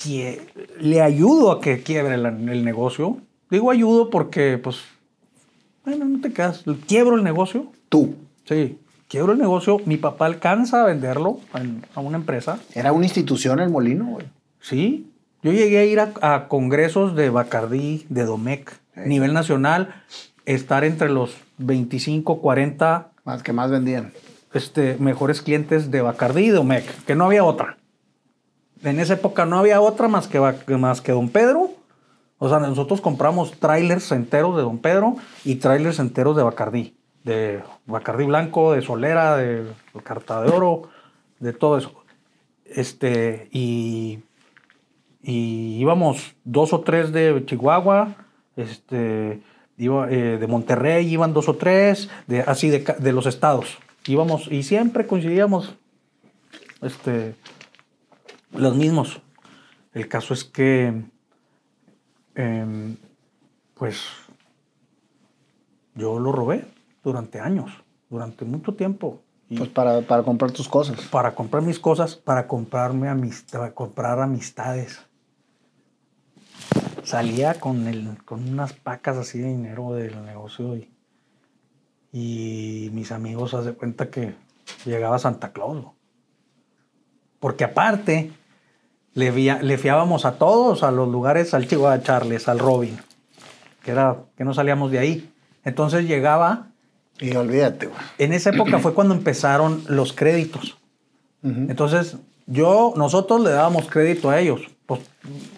quie- 0.03 0.41
le 0.81 1.01
ayudo 1.03 1.53
a 1.53 1.61
que 1.61 1.83
quiebre 1.83 2.15
el, 2.15 2.27
el 2.27 2.65
negocio. 2.65 3.19
Digo 3.51 3.71
ayudo 3.71 4.11
porque 4.11 4.59
pues 4.59 4.79
bueno, 5.85 6.05
no 6.07 6.21
te 6.21 6.33
quedas, 6.33 6.65
quiebro 6.87 7.17
el 7.17 7.25
negocio. 7.25 7.71
Tú. 7.89 8.15
Sí, 8.47 8.79
quiebro 9.09 9.33
el 9.33 9.39
negocio, 9.39 9.79
mi 9.87 9.97
papá 9.97 10.27
alcanza 10.27 10.83
a 10.83 10.87
venderlo 10.87 11.41
en- 11.55 11.85
a 11.95 12.01
una 12.01 12.17
empresa. 12.17 12.59
Era 12.75 12.93
una 12.93 13.05
institución 13.07 13.61
el 13.61 13.71
molino, 13.71 14.07
güey. 14.07 14.27
Sí, 14.61 15.11
yo 15.45 15.53
llegué 15.53 15.79
a 15.79 15.85
ir 15.85 16.01
a, 16.01 16.13
a 16.23 16.49
congresos 16.49 17.15
de 17.15 17.31
Bacardí, 17.31 18.05
de 18.09 18.25
Domec, 18.25 18.73
Sí. 18.95 19.01
nivel 19.07 19.33
nacional, 19.35 19.95
estar 20.47 20.85
entre 20.85 21.09
los 21.11 21.37
25, 21.59 22.41
40 22.41 23.11
Más 23.25 23.43
que 23.43 23.53
más 23.53 23.71
vendían. 23.71 24.13
este, 24.53 24.97
mejores 24.99 25.43
clientes 25.43 25.91
de 25.91 26.01
Bacardí 26.01 26.47
y 26.47 26.51
Domec, 26.51 26.85
que 27.05 27.15
no 27.15 27.25
había 27.25 27.45
otra. 27.45 27.77
En 28.85 29.01
esa 29.01 29.15
época 29.15 29.47
no 29.47 29.59
había 29.59 29.81
otra 29.81 30.09
más 30.09 30.29
que, 30.29 30.39
más 30.79 31.01
que 31.01 31.13
Don 31.13 31.29
Pedro. 31.29 31.71
O 32.39 32.49
sea, 32.49 32.59
nosotros 32.61 33.01
compramos 33.01 33.53
trailers 33.59 34.13
enteros 34.13 34.55
de 34.57 34.63
Don 34.63 34.79
Pedro 34.79 35.17
y 35.45 35.57
trailers 35.57 35.99
enteros 35.99 36.37
de 36.37 36.43
Bacardí. 36.43 36.95
De 37.25 37.63
Bacardí 37.87 38.27
Blanco, 38.27 38.75
de 38.75 38.83
Solera, 38.83 39.37
de 39.37 39.65
Carta 40.03 40.43
de 40.43 40.51
Oro, 40.51 40.83
de 41.41 41.53
todo 41.53 41.79
eso. 41.79 41.93
Este, 42.67 43.49
y, 43.53 44.21
y 45.25 45.79
íbamos 45.81 46.37
dos 46.45 46.73
o 46.73 46.81
tres 46.81 47.13
de 47.13 47.43
Chihuahua, 47.47 48.15
este, 48.57 49.43
iba, 49.79 50.11
eh, 50.11 50.39
de 50.39 50.47
Monterrey 50.47 51.07
iban 51.09 51.33
dos 51.33 51.49
o 51.49 51.57
tres, 51.57 52.09
de, 52.27 52.43
así 52.43 52.71
de, 52.71 52.81
de 52.99 53.13
los 53.13 53.27
estados. 53.27 53.79
Íbamos 54.07 54.51
y 54.53 54.63
siempre 54.63 55.07
coincidíamos 55.07 55.75
este, 56.83 57.35
los 58.53 58.77
mismos. 58.77 59.21
El 59.93 60.09
caso 60.09 60.35
es 60.35 60.45
que, 60.45 61.05
em, 62.35 62.97
pues, 63.75 64.03
yo 65.95 66.19
lo 66.19 66.33
robé 66.33 66.67
durante 67.03 67.41
años, 67.41 67.71
durante 68.11 68.45
mucho 68.45 68.75
tiempo. 68.75 69.21
Y 69.49 69.59
Pues 69.59 69.71
para, 69.71 70.01
para 70.03 70.23
comprar 70.23 70.51
tus 70.51 70.69
cosas. 70.69 71.01
para 71.09 71.35
comprar 71.35 71.63
mis 71.63 71.79
cosas, 71.79 72.17
para 72.17 72.47
comprarme 72.47 73.09
amistad, 73.09 73.73
comprar 73.73 74.19
amistades. 74.21 75.01
Salía 77.05 77.55
con, 77.61 77.87
el, 77.87 78.17
con 78.25 78.49
unas 78.49 78.73
pacas 78.73 79.17
así 79.17 79.39
de 79.39 79.49
dinero 79.49 79.93
del 79.93 80.25
negocio 80.25 80.77
y, 80.77 80.91
y 82.13 82.91
mis 82.93 83.13
amigos 83.13 83.55
haz 83.55 83.65
de 83.67 83.73
cuenta 83.75 84.09
que 84.11 84.35
llegaba 84.85 85.19
Santa 85.19 85.53
Claus. 85.53 85.77
¿no? 85.77 85.95
Porque 87.41 87.65
aparte, 87.65 88.33
le, 89.13 89.31
via- 89.31 89.63
le 89.63 89.77
fiábamos 89.79 90.25
a 90.25 90.39
todos, 90.39 90.83
a 90.83 90.91
los 90.91 91.09
lugares, 91.09 91.55
al 91.55 91.69
Chihuahua 91.69 92.03
Charles, 92.03 92.49
al 92.49 92.59
Robin, 92.59 92.97
que, 93.83 93.91
era, 93.91 94.17
que 94.37 94.45
no 94.45 94.55
salíamos 94.55 94.91
de 94.91 94.99
ahí. 94.99 95.31
Entonces 95.65 96.07
llegaba 96.07 96.69
Y 97.21 97.35
olvídate, 97.37 97.87
güey. 97.87 97.99
En 98.19 98.33
esa 98.33 98.51
época 98.51 98.79
fue 98.79 98.95
cuando 98.95 99.15
empezaron 99.15 99.85
los 99.89 100.13
créditos. 100.13 100.79
Entonces, 101.43 102.17
yo, 102.47 102.95
nosotros 102.97 103.41
le 103.43 103.51
dábamos 103.51 103.87
crédito 103.89 104.31
a 104.31 104.41
ellos. 104.41 104.63
Pues, 104.87 105.01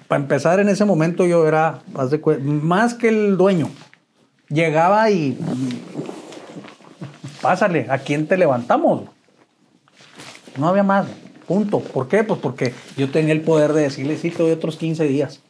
para 0.08 0.22
empezar, 0.22 0.60
en 0.60 0.68
ese 0.68 0.84
momento 0.84 1.26
yo 1.26 1.46
era 1.46 1.80
más 2.42 2.94
que 2.94 3.08
el 3.08 3.36
dueño. 3.36 3.70
Llegaba 4.48 5.10
y. 5.10 5.38
Pásale, 7.42 7.86
¿a 7.90 7.98
quién 7.98 8.26
te 8.26 8.36
levantamos? 8.36 9.02
No 10.56 10.68
había 10.68 10.82
más. 10.82 11.06
Punto. 11.46 11.80
¿Por 11.80 12.08
qué? 12.08 12.24
Pues 12.24 12.40
porque 12.40 12.74
yo 12.96 13.10
tenía 13.10 13.32
el 13.32 13.42
poder 13.42 13.72
de 13.72 13.82
decirle, 13.82 14.16
sí, 14.16 14.30
te 14.30 14.42
doy 14.42 14.52
otros 14.52 14.76
15 14.76 15.04
días. 15.04 15.40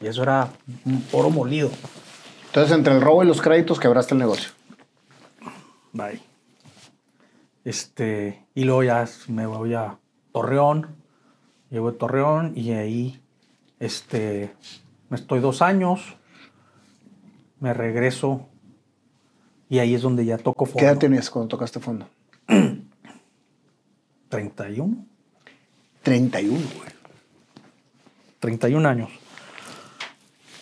Y 0.00 0.06
eso 0.06 0.22
era 0.22 0.48
un 0.84 1.04
oro 1.12 1.30
molido. 1.30 1.70
Entonces, 2.46 2.76
entre 2.76 2.94
el 2.94 3.00
robo 3.00 3.22
y 3.22 3.26
los 3.26 3.40
créditos, 3.40 3.78
quebraste 3.78 4.14
el 4.14 4.20
negocio. 4.20 4.50
Bye. 5.92 6.20
Este, 7.64 8.44
y 8.54 8.64
luego 8.64 8.82
ya 8.82 9.06
me 9.28 9.46
voy 9.46 9.74
a 9.74 9.98
Torreón. 10.32 10.96
Llego 11.70 11.88
a 11.90 11.92
Torreón 11.92 12.52
y 12.56 12.72
ahí, 12.72 13.20
este, 13.80 14.54
me 15.08 15.16
estoy 15.16 15.40
dos 15.40 15.62
años. 15.62 16.16
Me 17.58 17.74
regreso. 17.74 18.46
Y 19.68 19.80
ahí 19.80 19.94
es 19.94 20.02
donde 20.02 20.24
ya 20.24 20.38
toco 20.38 20.66
fondo. 20.66 20.78
¿Qué 20.78 20.84
edad 20.84 20.98
tenías 20.98 21.28
cuando 21.30 21.48
tocaste 21.48 21.80
fondo? 21.80 22.06
31. 24.28 25.04
31, 26.02 26.52
güey. 26.52 26.90
31 28.38 28.88
años. 28.88 29.10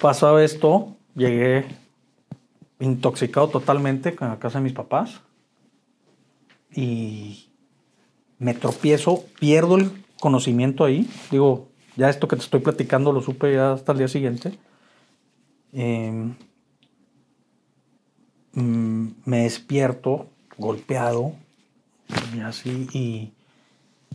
Pasaba 0.00 0.42
esto, 0.42 0.96
llegué 1.14 1.66
intoxicado 2.80 3.48
totalmente 3.48 4.14
a 4.20 4.28
la 4.28 4.38
casa 4.38 4.58
de 4.58 4.64
mis 4.64 4.72
papás 4.72 5.20
y 6.72 7.48
me 8.38 8.54
tropiezo, 8.54 9.24
pierdo 9.40 9.76
el 9.76 10.04
conocimiento 10.20 10.84
ahí. 10.84 11.08
Digo, 11.30 11.68
ya 11.98 12.08
esto 12.08 12.28
que 12.28 12.36
te 12.36 12.42
estoy 12.42 12.60
platicando 12.60 13.12
lo 13.12 13.20
supe 13.20 13.52
ya 13.52 13.72
hasta 13.72 13.92
el 13.92 13.98
día 13.98 14.08
siguiente. 14.08 14.58
Em, 15.74 16.34
mm, 18.54 19.08
me 19.26 19.42
despierto 19.42 20.28
golpeado 20.56 21.34
y 22.34 22.40
así 22.40 22.88
y 22.94 23.32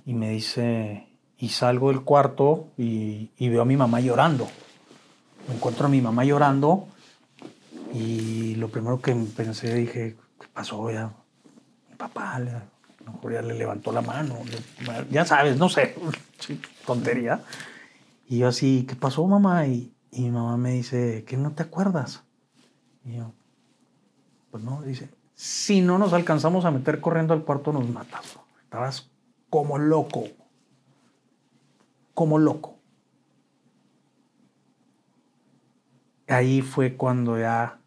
y 0.05 0.13
me 0.13 0.29
dice, 0.29 1.07
y 1.37 1.49
salgo 1.49 1.89
del 1.89 2.01
cuarto 2.01 2.67
y, 2.77 3.29
veo 3.39 3.61
a 3.61 3.65
mi 3.65 3.77
mamá 3.77 3.99
llorando. 3.99 4.47
encuentro 5.49 5.87
a 5.87 5.89
mi 5.89 6.01
mamá 6.01 6.25
llorando 6.25 6.87
y 7.93 8.55
lo 8.55 8.69
primero 8.69 9.01
que 9.01 9.13
pensé, 9.13 9.73
dije, 9.73 10.15
¿qué 10.39 10.47
pasó 10.51 10.89
ya? 10.91 11.11
Mi 11.89 11.95
papá, 11.95 12.39
le, 12.39 12.51
ya 13.31 13.41
le 13.41 13.53
levantó 13.53 13.91
la 13.91 14.01
mano, 14.01 14.39
ya 15.09 15.25
sabes, 15.25 15.57
no 15.57 15.69
sé, 15.69 15.95
tontería. 16.85 17.41
Y 18.25 18.39
yo 18.39 18.47
así, 18.47 18.85
¿qué 18.87 18.95
pasó 18.95 19.27
mamá? 19.27 19.67
Y, 19.67 19.93
y 20.11 20.21
mi 20.23 20.31
mamá 20.31 20.57
me 20.57 20.71
dice, 20.71 21.23
¿qué 21.27 21.37
no 21.37 21.51
te 21.51 21.63
acuerdas? 21.63 22.23
Y 23.05 23.17
yo, 23.17 23.33
pues 24.51 24.63
no, 24.63 24.81
dice, 24.81 25.09
si 25.33 25.81
no 25.81 25.97
nos 25.97 26.13
alcanzamos 26.13 26.65
a 26.65 26.71
meter 26.71 27.01
corriendo 27.01 27.33
al 27.33 27.43
cuarto 27.43 27.73
nos 27.73 27.89
matas. 27.89 28.37
Estabas 28.63 29.09
como 29.49 29.77
loco. 29.77 30.25
Como 32.13 32.39
loco. 32.39 32.77
Ahí 36.27 36.61
fue 36.61 36.95
cuando 36.95 37.37
ya, 37.37 37.79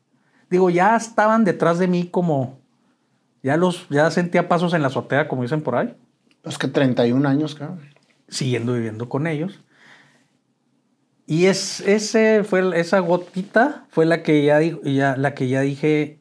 digo, 0.50 0.70
ya 0.70 0.96
estaban 0.96 1.44
detrás 1.44 1.78
de 1.78 1.88
mí 1.88 2.08
como, 2.08 2.58
ya 3.42 3.56
los, 3.56 3.88
ya 3.88 4.10
sentía 4.10 4.48
pasos 4.48 4.74
en 4.74 4.82
la 4.82 4.88
azotea, 4.88 5.28
como 5.28 5.42
dicen 5.42 5.62
por 5.62 5.76
ahí. 5.76 5.96
Los 6.42 6.58
que 6.58 6.68
31 6.68 7.28
años, 7.28 7.54
claro. 7.54 7.78
Siguiendo 8.28 8.74
viviendo 8.74 9.08
con 9.08 9.26
ellos. 9.26 9.64
Y 11.26 11.46
es, 11.46 11.80
ese 11.80 12.44
fue, 12.44 12.78
esa 12.78 13.00
gotita 13.00 13.86
fue 13.90 14.06
la 14.06 14.22
que 14.22 14.44
ya, 14.44 14.60
ya, 14.60 15.16
la 15.16 15.34
que 15.34 15.48
ya 15.48 15.60
dije, 15.60 16.20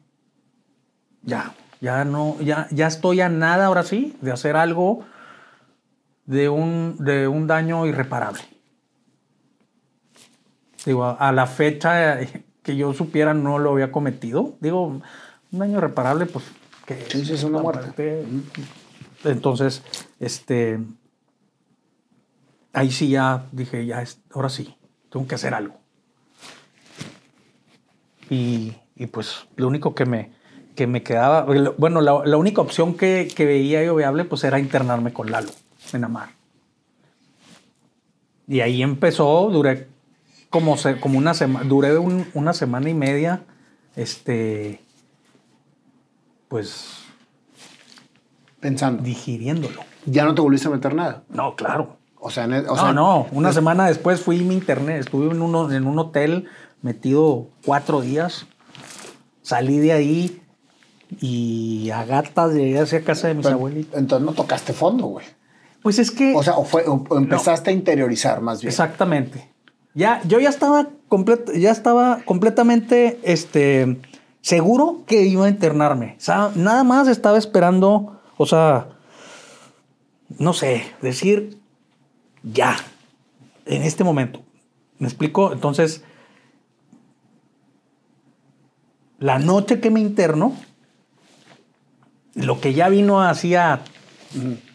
ya, 1.22 1.54
ya 1.80 2.04
no, 2.04 2.36
ya, 2.40 2.66
ya 2.72 2.88
estoy 2.88 3.20
a 3.20 3.28
nada 3.28 3.66
ahora 3.66 3.84
sí 3.84 4.16
de 4.20 4.32
hacer 4.32 4.56
algo 4.56 5.04
de 6.24 6.48
un, 6.48 6.96
de 6.98 7.28
un 7.28 7.46
daño 7.46 7.86
irreparable. 7.86 8.42
Digo, 10.84 11.04
a, 11.04 11.32
la 11.32 11.46
fecha 11.46 12.18
que 12.62 12.76
yo 12.76 12.92
supiera 12.92 13.34
no 13.34 13.58
lo 13.58 13.72
había 13.72 13.92
cometido. 13.92 14.56
Digo, 14.60 14.86
un 14.86 15.02
daño 15.50 15.78
irreparable, 15.78 16.26
pues 16.26 16.44
que 16.86 17.04
sí, 17.08 17.24
sí, 17.24 17.32
es 17.34 17.44
una 17.44 17.60
muerte. 17.60 18.24
Entonces, 19.24 19.82
este, 20.20 20.78
ahí 22.72 22.90
sí 22.92 23.08
ya 23.08 23.46
dije, 23.50 23.84
ya, 23.84 24.04
ahora 24.32 24.48
sí, 24.48 24.75
tengo 25.10 25.26
que 25.26 25.34
hacer 25.34 25.54
algo. 25.54 25.76
Y, 28.28 28.74
y 28.96 29.06
pues 29.06 29.46
lo 29.56 29.68
único 29.68 29.94
que 29.94 30.04
me, 30.04 30.32
que 30.74 30.86
me 30.86 31.02
quedaba, 31.02 31.46
bueno, 31.78 32.00
la, 32.00 32.22
la 32.24 32.36
única 32.36 32.60
opción 32.60 32.96
que, 32.96 33.28
que, 33.34 33.44
veía 33.44 33.84
yo 33.84 33.94
viable, 33.94 34.24
pues 34.24 34.44
era 34.44 34.58
internarme 34.58 35.12
con 35.12 35.30
Lalo 35.30 35.50
en 35.92 36.04
Amar. 36.04 36.30
Y 38.48 38.60
ahí 38.60 38.82
empezó, 38.82 39.48
duré 39.50 39.88
como, 40.50 40.76
como 41.00 41.18
una 41.18 41.34
semana, 41.34 41.66
duré 41.66 41.96
una 41.98 42.52
semana 42.52 42.88
y 42.88 42.94
media, 42.94 43.42
este, 43.96 44.80
pues... 46.48 47.02
Pensando. 48.60 49.02
Digiriéndolo. 49.02 49.80
¿Ya 50.06 50.24
no 50.24 50.34
te 50.34 50.40
volviste 50.40 50.68
a 50.68 50.70
meter 50.70 50.94
nada? 50.94 51.24
No, 51.28 51.54
claro. 51.56 51.95
O 52.26 52.30
sea, 52.30 52.48
no, 52.48 52.92
no. 52.92 53.26
Una 53.30 53.52
semana 53.52 53.86
después 53.86 54.20
fui 54.20 54.40
mi 54.40 54.54
internet. 54.54 54.98
Estuve 54.98 55.30
en, 55.30 55.40
uno, 55.40 55.70
en 55.70 55.86
un 55.86 55.96
hotel 55.96 56.48
metido 56.82 57.46
cuatro 57.64 58.00
días. 58.00 58.46
Salí 59.42 59.78
de 59.78 59.92
ahí 59.92 60.42
y 61.20 61.88
a 61.90 62.04
gatas 62.04 62.52
llegué 62.52 62.80
hacia 62.80 63.04
casa 63.04 63.28
de 63.28 63.34
mis 63.34 63.46
abuelitos. 63.46 63.96
Entonces 63.96 64.26
no 64.26 64.32
tocaste 64.32 64.72
fondo, 64.72 65.06
güey. 65.06 65.24
Pues 65.84 66.00
es 66.00 66.10
que... 66.10 66.34
O 66.34 66.42
sea, 66.42 66.54
o, 66.56 66.64
fue, 66.64 66.84
empezaste 67.12 67.70
a 67.70 67.72
interiorizar 67.72 68.40
más 68.40 68.60
bien. 68.60 68.70
Exactamente. 68.70 69.48
Ya, 69.94 70.20
yo 70.24 70.40
ya 70.40 70.48
estaba, 70.48 70.88
ya 71.54 71.70
estaba 71.70 72.22
completamente 72.24 73.20
este, 73.22 74.00
seguro 74.40 75.04
que 75.06 75.22
iba 75.22 75.46
a 75.46 75.48
internarme. 75.48 76.16
O 76.18 76.20
sea, 76.20 76.50
nada 76.56 76.82
más 76.82 77.06
estaba 77.06 77.38
esperando, 77.38 78.20
o 78.36 78.46
sea, 78.46 78.88
no 80.40 80.52
sé, 80.54 80.82
decir 81.02 81.60
ya, 82.52 82.76
en 83.64 83.82
este 83.82 84.04
momento. 84.04 84.42
¿Me 84.98 85.06
explico? 85.06 85.52
Entonces, 85.52 86.02
la 89.18 89.38
noche 89.38 89.80
que 89.80 89.90
me 89.90 90.00
interno, 90.00 90.54
lo 92.34 92.60
que 92.60 92.74
ya 92.74 92.88
vino 92.88 93.22
hacía 93.22 93.82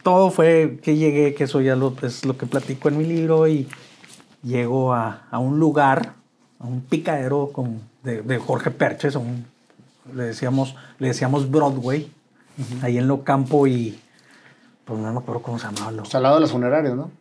todo 0.04 0.32
fue 0.32 0.80
que 0.82 0.98
llegué, 0.98 1.34
que 1.34 1.46
eso 1.46 1.62
ya 1.62 1.76
lo, 1.76 1.96
es 2.02 2.26
lo 2.26 2.38
que 2.38 2.46
platico 2.46 2.90
en 2.90 2.98
mi 2.98 3.06
libro, 3.06 3.48
y 3.48 3.68
llego 4.44 4.94
a, 4.94 5.28
un 5.34 5.60
lugar, 5.60 6.14
a 6.60 6.66
un 6.66 6.82
picadero 6.82 7.52
con, 7.52 7.82
de, 8.04 8.38
Jorge 8.40 8.72
Perches, 8.72 9.18
le, 10.14 10.24
decíamos, 10.24 10.76
le 11.00 11.10
decíamos 11.10 11.50
Broadway, 11.50 12.12
ahí 12.82 12.98
en 12.98 13.08
lo 13.08 13.24
campo 13.24 13.66
y 13.68 14.00
pues 14.86 15.00
no 15.00 15.12
me 15.14 15.20
acuerdo 15.20 15.42
cómo 15.42 15.60
se 15.60 15.68
llamaba. 15.68 15.92
Lo, 15.92 16.04
al 16.12 16.24
lado 16.24 16.36
de 16.36 16.42
los 16.42 16.52
funerarios, 16.52 16.96
¿no? 16.96 17.21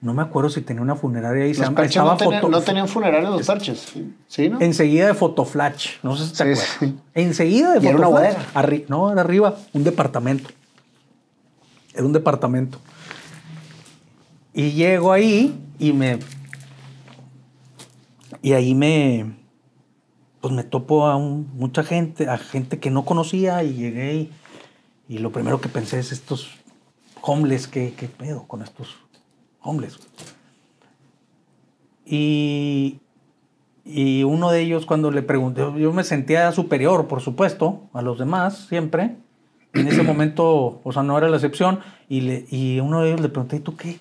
No 0.00 0.14
me 0.14 0.22
acuerdo 0.22 0.48
si 0.48 0.62
tenía 0.62 0.82
una 0.82 0.96
funeraria 0.96 1.44
ahí. 1.44 1.52
Los 1.52 1.70
Perches 1.70 2.02
no, 2.02 2.48
no, 2.48 2.60
tenían 2.62 2.88
funeraria 2.88 3.28
los 3.28 3.46
Perches, 3.46 3.92
¿sí? 4.28 4.48
¿no? 4.48 4.58
Enseguida 4.60 5.08
de 5.08 5.14
Fotoflash, 5.14 5.96
no 6.02 6.16
sé 6.16 6.26
si 6.26 6.32
te 6.32 6.42
acuerdas. 6.42 6.78
Enseguida 7.14 7.74
de 7.74 7.92
Fotoflash. 7.92 8.88
no, 8.88 9.12
era 9.12 9.20
arriba, 9.20 9.56
un 9.74 9.84
departamento. 9.84 10.48
Era 11.92 12.04
un 12.04 12.14
departamento. 12.14 12.78
Y 14.54 14.72
llego 14.72 15.12
ahí 15.12 15.54
y 15.78 15.92
me. 15.92 16.18
Y 18.40 18.54
ahí 18.54 18.74
me. 18.74 19.36
Pues 20.40 20.54
me 20.54 20.64
topo 20.64 21.08
a 21.08 21.18
mucha 21.18 21.82
gente, 21.82 22.26
a 22.26 22.38
gente 22.38 22.78
que 22.78 22.90
no 22.90 23.04
conocía 23.04 23.62
y 23.62 23.74
llegué 23.74 24.30
y, 25.06 25.18
lo 25.18 25.30
primero 25.32 25.60
que 25.60 25.68
pensé 25.68 25.98
es 25.98 26.12
estos 26.12 26.48
homeless, 27.20 27.68
¿qué, 27.68 27.92
qué 27.94 28.08
pedo 28.08 28.48
con 28.48 28.62
estos 28.62 28.96
homeless? 29.62 29.98
Y, 32.06 32.98
y 33.84 34.24
uno 34.24 34.50
de 34.50 34.60
ellos 34.60 34.86
cuando 34.86 35.10
le 35.10 35.22
pregunté, 35.22 35.62
yo 35.78 35.92
me 35.92 36.04
sentía 36.04 36.50
superior, 36.52 37.06
por 37.06 37.20
supuesto, 37.20 37.82
a 37.92 38.02
los 38.02 38.18
demás, 38.18 38.66
siempre 38.68 39.16
en 39.72 39.88
ese 39.88 40.02
momento, 40.02 40.80
o 40.82 40.92
sea, 40.92 41.02
no 41.02 41.16
era 41.16 41.28
la 41.28 41.36
excepción. 41.36 41.80
Y, 42.08 42.22
le, 42.22 42.46
y 42.50 42.80
uno 42.80 43.02
de 43.02 43.08
ellos 43.08 43.20
le 43.20 43.28
pregunté, 43.28 43.56
¿y 43.56 43.60
tú 43.60 43.76
qué, 43.76 43.98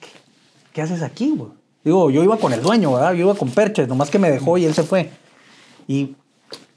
qué, 0.73 0.81
haces 0.81 1.01
aquí? 1.01 1.35
Digo, 1.83 2.09
yo 2.09 2.23
iba 2.23 2.37
con 2.37 2.53
el 2.53 2.61
dueño, 2.61 2.93
¿verdad? 2.93 3.13
Yo 3.13 3.25
iba 3.25 3.35
con 3.35 3.49
Perches, 3.49 3.87
nomás 3.87 4.09
que 4.09 4.19
me 4.19 4.31
dejó 4.31 4.57
y 4.57 4.65
él 4.65 4.73
se 4.73 4.83
fue. 4.83 5.11
Y, 5.87 6.15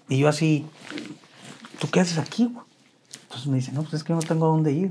y 0.09 0.19
yo 0.19 0.29
así, 0.29 0.67
¿tú 1.79 1.89
qué 1.91 2.01
haces 2.01 2.19
aquí? 2.19 2.53
Entonces 3.23 3.47
me 3.47 3.57
dice, 3.57 3.73
no, 3.73 3.83
pues 3.83 3.95
es 3.95 4.05
que 4.05 4.13
no 4.13 4.21
tengo 4.21 4.47
a 4.47 4.49
dónde 4.49 4.73
ir. 4.73 4.91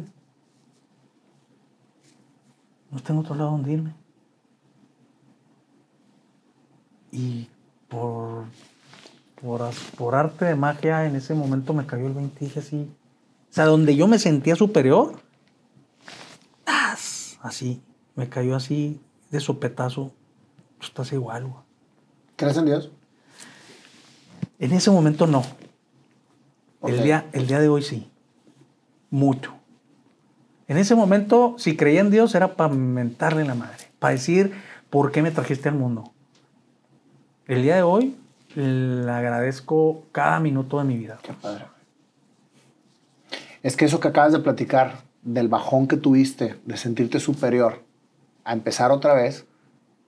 No 2.91 2.99
tengo 2.99 3.21
otro 3.21 3.35
lado 3.35 3.51
donde 3.51 3.71
irme. 3.71 3.93
Y 7.11 7.47
por, 7.87 8.45
por, 9.41 9.61
por 9.97 10.15
arte 10.15 10.45
de 10.45 10.55
magia, 10.55 11.05
en 11.05 11.15
ese 11.15 11.33
momento 11.33 11.73
me 11.73 11.85
cayó 11.85 12.07
el 12.07 12.13
20 12.13 12.37
y 12.39 12.47
dije 12.47 12.59
así. 12.59 12.91
O 13.49 13.53
sea, 13.53 13.65
donde 13.65 13.95
yo 13.95 14.07
me 14.07 14.19
sentía 14.19 14.55
superior, 14.55 15.19
¡tas! 16.63 17.37
así, 17.41 17.81
me 18.15 18.29
cayó 18.29 18.55
así 18.55 19.01
de 19.29 19.39
sopetazo. 19.39 20.11
Tú 20.79 20.87
estás 20.87 21.11
igual, 21.13 21.45
güey. 21.45 21.63
¿Crees 22.35 22.57
en 22.57 22.65
Dios? 22.65 22.91
En 24.59 24.71
ese 24.73 24.91
momento 24.91 25.27
no. 25.27 25.43
El, 26.83 27.03
día, 27.03 27.27
el 27.33 27.47
día 27.47 27.59
de 27.59 27.69
hoy 27.69 27.83
sí. 27.83 28.09
Mucho. 29.09 29.53
En 30.71 30.77
ese 30.77 30.95
momento, 30.95 31.55
si 31.57 31.75
creía 31.75 31.99
en 31.99 32.11
Dios, 32.11 32.33
era 32.33 32.55
para 32.55 32.73
mentarle 32.73 33.43
la 33.43 33.55
madre. 33.55 33.75
Para 33.99 34.13
decir, 34.13 34.53
¿por 34.89 35.11
qué 35.11 35.21
me 35.21 35.29
trajiste 35.29 35.67
al 35.67 35.75
mundo? 35.75 36.13
El 37.45 37.61
día 37.61 37.75
de 37.75 37.81
hoy, 37.83 38.15
le 38.55 39.11
agradezco 39.11 40.03
cada 40.13 40.39
minuto 40.39 40.77
de 40.79 40.85
mi 40.85 40.95
vida. 40.97 41.19
Qué 41.23 41.33
padre. 41.33 41.65
Es 43.61 43.75
que 43.75 43.83
eso 43.83 43.99
que 43.99 44.07
acabas 44.07 44.31
de 44.31 44.39
platicar, 44.39 45.01
del 45.23 45.49
bajón 45.49 45.89
que 45.89 45.97
tuviste, 45.97 46.55
de 46.63 46.77
sentirte 46.77 47.19
superior, 47.19 47.83
a 48.45 48.53
empezar 48.53 48.91
otra 48.91 49.13
vez, 49.13 49.45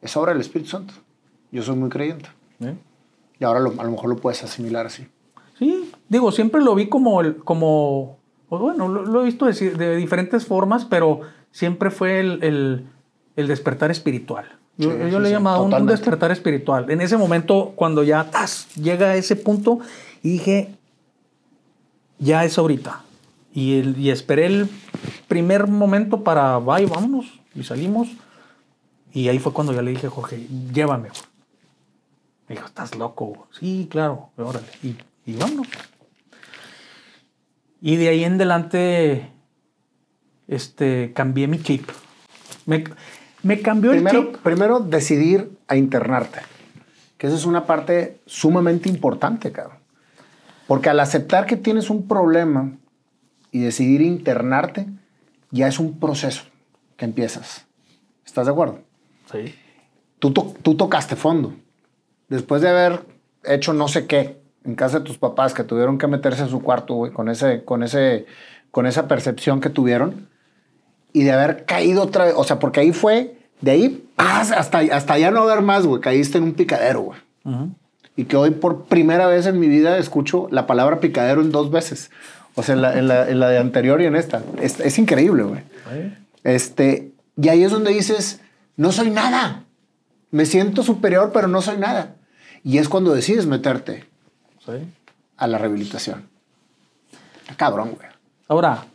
es 0.02 0.16
obra 0.16 0.32
del 0.32 0.40
Espíritu 0.40 0.70
Santo. 0.70 0.94
Yo 1.52 1.62
soy 1.62 1.76
muy 1.76 1.90
creyente. 1.90 2.30
¿Eh? 2.62 2.74
Y 3.38 3.44
ahora 3.44 3.60
lo- 3.60 3.72
a 3.82 3.84
lo 3.84 3.92
mejor 3.92 4.10
lo 4.10 4.16
puedes 4.16 4.42
asimilar 4.46 4.86
así. 4.86 5.06
Sí, 5.60 5.92
digo, 6.08 6.32
siempre 6.32 6.62
lo 6.62 6.74
vi 6.74 6.88
como, 6.88 7.20
el, 7.20 7.36
como 7.36 8.18
pues 8.60 8.62
bueno, 8.62 8.88
lo, 8.88 9.04
lo 9.04 9.22
he 9.22 9.26
visto 9.26 9.46
de, 9.48 9.54
de 9.72 9.96
diferentes 9.96 10.46
formas, 10.46 10.86
pero 10.86 11.22
siempre 11.52 11.90
fue 11.90 12.20
el, 12.20 12.44
el- 12.44 12.86
el 13.36 13.48
despertar 13.48 13.90
espiritual. 13.90 14.46
Yo, 14.78 14.92
Sí, 14.92 14.98
yo 15.00 15.06
sí, 15.08 15.12
le 15.18 15.24
he 15.24 15.26
sí, 15.28 15.32
llamado 15.32 15.64
un- 15.64 15.86
despertar 15.88 16.32
espiritual. 16.32 16.92
En 16.92 17.02
ese 17.02 17.18
momento, 17.18 17.74
cuando 17.76 18.04
ya 18.04 18.30
¡tas! 18.30 18.68
llega 18.76 19.08
a 19.08 19.16
ese 19.16 19.36
punto, 19.36 19.80
y 20.22 20.34
dije, 20.34 20.76
ya 22.20 22.46
es 22.46 22.58
ahorita. 22.60 23.02
Y, 23.54 23.80
el- 23.80 23.98
y 23.98 24.12
esperé 24.12 24.46
el 24.46 24.70
primer 25.28 25.66
momento 25.68 26.24
para, 26.24 26.60
bye, 26.60 26.86
vámonos, 26.86 27.26
y 27.56 27.64
salimos. 27.64 28.08
Y 29.12 29.30
ahí 29.30 29.40
fue 29.40 29.52
cuando 29.54 29.74
ya 29.74 29.82
le 29.82 29.92
dije 29.92 30.10
Jorge, 30.10 30.48
llévame. 30.72 31.10
güey". 31.10 31.22
Me 32.50 32.56
dijo, 32.56 32.68
estás 32.68 32.96
loco. 32.96 33.26
güey". 33.26 33.42
Sí, 33.60 33.88
claro, 33.90 34.30
órale. 34.38 34.68
Y, 34.84 34.96
y 35.26 35.36
vámonos. 35.38 35.68
Y 37.86 37.98
de 37.98 38.08
ahí 38.08 38.24
en 38.24 38.36
adelante, 38.36 39.30
este, 40.48 41.12
cambié 41.14 41.48
mi 41.50 41.62
chip. 41.62 41.90
Me, 42.66 42.86
me 43.44 43.62
cambió 43.62 43.92
Primero, 43.92 44.20
el 44.22 44.28
chip. 44.32 44.38
primero, 44.38 44.80
decidir 44.80 45.52
a 45.68 45.76
internarte. 45.76 46.40
Que 47.18 47.28
esa 47.28 47.36
es 47.36 47.46
una 47.46 47.66
parte 47.66 48.20
sumamente 48.26 48.88
importante, 48.88 49.52
cabrón. 49.52 49.80
Porque 50.66 50.88
al 50.90 51.00
aceptar 51.02 51.46
que 51.46 51.58
tienes 51.58 51.90
un 51.90 52.08
problema 52.08 52.72
y 53.52 53.60
decidir 53.60 54.02
internarte, 54.02 54.88
ya 55.52 55.68
es 55.68 55.78
un 55.78 56.00
proceso 56.00 56.44
que 56.96 57.04
empiezas. 57.04 57.66
¿Estás 58.26 58.46
de 58.46 58.54
acuerdo? 58.54 58.80
Sí. 59.30 59.54
Tú, 60.20 60.32
to- 60.32 60.54
tú 60.62 60.76
tocaste 60.76 61.18
fondo. 61.18 61.54
Después 62.30 62.62
de 62.62 62.70
haber 62.70 63.02
hecho 63.44 63.74
no 63.74 63.90
sé 63.90 64.08
qué 64.08 64.42
en 64.66 64.76
casa 64.76 65.00
de 65.00 65.06
tus 65.06 65.18
papás 65.18 65.54
que 65.54 65.64
tuvieron 65.64 65.98
que 65.98 66.08
meterse 66.08 66.44
a 66.44 66.48
su 66.48 66.62
cuarto, 66.62 66.94
güey, 66.96 67.12
con, 67.12 67.30
ese, 67.30 67.64
con, 67.64 67.84
ese, 67.84 68.26
con 68.72 68.86
esa 68.86 69.08
percepción 69.08 69.60
que 69.62 69.70
tuvieron 69.70 70.28
y 71.12 71.24
de 71.24 71.32
haber 71.32 71.66
caído 71.66 72.02
otra 72.04 72.26
vez. 72.26 72.34
O 72.38 72.44
sea, 72.44 72.60
porque 72.60 72.80
ahí 72.80 72.92
fue, 72.94 73.38
de 73.62 73.72
ahí 73.72 74.06
¡paz! 74.16 74.52
hasta, 74.52 74.80
hasta 74.80 75.18
ya 75.18 75.32
no 75.32 75.42
haber 75.42 75.62
más, 75.62 75.86
güey. 75.86 76.02
Caíste 76.02 76.38
en 76.38 76.46
un 76.46 76.54
picadero, 76.54 77.02
güey. 77.02 77.20
Ujú. 77.46 77.70
Y 78.16 78.26
que 78.26 78.38
hoy 78.38 78.52
por 78.52 78.86
primera 78.86 79.28
vez 79.28 79.46
en 79.48 79.60
mi 79.60 79.68
vida 79.68 79.98
escucho 79.98 80.48
la 80.52 80.68
palabra 80.68 81.00
picadero 81.00 81.42
en 81.42 81.52
dos 81.52 81.72
veces. 81.72 82.12
O 82.56 82.62
sea, 82.64 82.76
en 82.76 82.82
la, 82.82 82.98
en 82.98 83.08
la- 83.08 83.30
en 83.30 83.40
la 83.40 83.50
de 83.50 83.58
anterior 83.58 84.02
y 84.02 84.06
en 84.06 84.16
esta. 84.16 84.42
Es, 84.62 84.80
es 84.80 85.00
increíble, 85.00 85.44
güey. 85.44 85.62
Sí. 85.92 86.14
Este, 86.44 87.12
y 87.36 87.50
ahí 87.50 87.64
es 87.64 87.72
donde 87.72 87.92
dices, 87.92 88.40
no 88.78 88.92
soy 88.92 89.10
nada. 89.10 89.64
Me 90.32 90.46
siento 90.46 90.84
superior, 90.84 91.32
pero 91.34 91.48
no 91.48 91.62
soy 91.62 91.78
nada. 91.78 92.16
Y 92.64 92.78
es 92.78 92.88
cuando 92.90 93.14
decides 93.14 93.46
meterte 93.48 94.06
Sí. 94.66 94.72
a 95.38 95.48
la 95.48 95.58
rehabilitación. 95.58 96.28
Está 97.42 97.56
cabrón, 97.56 97.96
güey. 97.96 98.08
Ahora, 98.48 98.86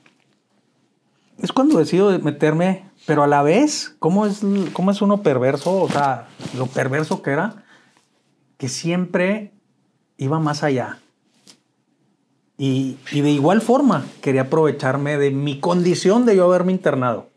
es 1.39 1.53
cuando 1.53 1.79
decido 1.79 2.11
de 2.11 2.19
meterme, 2.19 2.85
pero 3.07 3.23
a 3.23 3.27
la 3.27 3.43
vez, 3.43 3.95
¿cómo 3.99 4.27
es, 4.27 4.41
¿cómo 4.73 4.91
es 4.91 5.03
uno 5.03 5.23
perverso? 5.23 5.83
O 5.83 5.89
sea, 5.89 6.29
lo 6.57 6.67
perverso 6.67 7.23
que 7.23 7.31
era, 7.31 7.65
que 8.57 8.69
siempre 8.69 9.53
iba 10.17 10.39
más 10.39 10.63
allá. 10.63 10.99
Y, 12.57 12.99
y 13.13 13.21
de 13.21 13.31
igual 13.31 13.61
forma 13.61 14.05
quería 14.21 14.43
aprovecharme 14.43 15.17
de 15.17 15.31
mi 15.31 15.61
condición 15.61 16.27
de 16.27 16.37
yo 16.37 16.45
haberme 16.45 16.73
internado. 16.73 17.29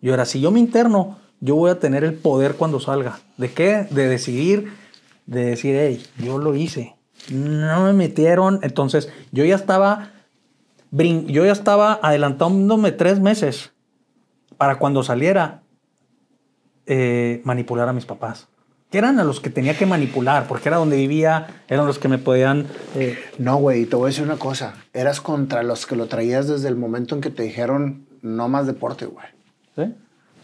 Yo 0.00 0.14
era, 0.14 0.24
si 0.24 0.40
yo 0.40 0.50
me 0.50 0.60
interno, 0.60 1.18
yo 1.40 1.56
voy 1.56 1.70
a 1.70 1.78
tener 1.78 2.04
el 2.04 2.14
poder 2.14 2.54
cuando 2.54 2.80
salga. 2.80 3.20
¿De 3.36 3.52
qué? 3.52 3.86
De 3.90 4.08
decidir, 4.08 4.72
de 5.26 5.44
decir, 5.44 5.76
hey, 5.78 6.06
yo 6.18 6.38
lo 6.38 6.54
hice. 6.54 6.95
No 7.30 7.84
me 7.84 7.92
metieron. 7.92 8.60
Entonces, 8.62 9.10
yo 9.32 9.44
ya 9.44 9.54
estaba, 9.54 10.10
yo 10.90 11.44
ya 11.44 11.52
estaba 11.52 11.98
adelantándome 12.02 12.92
tres 12.92 13.20
meses 13.20 13.72
para 14.56 14.78
cuando 14.78 15.02
saliera 15.02 15.62
eh, 16.86 17.40
manipular 17.44 17.88
a 17.88 17.92
mis 17.92 18.06
papás. 18.06 18.48
Que 18.90 18.98
eran 18.98 19.18
a 19.18 19.24
los 19.24 19.40
que 19.40 19.50
tenía 19.50 19.76
que 19.76 19.84
manipular, 19.84 20.46
porque 20.46 20.68
era 20.68 20.78
donde 20.78 20.96
vivía, 20.96 21.62
eran 21.66 21.86
los 21.86 21.98
que 21.98 22.06
me 22.08 22.18
podían... 22.18 22.68
eh, 22.94 23.18
No, 23.38 23.56
güey, 23.56 23.84
te 23.86 23.96
voy 23.96 24.06
a 24.06 24.08
decir 24.08 24.22
una 24.22 24.36
cosa. 24.36 24.74
Eras 24.92 25.20
contra 25.20 25.64
los 25.64 25.86
que 25.86 25.96
lo 25.96 26.06
traías 26.06 26.46
desde 26.46 26.68
el 26.68 26.76
momento 26.76 27.16
en 27.16 27.20
que 27.20 27.30
te 27.30 27.42
dijeron 27.42 28.06
no 28.22 28.48
más 28.48 28.66
deporte, 28.68 29.06
güey. 29.06 29.26
¿sí? 29.74 29.92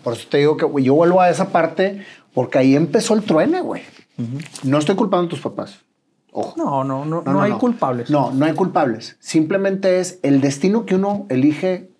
Por 0.02 0.14
eso 0.14 0.26
te 0.28 0.38
digo 0.38 0.56
que, 0.56 0.66
yo 0.82 0.94
vuelvo 0.94 1.20
a 1.20 1.30
esa 1.30 1.50
parte 1.50 2.04
porque 2.34 2.58
ahí 2.58 2.74
empezó 2.74 3.14
el 3.14 3.22
truene, 3.22 3.60
güey. 3.60 3.82
No 4.64 4.78
estoy 4.78 4.96
culpando 4.96 5.26
a 5.26 5.30
tus 5.30 5.40
papás. 5.40 5.78
Ojo. 6.32 6.54
No, 6.56 6.82
no, 6.82 7.04
no, 7.04 7.22
no, 7.22 7.42
hay 7.42 7.52
culpables. 7.52 8.08
No, 8.10 8.32
no 8.32 8.46
hay 8.46 8.54
culpables. 8.54 9.16
Simplemente 9.20 10.00
es 10.00 10.18
el 10.22 10.40
destino 10.40 10.86
que 10.86 10.94
uno 10.94 11.26
elige 11.28 11.90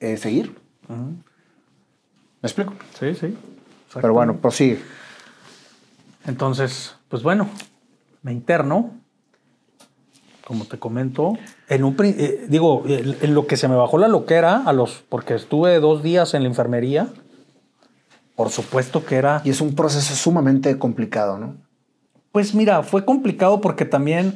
eh, 0.00 0.18
seguir. 0.18 0.54
¿Me 0.88 2.46
explico? 2.46 2.74
Sí, 2.98 3.14
sí. 3.14 3.36
Pero 3.94 4.12
bueno, 4.12 4.36
prosigue. 4.36 4.80
Entonces, 6.26 6.94
pues 7.08 7.22
bueno, 7.22 7.48
me 8.22 8.32
interno, 8.32 8.90
como 10.46 10.66
te 10.66 10.78
comento, 10.78 11.32
en 11.68 11.84
un 11.84 11.96
eh, 12.04 12.46
digo, 12.48 12.84
en, 12.86 13.16
en 13.18 13.34
lo 13.34 13.46
que 13.46 13.56
se 13.56 13.66
me 13.66 13.76
bajó 13.76 13.96
la 13.96 14.08
loquera 14.08 14.62
a 14.66 14.74
los, 14.74 15.04
porque 15.08 15.34
estuve 15.34 15.80
dos 15.80 16.02
días 16.02 16.34
en 16.34 16.42
la 16.42 16.48
enfermería, 16.48 17.08
por 18.36 18.50
supuesto 18.50 19.06
que 19.06 19.16
era, 19.16 19.40
Y 19.44 19.50
es 19.50 19.62
un 19.62 19.74
proceso 19.74 20.14
sumamente 20.14 20.78
complicado, 20.78 21.38
¿no? 21.38 21.67
Pues 22.32 22.54
mira, 22.54 22.82
fue 22.82 23.04
complicado 23.04 23.60
porque 23.60 23.84
también 23.84 24.34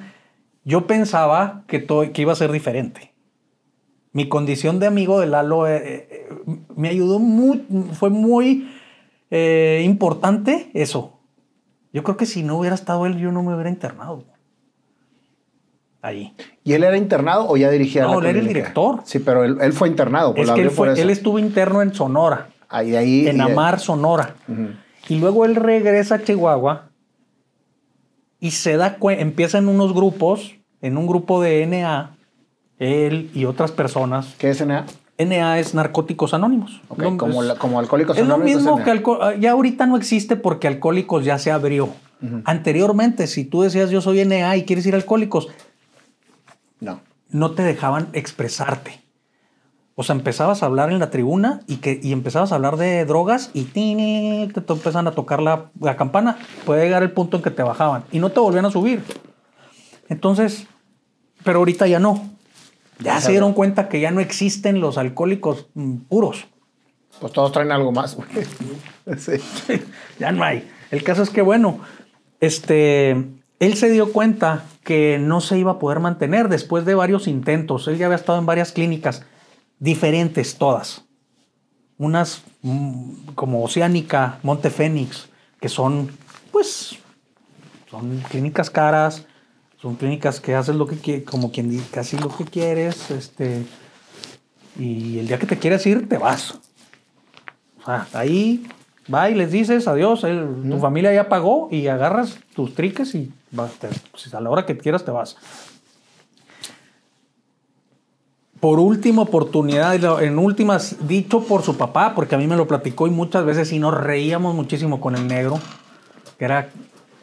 yo 0.64 0.86
pensaba 0.86 1.64
que 1.66 1.78
todo, 1.78 2.10
que 2.12 2.22
iba 2.22 2.32
a 2.32 2.36
ser 2.36 2.52
diferente. 2.52 3.12
Mi 4.12 4.28
condición 4.28 4.78
de 4.78 4.86
amigo 4.86 5.20
de 5.20 5.26
Lalo 5.26 5.66
eh, 5.66 6.08
eh, 6.10 6.28
me 6.76 6.88
ayudó 6.88 7.18
muy, 7.18 7.64
fue 7.92 8.10
muy 8.10 8.70
eh, 9.30 9.82
importante 9.84 10.70
eso. 10.74 11.18
Yo 11.92 12.02
creo 12.02 12.16
que 12.16 12.26
si 12.26 12.42
no 12.42 12.58
hubiera 12.58 12.74
estado 12.74 13.06
él, 13.06 13.18
yo 13.18 13.32
no 13.32 13.42
me 13.42 13.54
hubiera 13.54 13.70
internado. 13.70 14.24
Ahí. 16.00 16.34
¿Y 16.64 16.72
él 16.72 16.84
era 16.84 16.96
internado 16.96 17.48
o 17.48 17.56
ya 17.56 17.70
dirigía 17.70 18.02
No, 18.02 18.20
la 18.20 18.30
él 18.30 18.36
era 18.36 18.38
el 18.40 18.48
director. 18.48 19.00
Sí, 19.04 19.20
pero 19.20 19.44
él, 19.44 19.58
él 19.60 19.72
fue 19.72 19.88
internado. 19.88 20.34
Pues 20.34 20.42
Es 20.42 20.48
la 20.48 20.54
que 20.54 20.62
él, 20.62 20.70
fue, 20.70 20.92
estuvo 21.12 21.38
interno 21.38 21.80
en 21.80 21.94
Sonora, 21.94 22.48
Ahí, 22.68 22.96
ahí, 22.96 23.28
en 23.28 23.40
Amar, 23.40 23.78
Sonora. 23.78 24.34
Y 25.08 25.18
luego 25.18 25.44
él 25.44 25.54
regresa 25.54 26.16
a 26.16 26.22
Chihuahua 26.22 26.91
y 28.42 28.50
se 28.50 28.76
da 28.76 28.96
cuenta, 28.96 29.22
empieza 29.22 29.56
en 29.58 29.68
unos 29.68 29.94
grupos, 29.94 30.56
en 30.82 30.98
un 30.98 31.06
grupo 31.06 31.40
de 31.40 31.64
NA, 31.64 32.10
él 32.80 33.30
y 33.34 33.44
otras 33.44 33.70
personas. 33.70 34.34
¿Qué 34.36 34.50
es 34.50 34.60
NA? 34.66 34.84
NA 35.16 35.60
es 35.60 35.74
Narcóticos 35.74 36.34
Anónimos. 36.34 36.80
Ok, 36.88 36.98
No, 37.02 37.16
como, 37.16 37.42
es- 37.42 37.48
la- 37.48 37.54
como 37.54 37.78
alcohólicos 37.78 38.18
es 38.18 38.26
lo 38.26 38.34
Anónimos, 38.34 38.62
mismo 38.62 38.82
que 38.82 38.90
alco- 38.90 39.38
ya 39.38 39.52
ahorita 39.52 39.86
no 39.86 39.96
existe 39.96 40.34
porque 40.34 40.66
Alcohólicos 40.66 41.24
ya 41.24 41.38
se 41.38 41.52
abrió. 41.52 41.90
Anteriormente, 42.44 43.26
si 43.28 43.44
tú 43.44 43.62
decías 43.62 43.90
yo 43.90 44.00
soy 44.00 44.20
NA 44.24 44.56
y 44.56 44.64
quieres 44.64 44.86
ir 44.86 44.94
a 44.94 44.96
Alcohólicos, 44.96 45.48
No. 46.80 47.00
no 47.30 47.52
te 47.52 47.62
dejaban 47.62 48.08
expresarte. 48.12 49.01
O 49.94 50.02
sea, 50.02 50.14
empezabas 50.14 50.62
a 50.62 50.66
hablar 50.66 50.90
en 50.90 50.98
la 50.98 51.10
tribuna 51.10 51.60
y, 51.66 51.76
que, 51.76 52.00
y 52.02 52.12
empezabas 52.12 52.52
a 52.52 52.54
hablar 52.54 52.76
de 52.78 53.04
drogas 53.04 53.50
y 53.52 53.64
tin, 53.64 54.50
te, 54.52 54.72
empiezan 54.72 55.06
a 55.06 55.12
tocar 55.12 55.42
la, 55.42 55.70
la 55.80 55.96
campana. 55.96 56.38
Puede 56.64 56.84
llegar 56.84 57.02
el 57.02 57.10
punto 57.10 57.36
en 57.36 57.42
que 57.42 57.50
te 57.50 57.62
bajaban 57.62 58.04
y 58.10 58.18
no 58.18 58.30
te 58.30 58.40
volvían 58.40 58.64
a 58.64 58.70
subir. 58.70 59.02
Entonces, 60.08 60.66
pero 61.44 61.58
ahorita 61.58 61.86
ya 61.86 61.98
no. 61.98 62.30
Ya 63.00 63.20
se 63.20 63.32
dieron 63.32 63.52
cuenta 63.52 63.88
que 63.88 64.00
ya 64.00 64.10
no 64.10 64.20
existen 64.20 64.80
los 64.80 64.96
alcohólicos 64.96 65.66
mm, 65.74 65.96
puros. 66.08 66.46
Pues 67.20 67.32
todos 67.32 67.52
traen 67.52 67.72
algo 67.72 67.92
más, 67.92 68.16
güey. 68.16 68.28
Sí. 69.18 69.32
ya 70.18 70.30
no 70.32 70.44
hay. 70.44 70.70
El 70.90 71.02
caso 71.02 71.22
es 71.22 71.30
que, 71.30 71.42
bueno, 71.42 71.80
este, 72.40 73.10
él 73.58 73.74
se 73.74 73.90
dio 73.90 74.12
cuenta 74.12 74.64
que 74.84 75.18
no 75.18 75.40
se 75.40 75.58
iba 75.58 75.72
a 75.72 75.78
poder 75.78 76.00
mantener 76.00 76.48
después 76.48 76.84
de 76.84 76.94
varios 76.94 77.26
intentos. 77.26 77.88
Él 77.88 77.98
ya 77.98 78.06
había 78.06 78.16
estado 78.16 78.38
en 78.38 78.46
varias 78.46 78.72
clínicas 78.72 79.24
diferentes, 79.82 80.56
todas. 80.56 81.02
Unas 81.98 82.42
mm, 82.62 83.32
como 83.34 83.64
Oceánica, 83.64 84.38
Monte 84.44 84.70
Fénix, 84.70 85.28
que 85.60 85.68
son, 85.68 86.08
pues, 86.52 86.96
son 87.90 88.18
clínicas 88.30 88.70
caras, 88.70 89.24
son 89.80 89.96
clínicas 89.96 90.40
que 90.40 90.54
haces 90.54 90.76
lo 90.76 90.86
que 90.86 90.96
quieres, 90.96 91.24
como 91.24 91.50
quien 91.50 91.68
dice, 91.68 91.84
casi 91.90 92.16
lo 92.16 92.28
que 92.34 92.44
quieres, 92.44 93.10
este, 93.10 93.64
y 94.78 95.18
el 95.18 95.26
día 95.26 95.38
que 95.40 95.46
te 95.46 95.58
quieres 95.58 95.84
ir, 95.84 96.08
te 96.08 96.16
vas. 96.16 96.52
O 97.80 97.84
sea, 97.84 98.06
ahí 98.12 98.64
va 99.12 99.30
y 99.30 99.34
les 99.34 99.50
dices 99.50 99.88
adiós, 99.88 100.20
tu 100.20 100.78
familia 100.78 101.12
ya 101.12 101.28
pagó 101.28 101.68
y 101.72 101.88
agarras 101.88 102.38
tus 102.54 102.72
triques 102.76 103.16
y 103.16 103.32
vas, 103.50 103.72
te- 103.72 103.88
pues, 104.12 104.32
a 104.32 104.40
la 104.40 104.48
hora 104.48 104.64
que 104.64 104.78
quieras 104.78 105.04
te 105.04 105.10
vas. 105.10 105.36
Por 108.62 108.78
última 108.78 109.22
oportunidad, 109.22 110.22
en 110.22 110.38
últimas, 110.38 111.08
dicho 111.08 111.42
por 111.42 111.62
su 111.62 111.76
papá, 111.76 112.14
porque 112.14 112.36
a 112.36 112.38
mí 112.38 112.46
me 112.46 112.54
lo 112.54 112.68
platicó 112.68 113.08
y 113.08 113.10
muchas 113.10 113.44
veces 113.44 113.72
y 113.72 113.80
nos 113.80 113.92
reíamos 113.92 114.54
muchísimo 114.54 115.00
con 115.00 115.16
el 115.16 115.26
negro, 115.26 115.58
que 116.38 116.44
era 116.44 116.70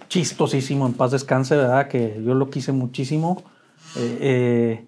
chistosísimo, 0.10 0.86
en 0.86 0.92
paz 0.92 1.12
descanse, 1.12 1.56
¿verdad? 1.56 1.88
Que 1.88 2.22
yo 2.26 2.34
lo 2.34 2.50
quise 2.50 2.74
muchísimo. 2.74 3.42
Eh, 3.96 4.18
eh, 4.20 4.88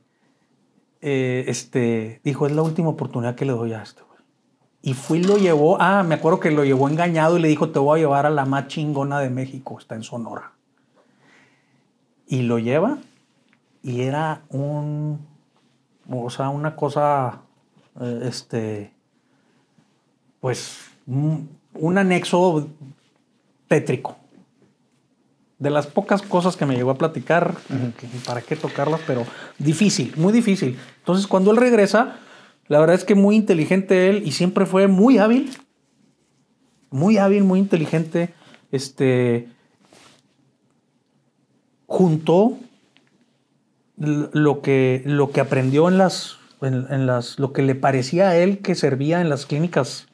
eh, 1.00 1.46
este, 1.48 2.20
dijo, 2.26 2.46
es 2.46 2.52
la 2.52 2.64
última 2.64 2.90
oportunidad 2.90 3.36
que 3.36 3.46
le 3.46 3.54
doy 3.54 3.72
a 3.72 3.78
güey. 3.78 4.20
Y 4.82 4.94
fui 4.94 5.24
lo 5.24 5.38
llevó, 5.38 5.78
ah, 5.80 6.04
me 6.04 6.16
acuerdo 6.16 6.42
que 6.42 6.52
lo 6.52 6.66
llevó 6.66 6.90
engañado 6.90 7.38
y 7.38 7.42
le 7.42 7.48
dijo, 7.48 7.70
te 7.70 7.80
voy 7.80 8.00
a 8.00 8.02
llevar 8.02 8.26
a 8.26 8.30
la 8.30 8.44
más 8.44 8.68
chingona 8.68 9.22
de 9.22 9.30
México, 9.30 9.80
está 9.80 9.96
en 9.96 10.04
Sonora. 10.04 10.52
Y 12.28 12.42
lo 12.42 12.60
lleva 12.60 12.98
y 13.82 14.02
era 14.02 14.42
un, 14.50 15.31
o 16.12 16.30
sea, 16.30 16.50
una 16.50 16.76
cosa, 16.76 17.42
eh, 18.00 18.22
este, 18.24 18.94
pues, 20.40 20.80
un, 21.08 21.50
un 21.74 21.98
anexo 21.98 22.68
tétrico. 23.68 24.18
De 25.60 25.70
las 25.70 25.86
pocas 25.86 26.24
cosas 26.24 26.58
que 26.58 26.66
me 26.66 26.76
llegó 26.76 26.90
a 26.90 26.98
platicar, 26.98 27.56
que 28.00 28.08
para 28.26 28.42
qué 28.42 28.56
tocarlas, 28.56 29.00
pero 29.06 29.26
difícil, 29.60 30.12
muy 30.18 30.34
difícil. 30.34 30.78
Entonces, 30.98 31.28
cuando 31.28 31.52
él 31.52 31.58
regresa, 31.58 32.18
la 32.68 32.80
verdad 32.80 32.96
es 32.96 33.04
que 33.04 33.14
muy 33.14 33.36
inteligente 33.36 34.10
él 34.10 34.24
y 34.26 34.32
siempre 34.32 34.66
fue 34.66 34.88
muy 34.88 35.20
hábil, 35.20 35.52
muy 36.90 37.18
hábil, 37.18 37.44
muy 37.44 37.60
inteligente. 37.60 38.34
Este 38.72 39.50
juntó 41.86 42.58
lo 44.02 44.62
que, 44.62 45.04
lo 45.06 45.32
que 45.32 45.42
aprendió 45.42 45.88
en 45.88 45.98
las, 45.98 46.38
en, 46.62 46.88
en 46.90 47.06
las, 47.06 47.38
lo 47.40 47.54
que 47.54 47.62
le 47.62 47.76
parecía 47.76 48.30
a 48.30 48.38
él 48.38 48.60
que 48.60 48.76
servía 48.76 49.22
en 49.22 49.30
las 49.30 49.46
clínicas 49.46 50.08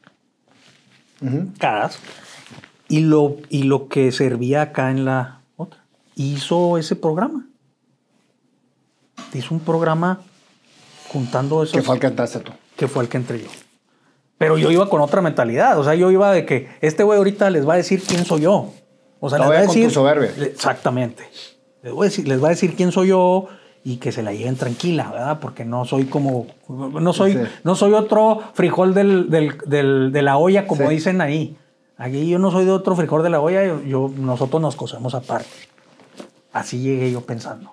caras 1.57 1.99
y 2.89 2.99
lo, 2.99 3.37
y 3.49 3.63
lo 3.63 3.87
que 3.87 4.11
servía 4.11 4.61
acá 4.61 4.91
en 4.91 5.05
la 5.05 5.41
otra. 5.55 5.83
Hizo 6.15 6.77
ese 6.77 6.95
programa. 6.95 7.47
Hizo 9.33 9.53
un 9.53 9.59
programa 9.59 10.21
juntando 11.09 11.63
eso 11.63 11.73
Que 11.73 11.81
fue 11.81 11.95
al 11.95 12.01
que 12.01 12.07
entraste 12.07 12.39
tú. 12.39 12.51
que 12.75 12.87
fue 12.87 13.03
el 13.03 13.09
que 13.09 13.17
entré 13.17 13.39
yo. 13.39 13.49
Pero 14.37 14.57
yo 14.57 14.69
iba 14.69 14.89
con 14.89 15.01
otra 15.01 15.21
mentalidad. 15.21 15.79
O 15.79 15.83
sea, 15.83 15.95
yo 15.95 16.11
iba 16.11 16.31
de 16.31 16.45
que 16.45 16.69
este 16.81 17.03
güey 17.03 17.17
ahorita 17.17 17.49
les 17.49 17.67
va 17.67 17.73
a 17.73 17.77
decir 17.77 18.03
quién 18.03 18.23
soy 18.25 18.41
yo. 18.41 18.71
O 19.19 19.29
sea, 19.29 19.39
les 19.39 19.49
va 19.49 19.53
a 19.53 19.57
con 19.59 19.67
decir. 19.67 19.87
tu 19.87 19.93
soberbia. 19.95 20.31
Exactamente. 20.45 21.27
Les, 21.81 21.91
voy 21.91 22.05
a 22.05 22.09
decir, 22.09 22.27
les 22.27 22.41
va 22.41 22.47
a 22.47 22.51
decir 22.51 22.75
quién 22.75 22.91
soy 22.91 23.07
yo 23.07 23.47
y 23.83 23.97
que 23.97 24.11
se 24.11 24.21
la 24.23 24.33
lleven 24.33 24.55
tranquila, 24.57 25.11
¿verdad? 25.11 25.39
Porque 25.39 25.63
no 25.65 25.85
soy 25.85 26.05
como. 26.05 26.47
No 26.67 27.13
soy, 27.13 27.33
Sí. 27.33 27.39
no 27.63 27.75
soy 27.75 27.93
otro 27.93 28.41
frijol 28.53 28.93
del, 28.93 29.29
del- 29.29 29.57
del- 29.65 30.11
de 30.11 30.21
la 30.21 30.37
olla, 30.37 30.67
como 30.67 30.83
Sí. 30.87 30.95
dicen 30.95 31.21
ahí. 31.21 31.57
Aquí 31.97 32.27
yo 32.29 32.37
no 32.39 32.51
soy 32.51 32.65
de 32.65 32.71
otro 32.71 32.95
frijol 32.95 33.23
de 33.23 33.29
la 33.29 33.39
olla, 33.39 33.65
yo, 33.65 33.81
yo- 33.83 34.11
nosotros 34.17 34.61
nos 34.61 34.75
cosemos 34.75 35.15
aparte. 35.15 35.49
Así 36.51 36.79
llegué 36.79 37.11
yo 37.11 37.21
pensando. 37.21 37.71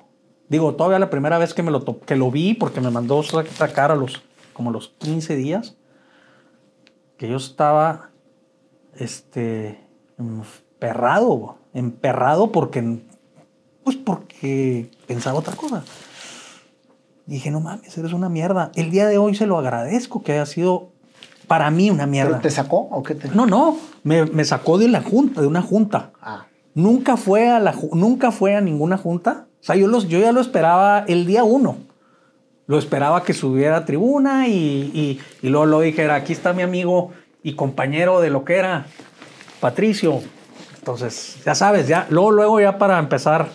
Digo, 0.49 0.75
todavía 0.75 0.99
la 0.99 1.11
primera 1.11 1.39
vez 1.39 1.53
que, 1.55 1.63
me 1.63 1.71
lo, 1.71 1.85
que 2.01 2.17
lo 2.17 2.31
vi, 2.31 2.55
porque 2.55 2.81
me 2.81 2.91
mandó 2.91 3.23
sa- 3.23 3.45
sacar 3.47 3.91
a 3.91 3.97
los, 3.97 4.23
como 4.53 4.71
los 4.71 4.89
15 4.99 5.37
días, 5.37 5.77
que 7.17 7.29
yo 7.29 7.37
estaba, 7.37 8.11
este, 8.97 9.81
emperrado, 10.19 11.57
emperrado 11.73 12.53
porque, 12.53 13.01
pues 13.85 13.97
porque 13.97 14.91
pensaba 15.07 15.39
otra 15.39 15.55
cosa. 15.55 15.85
Dije, 17.26 17.51
no 17.51 17.61
mames, 17.61 17.97
eres 17.97 18.12
una 18.12 18.28
mierda. 18.28 18.70
El 18.74 18.91
día 18.91 19.07
de 19.07 19.18
hoy 19.18 19.35
se 19.35 19.47
lo 19.47 19.59
agradezco 19.59 20.22
que 20.22 20.32
haya 20.32 20.47
sido 20.47 20.89
para 21.47 21.70
mí 21.70 21.91
una 21.91 22.05
¿Pero 22.05 22.11
mierda. 22.11 22.41
te 22.41 22.51
sacó 22.51 22.89
o 22.91 23.03
qué 23.03 23.14
te.? 23.14 23.28
No, 23.28 23.47
no, 23.47 23.76
me, 24.03 24.24
me 24.26 24.45
sacó 24.45 24.78
de 24.78 24.89
la 24.89 25.03
junta, 25.03 25.41
de 25.41 25.47
una 25.47 25.62
junta. 25.62 26.11
Ah. 26.20 26.47
Nunca 26.74 27.16
fue 27.16 27.49
a 27.49 27.61
la 27.61 27.74
nunca 27.93 28.32
fue 28.32 28.57
a 28.57 28.61
ninguna 28.61 28.97
junta. 28.99 29.47
O 29.61 29.64
sea, 29.64 29.76
yo, 29.76 29.87
los, 29.87 30.09
yo 30.09 30.18
ya 30.18 30.32
lo 30.32 30.41
esperaba 30.41 31.05
el 31.07 31.24
día 31.26 31.45
uno. 31.45 31.76
Lo 32.66 32.78
esperaba 32.78 33.22
que 33.22 33.35
subiera 33.35 33.78
a 33.78 33.85
tribuna 33.85 34.49
y, 34.49 34.91
y, 34.95 35.20
y 35.43 35.49
luego 35.51 35.66
lo 35.66 35.80
dijera, 35.80 36.14
aquí 36.14 36.32
está 36.32 36.53
mi 36.53 36.62
amigo 36.62 37.12
y 37.43 37.55
compañero 37.55 38.20
de 38.20 38.30
lo 38.30 38.45
que 38.45 38.57
era, 38.57 38.87
Patricio. 39.61 40.20
Entonces, 40.78 41.37
ya 41.45 41.55
sabes, 41.55 41.89
ya, 41.89 42.07
luego, 42.11 42.30
luego 42.32 42.61
ya 42.61 42.78
para 42.78 42.99
empezar 42.99 43.49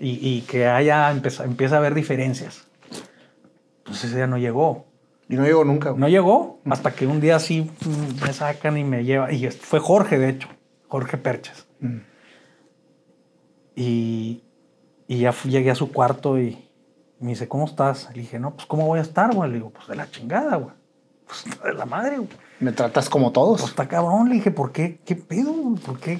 y, 0.00 0.18
y 0.26 0.40
que 0.42 0.66
haya, 0.66 1.10
empieza, 1.10 1.44
empieza 1.44 1.76
a 1.76 1.78
haber 1.78 1.94
diferencias. 1.94 2.66
Pues 3.84 4.02
ese 4.04 4.16
día 4.16 4.26
no 4.26 4.38
llegó. 4.38 4.86
Y 5.28 5.36
no 5.36 5.44
llegó 5.44 5.64
nunca. 5.64 5.92
No 5.96 6.08
llegó 6.08 6.60
hasta 6.64 6.92
que 6.92 7.06
un 7.06 7.20
día 7.20 7.38
sí 7.38 7.70
mm, 7.84 8.24
me 8.24 8.32
sacan 8.32 8.76
y 8.78 8.84
me 8.84 9.04
lleva. 9.04 9.30
Y 9.32 9.48
fue 9.50 9.78
Jorge, 9.78 10.18
de 10.18 10.30
hecho, 10.30 10.48
Jorge 10.88 11.16
Perches. 11.18 11.66
Mm. 11.80 11.98
Y, 13.76 14.42
y 15.06 15.18
ya 15.18 15.32
fui- 15.32 15.50
llegué 15.50 15.70
a 15.70 15.74
su 15.74 15.92
cuarto 15.92 16.38
y 16.38 16.58
me 17.20 17.30
dice, 17.30 17.48
¿cómo 17.48 17.66
estás? 17.66 18.08
Le 18.14 18.22
dije, 18.22 18.38
no, 18.38 18.54
pues 18.54 18.66
¿cómo 18.66 18.86
voy 18.86 18.98
a 18.98 19.02
estar, 19.02 19.34
güey? 19.34 19.48
Le 19.50 19.56
digo, 19.56 19.70
pues 19.70 19.86
de 19.88 19.96
la 19.96 20.10
chingada, 20.10 20.56
güey. 20.56 20.74
Pues 21.26 21.44
de 21.62 21.74
la 21.74 21.86
madre, 21.86 22.16
güey. 22.16 22.28
Me 22.58 22.72
tratas 22.72 23.08
como 23.08 23.30
todos. 23.32 23.60
Pues 23.60 23.70
está 23.70 23.86
cabrón. 23.88 24.28
Le 24.28 24.34
dije, 24.36 24.50
¿por 24.50 24.72
qué? 24.72 25.00
¿Qué 25.04 25.14
pedo? 25.16 25.54
¿Por 25.86 25.98
qué? 26.00 26.18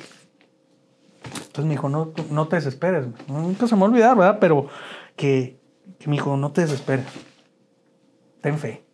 Entonces 1.24 1.64
me 1.64 1.70
dijo, 1.70 1.88
no, 1.88 2.12
no 2.30 2.48
te 2.48 2.56
desesperes. 2.56 3.06
Nunca 3.28 3.66
se 3.66 3.74
me 3.74 3.80
va 3.80 3.86
a 3.86 3.90
olvidar, 3.90 4.16
¿verdad? 4.16 4.38
Pero 4.40 4.68
que, 5.16 5.60
que 5.98 6.08
me 6.08 6.16
dijo, 6.16 6.36
no 6.36 6.52
te 6.52 6.62
desesperes. 6.62 7.06
Ten 8.40 8.58
fe. 8.58 8.84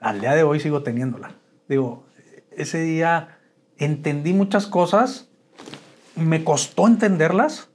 Al 0.00 0.20
día 0.20 0.34
de 0.34 0.42
hoy 0.42 0.60
sigo 0.60 0.82
teniéndola. 0.82 1.34
Digo, 1.68 2.06
ese 2.52 2.80
día 2.80 3.38
entendí 3.76 4.32
muchas 4.32 4.66
cosas, 4.66 5.28
me 6.14 6.44
costó 6.44 6.86
entenderlas, 6.86 7.68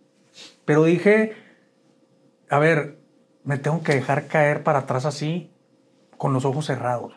pero 0.65 0.85
dije, 0.85 1.35
a 2.49 2.59
ver, 2.59 2.99
me 3.43 3.57
tengo 3.57 3.83
que 3.83 3.95
dejar 3.95 4.27
caer 4.27 4.63
para 4.63 4.79
atrás 4.79 5.05
así, 5.05 5.51
con 6.17 6.33
los 6.33 6.45
ojos 6.45 6.65
cerrados. 6.65 7.13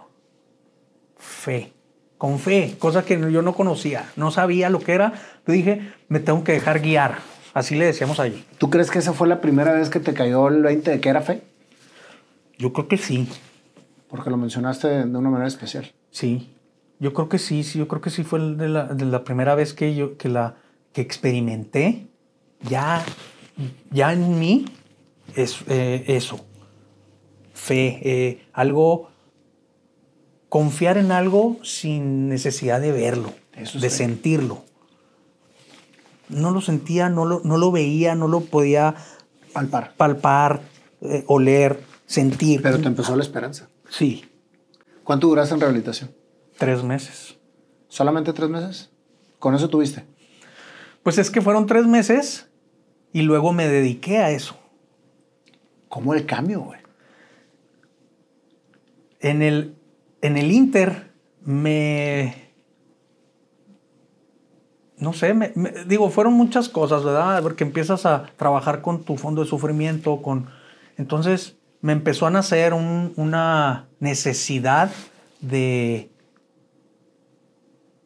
Fe, 1.17 1.73
con 2.19 2.39
fe, 2.39 2.77
cosa 2.79 3.05
que 3.05 3.19
yo 3.31 3.43
no 3.43 3.55
conocía, 3.55 4.11
no 4.17 4.31
sabía 4.31 4.71
lo 4.71 4.79
que 4.81 4.93
era, 4.93 5.13
pero 5.45 5.57
dije, 5.57 5.93
me 6.09 6.21
tengo 6.21 6.45
que 6.45 6.53
dejar 6.53 6.81
guiar. 6.81 7.19
Así 7.53 7.77
le 7.77 7.85
decíamos 7.85 8.19
allí. 8.21 8.45
¿Tú 8.59 8.71
crees 8.71 8.91
que 8.91 8.99
esa 8.99 9.13
fue 9.13 9.29
la 9.29 9.41
primera 9.41 9.73
vez 9.73 9.89
que 9.91 10.01
te 10.01 10.13
cayó 10.15 10.49
el 10.49 10.63
20 10.63 10.91
de 10.91 11.01
que 11.01 11.09
era 11.09 11.21
fe? 11.21 11.43
Yo 12.59 12.73
creo 12.73 12.89
que 12.89 12.97
sí, 12.97 13.29
Porque 14.09 14.31
lo 14.31 14.37
mencionaste 14.37 14.89
de 14.89 15.05
una 15.19 15.31
manera 15.31 15.49
especial. 15.49 15.93
sí. 16.11 16.51
Yo 17.01 17.13
creo 17.13 17.29
que 17.29 17.39
sí, 17.39 17.65
sí, 17.65 17.81
yo 17.81 17.89
creo 17.89 18.01
que 18.01 18.09
sí 18.09 18.23
fue 18.23 18.39
el 18.39 18.57
de 18.57 18.69
la, 18.69 18.85
de 18.85 19.05
la 19.05 19.25
primera 19.25 19.57
vez 19.57 19.75
que 19.75 19.97
yo 19.97 20.17
que 20.17 20.29
la 20.29 20.55
que 20.93 21.01
experimenté 21.01 22.07
ya, 22.63 23.05
ya 23.91 24.13
en 24.13 24.39
mí 24.39 24.65
es 25.35 25.59
eh, 25.67 26.05
eso. 26.07 26.47
Fe, 27.53 27.99
eh, 28.05 28.47
algo, 28.53 29.11
confiar 30.55 30.99
en 30.99 31.11
algo 31.11 31.57
sin 31.65 32.29
necesidad 32.29 32.81
de 32.81 32.93
verlo, 32.93 33.35
Eso 33.57 33.81
de 33.81 33.91
sentirlo. 33.91 34.63
No 36.29 36.53
lo 36.53 36.61
sentía, 36.61 37.09
no 37.09 37.25
lo, 37.25 37.41
no 37.43 37.59
lo 37.59 37.73
veía, 37.73 38.15
no 38.15 38.29
lo 38.29 38.39
podía 38.39 38.95
Palpar. 39.53 39.95
palpar, 39.97 40.61
eh, 41.01 41.25
oler, 41.27 41.83
sentir. 42.07 42.63
Pero 42.63 42.79
te 42.79 42.87
empezó 42.87 43.17
la 43.17 43.25
esperanza. 43.25 43.69
Sí, 43.89 44.27
¿Cuánto 45.03 45.27
duraste 45.27 45.55
en 45.55 45.61
rehabilitación? 45.61 46.15
tres 46.57 46.85
meses. 46.85 47.37
¿Solamente 47.89 48.33
tres 48.33 48.49
meses? 48.49 48.91
¿Con 49.41 49.57
eso 49.57 49.69
tuviste? 49.69 50.05
Pues 51.03 51.19
es 51.19 51.33
que 51.33 51.43
fueron 51.43 51.67
tres 51.67 51.89
meses 51.89 52.47
y 53.13 53.23
luego 53.23 53.53
me 53.53 53.67
dediqué 53.67 54.19
a 54.19 54.31
eso. 54.31 54.57
¿Cómo 55.89 56.15
el 56.15 56.27
cambio, 56.27 56.61
güey? 56.61 56.79
En 59.19 59.43
el, 59.43 59.75
en 60.25 60.39
el 60.39 60.51
Inter 60.51 61.13
me... 61.45 62.35
No 64.97 65.13
sé, 65.13 65.35
me, 65.35 65.53
me- 65.55 65.85
digo, 65.87 66.09
fueron 66.09 66.33
muchas 66.33 66.71
cosas, 66.71 67.05
¿verdad? 67.05 67.43
Porque 67.43 67.63
empiezas 67.65 68.07
a 68.07 68.25
trabajar 68.39 68.81
con 68.81 69.05
tu 69.05 69.19
fondo 69.19 69.43
de 69.43 69.49
sufrimiento, 69.49 70.23
con... 70.23 70.49
Entonces 70.97 71.57
me 71.83 71.93
empezó 71.93 72.27
a 72.27 72.31
nacer 72.31 72.73
un- 72.73 73.13
una 73.17 73.87
necesidad 74.01 74.91
de, 75.41 76.11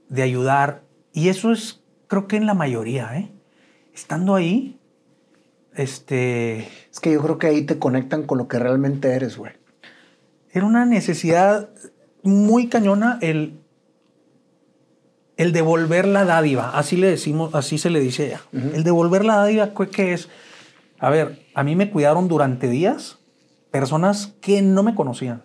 de 0.09 0.23
ayudar. 0.23 0.83
Y 1.13 1.29
eso 1.29 1.53
es, 1.53 1.85
creo 2.09 2.27
que 2.27 2.37
en 2.37 2.47
la 2.47 2.55
mayoría, 2.55 3.17
¿eh? 3.17 3.31
Estando 3.95 4.35
ahí, 4.35 4.81
este... 5.77 6.67
Es 6.91 6.99
que 7.01 7.13
yo 7.13 7.23
creo 7.23 7.39
que 7.39 7.47
ahí 7.47 7.63
te 7.63 7.79
conectan 7.79 8.25
con 8.25 8.39
lo 8.39 8.49
que 8.49 8.59
realmente 8.59 9.13
eres, 9.13 9.37
güey. 9.37 9.53
Era 10.51 10.67
una 10.67 10.85
necesidad 10.85 11.69
muy 12.23 12.69
cañona 12.69 13.19
el, 13.23 13.59
el 15.37 15.53
devolver 15.53 16.07
la 16.07 16.25
dádiva. 16.25 16.71
Así 16.77 16.97
le 16.97 17.09
decimos, 17.09 17.55
así 17.55 17.79
se 17.79 17.91
le 17.91 18.01
dice 18.01 18.27
ella. 18.27 18.41
El 18.53 18.83
devolver 18.85 19.25
la 19.25 19.37
dádiva, 19.37 19.73
¿qué- 19.75 19.89
¿qué 19.89 20.13
es? 20.15 20.29
A 20.99 21.11
ver, 21.11 21.47
a 21.55 21.63
mí 21.63 21.77
me 21.77 21.91
cuidaron 21.91 22.27
durante 22.29 22.69
días 22.69 23.19
personas 23.71 24.35
que 24.41 24.63
no 24.63 24.83
me 24.83 24.95
conocían. 24.95 25.43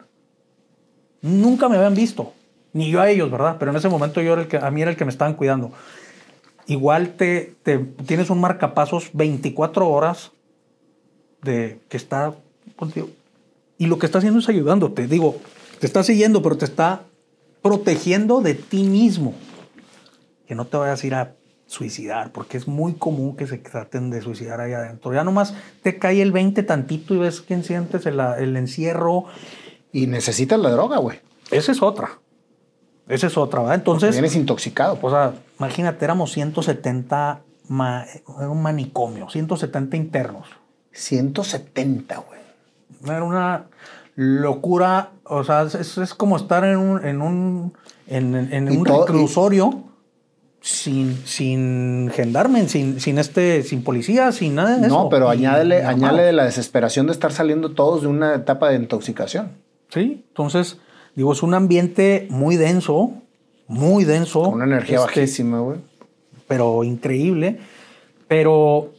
Nunca 1.22 1.70
me 1.70 1.78
habían 1.78 1.94
visto. 1.96 2.34
Ni 2.74 2.90
yo 2.90 3.02
a 3.02 3.10
ellos, 3.10 3.30
¿verdad? 3.30 3.58
Pero 3.60 3.70
en 3.72 3.78
ese 3.78 3.88
momento 3.88 4.20
yo 4.22 4.34
era 4.34 4.42
el 4.42 4.48
que, 4.48 4.58
a 4.58 4.72
mí 4.72 4.82
era 4.82 4.90
el 4.92 4.98
que 4.98 5.06
me 5.06 5.12
estaban 5.12 5.36
cuidando. 5.36 5.72
Igual 6.66 7.14
te, 7.16 7.56
te- 7.62 7.78
tienes 7.78 8.30
un 8.32 8.42
marcapasos 8.42 9.12
24 9.14 9.88
horas 9.88 10.32
de 11.44 11.80
que 11.90 11.98
está 11.98 12.34
contigo. 12.76 13.10
Y 13.78 13.86
lo 13.88 14.00
que 14.00 14.06
está 14.08 14.18
haciendo 14.18 14.40
es 14.40 14.50
ayudándote. 14.50 15.08
Digo, 15.08 15.36
te 15.84 15.88
está 15.88 16.02
siguiendo, 16.02 16.42
pero 16.42 16.56
te 16.56 16.64
está 16.64 17.02
protegiendo 17.62 18.40
de 18.40 18.54
ti 18.54 18.84
mismo. 18.86 19.34
Que 20.48 20.56
no 20.56 20.64
te 20.64 20.78
vayas 20.78 21.04
a 21.04 21.08
ir 21.08 21.14
a 21.14 21.36
suicidar, 21.66 22.32
porque 22.32 22.56
es 22.56 22.70
muy 22.70 22.94
común 22.94 23.36
que 23.36 23.48
se 23.48 23.58
traten 23.58 24.10
de 24.10 24.22
suicidar 24.22 24.62
ahí 24.62 24.72
adentro. 24.72 25.14
Ya 25.14 25.26
nomás 25.26 25.54
te 25.82 26.00
cae 26.00 26.22
el 26.22 26.32
20 26.32 26.64
tantito 26.64 27.14
y 27.16 27.18
ves 27.18 27.42
que 27.42 27.62
sientes 27.64 28.06
el, 28.06 28.18
el 28.22 28.56
encierro. 28.56 29.26
Y 29.92 30.08
necesitas 30.08 30.58
la 30.58 30.70
droga, 30.70 31.00
güey. 31.00 31.20
Esa 31.52 31.74
es 31.74 31.82
otra. 31.82 32.12
Esa 33.10 33.28
es 33.28 33.38
otra, 33.38 33.60
¿verdad? 33.60 33.76
Entonces, 33.76 34.12
vienes 34.12 34.38
intoxicado. 34.38 34.98
o 35.02 35.10
sea, 35.10 35.34
imagínate, 35.60 36.06
éramos 36.06 36.32
170, 36.32 37.42
ma- 37.68 38.06
un 38.38 38.62
manicomio, 38.62 39.30
170 39.30 39.98
internos. 39.98 40.48
170, 40.94 42.20
güey. 42.20 42.40
Era 43.04 43.26
una 43.26 43.66
locura. 44.16 45.12
O 45.26 45.44
sea, 45.44 45.64
es, 45.64 45.98
es 45.98 46.14
como 46.14 46.38
estar 46.38 46.64
en 46.66 46.78
un, 46.78 47.06
en 47.06 47.22
un, 47.22 47.74
en, 48.08 48.36
un 48.70 48.86
reclusorio 48.86 49.84
sin, 50.62 51.18
sin 51.26 52.10
gendarme, 52.14 52.68
sin, 52.70 53.00
sin, 53.00 53.18
este, 53.18 53.64
sin 53.64 53.84
policía, 53.84 54.32
sin 54.32 54.56
nada 54.56 54.78
de 54.78 54.88
eso. 54.88 55.04
No, 55.04 55.10
pero 55.10 55.34
y 55.34 55.46
añádele 55.46 56.32
la 56.34 56.46
desesperación 56.46 57.08
de 57.08 57.14
estar 57.14 57.32
saliendo 57.32 57.72
todos 57.72 58.02
de 58.04 58.08
una 58.08 58.36
etapa 58.36 58.70
de 58.70 58.76
intoxicación. 58.76 59.52
Sí, 59.90 60.24
entonces, 60.30 60.78
digo, 61.16 61.34
es 61.34 61.44
un 61.44 61.54
ambiente 61.54 62.28
muy 62.30 62.56
denso, 62.56 63.12
muy 63.68 64.06
denso. 64.06 64.44
Con 64.44 64.54
una 64.56 64.66
energía 64.66 64.98
este, 65.00 65.20
bajísima, 65.22 65.60
güey. 65.60 65.80
pero 66.48 66.84
increíble, 66.84 67.60
pero, 68.28 68.92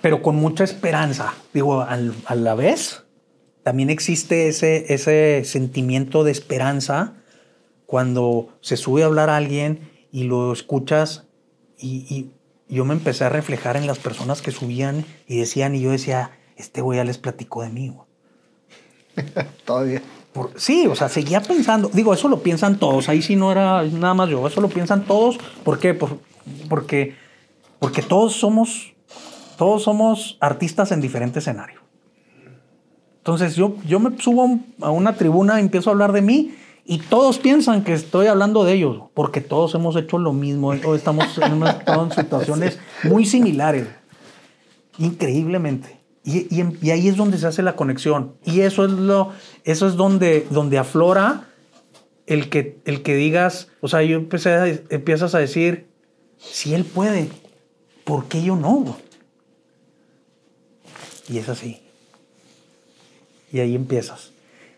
pero 0.00 0.22
con 0.22 0.36
mucha 0.36 0.64
esperanza. 0.64 1.34
Digo, 1.52 1.82
al- 1.82 2.14
a 2.26 2.34
la 2.34 2.54
vez, 2.54 3.04
también 3.68 3.90
existe 3.90 4.48
ese, 4.48 4.94
ese 4.94 5.42
sentimiento 5.44 6.24
de 6.24 6.30
esperanza 6.32 7.12
cuando 7.84 8.48
se 8.62 8.78
sube 8.78 9.02
a 9.02 9.04
hablar 9.04 9.28
a 9.28 9.36
alguien 9.36 9.90
y 10.10 10.22
lo 10.22 10.54
escuchas 10.54 11.26
y, 11.78 12.06
y 12.08 12.30
yo 12.74 12.86
me 12.86 12.94
empecé 12.94 13.24
a 13.24 13.28
reflejar 13.28 13.76
en 13.76 13.86
las 13.86 13.98
personas 13.98 14.40
que 14.40 14.52
subían 14.52 15.04
y 15.26 15.36
decían 15.36 15.74
y 15.74 15.82
yo 15.82 15.90
decía, 15.90 16.30
este 16.56 16.80
güey 16.80 16.96
ya 16.96 17.04
les 17.04 17.18
platicó 17.18 17.60
de 17.60 17.68
mí. 17.68 17.90
güey". 17.90 18.06
Todavía. 19.66 20.00
Por- 20.32 20.58
sí, 20.58 20.86
o 20.86 20.96
sea, 20.96 21.10
seguía 21.10 21.42
pensando. 21.42 21.90
Digo, 21.92 22.14
eso 22.14 22.30
lo 22.30 22.42
piensan 22.42 22.78
todos. 22.78 23.10
Ahí 23.10 23.20
sí 23.20 23.36
no 23.36 23.52
era 23.52 23.82
nada 23.82 24.14
más 24.14 24.30
yo. 24.30 24.46
Eso 24.48 24.62
lo 24.62 24.70
piensan 24.70 25.04
todos. 25.04 25.36
¿Por 25.62 25.78
qué? 25.78 25.92
Por- 25.92 26.20
porque, 26.70 27.16
porque 27.80 28.00
todos 28.00 28.32
somos, 28.32 28.94
todos 29.58 29.82
somos 29.82 30.38
artistas 30.40 30.90
en 30.90 31.02
diferente 31.02 31.40
escenario. 31.40 31.82
Entonces 33.28 33.56
yo, 33.56 33.76
yo 33.86 34.00
me 34.00 34.18
subo 34.18 34.40
a 34.40 34.44
un- 34.46 34.64
a 34.80 34.90
una 34.90 35.14
tribuna 35.14 35.58
y 35.60 35.64
empiezo 35.64 35.90
a 35.90 35.92
hablar 35.92 36.12
de 36.12 36.22
mí 36.22 36.54
y 36.86 36.96
todos 36.96 37.38
piensan 37.38 37.84
que 37.84 37.92
estoy 37.92 38.26
hablando 38.26 38.64
de 38.64 38.72
ellos 38.72 39.02
porque 39.12 39.42
todos 39.42 39.74
hemos 39.74 39.96
hecho 39.96 40.16
lo 40.16 40.32
mismo. 40.32 40.74
Todos 40.78 40.96
estamos 40.96 41.26
en, 41.36 41.62
en 41.86 42.10
situaciones 42.12 42.78
muy 43.04 43.26
similares. 43.26 43.86
Increíblemente. 44.96 45.98
Y, 46.24 46.46
y 46.80 46.90
ahí 46.90 47.06
es 47.08 47.16
donde 47.18 47.36
se 47.36 47.46
hace 47.46 47.60
la 47.62 47.76
conexión. 47.76 48.32
Y 48.46 48.60
eso 48.60 48.86
es 48.86 48.92
lo, 48.92 49.32
eso 49.64 49.86
es 49.88 49.96
donde, 49.96 50.46
donde 50.48 50.78
aflora 50.78 51.48
el 52.26 52.48
que, 52.48 52.78
el 52.86 53.02
que 53.02 53.14
digas, 53.14 53.68
o 53.82 53.88
sea, 53.88 54.02
yo 54.04 54.16
empecé 54.16 54.54
a, 54.54 54.66
empiezas 54.88 55.34
a 55.34 55.38
decir, 55.38 55.86
si 56.38 56.72
él 56.72 56.86
puede, 56.86 57.28
¿por 58.04 58.24
qué 58.24 58.42
yo 58.42 58.56
no? 58.56 58.96
Y 61.28 61.36
es 61.36 61.50
así. 61.50 61.82
Y 63.52 63.60
ahí 63.60 63.74
empiezas. 63.74 64.32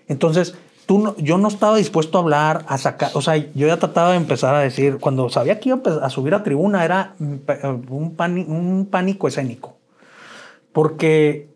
Entonces, 0.08 0.54
tú 0.86 0.98
no- 0.98 1.16
yo 1.18 1.38
no 1.38 1.48
estaba 1.48 1.76
dispuesto 1.76 2.18
a 2.18 2.22
hablar, 2.22 2.64
a 2.68 2.78
sacar, 2.78 3.10
o 3.14 3.22
sea, 3.22 3.36
yo 3.36 3.66
ya 3.66 3.78
trataba 3.78 4.10
de 4.10 4.16
empezar 4.16 4.54
a 4.54 4.60
decir, 4.60 4.98
cuando 4.98 5.28
sabía 5.28 5.60
que 5.60 5.68
iba 5.70 5.80
a 6.02 6.10
subir 6.10 6.34
a 6.34 6.42
tribuna, 6.42 6.84
era 6.84 7.14
mm, 7.18 7.92
un, 7.92 8.86
pánico 8.90 9.28
escénico. 9.28 9.76
Porque 10.72 11.48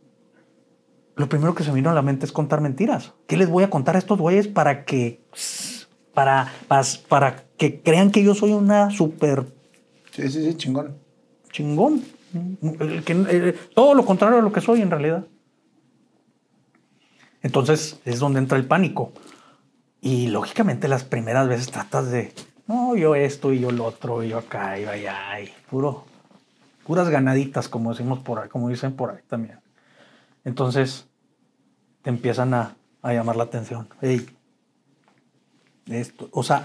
lo 1.16 1.28
primero 1.28 1.54
que 1.54 1.62
se 1.62 1.70
me 1.70 1.76
vino 1.76 1.90
a 1.90 1.94
la 1.94 2.02
mente 2.02 2.26
es 2.26 2.32
contar 2.32 2.60
mentiras. 2.60 3.12
¿Qué 3.26 3.36
les 3.36 3.48
voy 3.48 3.64
a 3.64 3.70
contar 3.70 3.96
a 3.96 3.98
estos 3.98 4.18
güeyes 4.18 4.48
para 4.48 4.84
que, 4.84 5.20
para, 6.12 6.52
para, 6.68 6.82
para 7.08 7.44
que 7.56 7.80
crean 7.80 8.10
que 8.10 8.22
yo 8.24 8.34
soy 8.34 8.52
una 8.52 8.90
súper 8.90 9.46
Sí, 10.10 10.28
sí, 10.30 10.44
sí, 10.44 10.54
chingón. 10.56 10.96
chingón? 11.50 12.02
El 12.80 13.02
que- 13.04 13.26
eh, 13.30 13.54
todo 13.74 13.94
lo 13.94 14.04
contrario 14.04 14.38
a 14.38 14.42
lo 14.42 14.52
que 14.52 14.60
soy 14.60 14.80
en 14.80 14.90
realidad. 14.90 15.24
Entonces 17.44 18.00
es 18.06 18.18
donde 18.18 18.40
entra 18.40 18.58
el 18.58 18.66
pánico. 18.66 19.12
Y 20.00 20.28
lógicamente 20.28 20.88
las 20.88 21.04
primeras 21.04 21.46
veces 21.46 21.70
tratas 21.70 22.10
de, 22.10 22.32
no, 22.66 22.96
yo 22.96 23.14
esto 23.14 23.52
y 23.52 23.60
yo 23.60 23.70
lo 23.70 23.84
otro, 23.84 24.22
y 24.22 24.30
yo 24.30 24.38
acá, 24.38 24.78
y 24.78 24.86
allá, 24.86 25.40
y 25.40 25.50
puro, 25.70 26.04
puras 26.86 27.10
ganaditas, 27.10 27.68
como 27.68 27.90
decimos 27.90 28.18
por 28.20 28.38
ahí, 28.38 28.48
como 28.48 28.70
dicen 28.70 28.96
por 28.96 29.10
ahí 29.10 29.20
también. 29.28 29.60
Entonces 30.44 31.06
te 32.02 32.10
empiezan 32.10 32.54
a, 32.54 32.76
a 33.02 33.12
llamar 33.12 33.36
la 33.36 33.44
atención. 33.44 33.88
Esto, 35.86 36.30
o 36.32 36.42
sea, 36.42 36.62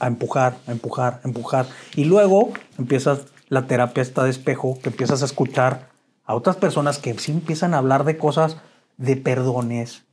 a, 0.00 0.06
empujar, 0.06 0.56
a 0.66 0.72
empujar, 0.72 1.20
a 1.22 1.28
empujar. 1.28 1.66
Y 1.96 2.04
luego 2.04 2.54
empiezas 2.78 3.26
la 3.50 3.66
terapia 3.66 4.02
esta 4.02 4.24
de 4.24 4.30
espejo, 4.30 4.78
que 4.82 4.88
empiezas 4.88 5.20
a 5.20 5.26
escuchar 5.26 5.90
a 6.24 6.34
otras 6.34 6.56
personas 6.56 6.98
que 6.98 7.12
sí 7.18 7.32
empiezan 7.32 7.74
a 7.74 7.78
hablar 7.78 8.04
de 8.04 8.16
cosas, 8.16 8.56
de 8.96 9.16
perdones, 9.16 10.04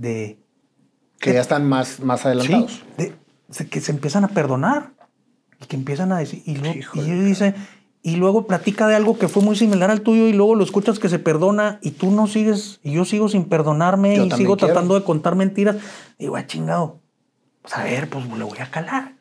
de... 0.00 0.38
Que 1.18 1.34
ya 1.34 1.40
están 1.40 1.68
más, 1.68 2.00
más 2.00 2.24
adelantados. 2.24 2.82
Sí, 2.98 3.12
de- 3.58 3.66
que 3.68 3.80
se 3.80 3.92
empiezan 3.92 4.24
a 4.24 4.28
perdonar 4.28 4.92
y 5.60 5.66
que 5.66 5.76
empiezan 5.76 6.12
a 6.12 6.18
decir... 6.18 6.42
Y, 6.46 6.56
luego- 6.56 6.78
y 6.94 7.00
de 7.02 7.12
él 7.12 7.24
dice... 7.26 7.54
Y 8.02 8.16
luego 8.16 8.46
platica 8.46 8.88
de 8.88 8.96
algo 8.96 9.18
que 9.18 9.28
fue 9.28 9.42
muy 9.42 9.56
similar 9.56 9.90
al 9.90 10.00
tuyo 10.00 10.26
y 10.26 10.32
luego 10.32 10.54
lo 10.54 10.64
escuchas 10.64 10.98
que 10.98 11.10
se 11.10 11.18
perdona 11.18 11.78
y 11.82 11.90
tú 11.90 12.10
no 12.10 12.26
sigues, 12.28 12.80
y 12.82 12.92
yo 12.92 13.04
sigo 13.04 13.28
sin 13.28 13.44
perdonarme 13.44 14.16
Yo 14.16 14.24
y 14.24 14.30
sigo 14.30 14.56
quiero. 14.56 14.72
tratando 14.72 14.94
de 14.94 15.04
contar 15.04 15.34
mentiras. 15.36 15.76
Digo, 16.18 16.36
ah, 16.36 16.46
chingado. 16.46 17.02
Pues 17.60 17.76
a 17.76 17.84
ver, 17.84 18.08
pues 18.08 18.24
le 18.26 18.42
voy 18.44 18.56
a 18.58 18.70
calar. 18.70 19.16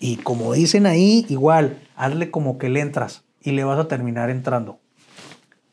Y 0.00 0.16
como 0.16 0.52
dicen 0.52 0.84
ahí, 0.84 1.24
igual, 1.30 1.78
hazle 1.96 2.30
como 2.30 2.58
que 2.58 2.68
le 2.68 2.80
entras 2.80 3.24
y 3.40 3.52
le 3.52 3.64
vas 3.64 3.78
a 3.78 3.88
terminar 3.88 4.28
entrando. 4.28 4.78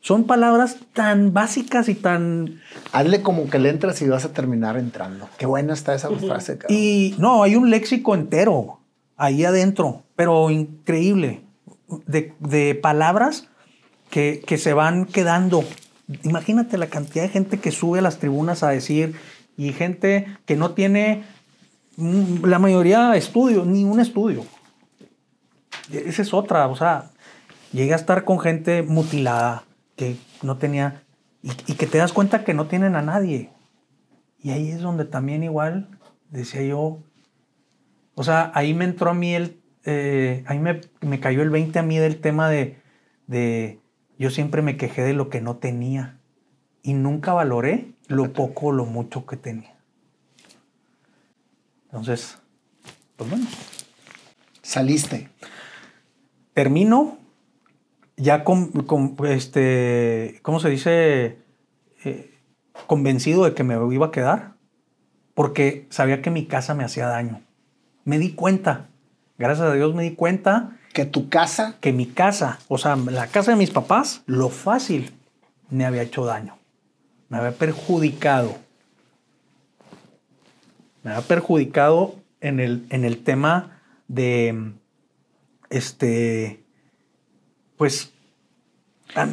Son 0.02 0.24
palabras 0.24 0.78
tan 0.94 1.34
básicas 1.34 1.90
y 1.90 1.94
tan... 1.94 2.60
Hazle 2.92 3.20
como 3.20 3.50
que 3.50 3.58
le 3.58 3.68
entras 3.68 4.00
y 4.00 4.08
vas 4.08 4.24
a 4.24 4.32
terminar 4.32 4.78
entrando. 4.78 5.28
Qué 5.36 5.44
buena 5.44 5.74
está 5.74 5.94
esa 5.94 6.08
frase, 6.08 6.56
cabrón. 6.56 6.78
Y 6.78 7.14
no, 7.18 7.42
hay 7.42 7.54
un 7.54 7.68
léxico 7.68 8.14
entero 8.14 8.80
ahí 9.18 9.44
adentro, 9.44 10.02
pero 10.16 10.50
increíble, 10.50 11.42
de, 12.06 12.32
de 12.40 12.74
palabras 12.74 13.48
que, 14.08 14.42
que 14.46 14.56
se 14.56 14.72
van 14.72 15.04
quedando. 15.04 15.64
Imagínate 16.22 16.78
la 16.78 16.86
cantidad 16.86 17.24
de 17.24 17.28
gente 17.28 17.60
que 17.60 17.70
sube 17.70 17.98
a 17.98 18.02
las 18.02 18.18
tribunas 18.18 18.62
a 18.62 18.70
decir 18.70 19.14
y 19.58 19.74
gente 19.74 20.26
que 20.46 20.56
no 20.56 20.70
tiene 20.70 21.24
mm, 21.98 22.46
la 22.46 22.58
mayoría 22.58 23.14
estudio, 23.16 23.66
ni 23.66 23.84
un 23.84 24.00
estudio. 24.00 24.46
E-, 25.92 26.04
Esa 26.06 26.22
es 26.22 26.32
otra, 26.32 26.68
o 26.68 26.76
sea, 26.76 27.10
llegué 27.70 27.92
a 27.92 27.96
estar 27.96 28.24
con 28.24 28.40
gente 28.40 28.82
mutilada 28.82 29.64
que 30.00 30.16
no 30.40 30.56
tenía 30.56 31.02
y, 31.42 31.50
y 31.66 31.74
que 31.74 31.86
te 31.86 31.98
das 31.98 32.14
cuenta 32.14 32.42
que 32.42 32.54
no 32.54 32.68
tienen 32.68 32.96
a 32.96 33.02
nadie. 33.02 33.50
Y 34.38 34.52
ahí 34.52 34.70
es 34.70 34.80
donde 34.80 35.04
también 35.04 35.44
igual 35.44 35.88
decía 36.30 36.62
yo, 36.62 37.02
o 38.14 38.24
sea, 38.24 38.50
ahí 38.54 38.72
me 38.72 38.86
entró 38.86 39.10
a 39.10 39.14
mí 39.14 39.34
el, 39.34 39.60
eh, 39.84 40.42
ahí 40.46 40.58
me, 40.58 40.80
me 41.02 41.20
cayó 41.20 41.42
el 41.42 41.50
20 41.50 41.78
a 41.78 41.82
mí 41.82 41.98
del 41.98 42.18
tema 42.22 42.48
de, 42.48 42.80
de, 43.26 43.78
yo 44.18 44.30
siempre 44.30 44.62
me 44.62 44.78
quejé 44.78 45.02
de 45.02 45.12
lo 45.12 45.28
que 45.28 45.42
no 45.42 45.56
tenía 45.56 46.18
y 46.82 46.94
nunca 46.94 47.34
valoré 47.34 47.92
lo 48.06 48.32
poco 48.32 48.68
o 48.68 48.72
lo 48.72 48.86
mucho 48.86 49.26
que 49.26 49.36
tenía. 49.36 49.76
Entonces, 51.84 52.38
pues 53.16 53.28
bueno. 53.28 53.46
Saliste. 54.62 55.28
Termino 56.54 57.18
ya 58.20 58.44
con, 58.44 58.70
con, 58.70 59.16
este, 59.26 60.38
¿cómo 60.42 60.60
se 60.60 60.68
dice? 60.68 61.38
Eh, 62.04 62.38
convencido 62.86 63.44
de 63.44 63.54
que 63.54 63.64
me 63.64 63.74
iba 63.92 64.06
a 64.06 64.10
quedar 64.10 64.52
porque 65.34 65.86
sabía 65.90 66.22
que 66.22 66.30
mi 66.30 66.46
casa 66.46 66.74
me 66.74 66.84
hacía 66.84 67.06
daño. 67.06 67.40
Me 68.04 68.18
di 68.18 68.32
cuenta, 68.32 68.88
gracias 69.38 69.68
a 69.68 69.74
Dios 69.74 69.94
me 69.94 70.02
di 70.02 70.14
cuenta. 70.14 70.76
Que 70.92 71.06
tu 71.06 71.28
casa. 71.28 71.76
Que 71.80 71.92
mi 71.92 72.06
casa, 72.06 72.58
o 72.68 72.76
sea, 72.76 72.96
la 72.96 73.26
casa 73.26 73.52
de 73.52 73.56
mis 73.56 73.70
papás, 73.70 74.22
lo 74.26 74.48
fácil 74.48 75.12
me 75.70 75.86
había 75.86 76.02
hecho 76.02 76.24
daño. 76.24 76.58
Me 77.28 77.38
había 77.38 77.52
perjudicado. 77.52 78.56
Me 81.02 81.12
había 81.12 81.26
perjudicado 81.26 82.16
en 82.40 82.60
el, 82.60 82.86
en 82.90 83.04
el 83.04 83.22
tema 83.22 83.80
de, 84.08 84.72
este, 85.70 86.64
pues, 87.80 88.12
a, 89.14 89.26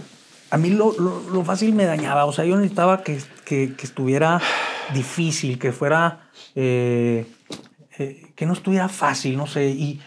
a 0.52 0.58
mí 0.58 0.70
lo, 0.70 0.94
lo, 0.98 1.20
lo, 1.30 1.44
fácil 1.44 1.76
me 1.76 1.84
dañaba. 1.84 2.24
O 2.24 2.32
sea, 2.32 2.46
yo 2.46 2.56
necesitaba 2.56 3.04
que, 3.04 3.20
que, 3.44 3.76
que 3.76 3.86
estuviera 3.86 4.40
difícil, 4.94 5.60
que 5.60 5.74
fuera, 5.74 6.30
eh, 6.56 7.26
eh, 7.98 8.32
que 8.38 8.46
no 8.46 8.54
estuviera 8.54 8.88
fácil, 8.88 9.36
no 9.36 9.48
sé, 9.48 9.68
y, 9.68 10.00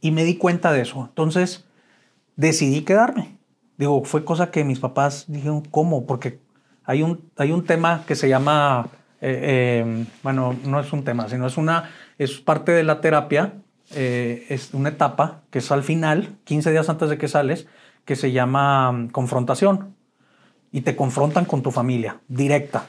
y, 0.00 0.12
me 0.12 0.22
di 0.22 0.36
cuenta 0.36 0.70
de 0.70 0.82
eso. 0.82 1.04
Entonces 1.08 1.64
decidí 2.36 2.82
quedarme. 2.82 3.38
Digo, 3.76 4.04
fue 4.04 4.24
cosa 4.24 4.52
que 4.52 4.62
mis 4.62 4.78
papás 4.78 5.24
dijeron, 5.26 5.62
¿cómo? 5.62 6.06
Porque 6.06 6.38
hay 6.84 7.02
un, 7.02 7.28
hay 7.36 7.50
un 7.50 7.64
tema 7.64 8.04
que 8.06 8.14
se 8.14 8.28
llama, 8.28 8.86
eh, 9.20 10.06
bueno, 10.22 10.54
no 10.64 10.78
es 10.78 10.92
un 10.92 11.02
tema, 11.02 11.28
sino 11.28 11.44
es 11.44 11.56
una, 11.56 11.90
es 12.18 12.38
parte 12.38 12.70
de 12.70 12.84
la 12.84 13.00
terapia, 13.00 13.54
es 13.92 14.72
una 14.72 14.90
etapa 14.90 15.40
que 15.50 15.58
es 15.58 15.72
al 15.72 15.82
final, 15.82 16.36
15 16.44 16.70
días 16.70 16.88
antes 16.88 17.10
de 17.10 17.18
que 17.18 17.26
sales, 17.26 17.66
que 18.10 18.16
se 18.16 18.32
llama 18.32 18.90
mm, 18.90 19.10
confrontación. 19.10 19.94
Y 20.72 20.80
te 20.80 20.96
confrontan 20.96 21.44
con 21.44 21.62
tu 21.62 21.70
familia, 21.70 22.20
directa 22.26 22.88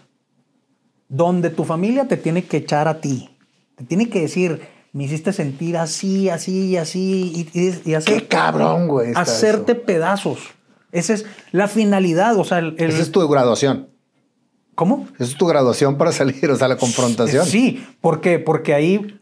donde 1.12 1.50
tu 1.50 1.66
familia 1.66 2.08
te 2.08 2.18
tiene 2.18 2.46
que 2.46 2.58
echar 2.58 2.88
a 2.88 3.02
ti. 3.02 3.30
Te 3.76 3.84
tiene 3.84 4.10
que 4.10 4.22
decir, 4.22 4.62
me 4.94 5.04
hiciste 5.04 5.34
sentir 5.34 5.78
así, 5.78 6.30
así, 6.30 6.78
así, 6.78 7.50
y, 7.54 7.90
y 7.90 7.94
hacer... 7.94 8.22
¡Qué 8.22 8.28
cabrón, 8.28 8.88
güey! 8.88 9.12
Hacerte 9.14 9.74
eso. 9.74 9.82
pedazos. 9.82 10.40
Esa 10.94 11.14
es 11.14 11.26
la 11.52 11.68
finalidad, 11.68 12.38
o 12.38 12.46
sea... 12.46 12.60
El, 12.60 12.76
el... 12.80 12.92
Esa 12.92 13.02
es 13.02 13.12
tu 13.12 13.28
graduación. 13.28 13.90
¿Cómo? 14.74 15.08
Esa 15.16 15.26
es 15.26 15.36
tu 15.36 15.46
graduación 15.46 15.98
para 15.98 16.14
salir, 16.14 16.50
o 16.50 16.56
sea, 16.56 16.70
la 16.70 16.78
confrontación. 16.80 17.46
Sí, 17.46 17.86
¿por 18.00 18.22
qué? 18.22 18.40
Porque 18.40 18.74
ahí 18.74 19.20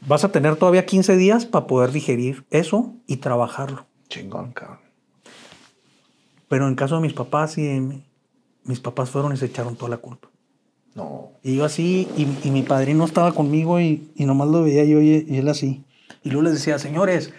vas 0.00 0.24
a 0.24 0.32
tener 0.32 0.56
todavía 0.56 0.86
15 0.86 1.16
días 1.16 1.44
para 1.44 1.66
poder 1.66 1.92
digerir 1.92 2.46
eso 2.50 2.94
y 3.06 3.18
trabajarlo. 3.18 3.86
Chingón, 4.08 4.52
cabrón. 4.52 4.78
Pero 6.52 6.68
en 6.68 6.74
caso 6.74 6.96
de 6.96 7.00
mis 7.00 7.14
papás 7.14 7.56
y 7.56 7.62
de 7.62 7.80
mí, 7.80 8.02
mis 8.64 8.78
papás 8.78 9.08
fueron 9.08 9.32
y 9.32 9.38
se 9.38 9.46
echaron 9.46 9.74
toda 9.74 9.88
la 9.88 9.96
culpa. 9.96 10.28
No. 10.94 11.30
Y 11.42 11.56
yo 11.56 11.64
así, 11.64 12.06
y, 12.14 12.28
y 12.46 12.50
mi 12.50 12.60
padrino 12.60 13.06
estaba 13.06 13.32
conmigo 13.32 13.80
y, 13.80 14.12
y, 14.16 14.26
nomás 14.26 14.48
lo 14.48 14.62
veía 14.62 14.84
yo 14.84 15.00
y, 15.00 15.24
y, 15.26 15.38
él 15.38 15.48
así. 15.48 15.82
Y 16.22 16.28
luego 16.28 16.42
les 16.42 16.52
decía, 16.52 16.78
señores, 16.78 17.32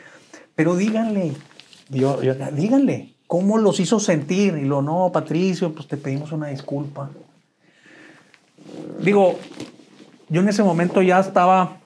pero 0.56 0.76
díganle, 0.76 1.34
yo, 1.90 2.24
yo, 2.24 2.34
díganle, 2.54 3.14
¿cómo 3.28 3.60
los 3.60 3.80
hizo 3.80 4.00
sentir? 4.00 4.58
Y 4.58 4.66
lo, 4.66 4.82
no, 4.82 5.12
Patricio, 5.14 5.76
pues 5.76 5.88
te 5.88 5.98
pedimos 5.98 6.32
una 6.32 6.48
disculpa. 6.48 7.12
Digo, 9.00 9.38
yo 10.28 10.42
en 10.42 10.50
ese 10.50 10.64
momento 10.64 11.04
ya 11.04 11.20
estaba, 11.20 11.82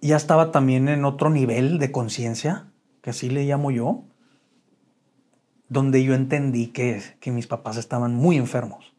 ya 0.00 0.18
estaba 0.18 0.52
también 0.52 0.88
en 0.88 1.04
otro 1.04 1.30
nivel 1.30 1.80
de 1.80 1.90
conciencia, 1.90 2.66
que 3.00 3.10
así 3.10 3.28
le 3.28 3.44
llamo 3.44 3.72
yo, 3.72 4.04
donde 5.72 6.04
yo 6.04 6.14
entendí 6.14 6.66
que, 6.66 7.02
que 7.18 7.30
mis 7.30 7.46
papás 7.46 7.78
estaban 7.78 8.14
muy 8.14 8.36
enfermos. 8.36 8.92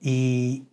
Y, 0.00 0.64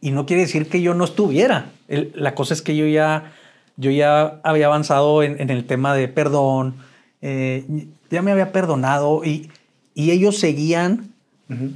y 0.00 0.10
no 0.10 0.26
quiere 0.26 0.42
decir 0.42 0.68
que 0.68 0.82
yo 0.82 0.92
no 0.94 1.04
estuviera. 1.04 1.70
El, 1.86 2.12
la 2.16 2.34
cosa 2.34 2.52
es 2.52 2.62
que 2.62 2.76
yo 2.76 2.86
ya, 2.86 3.32
yo 3.76 3.92
ya 3.92 4.40
había 4.42 4.66
avanzado 4.66 5.22
en, 5.22 5.40
en 5.40 5.50
el 5.50 5.66
tema 5.66 5.94
de 5.94 6.08
perdón, 6.08 6.76
eh, 7.22 7.86
ya 8.10 8.22
me 8.22 8.32
había 8.32 8.50
perdonado 8.50 9.24
y, 9.24 9.50
y 9.94 10.10
ellos 10.10 10.38
seguían 10.38 11.14
uh 11.48 11.52
-huh. 11.54 11.72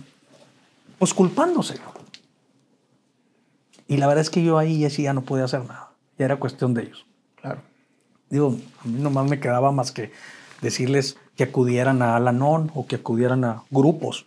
pues 0.99 1.15
culpándose. 1.15 1.77
Y 3.87 3.99
la 3.99 4.09
verdad 4.09 4.23
es 4.23 4.31
que 4.31 4.43
yo 4.43 4.59
ahí 4.59 4.91
sí 4.91 5.05
ya 5.05 5.13
no 5.13 5.23
podía 5.23 5.45
hacer 5.45 5.61
nada. 5.61 5.91
Ya 6.19 6.25
era 6.25 6.37
cuestión 6.37 6.75
de 6.75 6.83
ellos. 6.83 7.07
Claro. 7.41 7.61
Digo, 8.31 8.59
a 8.83 8.89
mí 8.89 9.01
nomás 9.01 9.29
me 9.31 9.39
quedaba 9.39 9.71
más 9.71 9.93
que 9.93 10.11
decirles 10.65 11.17
que 11.37 11.45
acudieran 11.45 12.03
a 12.03 12.17
Alanon 12.17 12.73
o 12.75 12.87
que 12.87 12.97
acudieran 12.97 13.45
a 13.45 13.63
grupos. 13.71 14.27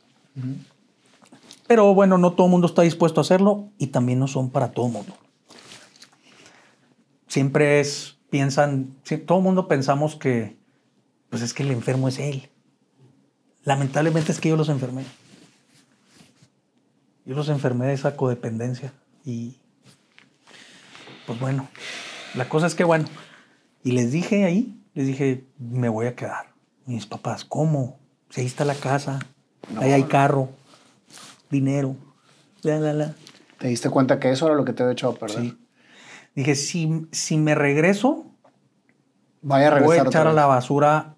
Pero 1.68 1.94
bueno, 1.94 2.18
no 2.18 2.32
todo 2.32 2.48
el 2.48 2.52
mundo 2.52 2.68
está 2.68 2.84
dispuesto 2.84 3.20
a 3.20 3.24
hacerlo 3.24 3.70
y 3.78 3.88
también 3.88 4.20
no 4.20 4.28
son 4.28 4.50
para 4.50 4.72
todo 4.72 4.88
el 4.88 4.94
mundo. 4.94 5.14
Siempre 7.28 7.82
es, 7.82 8.18
piensan, 8.30 8.96
todo 9.26 9.40
el 9.40 9.44
mundo 9.44 9.68
pensamos 9.68 10.16
que, 10.16 10.58
pues 11.30 11.42
es 11.42 11.54
que 11.54 11.64
el 11.64 11.72
enfermo 11.72 12.08
es 12.08 12.20
él. 12.20 12.50
Lamentablemente 13.66 14.32
es 14.32 14.40
que 14.40 14.50
yo 14.50 14.56
los 14.56 14.70
enfermé. 14.70 15.04
Yo 17.26 17.36
los 17.36 17.50
enfermé 17.50 17.88
de 17.88 17.94
esa 17.94 18.16
codependencia 18.16 18.94
y, 19.26 19.58
pues 21.26 21.38
bueno, 21.42 21.68
la 22.36 22.48
cosa 22.48 22.68
es 22.68 22.76
que 22.76 22.86
bueno, 22.86 23.06
y 23.84 23.92
les 23.92 24.14
dije 24.14 24.46
ahí, 24.46 24.80
les 24.98 25.06
dije, 25.06 25.46
me 25.60 25.90
voy 25.90 26.08
a 26.08 26.16
quedar. 26.16 26.48
Mis 26.88 27.06
papás, 27.06 27.46
¿cómo? 27.46 28.00
Si 28.32 28.42
ahí 28.42 28.48
está 28.48 28.66
la 28.66 28.74
casa, 28.74 29.20
no, 29.72 29.82
ahí 29.82 29.92
hay 29.92 30.04
carro 30.06 30.50
dinero. 31.52 31.96
La, 32.64 32.80
la, 32.80 32.94
la. 32.94 33.14
¿Te 33.60 33.68
diste 33.68 33.92
cuenta 33.92 34.20
que 34.20 34.32
eso 34.32 34.48
era 34.48 34.56
lo 34.56 34.66
que 34.66 34.74
te 34.74 34.82
había 34.82 34.94
echado 34.94 35.14
a 35.14 35.16
perder? 35.18 35.42
Sí. 35.42 35.58
Dije, 36.34 36.56
si, 36.56 37.08
si 37.12 37.38
me 37.38 37.54
regreso, 37.54 38.26
Vaya 39.44 39.68
a 39.68 39.70
regresar 39.70 39.88
voy 39.88 39.98
a 39.98 40.10
echar 40.10 40.28
a 40.28 40.34
la 40.34 40.48
basura 40.48 41.14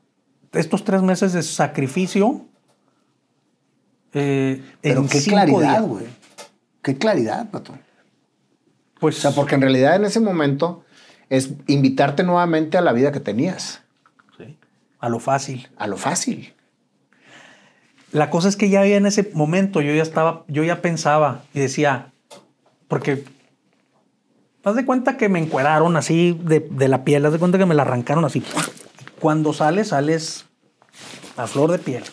estos 0.52 0.84
tres 0.84 1.02
meses 1.02 1.32
de 1.32 1.42
sacrificio. 1.42 2.48
Eh, 4.12 4.62
Pero 4.82 5.08
qué 5.08 5.24
claridad, 5.24 5.84
güey. 5.84 6.06
Qué 6.82 6.98
claridad, 6.98 7.50
patrón. 7.50 7.80
Pues, 9.00 9.20
o 9.20 9.22
sea, 9.22 9.32
porque 9.32 9.56
en 9.56 9.62
realidad 9.62 9.96
en 9.96 10.04
ese 10.04 10.20
momento 10.20 10.84
es 11.30 11.52
invitarte 11.68 12.24
nuevamente 12.24 12.78
a 12.78 12.82
la 12.82 12.94
vida 12.94 13.12
que 13.12 13.20
tenías. 13.20 13.82
Sí. 14.38 14.58
A 15.00 15.10
lo 15.10 15.20
fácil. 15.20 15.70
A 15.78 15.88
lo 15.88 15.98
fácil. 15.98 16.54
La 18.12 18.30
cosa 18.30 18.50
es 18.50 18.56
que 18.56 18.70
ya 18.70 18.86
en 18.86 19.06
ese 19.06 19.30
momento 19.34 19.82
yo 19.82 19.94
ya 19.94 20.02
estaba, 20.02 20.44
yo 20.48 20.64
ya 20.64 20.82
pensaba 20.82 21.44
y 21.54 21.60
decía, 21.60 22.12
porque 22.88 23.24
haz 24.64 24.76
de 24.76 24.86
cuenta 24.86 25.16
que 25.18 25.30
me 25.30 25.40
encueraron 25.40 25.96
así 25.96 26.38
de, 26.44 26.60
de, 26.60 26.88
la 26.88 27.04
piel, 27.04 27.26
haz 27.26 27.34
de 27.34 27.40
cuenta 27.40 27.60
que 27.60 27.68
me 27.68 27.76
la 27.76 27.84
arrancaron 27.84 28.26
así. 28.26 28.44
Cuando 29.20 29.54
sales, 29.54 29.90
sales 29.90 30.46
a 31.38 31.46
flor 31.46 31.72
de 31.72 31.78
piel. 31.78 32.04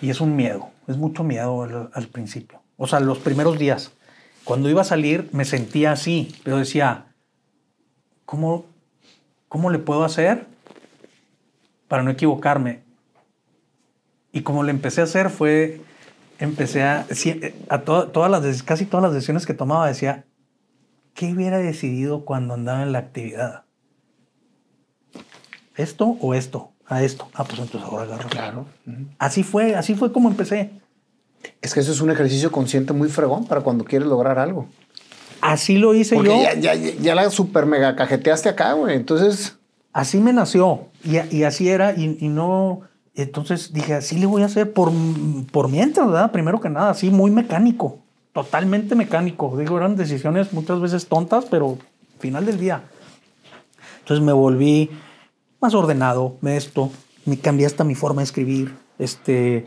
Y 0.00 0.08
es 0.08 0.22
un 0.22 0.36
miedo, 0.36 0.70
es 0.86 0.96
mucho 0.96 1.22
miedo 1.22 1.62
al, 1.62 1.90
al 1.92 2.08
principio. 2.08 2.62
O 2.78 2.86
sea, 2.86 3.00
los 3.00 3.18
primeros 3.18 3.58
días. 3.58 3.92
Cuando 4.44 4.70
iba 4.70 4.82
a 4.82 4.84
salir 4.84 5.28
me 5.32 5.44
sentía 5.44 5.92
así, 5.92 6.34
pero 6.44 6.58
decía, 6.58 7.06
¿cómo, 8.26 8.66
cómo 9.48 9.70
le 9.70 9.78
puedo 9.78 10.04
hacer 10.04 10.46
para 11.88 12.02
no 12.02 12.10
equivocarme? 12.10 12.82
Y 14.32 14.42
como 14.42 14.62
le 14.62 14.70
empecé 14.70 15.00
a 15.00 15.04
hacer 15.04 15.30
fue, 15.30 15.80
empecé 16.38 16.82
a, 16.82 17.06
a 17.70 17.80
to, 17.80 18.08
todas 18.08 18.30
las, 18.30 18.62
casi 18.62 18.84
todas 18.84 19.02
las 19.02 19.14
decisiones 19.14 19.46
que 19.46 19.54
tomaba 19.54 19.88
decía, 19.88 20.26
¿qué 21.14 21.32
hubiera 21.32 21.56
decidido 21.58 22.26
cuando 22.26 22.54
andaba 22.54 22.82
en 22.82 22.92
la 22.92 22.98
actividad? 22.98 23.64
¿Esto 25.76 26.16
o 26.20 26.34
esto? 26.34 26.72
A 26.86 27.02
esto. 27.02 27.28
Ah, 27.34 27.44
pues 27.44 27.58
entonces 27.58 27.88
ahora 27.88 28.04
agarro. 28.04 28.28
Claro. 28.28 28.66
Así 29.18 29.42
fue, 29.42 29.74
así 29.74 29.94
fue 29.94 30.12
como 30.12 30.28
empecé. 30.28 30.70
Es 31.60 31.74
que 31.74 31.80
eso 31.80 31.92
es 31.92 32.00
un 32.00 32.10
ejercicio 32.10 32.52
consciente 32.52 32.92
muy 32.92 33.08
fregón 33.08 33.46
para 33.46 33.60
cuando 33.60 33.84
quieres 33.84 34.08
lograr 34.08 34.38
algo. 34.38 34.68
Así 35.46 35.78
lo 35.78 35.94
hice 35.94 36.16
Porque 36.16 36.30
yo. 36.30 36.42
Ya, 36.42 36.54
ya, 36.54 36.74
ya, 36.74 37.14
la 37.14 37.30
super 37.30 37.66
mega 37.66 37.94
cajeteaste 37.94 38.48
acá, 38.48 38.72
güey. 38.72 38.96
Entonces. 38.96 39.56
Así 39.92 40.18
me 40.18 40.32
nació. 40.32 40.86
Y, 41.04 41.18
y 41.34 41.44
así 41.44 41.68
era. 41.68 41.92
Y, 41.92 42.18
y 42.20 42.28
no 42.28 42.82
Entonces 43.14 43.72
dije, 43.72 43.94
así 43.94 44.18
le 44.18 44.26
voy 44.26 44.42
a 44.42 44.46
hacer 44.46 44.72
por, 44.72 44.92
por 45.50 45.68
mientras, 45.68 46.06
¿verdad? 46.06 46.32
Primero 46.32 46.60
que 46.60 46.68
nada, 46.68 46.90
así 46.90 47.10
muy 47.10 47.30
mecánico, 47.30 47.98
totalmente 48.32 48.94
mecánico. 48.94 49.56
Digo, 49.56 49.78
eran 49.78 49.96
decisiones 49.96 50.52
muchas 50.52 50.80
veces 50.80 51.06
tontas, 51.06 51.46
pero 51.46 51.78
final 52.18 52.44
del 52.44 52.58
día. 52.58 52.82
Entonces 54.00 54.24
me 54.24 54.32
volví 54.32 54.90
más 55.60 55.74
ordenado, 55.74 56.36
esto, 56.44 56.90
me 57.24 57.38
cambié 57.38 57.66
hasta 57.66 57.84
mi 57.84 57.94
forma 57.94 58.20
de 58.20 58.24
escribir, 58.24 58.74
este, 58.98 59.66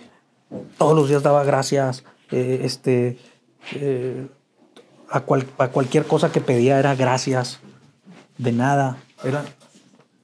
todos 0.77 0.95
los 0.95 1.09
días 1.09 1.23
daba 1.23 1.43
gracias, 1.43 2.03
eh, 2.31 2.61
este, 2.63 3.17
eh, 3.75 4.27
a, 5.11 5.17
a, 5.57 5.67
cualquier 5.69 6.05
cosa 6.05 6.31
que 6.31 6.41
pedía 6.41 6.79
era 6.79 6.95
gracias, 6.95 7.59
de 8.37 8.51
nada, 8.51 8.97
eran 9.23 9.45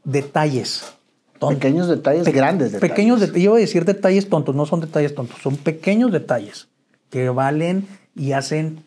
detalles. 0.03 0.94
Pequeños 1.40 1.88
detalles, 1.88 2.26
grandes 2.26 2.72
detalles. 2.72 2.90
Pequeños 2.90 3.20
detalles, 3.20 3.44
yo 3.44 3.52
voy 3.52 3.62
a 3.62 3.66
decir 3.66 3.86
detalles 3.86 4.30
tontos, 4.30 4.56
no 4.56 4.66
son 4.66 4.80
detalles 4.80 5.14
tontos, 5.14 5.38
son 5.41 5.57
pequeños 5.57 6.12
detalles 6.12 6.70
que 7.10 7.30
valen 7.30 7.88
y 8.16 8.32
hacen 8.32 8.84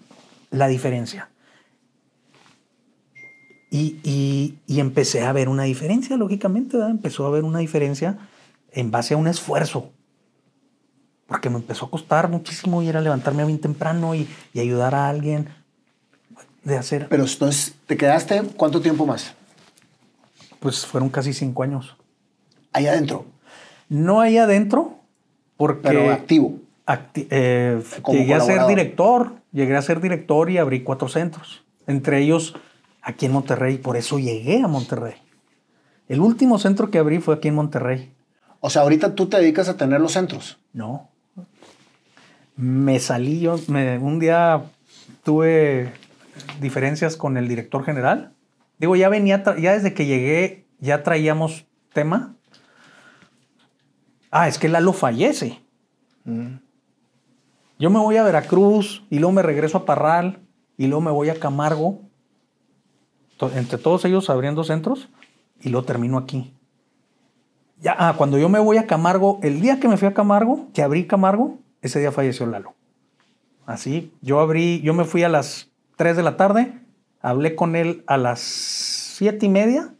la 0.50 0.66
diferencia. 0.68 1.28
Y, 3.70 4.00
y, 4.02 4.58
y 4.66 4.80
empecé 4.80 5.24
a 5.24 5.32
ver 5.32 5.50
una 5.50 5.64
diferencia, 5.64 6.16
lógicamente, 6.16 6.78
¿verdad? 6.78 6.90
empezó 6.90 7.26
a 7.26 7.28
haber 7.28 7.44
una 7.44 7.58
diferencia 7.58 8.18
en 8.72 8.90
base 8.90 9.12
a 9.12 9.18
un 9.18 9.28
esfuerzo. 9.28 9.92
Porque 11.26 11.50
me 11.50 11.56
empezó 11.56 11.84
a 11.84 11.90
costar 11.90 12.30
muchísimo 12.30 12.82
ir 12.82 12.96
a 12.96 13.02
levantarme 13.02 13.44
bien 13.44 13.60
temprano 13.60 14.14
y, 14.14 14.26
y 14.54 14.60
ayudar 14.60 14.94
a 14.94 15.10
alguien 15.10 15.48
de 16.68 16.78
hacer. 16.78 17.08
Pero 17.08 17.24
entonces, 17.24 17.74
¿te 17.86 17.96
quedaste 17.96 18.42
cuánto 18.56 18.80
tiempo 18.80 19.06
más? 19.06 19.34
Pues 20.60 20.86
fueron 20.86 21.08
casi 21.08 21.32
cinco 21.32 21.62
años. 21.62 21.96
Ahí 22.72 22.86
adentro. 22.86 23.24
No 23.88 24.20
ahí 24.20 24.38
adentro, 24.38 24.98
porque. 25.56 25.88
Pero 25.88 26.12
activo. 26.12 26.58
eh, 27.14 27.82
llegué 28.08 28.34
a 28.34 28.40
ser 28.40 28.66
director, 28.66 29.32
llegué 29.52 29.76
a 29.76 29.82
ser 29.82 30.00
director 30.00 30.50
y 30.50 30.58
abrí 30.58 30.82
cuatro 30.82 31.08
centros. 31.08 31.64
Entre 31.86 32.20
ellos 32.20 32.54
aquí 33.02 33.26
en 33.26 33.32
Monterrey, 33.32 33.78
por 33.78 33.96
eso 33.96 34.18
llegué 34.18 34.60
a 34.60 34.68
Monterrey. 34.68 35.14
El 36.08 36.20
último 36.20 36.58
centro 36.58 36.90
que 36.90 36.98
abrí 36.98 37.18
fue 37.18 37.34
aquí 37.34 37.48
en 37.48 37.54
Monterrey. 37.54 38.12
O 38.60 38.70
sea, 38.70 38.82
ahorita 38.82 39.14
tú 39.14 39.28
te 39.28 39.38
dedicas 39.38 39.68
a 39.68 39.76
tener 39.76 40.00
los 40.00 40.12
centros. 40.12 40.58
No. 40.72 41.08
Me 42.56 42.98
salí 42.98 43.40
yo, 43.40 43.58
me, 43.68 43.98
un 43.98 44.18
día 44.18 44.62
tuve 45.22 45.92
diferencias 46.60 47.16
con 47.16 47.36
el 47.36 47.48
director 47.48 47.84
general. 47.84 48.34
Digo, 48.78 48.96
ya 48.96 49.08
venía, 49.08 49.42
ya 49.58 49.72
desde 49.72 49.94
que 49.94 50.06
llegué, 50.06 50.66
ya 50.78 51.02
traíamos 51.02 51.66
tema. 51.92 52.36
Ah, 54.30 54.48
es 54.48 54.58
que 54.58 54.68
Lalo 54.68 54.92
fallece. 54.92 55.60
Mm. 56.24 56.56
Yo 57.78 57.90
me 57.90 57.98
voy 57.98 58.16
a 58.16 58.24
Veracruz 58.24 59.04
y 59.08 59.18
luego 59.18 59.32
me 59.32 59.42
regreso 59.42 59.78
a 59.78 59.84
Parral 59.84 60.40
y 60.76 60.86
luego 60.86 61.00
me 61.00 61.10
voy 61.10 61.30
a 61.30 61.38
Camargo. 61.38 62.00
Entre 63.54 63.78
todos 63.78 64.04
ellos 64.04 64.30
abriendo 64.30 64.64
centros 64.64 65.08
y 65.60 65.68
lo 65.68 65.84
termino 65.84 66.18
aquí. 66.18 66.52
Ya, 67.80 67.94
ah, 67.96 68.14
cuando 68.16 68.38
yo 68.38 68.48
me 68.48 68.58
voy 68.58 68.76
a 68.76 68.86
Camargo, 68.86 69.38
el 69.42 69.60
día 69.60 69.78
que 69.78 69.86
me 69.86 69.96
fui 69.96 70.08
a 70.08 70.14
Camargo, 70.14 70.66
que 70.74 70.82
abrí 70.82 71.06
Camargo, 71.06 71.58
ese 71.80 72.00
día 72.00 72.10
falleció 72.10 72.46
Lalo. 72.46 72.74
Así, 73.66 74.12
yo 74.20 74.40
abrí, 74.40 74.80
yo 74.80 74.94
me 74.94 75.04
fui 75.04 75.22
a 75.22 75.28
las 75.28 75.70
3 75.98 76.16
de 76.16 76.22
la 76.22 76.36
tarde, 76.36 76.72
hablé 77.20 77.56
con 77.56 77.74
él 77.74 78.04
a 78.06 78.16
las 78.16 78.38
7 78.38 79.44
y 79.44 79.48
media 79.48 79.94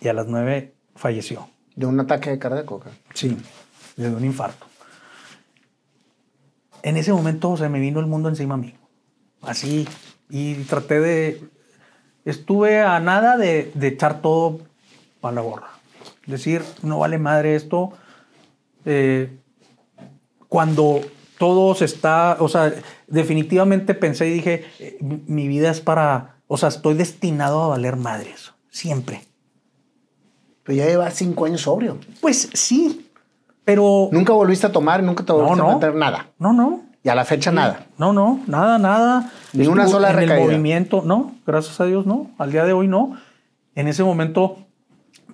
y 0.00 0.08
a 0.08 0.14
las 0.14 0.26
9 0.26 0.74
falleció. 0.96 1.46
¿De 1.76 1.84
un 1.84 2.00
ataque 2.00 2.38
cardíaco? 2.38 2.82
Sí, 3.12 3.36
de 3.96 4.08
un 4.08 4.24
infarto. 4.24 4.66
En 6.82 6.96
ese 6.96 7.12
momento 7.12 7.54
se 7.58 7.68
me 7.68 7.80
vino 7.80 8.00
el 8.00 8.06
mundo 8.06 8.30
encima 8.30 8.54
a 8.54 8.56
mí. 8.56 8.74
Así, 9.42 9.86
y 10.30 10.54
traté 10.64 11.00
de... 11.00 11.48
Estuve 12.24 12.80
a 12.80 12.98
nada 12.98 13.36
de, 13.36 13.72
de 13.74 13.88
echar 13.88 14.22
todo 14.22 14.60
para 15.20 15.34
la 15.34 15.40
borra. 15.42 15.68
Decir, 16.26 16.62
no 16.82 17.00
vale 17.00 17.18
madre 17.18 17.56
esto. 17.56 17.92
Eh, 18.86 19.36
cuando 20.48 21.02
todo 21.38 21.74
se 21.74 21.84
está, 21.84 22.36
o 22.40 22.48
sea, 22.48 22.72
definitivamente 23.06 23.94
pensé 23.94 24.28
y 24.28 24.32
dije, 24.32 24.64
eh, 24.78 24.98
mi 25.00 25.48
vida 25.48 25.70
es 25.70 25.80
para, 25.80 26.36
o 26.46 26.56
sea, 26.56 26.68
estoy 26.68 26.94
destinado 26.94 27.62
a 27.62 27.68
valer 27.68 27.96
madres, 27.96 28.52
siempre. 28.70 29.22
Pero 30.62 30.78
ya 30.78 30.86
llevas 30.86 31.14
cinco 31.14 31.44
años 31.44 31.62
sobrio. 31.62 31.98
Pues 32.20 32.48
sí, 32.54 33.10
pero... 33.64 34.08
Nunca 34.12 34.32
volviste 34.32 34.66
a 34.66 34.72
tomar, 34.72 35.02
nunca 35.02 35.24
te 35.24 35.32
volviste 35.32 35.60
a 35.60 35.74
meter 35.74 35.94
nada. 35.94 36.30
No, 36.38 36.52
no. 36.52 36.82
Y 37.02 37.10
a 37.10 37.14
la 37.14 37.26
fecha 37.26 37.52
nada. 37.52 37.86
No, 37.98 38.14
no, 38.14 38.40
nada, 38.46 38.78
nada. 38.78 39.30
Ni 39.52 39.66
una 39.66 39.86
sola 39.86 40.08
en 40.10 40.16
recaída. 40.16 40.36
el 40.36 40.46
movimiento, 40.46 41.02
no, 41.04 41.34
gracias 41.46 41.78
a 41.78 41.84
Dios, 41.84 42.06
no. 42.06 42.30
Al 42.38 42.50
día 42.50 42.64
de 42.64 42.72
hoy, 42.72 42.88
no. 42.88 43.18
En 43.74 43.88
ese 43.88 44.02
momento, 44.02 44.56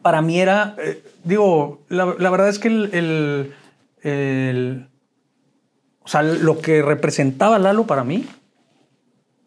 para 0.02 0.20
mí 0.20 0.40
era, 0.40 0.74
eh, 0.78 1.04
digo, 1.22 1.82
la, 1.88 2.14
la, 2.18 2.30
verdad 2.30 2.48
es 2.48 2.58
que 2.58 2.66
el, 2.68 3.54
el, 4.02 4.88
sea, 6.10 6.22
lo 6.22 6.58
que 6.58 6.82
representaba 6.82 7.58
Lalo 7.58 7.86
para 7.86 8.04
mí, 8.04 8.26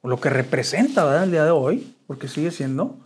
lo 0.01 0.19
que 0.19 0.29
representa 0.29 1.03
¿verdad? 1.03 1.25
el 1.25 1.31
día 1.31 1.45
de 1.45 1.51
hoy, 1.51 1.95
porque 2.07 2.27
sigue 2.27 2.51
siendo, 2.51 2.97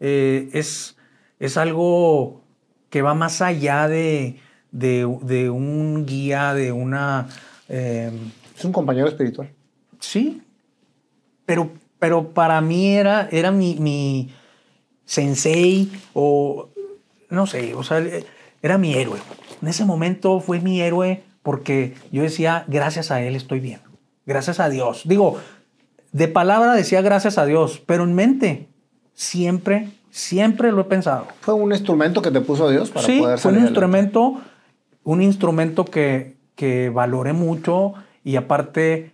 eh, 0.00 0.48
es, 0.52 0.96
es 1.38 1.56
algo 1.56 2.42
que 2.90 3.02
va 3.02 3.14
más 3.14 3.40
allá 3.40 3.86
de, 3.88 4.40
de, 4.70 5.18
de 5.22 5.50
un 5.50 6.06
guía, 6.06 6.54
de 6.54 6.72
una... 6.72 7.28
Eh, 7.68 8.10
es 8.56 8.64
un 8.64 8.72
compañero 8.72 9.08
espiritual. 9.08 9.50
Sí, 10.00 10.42
pero, 11.46 11.70
pero 11.98 12.30
para 12.30 12.60
mí 12.60 12.96
era, 12.96 13.28
era 13.30 13.50
mi, 13.50 13.76
mi 13.76 14.34
sensei 15.04 15.90
o 16.14 16.68
no 17.30 17.46
sé, 17.46 17.74
o 17.74 17.82
sea, 17.82 18.02
era 18.62 18.78
mi 18.78 18.94
héroe. 18.94 19.20
En 19.62 19.68
ese 19.68 19.84
momento 19.84 20.40
fue 20.40 20.60
mi 20.60 20.80
héroe 20.80 21.22
porque 21.42 21.94
yo 22.12 22.22
decía, 22.22 22.64
gracias 22.68 23.10
a 23.10 23.22
él 23.22 23.36
estoy 23.36 23.60
bien, 23.60 23.80
gracias 24.26 24.60
a 24.60 24.68
Dios. 24.68 25.02
Digo, 25.04 25.38
de 26.12 26.28
palabra 26.28 26.74
decía 26.74 27.02
gracias 27.02 27.38
a 27.38 27.46
Dios, 27.46 27.82
pero 27.86 28.04
en 28.04 28.14
mente 28.14 28.68
siempre, 29.14 29.90
siempre 30.10 30.72
lo 30.72 30.82
he 30.82 30.84
pensado. 30.84 31.26
¿Fue 31.40 31.54
un 31.54 31.72
instrumento 31.72 32.22
que 32.22 32.30
te 32.30 32.40
puso 32.40 32.70
Dios 32.70 32.90
para 32.90 33.06
sí, 33.06 33.20
poder 33.20 33.38
fue 33.38 33.52
un 33.52 33.60
instrumento, 33.60 34.40
un 35.04 35.22
instrumento 35.22 35.84
que, 35.84 36.36
que 36.54 36.88
valoré 36.90 37.32
mucho 37.32 37.94
y 38.24 38.36
aparte 38.36 39.12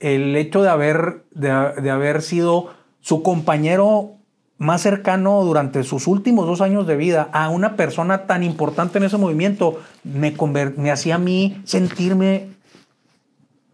el 0.00 0.34
hecho 0.36 0.62
de 0.62 0.68
haber, 0.68 1.24
de, 1.32 1.48
de 1.80 1.90
haber 1.90 2.22
sido 2.22 2.70
su 3.00 3.22
compañero 3.22 4.16
más 4.62 4.80
cercano 4.80 5.42
durante 5.42 5.82
sus 5.82 6.06
últimos 6.06 6.46
dos 6.46 6.60
años 6.60 6.86
de 6.86 6.96
vida 6.96 7.28
a 7.32 7.48
una 7.48 7.74
persona 7.74 8.26
tan 8.26 8.44
importante 8.44 8.98
en 8.98 9.04
ese 9.04 9.16
movimiento 9.16 9.80
me, 10.04 10.32
me 10.76 10.90
hacía 10.92 11.16
a 11.16 11.18
mí 11.18 11.60
sentirme 11.64 12.50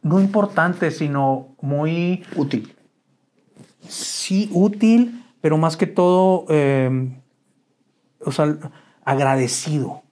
no 0.02 0.18
importante, 0.18 0.90
sino 0.90 1.48
muy... 1.60 2.24
Útil. 2.36 2.74
Sí, 3.86 4.48
útil, 4.50 5.22
pero 5.42 5.58
más 5.58 5.76
que 5.76 5.86
todo, 5.86 6.46
eh, 6.48 7.10
o 8.24 8.32
sea, 8.32 8.56
agradecido. 9.04 10.04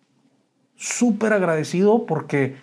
Súper 0.77 1.33
agradecido 1.33 2.05
porque 2.05 2.57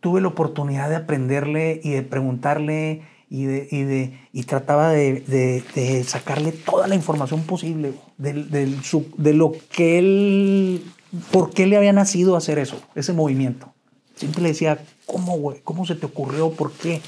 tuve 0.00 0.22
la 0.22 0.28
oportunidad 0.28 0.88
de 0.88 0.96
aprenderle 0.96 1.78
y 1.84 1.90
de 1.90 2.02
preguntarle 2.02 3.02
y, 3.30 3.44
de, 3.44 3.68
y, 3.70 3.82
de, 3.84 4.20
y 4.32 4.42
trataba 4.42 4.90
de, 4.90 5.20
de, 5.20 5.62
de, 5.76 6.02
sacarle 6.02 6.50
toda 6.50 6.88
la 6.88 6.96
información 6.96 7.44
posible 7.44 7.94
del, 8.18 8.50
del, 8.50 8.76
de 9.16 9.34
lo 9.34 9.52
que 9.70 9.98
él, 10.00 10.84
por 11.30 11.50
qué 11.50 11.66
le 11.66 11.76
había 11.76 11.92
nacido 11.92 12.36
hacer 12.36 12.58
eso, 12.58 12.82
ese 12.96 13.12
movimiento. 13.12 13.72
Siempre 14.16 14.42
le 14.42 14.48
decía, 14.48 14.84
¿cómo, 15.06 15.38
güey? 15.38 15.60
¿Cómo 15.62 15.86
se 15.86 15.94
te 15.94 16.06
ocurrió? 16.06 16.50
¿Por 16.50 16.72
qué? 16.72 17.00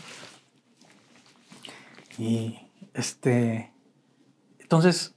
Y 2.18 2.56
este, 2.94 3.72
entonces, 4.60 5.14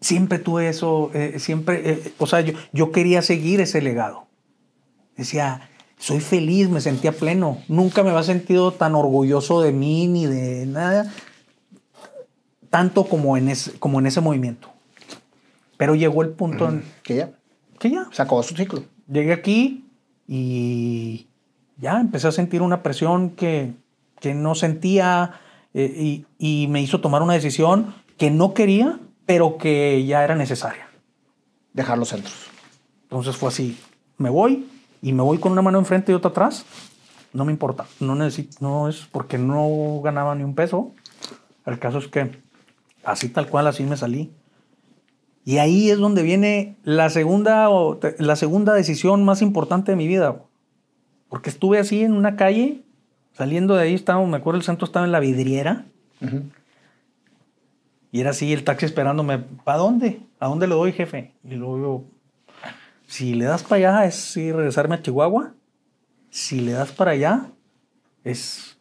siempre 0.00 0.38
tuve 0.38 0.68
eso, 0.68 1.10
eh, 1.12 1.38
siempre, 1.38 1.90
eh, 1.90 2.14
o 2.16 2.26
sea, 2.26 2.40
yo, 2.40 2.54
yo 2.72 2.92
quería 2.92 3.20
seguir 3.20 3.60
ese 3.60 3.82
legado. 3.82 4.26
Decía, 5.16 5.68
soy 6.02 6.18
feliz, 6.18 6.68
me 6.68 6.80
sentía 6.80 7.12
pleno. 7.12 7.58
Nunca 7.68 8.02
me 8.02 8.10
había 8.10 8.24
sentido 8.24 8.72
tan 8.72 8.96
orgulloso 8.96 9.60
de 9.60 9.70
mí 9.70 10.08
ni 10.08 10.26
de 10.26 10.66
nada, 10.66 11.12
tanto 12.70 13.04
como 13.04 13.36
en 13.36 13.48
ese, 13.48 13.78
como 13.78 14.00
en 14.00 14.06
ese 14.06 14.20
movimiento. 14.20 14.68
Pero 15.76 15.94
llegó 15.94 16.22
el 16.22 16.30
punto 16.30 16.68
en... 16.68 16.82
Que 17.04 17.14
ya. 17.14 17.30
Que 17.78 17.90
ya. 17.90 18.08
Se 18.10 18.20
acabó 18.20 18.42
su 18.42 18.56
ciclo. 18.56 18.82
Llegué 19.08 19.32
aquí 19.32 19.84
y 20.26 21.28
ya 21.78 22.00
empecé 22.00 22.26
a 22.26 22.32
sentir 22.32 22.62
una 22.62 22.82
presión 22.82 23.30
que, 23.30 23.72
que 24.18 24.34
no 24.34 24.56
sentía 24.56 25.38
eh, 25.72 25.94
y, 25.96 26.64
y 26.64 26.66
me 26.66 26.82
hizo 26.82 27.00
tomar 27.00 27.22
una 27.22 27.34
decisión 27.34 27.94
que 28.18 28.32
no 28.32 28.54
quería, 28.54 28.98
pero 29.24 29.56
que 29.56 30.04
ya 30.04 30.24
era 30.24 30.34
necesaria. 30.34 30.88
Dejar 31.74 31.96
los 31.96 32.08
centros. 32.08 32.34
Entonces 33.04 33.36
fue 33.36 33.50
así, 33.50 33.78
me 34.18 34.30
voy 34.30 34.66
y 35.02 35.12
me 35.12 35.22
voy 35.22 35.38
con 35.38 35.52
una 35.52 35.62
mano 35.62 35.78
enfrente 35.78 36.12
y 36.12 36.14
otra 36.14 36.30
atrás. 36.30 36.64
No 37.34 37.44
me 37.44 37.52
importa, 37.52 37.86
no 38.00 38.14
necesito, 38.14 38.58
no 38.60 38.88
es 38.88 39.08
porque 39.10 39.36
no 39.36 40.00
ganaba 40.02 40.34
ni 40.34 40.44
un 40.44 40.54
peso. 40.54 40.92
El 41.66 41.78
caso 41.78 41.98
es 41.98 42.08
que 42.08 42.30
así 43.04 43.28
tal 43.28 43.48
cual, 43.48 43.66
así 43.66 43.82
me 43.84 43.96
salí. 43.96 44.32
Y 45.44 45.58
ahí 45.58 45.90
es 45.90 45.98
donde 45.98 46.22
viene 46.22 46.76
la 46.84 47.10
segunda, 47.10 47.68
la 48.18 48.36
segunda 48.36 48.74
decisión 48.74 49.24
más 49.24 49.42
importante 49.42 49.92
de 49.92 49.96
mi 49.96 50.06
vida. 50.06 50.42
Porque 51.28 51.50
estuve 51.50 51.78
así 51.78 52.02
en 52.02 52.12
una 52.12 52.36
calle, 52.36 52.82
saliendo 53.32 53.74
de 53.74 53.82
ahí, 53.82 53.94
estaba, 53.94 54.24
me 54.24 54.36
acuerdo 54.36 54.58
el 54.58 54.64
centro 54.64 54.84
estaba 54.84 55.04
en 55.04 55.12
la 55.12 55.20
vidriera. 55.20 55.86
Y 58.12 58.20
era 58.20 58.30
así 58.30 58.52
el 58.52 58.62
taxi 58.62 58.86
esperándome. 58.86 59.38
¿Para 59.38 59.78
dónde? 59.78 60.20
¿A 60.38 60.46
dónde 60.46 60.68
le 60.68 60.74
doy, 60.74 60.92
jefe? 60.92 61.32
Y 61.42 61.54
luego 61.54 61.78
yo, 61.78 62.04
si 63.12 63.34
le 63.34 63.44
das 63.44 63.62
para 63.62 63.76
allá 63.76 64.06
es 64.06 64.34
ir 64.38 64.56
regresarme 64.56 64.94
a 64.94 65.02
Chihuahua. 65.02 65.52
Si 66.30 66.60
le 66.60 66.72
das 66.72 66.92
para 66.92 67.10
allá 67.10 67.50
es 68.24 68.78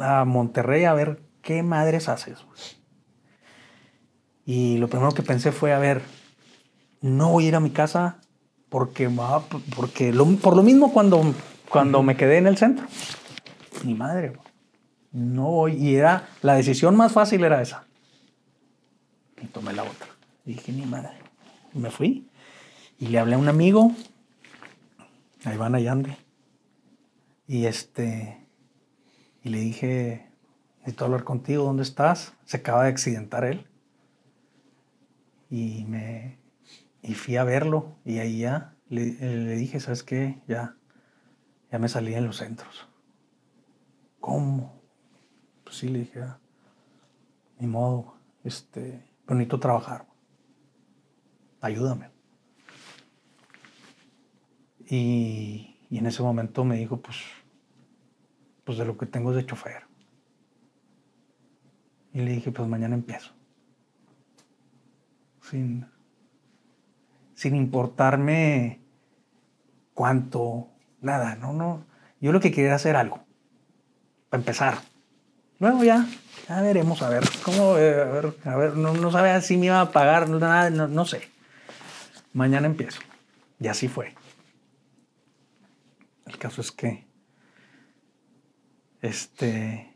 a 0.00 0.24
Monterrey 0.24 0.84
a 0.84 0.94
ver 0.94 1.20
qué 1.42 1.64
madres 1.64 2.08
haces. 2.08 2.46
Y 4.46 4.78
lo 4.78 4.86
primero 4.86 5.10
que 5.10 5.24
pensé 5.24 5.50
fue, 5.50 5.72
a 5.72 5.80
ver, 5.80 6.02
no 7.00 7.32
voy 7.32 7.46
a 7.46 7.48
ir 7.48 7.56
a 7.56 7.60
mi 7.60 7.70
casa 7.70 8.20
porque, 8.68 9.10
porque 9.74 10.12
por 10.40 10.54
lo 10.54 10.62
mismo 10.62 10.92
cuando, 10.92 11.34
cuando 11.68 12.00
me 12.04 12.16
quedé 12.16 12.38
en 12.38 12.46
el 12.46 12.56
centro. 12.56 12.86
Mi 13.82 13.94
madre, 13.94 14.34
no 15.10 15.50
voy. 15.50 15.72
Y 15.72 15.96
era, 15.96 16.28
la 16.42 16.54
decisión 16.54 16.94
más 16.94 17.10
fácil 17.10 17.42
era 17.42 17.60
esa. 17.60 17.86
Y 19.42 19.46
tomé 19.46 19.72
la 19.72 19.82
otra. 19.82 20.06
Y 20.46 20.52
dije, 20.52 20.70
ni 20.70 20.86
madre. 20.86 21.18
Y 21.74 21.78
me 21.80 21.90
fui. 21.90 22.28
Y 22.98 23.08
le 23.08 23.18
hablé 23.18 23.34
a 23.34 23.38
un 23.38 23.48
amigo, 23.48 23.92
a 25.44 25.54
Iván 25.54 25.74
Allande. 25.74 26.16
Y 27.46 27.66
este, 27.66 28.46
y 29.42 29.50
le 29.50 29.58
dije, 29.58 30.30
necesito 30.78 31.04
hablar 31.04 31.24
contigo, 31.24 31.64
¿dónde 31.64 31.82
estás? 31.82 32.34
Se 32.44 32.58
acaba 32.58 32.84
de 32.84 32.90
accidentar 32.90 33.44
él. 33.44 33.66
Y 35.50 35.84
me, 35.86 36.38
y 37.02 37.14
fui 37.14 37.36
a 37.36 37.44
verlo. 37.44 37.96
Y 38.04 38.18
ahí 38.18 38.38
ya 38.38 38.74
le, 38.88 39.12
le 39.20 39.56
dije, 39.56 39.80
¿sabes 39.80 40.02
qué? 40.02 40.42
Ya, 40.46 40.76
ya 41.70 41.78
me 41.78 41.88
salí 41.88 42.14
en 42.14 42.26
los 42.26 42.36
centros. 42.36 42.88
¿Cómo? 44.20 44.80
Pues 45.64 45.76
sí, 45.76 45.88
le 45.88 46.00
dije, 46.00 46.22
ah, 46.22 46.38
ni 47.58 47.66
modo, 47.66 48.16
este, 48.42 49.04
pero 49.26 49.36
necesito 49.36 49.60
trabajar. 49.60 50.06
Ayúdame. 51.60 52.13
Y, 54.88 55.78
y, 55.90 55.98
en 55.98 56.06
ese 56.06 56.22
momento 56.22 56.64
me 56.64 56.76
dijo, 56.76 57.00
pues, 57.00 57.18
pues 58.64 58.78
de 58.78 58.84
lo 58.84 58.98
que 58.98 59.06
tengo 59.06 59.30
es 59.30 59.36
de 59.36 59.46
chofer. 59.46 59.82
Y 62.12 62.20
le 62.20 62.32
dije, 62.32 62.52
pues 62.52 62.68
mañana 62.68 62.94
empiezo. 62.94 63.32
Sin, 65.42 65.86
sin 67.34 67.56
importarme 67.56 68.80
cuánto, 69.94 70.68
nada, 71.00 71.36
no, 71.36 71.52
no. 71.52 71.84
Yo 72.20 72.32
lo 72.32 72.40
que 72.40 72.50
quería 72.50 72.66
era 72.66 72.76
hacer 72.76 72.96
algo, 72.96 73.24
para 74.30 74.40
empezar. 74.40 74.78
Luego 75.58 75.84
ya, 75.84 76.06
ya 76.48 76.60
veremos, 76.62 77.02
a 77.02 77.08
ver, 77.08 77.24
cómo, 77.44 77.72
a 77.72 77.74
ver, 77.74 78.34
a 78.44 78.56
ver, 78.56 78.76
no, 78.76 78.92
no 78.92 79.10
sabía 79.10 79.40
si 79.40 79.56
me 79.56 79.66
iba 79.66 79.80
a 79.80 79.92
pagar, 79.92 80.28
nada, 80.28 80.70
no, 80.70 80.88
no 80.88 81.04
sé. 81.04 81.28
Mañana 82.32 82.66
empiezo. 82.66 83.00
Y 83.60 83.68
así 83.68 83.88
fue. 83.88 84.14
El 86.34 86.40
caso 86.40 86.60
es 86.60 86.72
que, 86.72 87.06
este, 89.02 89.88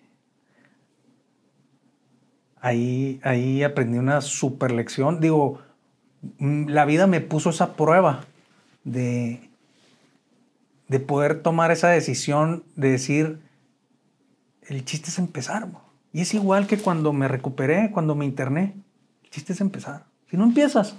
ahí, 2.61 3.21
ahí 3.25 3.65
aprendí 3.65 3.99
una 3.99 4.21
super 4.21 4.71
lección. 4.71 5.19
Digo, 5.19 5.61
mm, 6.39 6.69
la 6.69 6.85
vida 6.85 7.09
me 7.09 7.21
puso 7.21 7.51
esa 7.51 7.75
prueba 7.75 8.25
de, 8.85 9.51
de 10.87 11.01
poder 11.01 11.43
tomar 11.43 11.73
esa 11.73 11.89
decisión 11.89 12.63
de 12.77 12.93
decir, 12.93 13.41
el 14.69 14.85
chiste 14.85 15.11
es 15.11 15.19
empezar. 15.19 15.67
Y 16.13 16.21
es 16.21 16.35
igual 16.35 16.69
que 16.69 16.79
cuando 16.79 17.13
me 17.13 17.27
recuperé, 17.27 17.91
cuando 17.91 18.15
me 18.15 18.27
interné. 18.27 18.77
El 19.25 19.31
chiste 19.31 19.55
es 19.55 19.61
empezar. 19.61 20.05
Si 20.31 20.37
no 20.37 20.45
empiezas. 20.45 20.95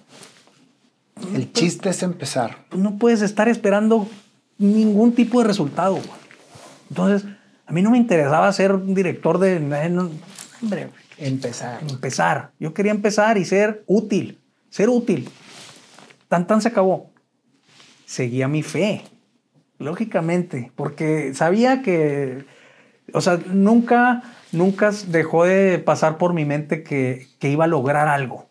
El 1.34 1.54
chiste 1.54 1.88
es 1.88 2.04
empezar. 2.04 2.66
No 2.76 2.98
puedes 2.98 3.22
estar 3.22 3.48
esperando 3.48 4.06
ningún 4.60 5.14
tipo 5.14 5.42
de 5.42 5.48
resultado. 5.48 6.00
Entonces, 6.90 7.28
a 7.66 7.72
mí 7.72 7.82
no 7.82 7.90
me 7.90 7.98
interesaba 7.98 8.52
ser 8.54 8.74
un 8.74 8.94
director 8.94 9.40
de... 9.40 9.58
hombre, 10.62 10.90
empezar. 11.18 11.82
Empezar. 11.90 12.52
Yo 12.60 12.76
quería 12.76 12.92
empezar 12.92 13.40
y 13.40 13.46
ser 13.46 13.84
útil. 13.88 14.38
Ser 14.70 14.90
útil. 14.90 15.28
Tan 16.28 16.46
tan 16.46 16.62
se 16.62 16.68
acabó. 16.68 17.10
Seguía 18.06 18.48
mi 18.48 18.62
fe. 18.62 19.04
Lógicamente. 19.80 20.72
Porque 20.76 21.34
sabía 21.34 21.82
que 21.82 22.46
o 23.14 23.22
sea, 23.22 23.40
nunca, 23.48 24.24
nunca 24.52 24.92
dejó 25.08 25.46
de 25.46 25.80
pasar 25.80 26.18
por 26.18 26.34
mi 26.34 26.46
mente 26.46 26.84
que, 26.84 27.28
iba 27.42 27.66
a 27.66 27.68
lograr 27.68 28.08
algo. 28.08 28.48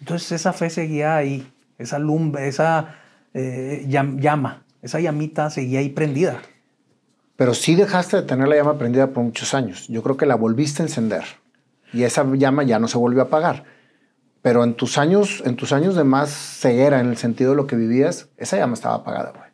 Entonces 0.00 0.32
esa 0.32 0.52
fe 0.52 0.70
seguía 0.70 1.16
ahí, 1.16 1.46
esa 1.78 1.98
lumbre, 1.98 2.48
esa 2.48 2.96
eh, 3.34 3.84
llama, 3.86 4.62
esa 4.82 5.00
llamita 5.00 5.50
seguía 5.50 5.80
ahí 5.80 5.88
prendida. 5.88 6.40
Pero 7.36 7.54
sí 7.54 7.74
dejaste 7.74 8.18
de 8.18 8.22
tener 8.22 8.48
la 8.48 8.56
llama 8.56 8.78
prendida 8.78 9.08
por 9.08 9.24
muchos 9.24 9.54
años. 9.54 9.88
Yo 9.88 10.02
creo 10.02 10.16
que 10.16 10.26
la 10.26 10.34
volviste 10.34 10.82
a 10.82 10.86
encender 10.86 11.24
y 11.92 12.02
esa 12.02 12.24
llama 12.34 12.62
ya 12.62 12.78
no 12.78 12.88
se 12.88 12.98
volvió 12.98 13.22
a 13.22 13.24
apagar. 13.24 13.64
Pero 14.42 14.64
en 14.64 14.74
tus 14.74 14.98
años, 14.98 15.42
en 15.44 15.56
tus 15.56 15.72
años 15.72 15.94
de 15.94 16.04
más 16.04 16.30
ceguera, 16.30 17.00
en 17.00 17.08
el 17.08 17.16
sentido 17.16 17.50
de 17.50 17.56
lo 17.56 17.66
que 17.66 17.76
vivías, 17.76 18.28
esa 18.36 18.56
llama 18.56 18.74
estaba 18.74 18.96
apagada, 18.96 19.32
güey. 19.32 19.50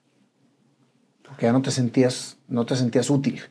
Porque 1.22 1.46
ya 1.46 1.52
no 1.52 1.62
te 1.62 1.70
sentías, 1.70 2.38
no 2.48 2.66
te 2.66 2.76
sentías 2.76 3.10
útil 3.10 3.42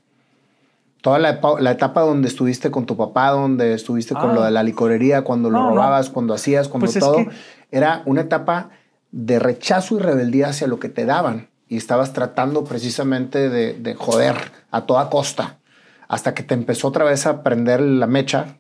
toda 1.06 1.20
la, 1.20 1.72
etapa 1.72 2.02
donde 2.02 2.28
estuviste 2.28 2.72
con 2.72 2.88
tu 2.88 2.98
papá, 2.98 3.30
donde 3.30 3.76
estuviste 3.76 4.16
con 4.16 4.34
lo 4.34 4.42
de 4.42 4.50
la 4.50 4.62
ah. 4.62 4.64
licorería, 4.64 5.22
cuando 5.22 5.52
lo 5.52 5.70
robabas, 5.70 6.10
cuando 6.10 6.34
hacías, 6.34 6.68
cuando 6.68 6.88
pues 6.88 6.98
todo, 6.98 7.28
era 7.70 8.02
una 8.08 8.22
etapa 8.22 8.72
de 9.12 9.38
rechazo 9.38 9.98
y 9.98 10.00
rebeldía 10.00 10.48
hacia 10.48 10.66
lo 10.66 10.80
que 10.80 10.90
te 10.90 11.06
daban. 11.06 11.50
Y 11.76 11.78
estabas 11.78 12.14
tratando 12.14 12.64
precisamente 12.64 13.50
de, 13.50 13.96
joder 13.96 14.38
a 14.72 14.86
toda 14.86 15.10
costa, 15.10 15.60
hasta 16.08 16.34
que 16.34 16.42
te 16.42 16.54
empezó 16.54 16.88
otra 16.88 17.04
vez 17.04 17.26
a 17.26 17.44
prender 17.44 17.82
la 17.82 18.08
mecha 18.08 18.56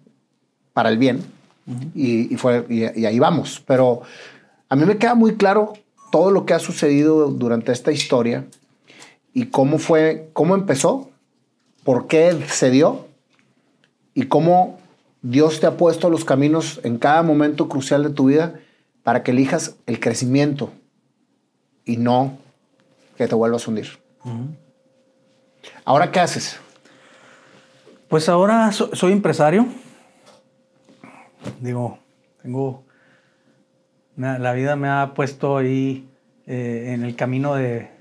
para 0.74 0.90
el 0.90 0.98
bien. 0.98 1.24
y, 1.96 2.36
fue, 2.36 2.66
y, 2.68 3.00
y 3.00 3.06
ahí 3.06 3.18
vamos. 3.18 3.64
Pero 3.66 4.02
a 4.68 4.76
mí 4.76 4.84
me 4.84 4.98
queda 4.98 5.16
muy 5.16 5.38
claro 5.38 5.76
todo 6.12 6.30
lo 6.30 6.46
que 6.46 6.56
ha 6.56 6.60
sucedido 6.60 7.30
durante 7.30 7.72
esta 7.72 7.94
historia 7.94 8.44
y 9.34 9.46
cómo 9.46 9.78
fue, 9.78 10.30
cómo 10.34 10.54
empezó 10.54 11.10
por 11.86 12.08
qué 12.08 12.38
se 12.50 12.72
dio 12.72 13.08
y 14.14 14.24
cómo 14.24 14.78
Dios 15.22 15.62
te 15.62 15.68
ha 15.68 15.78
puesto 15.78 16.10
los 16.10 16.26
caminos 16.26 16.82
en 16.84 16.98
cada 16.98 17.24
momento 17.24 17.70
crucial 17.70 18.04
de 18.04 18.10
tu 18.10 18.26
vida 18.26 18.60
para 19.04 19.24
que 19.24 19.32
elijas 19.32 19.78
el 19.86 20.02
crecimiento 20.02 20.74
y 21.86 21.96
no 21.96 22.44
que 23.16 23.28
te 23.28 23.36
vuelvas 23.36 23.68
a 23.68 23.70
hundir. 23.70 23.88
¿Ahora 25.84 26.12
qué 26.12 26.20
haces? 26.20 26.60
Pues 28.08 28.30
ahora 28.30 28.72
soy 28.72 29.12
empresario. 29.12 29.68
Digo, 31.60 32.00
tengo... 32.42 32.84
la 34.16 34.54
vida 34.54 34.76
me 34.76 34.90
ha 34.90 35.14
puesto 35.14 35.58
ahí 35.58 36.10
eh, 36.48 36.94
en 36.94 37.04
el 37.04 37.16
camino 37.16 37.56
de, 37.56 37.92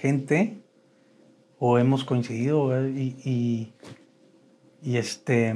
gente 0.00 0.58
o 1.58 1.78
hemos 1.78 2.04
coincidido 2.04 2.86
y, 2.86 3.72
y, 4.82 4.96
este 4.96 5.54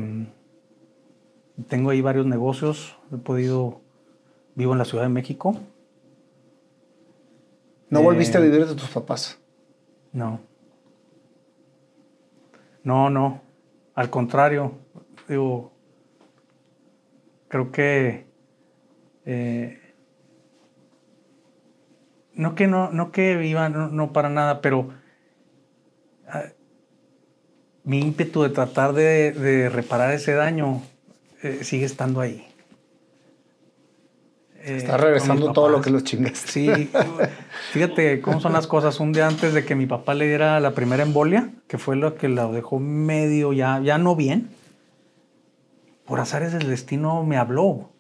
tengo 1.69 1.90
ahí 1.90 2.01
varios 2.01 2.24
negocios 2.24 2.97
he 3.12 3.19
podido 3.19 3.82
vivo 4.55 4.73
en 4.73 4.78
la 4.78 4.86
Ciudad 4.86 5.05
de 5.05 5.10
México 5.10 5.59
no 7.93 8.02
volviste 8.02 8.39
a 8.39 8.40
eh, 8.40 8.44
vivir 8.44 8.66
de 8.66 8.74
tus 8.74 8.89
papás. 8.90 9.39
No. 10.12 10.40
No 12.82 13.10
no. 13.10 13.43
Al 13.94 14.10
contrario 14.10 14.78
digo 15.28 15.73
creo 17.48 17.70
que 17.70 18.27
eh, 19.27 19.78
no 22.35 22.55
que 22.55 22.66
no 22.66 22.90
no 22.90 23.12
que 23.12 23.36
viva 23.36 23.69
no 23.69 24.12
para 24.12 24.28
nada 24.28 24.60
pero 24.60 24.89
mi 27.85 28.01
ímpetu 28.01 28.43
de 28.43 28.51
tratar 28.51 28.93
de, 28.93 29.69
reparar 29.73 30.12
ese 30.12 30.32
daño 30.32 30.82
eh, 31.43 31.64
sigue 31.64 31.85
estando 31.85 32.20
ahí. 32.20 32.47
Eh, 34.64 34.76
Está 34.76 34.97
regresando 34.97 35.52
todo 35.52 35.68
lo 35.68 35.80
que 35.80 35.90
los 35.90 36.05
chingas. 36.05 36.39
Sí, 36.39 36.90
fíjate 37.72 38.20
cómo 38.20 38.40
son 38.40 38.52
las 38.52 38.66
cosas. 38.66 39.01
Un 39.01 39.12
día 39.12 39.26
antes 39.26 39.55
de 39.55 39.64
que 39.64 39.74
mi 39.74 39.86
papá 39.86 40.14
le 40.14 40.26
diera 40.26 40.60
la 40.60 40.72
primera 40.72 41.02
embolia, 41.02 41.51
que 41.66 41.78
fue 41.78 41.97
lo 41.97 42.14
que 42.14 42.28
lo 42.28 42.52
dejó 42.52 42.78
medio 42.78 43.52
ya, 43.52 43.80
ya 43.80 43.98
no 43.98 44.14
bien, 44.14 44.51
por 46.05 46.20
azares 46.20 46.52
del 46.52 46.68
destino 46.68 47.24
me 47.24 47.36
habló 47.36 47.90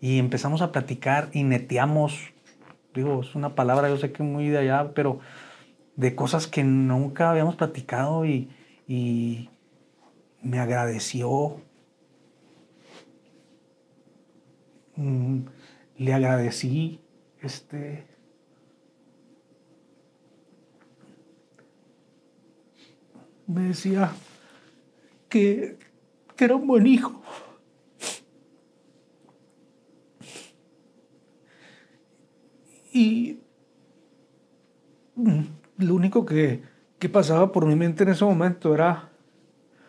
y 0.00 0.18
empezamos 0.18 0.62
a 0.62 0.72
platicar 0.72 1.28
y 1.32 1.44
neteamos. 1.44 2.32
Digo, 2.94 3.20
es 3.22 3.34
una 3.34 3.54
palabra, 3.54 3.88
yo 3.88 3.96
sé 3.96 4.12
que 4.12 4.22
muy 4.22 4.48
de 4.48 4.58
allá, 4.58 4.92
pero 4.94 5.20
de 5.96 6.14
cosas 6.14 6.46
que 6.46 6.64
nunca 6.64 7.30
habíamos 7.30 7.56
platicado 7.56 8.26
y, 8.26 8.50
y 8.88 9.48
me 10.42 10.58
agradeció. 10.58 11.60
Mm, 14.96 15.42
le 16.02 16.14
agradecí 16.14 17.00
este 17.40 18.04
me 23.46 23.68
decía 23.68 24.12
que, 25.28 25.78
que 26.36 26.44
era 26.44 26.56
un 26.56 26.66
buen 26.66 26.86
hijo. 26.86 27.22
Y 32.92 33.38
lo 35.78 35.94
único 35.94 36.26
que, 36.26 36.62
que 36.98 37.08
pasaba 37.08 37.52
por 37.52 37.66
mi 37.66 37.74
mente 37.74 38.02
en 38.02 38.10
ese 38.10 38.24
momento 38.24 38.74
era 38.74 39.10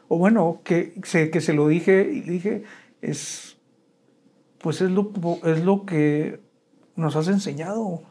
o 0.07 0.17
bueno 0.17 0.61
que 0.63 0.93
se, 1.03 1.29
que 1.29 1.41
se 1.41 1.53
lo 1.53 1.67
dije 1.67 2.09
y 2.11 2.21
dije 2.21 2.63
es 3.01 3.52
pues 4.63 4.79
es 4.79 4.89
lo, 4.91 5.11
es 5.43 5.61
lo 5.65 5.85
que 5.85 6.39
nos 6.95 7.17
has 7.17 7.27
enseñado. 7.27 8.01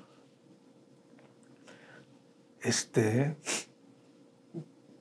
Este, 2.60 3.38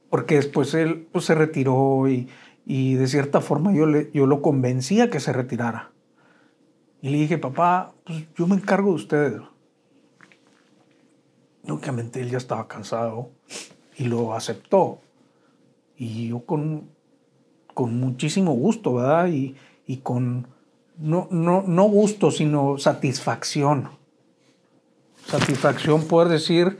porque 0.09 0.35
después 0.35 0.73
él 0.73 1.09
pues, 1.11 1.25
se 1.25 1.35
retiró 1.35 2.07
y, 2.07 2.29
y 2.65 2.95
de 2.95 3.05
cierta 3.07 3.41
forma 3.41 3.73
yo, 3.73 3.85
le, 3.85 4.09
yo 4.13 4.27
lo 4.27 4.41
convencía 4.41 5.09
que 5.09 5.19
se 5.19 5.33
retirara. 5.33 5.91
Y 7.01 7.09
le 7.09 7.17
dije, 7.17 7.37
papá, 7.37 7.93
pues 8.05 8.23
yo 8.37 8.47
me 8.47 8.55
encargo 8.55 8.91
de 8.91 8.95
ustedes. 8.95 9.41
Y 11.65 11.71
Obviamente 11.71 12.21
él 12.21 12.29
ya 12.29 12.37
estaba 12.37 12.69
cansado 12.69 13.29
y 13.97 14.05
lo 14.05 14.33
aceptó. 14.33 15.01
Y 15.97 16.29
yo 16.29 16.45
con, 16.45 16.87
con 17.73 17.99
muchísimo 17.99 18.53
gusto, 18.53 18.93
¿verdad? 18.93 19.27
Y, 19.27 19.57
y 19.85 19.97
con, 19.97 20.47
no, 20.97 21.27
no, 21.31 21.63
no 21.65 21.83
gusto, 21.83 22.31
sino 22.31 22.77
satisfacción. 22.77 23.89
Satisfacción 25.25 26.07
poder 26.07 26.29
decir, 26.29 26.77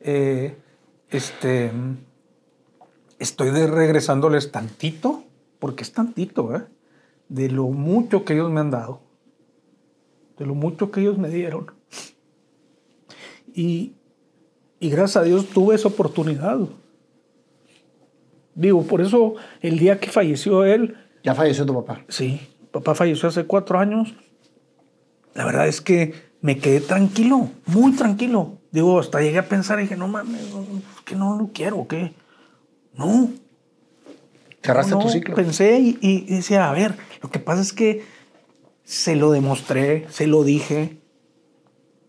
eh, 0.00 0.56
este, 1.10 1.70
estoy 3.18 3.50
de 3.50 3.66
regresándoles 3.66 4.50
tantito, 4.50 5.24
porque 5.58 5.82
es 5.82 5.92
tantito, 5.92 6.54
¿eh? 6.54 6.64
de 7.28 7.50
lo 7.50 7.66
mucho 7.68 8.24
que 8.24 8.34
ellos 8.34 8.50
me 8.50 8.60
han 8.60 8.70
dado, 8.70 9.00
de 10.38 10.46
lo 10.46 10.54
mucho 10.54 10.90
que 10.90 11.00
ellos 11.00 11.18
me 11.18 11.28
dieron. 11.28 11.72
Y, 13.54 13.94
y 14.80 14.90
gracias 14.90 15.16
a 15.16 15.24
Dios 15.24 15.46
tuve 15.48 15.74
esa 15.74 15.88
oportunidad. 15.88 16.60
Digo, 18.54 18.82
por 18.84 19.00
eso 19.00 19.34
el 19.60 19.78
día 19.78 20.00
que 20.00 20.10
falleció 20.10 20.64
él, 20.64 20.96
Ya 21.22 21.34
falleció 21.34 21.66
tu 21.66 21.74
papá. 21.74 22.04
Sí, 22.08 22.40
papá 22.72 22.94
falleció 22.94 23.28
hace 23.28 23.44
cuatro 23.44 23.78
años. 23.78 24.14
La 25.34 25.44
verdad 25.44 25.68
es 25.68 25.80
que 25.80 26.14
me 26.40 26.58
quedé 26.58 26.80
tranquilo, 26.80 27.50
muy 27.66 27.92
tranquilo. 27.92 28.54
Digo, 28.70 28.98
hasta 29.00 29.20
llegué 29.20 29.38
a 29.38 29.48
pensar 29.48 29.78
y 29.78 29.82
dije, 29.82 29.96
no 29.96 30.08
mames, 30.08 30.50
no, 30.52 30.64
que 31.04 31.16
no 31.16 31.36
lo 31.36 31.48
quiero, 31.52 31.86
¿qué? 31.88 32.12
No. 32.94 33.30
Cerraste 34.62 34.92
no, 34.94 35.00
tu 35.00 35.08
ciclo. 35.08 35.34
Pensé 35.34 35.78
y, 35.78 35.98
y 36.00 36.24
decía, 36.36 36.68
a 36.68 36.72
ver, 36.72 36.96
lo 37.22 37.30
que 37.30 37.38
pasa 37.38 37.62
es 37.62 37.72
que 37.72 38.04
se 38.84 39.16
lo 39.16 39.30
demostré, 39.30 40.06
se 40.10 40.26
lo 40.26 40.44
dije, 40.44 40.98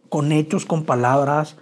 con 0.09 0.31
hechos, 0.31 0.65
con 0.65 0.83
palabras. 0.85 1.55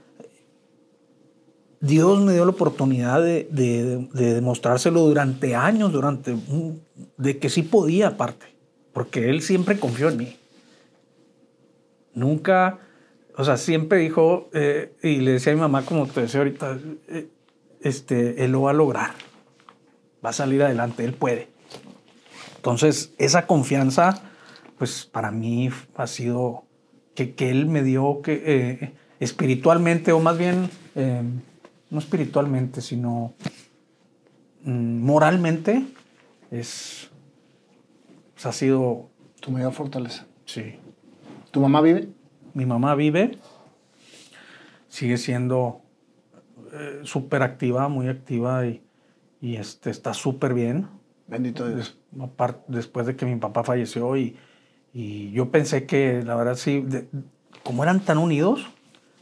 Dios 1.79 2.21
me 2.21 2.33
dio 2.33 2.45
la 2.45 2.51
oportunidad 2.51 3.21
de, 3.21 3.47
de- 3.51 4.07
de 4.11 4.33
demostrárselo 4.33 5.01
durante 5.01 5.55
años, 5.55 5.91
durante 5.91 6.35
de 7.17 7.37
que 7.37 7.49
sí 7.49 7.61
podía 7.61 8.07
aparte, 8.09 8.47
porque 8.97 9.29
Él 9.29 9.43
siempre 9.43 9.79
confió 9.79 10.09
en 10.09 10.17
mí. 10.17 10.37
Nunca, 12.15 12.79
o 13.35 13.43
sea, 13.43 13.55
siempre 13.55 13.99
dijo, 13.99 14.49
eh, 14.53 14.95
y 15.03 15.17
le 15.17 15.33
decía 15.33 15.51
a 15.51 15.55
mi 15.55 15.61
mamá, 15.61 15.85
como 15.85 16.07
te 16.07 16.21
decía 16.21 16.39
ahorita, 16.39 16.79
eh, 17.07 17.27
este, 17.81 18.43
Él 18.43 18.53
lo 18.53 18.63
va 18.63 18.71
a 18.71 18.73
lograr, 18.73 19.11
va 20.25 20.31
a 20.31 20.33
salir 20.33 20.63
adelante, 20.63 21.05
Él 21.05 21.13
puede. 21.13 21.47
Entonces, 22.55 23.13
esa 23.19 23.45
confianza, 23.45 24.23
pues 24.79 25.05
para 25.05 25.29
mí 25.29 25.69
ha 25.93 26.07
sido 26.07 26.63
que, 27.13 27.35
que 27.35 27.51
Él 27.51 27.67
me 27.67 27.83
dio 27.83 28.23
que, 28.23 28.41
eh, 28.47 28.93
espiritualmente, 29.19 30.11
o 30.11 30.19
más 30.19 30.39
bien, 30.39 30.71
no 31.91 31.99
espiritualmente, 31.99 32.81
sino 32.81 33.35
mm, 34.63 35.01
moralmente, 35.03 35.85
es, 36.49 37.11
pues, 38.37 38.45
ha 38.45 38.51
sido, 38.51 39.09
Tu 39.41 39.49
mayor 39.51 39.73
fortaleza. 39.73 40.27
sí. 40.45 40.75
¿Tu 41.49 41.59
mamá 41.59 41.81
vive? 41.81 42.09
Mi 42.53 42.65
mamá 42.67 42.93
vive, 42.93 43.39
sigue 44.89 45.17
siendo 45.17 45.81
eh, 46.71 46.99
súper 47.03 47.41
activa, 47.41 47.87
muy 47.87 48.09
activa 48.09 48.67
y, 48.67 48.83
y, 49.41 49.55
este, 49.55 49.89
está 49.89 50.13
súper 50.13 50.53
bien. 50.53 50.87
Bendito 51.25 51.67
Dios. 51.67 51.97
Después 52.67 53.07
de 53.07 53.15
que 53.15 53.25
mi 53.25 53.37
papá 53.37 53.63
falleció 53.63 54.15
y, 54.17 54.37
y 54.93 55.31
yo 55.31 55.49
pensé 55.51 55.85
que, 55.87 56.21
la 56.23 56.35
verdad, 56.35 56.55
sí, 56.55 56.81
de- 56.81 57.07
como 57.63 57.81
eran 57.83 58.01
tan 58.01 58.17
unidos, 58.19 58.67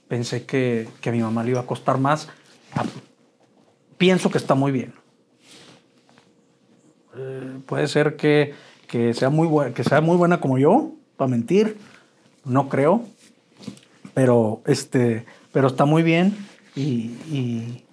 pensé 0.10 0.46
que, 0.46 0.90
que 1.00 1.10
a 1.10 1.14
mi 1.14 1.22
mamá 1.22 1.44
le 1.44 1.52
iba 1.52 1.62
a 1.62 1.66
costar 1.66 2.00
más. 2.00 2.28
Pienso 3.98 4.30
que 4.30 4.38
está 4.40 4.56
muy 4.56 4.72
bien. 4.74 4.94
Eh, 7.18 7.60
puede 7.66 7.88
ser 7.88 8.16
que, 8.18 8.54
que 8.96 9.14
sea 9.14 9.30
muy 9.30 9.46
buena, 9.46 9.74
que 9.74 9.84
sea 9.84 10.00
muy 10.00 10.16
buena 10.16 10.40
como 10.40 10.58
yo, 10.58 10.94
para 11.18 11.30
mentir, 11.30 11.76
no 12.46 12.70
creo, 12.70 13.04
pero, 14.14 14.62
este, 14.66 15.26
pero 15.52 15.68
está 15.68 15.84
muy 15.84 16.02
bien 16.02 16.34
y, 16.78 17.12
y, 17.30 17.84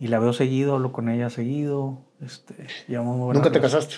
y 0.00 0.06
la 0.06 0.18
veo 0.18 0.32
seguido, 0.32 0.76
hablo 0.76 0.92
con 0.92 1.10
ella 1.10 1.28
seguido. 1.28 1.98
Este, 2.24 2.54
¿Nunca 2.88 3.42
te 3.52 3.58
relación. 3.58 3.60
casaste? 3.60 3.96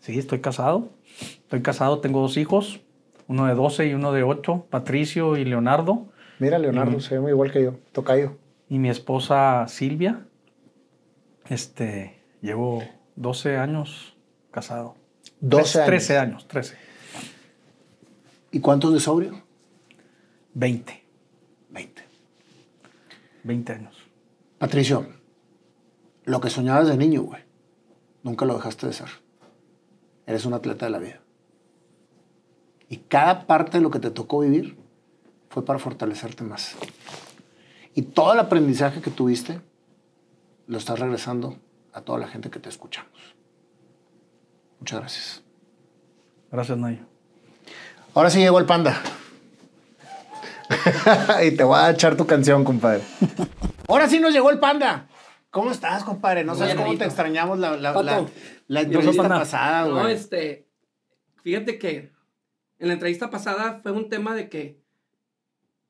Sí, 0.00 0.18
estoy 0.18 0.40
casado. 0.40 0.90
Estoy 1.18 1.62
casado, 1.62 2.00
tengo 2.00 2.20
dos 2.20 2.36
hijos, 2.36 2.80
uno 3.26 3.46
de 3.46 3.54
12 3.54 3.86
y 3.86 3.94
uno 3.94 4.12
de 4.12 4.24
8, 4.24 4.66
Patricio 4.68 5.38
y 5.38 5.46
Leonardo. 5.46 6.08
Mira, 6.40 6.58
Leonardo, 6.58 7.00
se 7.00 7.14
ve 7.14 7.20
muy 7.20 7.30
igual 7.30 7.52
que 7.52 7.62
yo. 7.62 7.72
Tocayo. 7.92 8.36
Y 8.68 8.78
mi 8.78 8.90
esposa 8.90 9.66
Silvia. 9.66 10.26
Este, 11.48 12.20
llevo 12.42 12.82
12 13.16 13.56
años 13.56 14.14
casado. 14.50 14.97
12 15.40 15.78
años. 15.78 15.86
13 15.86 16.18
años, 16.18 16.48
13. 16.48 16.76
¿Y 18.50 18.60
cuántos 18.60 18.92
de 18.92 19.00
sobrio? 19.00 19.42
20. 20.54 21.04
20. 21.70 22.02
20 23.44 23.72
años. 23.72 23.96
Patricio, 24.58 25.06
lo 26.24 26.40
que 26.40 26.50
soñabas 26.50 26.88
de 26.88 26.96
niño, 26.96 27.22
güey, 27.22 27.42
nunca 28.22 28.44
lo 28.44 28.54
dejaste 28.54 28.86
de 28.86 28.92
ser. 28.92 29.08
Eres 30.26 30.44
un 30.44 30.54
atleta 30.54 30.86
de 30.86 30.90
la 30.90 30.98
vida. 30.98 31.20
Y 32.88 32.98
cada 32.98 33.46
parte 33.46 33.78
de 33.78 33.82
lo 33.82 33.90
que 33.90 33.98
te 33.98 34.10
tocó 34.10 34.40
vivir 34.40 34.76
fue 35.50 35.64
para 35.64 35.78
fortalecerte 35.78 36.42
más. 36.42 36.74
Y 37.94 38.02
todo 38.02 38.32
el 38.32 38.40
aprendizaje 38.40 39.00
que 39.00 39.10
tuviste 39.10 39.60
lo 40.66 40.78
estás 40.78 40.98
regresando 40.98 41.58
a 41.92 42.00
toda 42.00 42.18
la 42.18 42.28
gente 42.28 42.50
que 42.50 42.60
te 42.60 42.68
escuchamos. 42.68 43.10
Muchas 44.80 45.00
gracias. 45.00 45.42
Gracias, 46.50 46.78
Nayo. 46.78 47.00
Ahora 48.14 48.30
sí 48.30 48.38
llegó 48.38 48.58
el 48.58 48.66
panda. 48.66 49.00
y 51.46 51.50
te 51.56 51.64
voy 51.64 51.78
a 51.78 51.90
echar 51.90 52.16
tu 52.16 52.26
canción, 52.26 52.64
compadre. 52.64 53.02
Ahora 53.88 54.08
sí 54.08 54.20
nos 54.20 54.32
llegó 54.32 54.50
el 54.50 54.58
panda. 54.58 55.08
¿Cómo 55.50 55.70
estás, 55.70 56.04
compadre? 56.04 56.44
No 56.44 56.54
sabes 56.54 56.74
cómo 56.74 56.96
te 56.96 57.04
extrañamos 57.04 57.58
la, 57.58 57.76
la, 57.76 58.26
la- 58.68 58.80
entrevista 58.82 59.28
pasada, 59.28 59.88
No, 59.88 60.00
güey. 60.02 60.14
este. 60.14 60.68
Fíjate 61.42 61.78
que 61.78 62.12
en 62.78 62.88
la 62.88 62.94
entrevista 62.94 63.30
pasada 63.30 63.80
fue 63.82 63.92
un 63.92 64.08
tema 64.10 64.34
de 64.34 64.48
que 64.50 64.82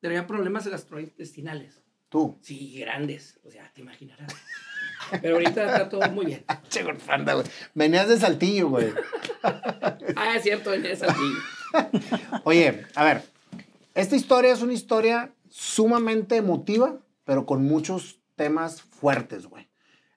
tenía 0.00 0.26
problemas 0.26 0.66
gastrointestinales. 0.68 1.82
Tú. 2.08 2.38
Sí, 2.40 2.78
grandes. 2.78 3.40
O 3.44 3.50
sea, 3.50 3.70
te 3.74 3.80
imaginarás. 3.80 4.32
Pero 5.22 5.36
ahorita 5.36 5.66
está 5.66 5.88
todo 5.88 6.10
muy 6.10 6.26
bien. 6.26 6.44
Llegó 6.72 6.90
el 6.90 6.96
panda, 6.96 7.34
güey. 7.34 7.46
Venías 7.74 8.08
de 8.08 8.18
Saltillo, 8.18 8.68
güey. 8.68 8.92
Ah, 10.16 10.34
es 10.36 10.42
cierto, 10.42 10.72
en 10.72 10.84
esa 10.84 11.12
sí. 11.14 11.32
Oye, 12.44 12.86
a 12.94 13.04
ver, 13.04 13.22
esta 13.94 14.16
historia 14.16 14.52
es 14.52 14.62
una 14.62 14.72
historia 14.72 15.32
sumamente 15.48 16.36
emotiva, 16.36 16.96
pero 17.24 17.46
con 17.46 17.64
muchos 17.64 18.18
temas 18.36 18.82
fuertes, 18.82 19.46
güey. 19.46 19.68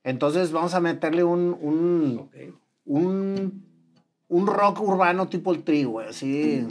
Entonces 0.04 0.52
vamos 0.52 0.74
a 0.74 0.80
meterle 0.80 1.24
un, 1.24 1.58
un, 1.62 2.30
un, 2.86 3.66
un 4.28 4.48
rock 4.48 4.82
urbano 4.82 5.28
tipo 5.28 5.54
el 5.54 5.64
tri, 5.64 5.84
güey, 5.84 6.08
así, 6.08 6.66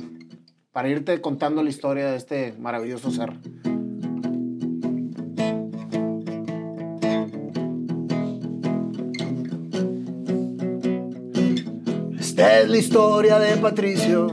para 0.72 0.88
irte 0.88 1.20
contando 1.20 1.62
la 1.62 1.70
historia 1.70 2.10
de 2.10 2.16
este 2.16 2.54
maravilloso 2.58 3.10
ser. 3.10 3.34
Es 12.40 12.68
la 12.70 12.78
historia 12.78 13.38
de 13.38 13.56
Patricio, 13.58 14.26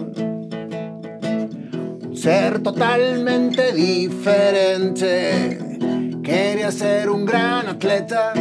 un 2.05 2.15
ser 2.15 2.63
totalmente 2.63 3.73
diferente. 3.73 5.59
Quería 6.23 6.71
ser 6.71 7.09
un 7.09 7.25
gran 7.25 7.67
atleta, 7.67 8.31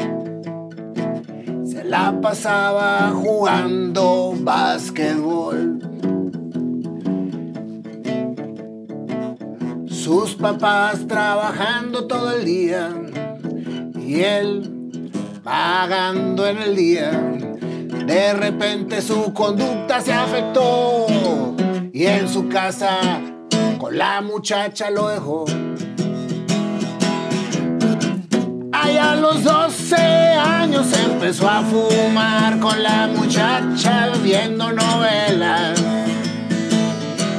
se 1.64 1.82
la 1.82 2.20
pasaba 2.20 3.10
jugando 3.10 4.34
básquetbol. 4.38 5.80
Sus 9.88 10.36
papás 10.36 11.09
trabajando 11.09 12.06
todo 12.06 12.36
el 12.36 12.44
día 12.44 12.94
y 14.01 14.20
él 14.20 15.10
vagando 15.43 16.47
en 16.47 16.59
el 16.59 16.76
día. 16.76 17.32
De 18.06 18.32
repente 18.34 19.02
su 19.02 19.32
conducta 19.32 20.00
se 20.00 20.12
afectó 20.12 21.06
y 21.92 22.06
en 22.06 22.28
su 22.28 22.48
casa 22.48 22.98
con 23.78 23.98
la 23.98 24.20
muchacha 24.20 24.90
lo 24.90 25.08
dejó. 25.08 25.44
Allá 28.72 29.12
a 29.12 29.16
los 29.16 29.42
12 29.42 29.96
años 29.96 30.86
empezó 30.92 31.48
a 31.48 31.62
fumar 31.62 32.60
con 32.60 32.80
la 32.80 33.08
muchacha 33.08 34.12
viendo 34.22 34.72
novelas. 34.72 35.82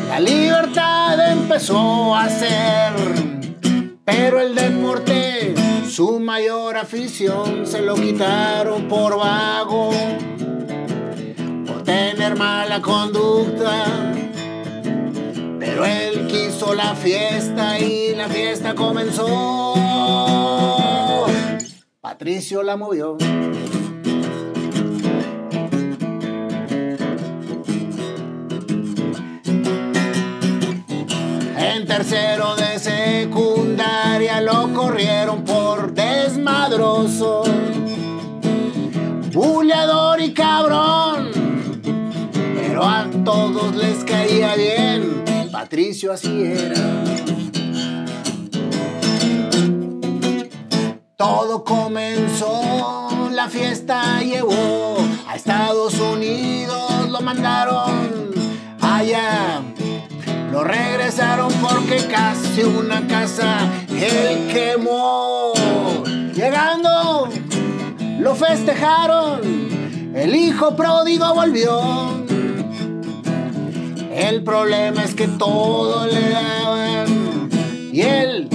La 0.10 0.20
libertad 0.20 1.32
empezó 1.32 2.16
a 2.16 2.28
ser, 2.28 2.94
pero 4.04 4.42
el 4.42 4.56
deporte, 4.56 5.54
su 5.88 6.20
mayor 6.20 6.76
afición, 6.76 7.66
se 7.66 7.82
lo 7.82 7.96
quitaron 7.96 8.88
por 8.88 9.18
vago, 9.18 9.92
tener 11.88 12.36
mala 12.36 12.82
conducta. 12.82 13.86
Pero 15.58 15.86
él 15.86 16.28
quiso 16.28 16.74
la 16.76 16.94
fiesta 16.96 17.80
y 17.80 18.14
la 18.14 18.28
fiesta 18.28 18.76
comenzó. 18.76 19.74
Patricio 22.02 22.62
la 22.62 22.76
movió. 22.76 23.18
En 31.58 31.86
tercero 31.88 32.56
de 32.58 32.80
secundaria 32.80 34.42
lo 34.42 34.74
corrieron 34.74 35.46
por 35.46 35.94
desmadroso, 35.94 37.44
buleador 39.32 40.20
y 40.20 40.34
cabrón. 40.34 41.07
Pero 42.78 42.90
a 42.90 43.08
todos 43.26 43.76
les 43.76 44.04
caía 44.04 44.54
bien, 44.54 45.24
Patricio 45.52 46.14
así 46.14 46.44
era. 46.44 46.76
Todo 51.16 51.64
comenzó, 51.64 53.32
la 53.32 53.50
fiesta 53.50 54.22
llevó 54.22 54.98
a 55.28 55.36
Estados 55.36 56.00
Unidos, 56.00 57.10
lo 57.10 57.20
mandaron 57.22 58.30
allá. 58.80 59.64
Lo 60.52 60.64
regresaron 60.64 61.52
porque 61.54 62.06
casi 62.06 62.62
una 62.62 63.08
casa 63.08 63.58
él 63.90 64.54
quemó. 64.54 65.54
Llegando, 66.32 67.28
lo 68.20 68.36
festejaron, 68.36 69.42
el 70.14 70.36
hijo 70.36 70.76
pródigo 70.76 71.34
volvió. 71.34 72.27
El 74.18 74.44
problema 74.44 75.04
es 75.04 75.14
que 75.14 75.28
todo 75.28 76.08
le 76.08 76.30
daban 76.32 77.50
y 77.94 78.02
él 78.02 78.50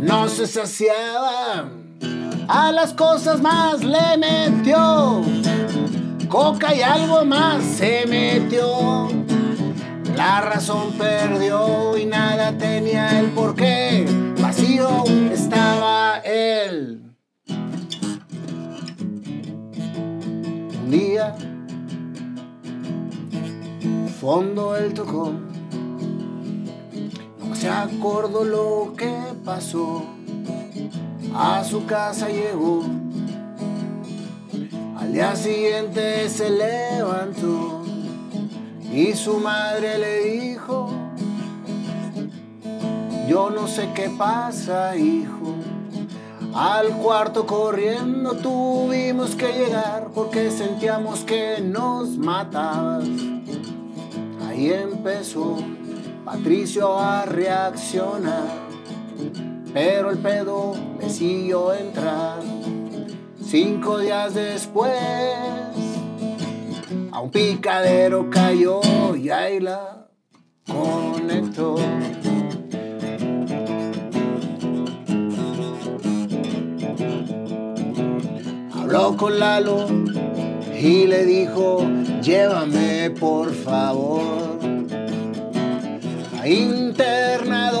no 0.00 0.28
se 0.28 0.48
saciaba. 0.48 1.68
A 2.48 2.72
las 2.72 2.92
cosas 2.92 3.40
más 3.40 3.84
le 3.84 4.16
metió. 4.18 5.22
Coca 6.28 6.74
y 6.74 6.82
algo 6.82 7.24
más 7.24 7.62
se 7.62 8.04
metió. 8.08 9.08
La 10.16 10.40
razón 10.40 10.90
perdió 10.98 11.96
y 11.96 12.06
nada 12.06 12.58
tenía 12.58 13.20
el 13.20 13.30
porqué. 13.30 14.04
Vacío 14.40 15.04
estaba 15.32 16.18
él. 16.24 17.14
Un 20.82 20.90
día, 20.90 21.36
fondo 24.24 24.74
él 24.74 24.94
tocó. 24.94 25.32
No 27.46 27.54
se 27.54 27.68
acordó 27.68 28.42
lo 28.42 28.94
que 28.96 29.14
pasó. 29.44 30.02
A 31.34 31.62
su 31.62 31.84
casa 31.84 32.30
llegó. 32.30 32.84
Al 34.98 35.12
día 35.12 35.36
siguiente 35.36 36.26
se 36.30 36.48
levantó 36.48 37.82
y 38.90 39.12
su 39.12 39.36
madre 39.40 39.98
le 39.98 40.24
dijo, 40.24 40.88
yo 43.28 43.50
no 43.50 43.68
sé 43.68 43.90
qué 43.94 44.08
pasa, 44.08 44.96
hijo. 44.96 45.54
Al 46.54 46.88
cuarto 46.96 47.44
corriendo 47.44 48.36
tuvimos 48.36 49.34
que 49.34 49.52
llegar 49.52 50.08
porque 50.14 50.50
sentíamos 50.50 51.24
que 51.24 51.60
nos 51.60 52.16
matabas. 52.16 53.04
Ahí 54.54 54.70
empezó 54.72 55.56
Patricio 56.24 56.96
a 56.96 57.24
reaccionar, 57.24 58.46
pero 59.72 60.12
el 60.12 60.18
pedo 60.18 60.76
le 61.00 61.10
siguió 61.10 61.74
entrar. 61.74 62.38
Cinco 63.44 63.98
días 63.98 64.32
después, 64.34 64.94
a 67.10 67.20
un 67.20 67.30
picadero 67.32 68.30
cayó 68.30 68.80
y 69.16 69.28
ahí 69.30 69.58
la 69.58 70.06
conectó. 70.64 71.74
Habló 78.72 79.16
con 79.16 79.40
Lalo 79.40 79.86
y 80.84 81.06
le 81.06 81.24
dijo, 81.24 81.88
llévame 82.20 83.08
por 83.18 83.54
favor. 83.54 84.58
A 86.38 86.46
internado 86.46 87.80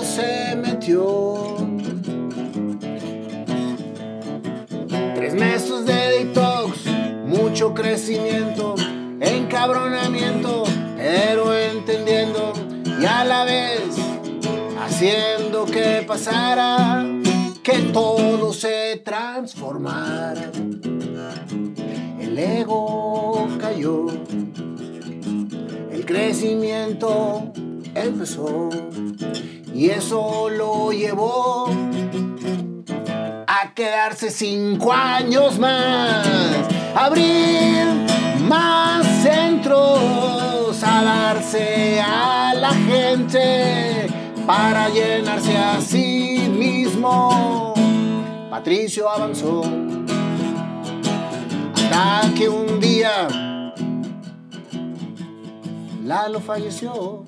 se 0.00 0.54
metió. 0.54 1.56
Tres 5.16 5.34
meses 5.34 5.84
de 5.86 5.94
detox, 5.94 6.84
mucho 7.26 7.74
crecimiento, 7.74 8.76
encabronamiento, 9.20 10.62
pero 10.96 11.52
entendiendo 11.52 12.52
y 13.00 13.04
a 13.06 13.24
la 13.24 13.44
vez 13.44 13.96
haciendo 14.80 15.64
que 15.66 16.04
pasara, 16.06 17.04
que 17.64 17.78
todo 17.92 18.52
se 18.52 19.02
transformara. 19.04 20.52
El 22.34 22.40
ego 22.40 23.46
cayó, 23.60 24.06
el 25.92 26.04
crecimiento 26.04 27.52
empezó 27.94 28.70
y 29.72 29.90
eso 29.90 30.50
lo 30.50 30.90
llevó 30.90 31.68
a 33.46 33.72
quedarse 33.72 34.32
cinco 34.32 34.92
años 34.92 35.60
más, 35.60 36.26
abrir 36.96 37.86
más 38.48 39.06
centros, 39.22 40.82
a 40.82 41.04
darse 41.04 42.00
a 42.00 42.52
la 42.52 42.72
gente 42.72 44.08
para 44.44 44.88
llenarse 44.88 45.56
a 45.56 45.80
sí 45.80 46.50
mismo. 46.52 47.74
Patricio 48.50 49.08
avanzó 49.08 49.62
hasta 51.90 52.34
que 52.34 52.48
un 52.48 52.80
día 52.80 53.28
Lalo 56.04 56.40
falleció. 56.40 57.24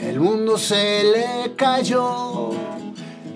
El 0.00 0.20
mundo 0.20 0.56
se 0.56 1.04
le 1.04 1.54
cayó 1.54 2.50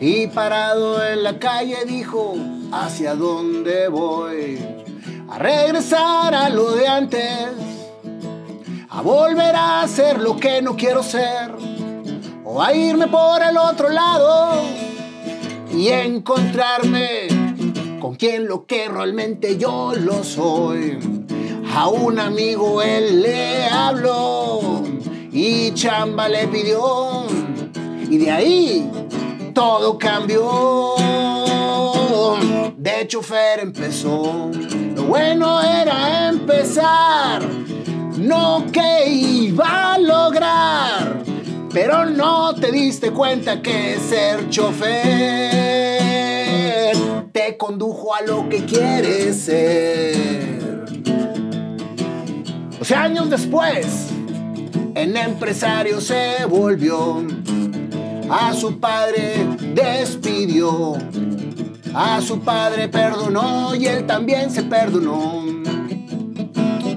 y 0.01 0.27
parado 0.29 1.05
en 1.05 1.23
la 1.23 1.39
calle 1.39 1.85
dijo, 1.87 2.35
¿hacia 2.73 3.15
dónde 3.15 3.89
voy? 3.89 4.59
A 5.31 5.39
regresar 5.39 6.35
a 6.35 6.49
lo 6.49 6.73
de 6.73 6.87
antes, 6.87 7.49
a 8.89 9.03
volver 9.03 9.55
a 9.55 9.87
ser 9.87 10.21
lo 10.21 10.37
que 10.37 10.63
no 10.63 10.77
quiero 10.77 11.03
ser, 11.03 11.53
o 12.45 12.63
a 12.63 12.75
irme 12.75 13.07
por 13.09 13.43
el 13.43 13.57
otro 13.57 13.89
lado 13.91 14.63
y 15.73 15.89
encontrarme 15.89 17.32
con 18.03 18.17
quien 18.17 18.49
lo 18.49 18.67
que 18.67 18.89
realmente 18.89 19.57
yo 19.57 19.93
lo 19.95 20.25
soy. 20.25 20.99
A 21.73 21.87
un 21.87 22.19
amigo 22.19 22.83
él 22.83 23.23
le 23.23 23.65
habló 23.67 24.83
y 25.31 25.73
chamba 25.73 26.29
le 26.29 26.49
pidió 26.49 27.27
y 28.11 28.19
de 28.19 28.29
ahí 28.29 28.91
todo 29.55 29.97
cambió. 29.97 30.97
De 32.77 33.07
chofer 33.07 33.61
empezó, 33.61 34.51
lo 34.97 35.03
bueno 35.05 35.63
era 35.63 36.29
empezar, 36.29 37.41
no 38.19 38.65
que 38.73 39.09
iba 39.09 39.95
a 39.95 39.99
lograr, 40.01 41.23
pero 41.73 42.05
no 42.07 42.53
te 42.57 42.73
diste 42.73 43.13
cuenta 43.13 43.63
que 43.63 43.97
ser 44.01 44.51
chofer 44.51 46.02
te 47.33 47.57
condujo 47.57 48.15
a 48.15 48.21
lo 48.21 48.49
que 48.49 48.65
quieres 48.67 49.37
ser. 49.41 50.85
O 52.79 52.85
sea, 52.85 53.05
años 53.05 53.31
después, 53.31 54.11
en 54.95 55.17
empresario 55.17 56.01
se 56.01 56.45
volvió. 56.47 57.25
A 58.29 58.53
su 58.55 58.79
padre 58.79 59.47
despidió. 59.75 60.95
A 61.95 62.21
su 62.21 62.41
padre 62.41 62.89
perdonó 62.89 63.75
y 63.75 63.87
él 63.87 64.07
también 64.07 64.51
se 64.51 64.63
perdonó. 64.63 65.43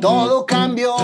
Todo 0.01 0.45
cambió, 0.45 0.95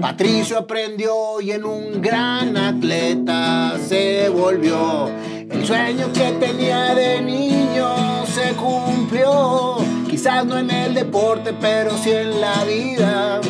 Patricio 0.00 0.58
aprendió 0.58 1.40
y 1.40 1.52
en 1.52 1.64
un 1.64 2.00
gran 2.00 2.56
atleta 2.56 3.76
se 3.86 4.28
volvió. 4.28 5.08
El 5.50 5.66
sueño 5.66 6.12
que 6.12 6.32
tenía 6.38 6.94
de 6.94 7.20
niño 7.20 8.07
se 8.48 8.54
cumplió, 8.54 9.76
quizás 10.08 10.46
no 10.46 10.56
en 10.56 10.70
el 10.70 10.94
deporte, 10.94 11.52
pero 11.60 11.90
sí 11.98 12.10
en 12.10 12.40
la 12.40 12.64
vida. 12.64 13.40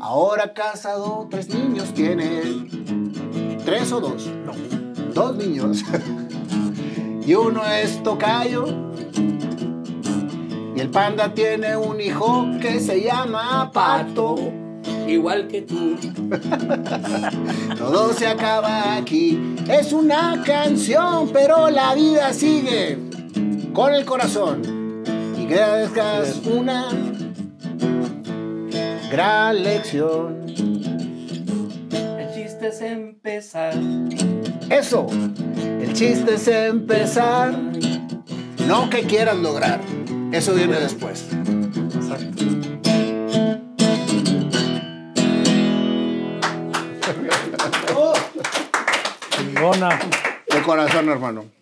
Ahora 0.00 0.52
casado, 0.52 1.28
tres 1.30 1.48
niños 1.48 1.92
tiene. 1.94 2.66
¿Tres 3.64 3.92
o 3.92 4.00
dos? 4.00 4.26
No. 4.44 4.52
Dos 5.12 5.36
niños. 5.36 5.84
y 7.26 7.34
uno 7.34 7.64
es 7.64 8.02
tocayo. 8.02 8.66
Y 10.74 10.80
el 10.80 10.90
panda 10.90 11.32
tiene 11.34 11.76
un 11.76 12.00
hijo 12.00 12.46
que 12.60 12.80
se 12.80 13.02
llama 13.02 13.70
Pato. 13.72 14.36
Igual 15.06 15.46
que 15.46 15.62
tú. 15.62 15.96
Todo 17.78 18.12
se 18.14 18.26
acaba 18.26 18.96
aquí. 18.96 19.54
Es 19.68 19.92
una 19.92 20.42
canción, 20.44 21.30
pero 21.32 21.70
la 21.70 21.94
vida 21.94 22.32
sigue 22.32 23.08
con 23.78 23.94
el 23.94 24.04
corazón. 24.04 25.04
Y 25.38 25.46
gracias 25.46 26.40
una 26.44 26.88
gran 29.08 29.62
lección. 29.62 30.44
El 32.18 32.34
chiste 32.34 32.66
es 32.70 32.80
empezar. 32.80 33.74
Eso, 34.68 35.06
el 35.80 35.92
chiste 35.92 36.34
es 36.34 36.48
empezar, 36.48 37.56
no 38.66 38.90
que 38.90 39.02
quieras 39.02 39.36
lograr. 39.36 39.78
Eso 40.32 40.54
viene 40.54 40.80
después. 40.80 41.28
Exacto. 41.94 42.44
Chingona. 49.30 50.00
De 50.52 50.62
corazón, 50.62 51.08
hermano. 51.10 51.57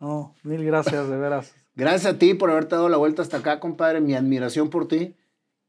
No, 0.00 0.34
mil 0.42 0.64
gracias, 0.64 1.08
de 1.08 1.16
veras. 1.16 1.54
Gracias 1.74 2.14
a 2.14 2.18
ti 2.18 2.34
por 2.34 2.50
haberte 2.50 2.74
dado 2.74 2.88
la 2.88 2.96
vuelta 2.96 3.22
hasta 3.22 3.38
acá, 3.38 3.60
compadre. 3.60 4.00
Mi 4.00 4.14
admiración 4.14 4.70
por 4.70 4.88
ti. 4.88 5.14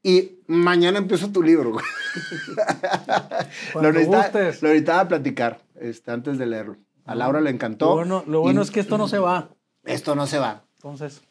Y 0.02 0.40
mañana 0.46 0.98
empiezo 0.98 1.30
tu 1.30 1.42
libro. 1.42 1.72
güey. 1.72 1.84
Cuando 3.72 3.92
necesitaba, 3.92 4.24
gustes. 4.24 4.62
lo 4.62 4.68
necesitaba 4.68 5.08
platicar 5.08 5.60
este, 5.80 6.10
antes 6.10 6.38
de 6.38 6.46
leerlo. 6.46 6.76
A 7.04 7.14
Laura 7.14 7.40
le 7.40 7.50
encantó. 7.50 7.86
Lo 7.86 7.94
bueno, 7.94 8.24
lo 8.26 8.40
bueno 8.40 8.60
Y 8.60 8.64
es 8.64 8.70
que 8.70 8.80
esto 8.80 8.98
no 8.98 9.06
se 9.06 9.18
va. 9.18 9.50
Esto 9.84 10.14
no 10.14 10.26
se 10.26 10.38
va. 10.38 10.64
Entonces, 10.76 11.22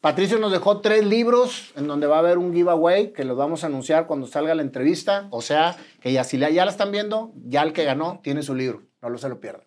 Patricio 0.00 0.38
nos 0.38 0.52
dejó 0.52 0.80
tres 0.80 1.04
libros 1.04 1.72
en 1.76 1.86
donde 1.86 2.06
va 2.06 2.16
a 2.16 2.18
haber 2.20 2.38
un 2.38 2.54
giveaway 2.54 3.12
que 3.12 3.24
los 3.24 3.36
vamos 3.36 3.64
a 3.64 3.66
anunciar 3.66 4.06
cuando 4.06 4.26
salga 4.26 4.54
la 4.54 4.62
entrevista. 4.62 5.28
O 5.30 5.42
sea, 5.42 5.76
que 6.00 6.12
ya 6.12 6.24
si 6.24 6.38
la, 6.38 6.50
ya 6.50 6.64
la 6.64 6.70
están 6.70 6.90
viendo, 6.90 7.32
ya 7.44 7.62
el 7.62 7.72
que 7.72 7.84
ganó 7.84 8.20
tiene 8.22 8.42
su 8.42 8.54
libro. 8.54 8.82
No 9.02 9.10
lo 9.10 9.18
se 9.18 9.28
lo 9.28 9.40
pierdan. 9.40 9.66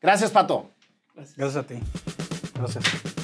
Gracias, 0.00 0.30
Pato. 0.30 0.70
gracias 1.14 1.56
a 1.56 1.62
ti. 1.66 1.76
Gracias. 2.60 3.19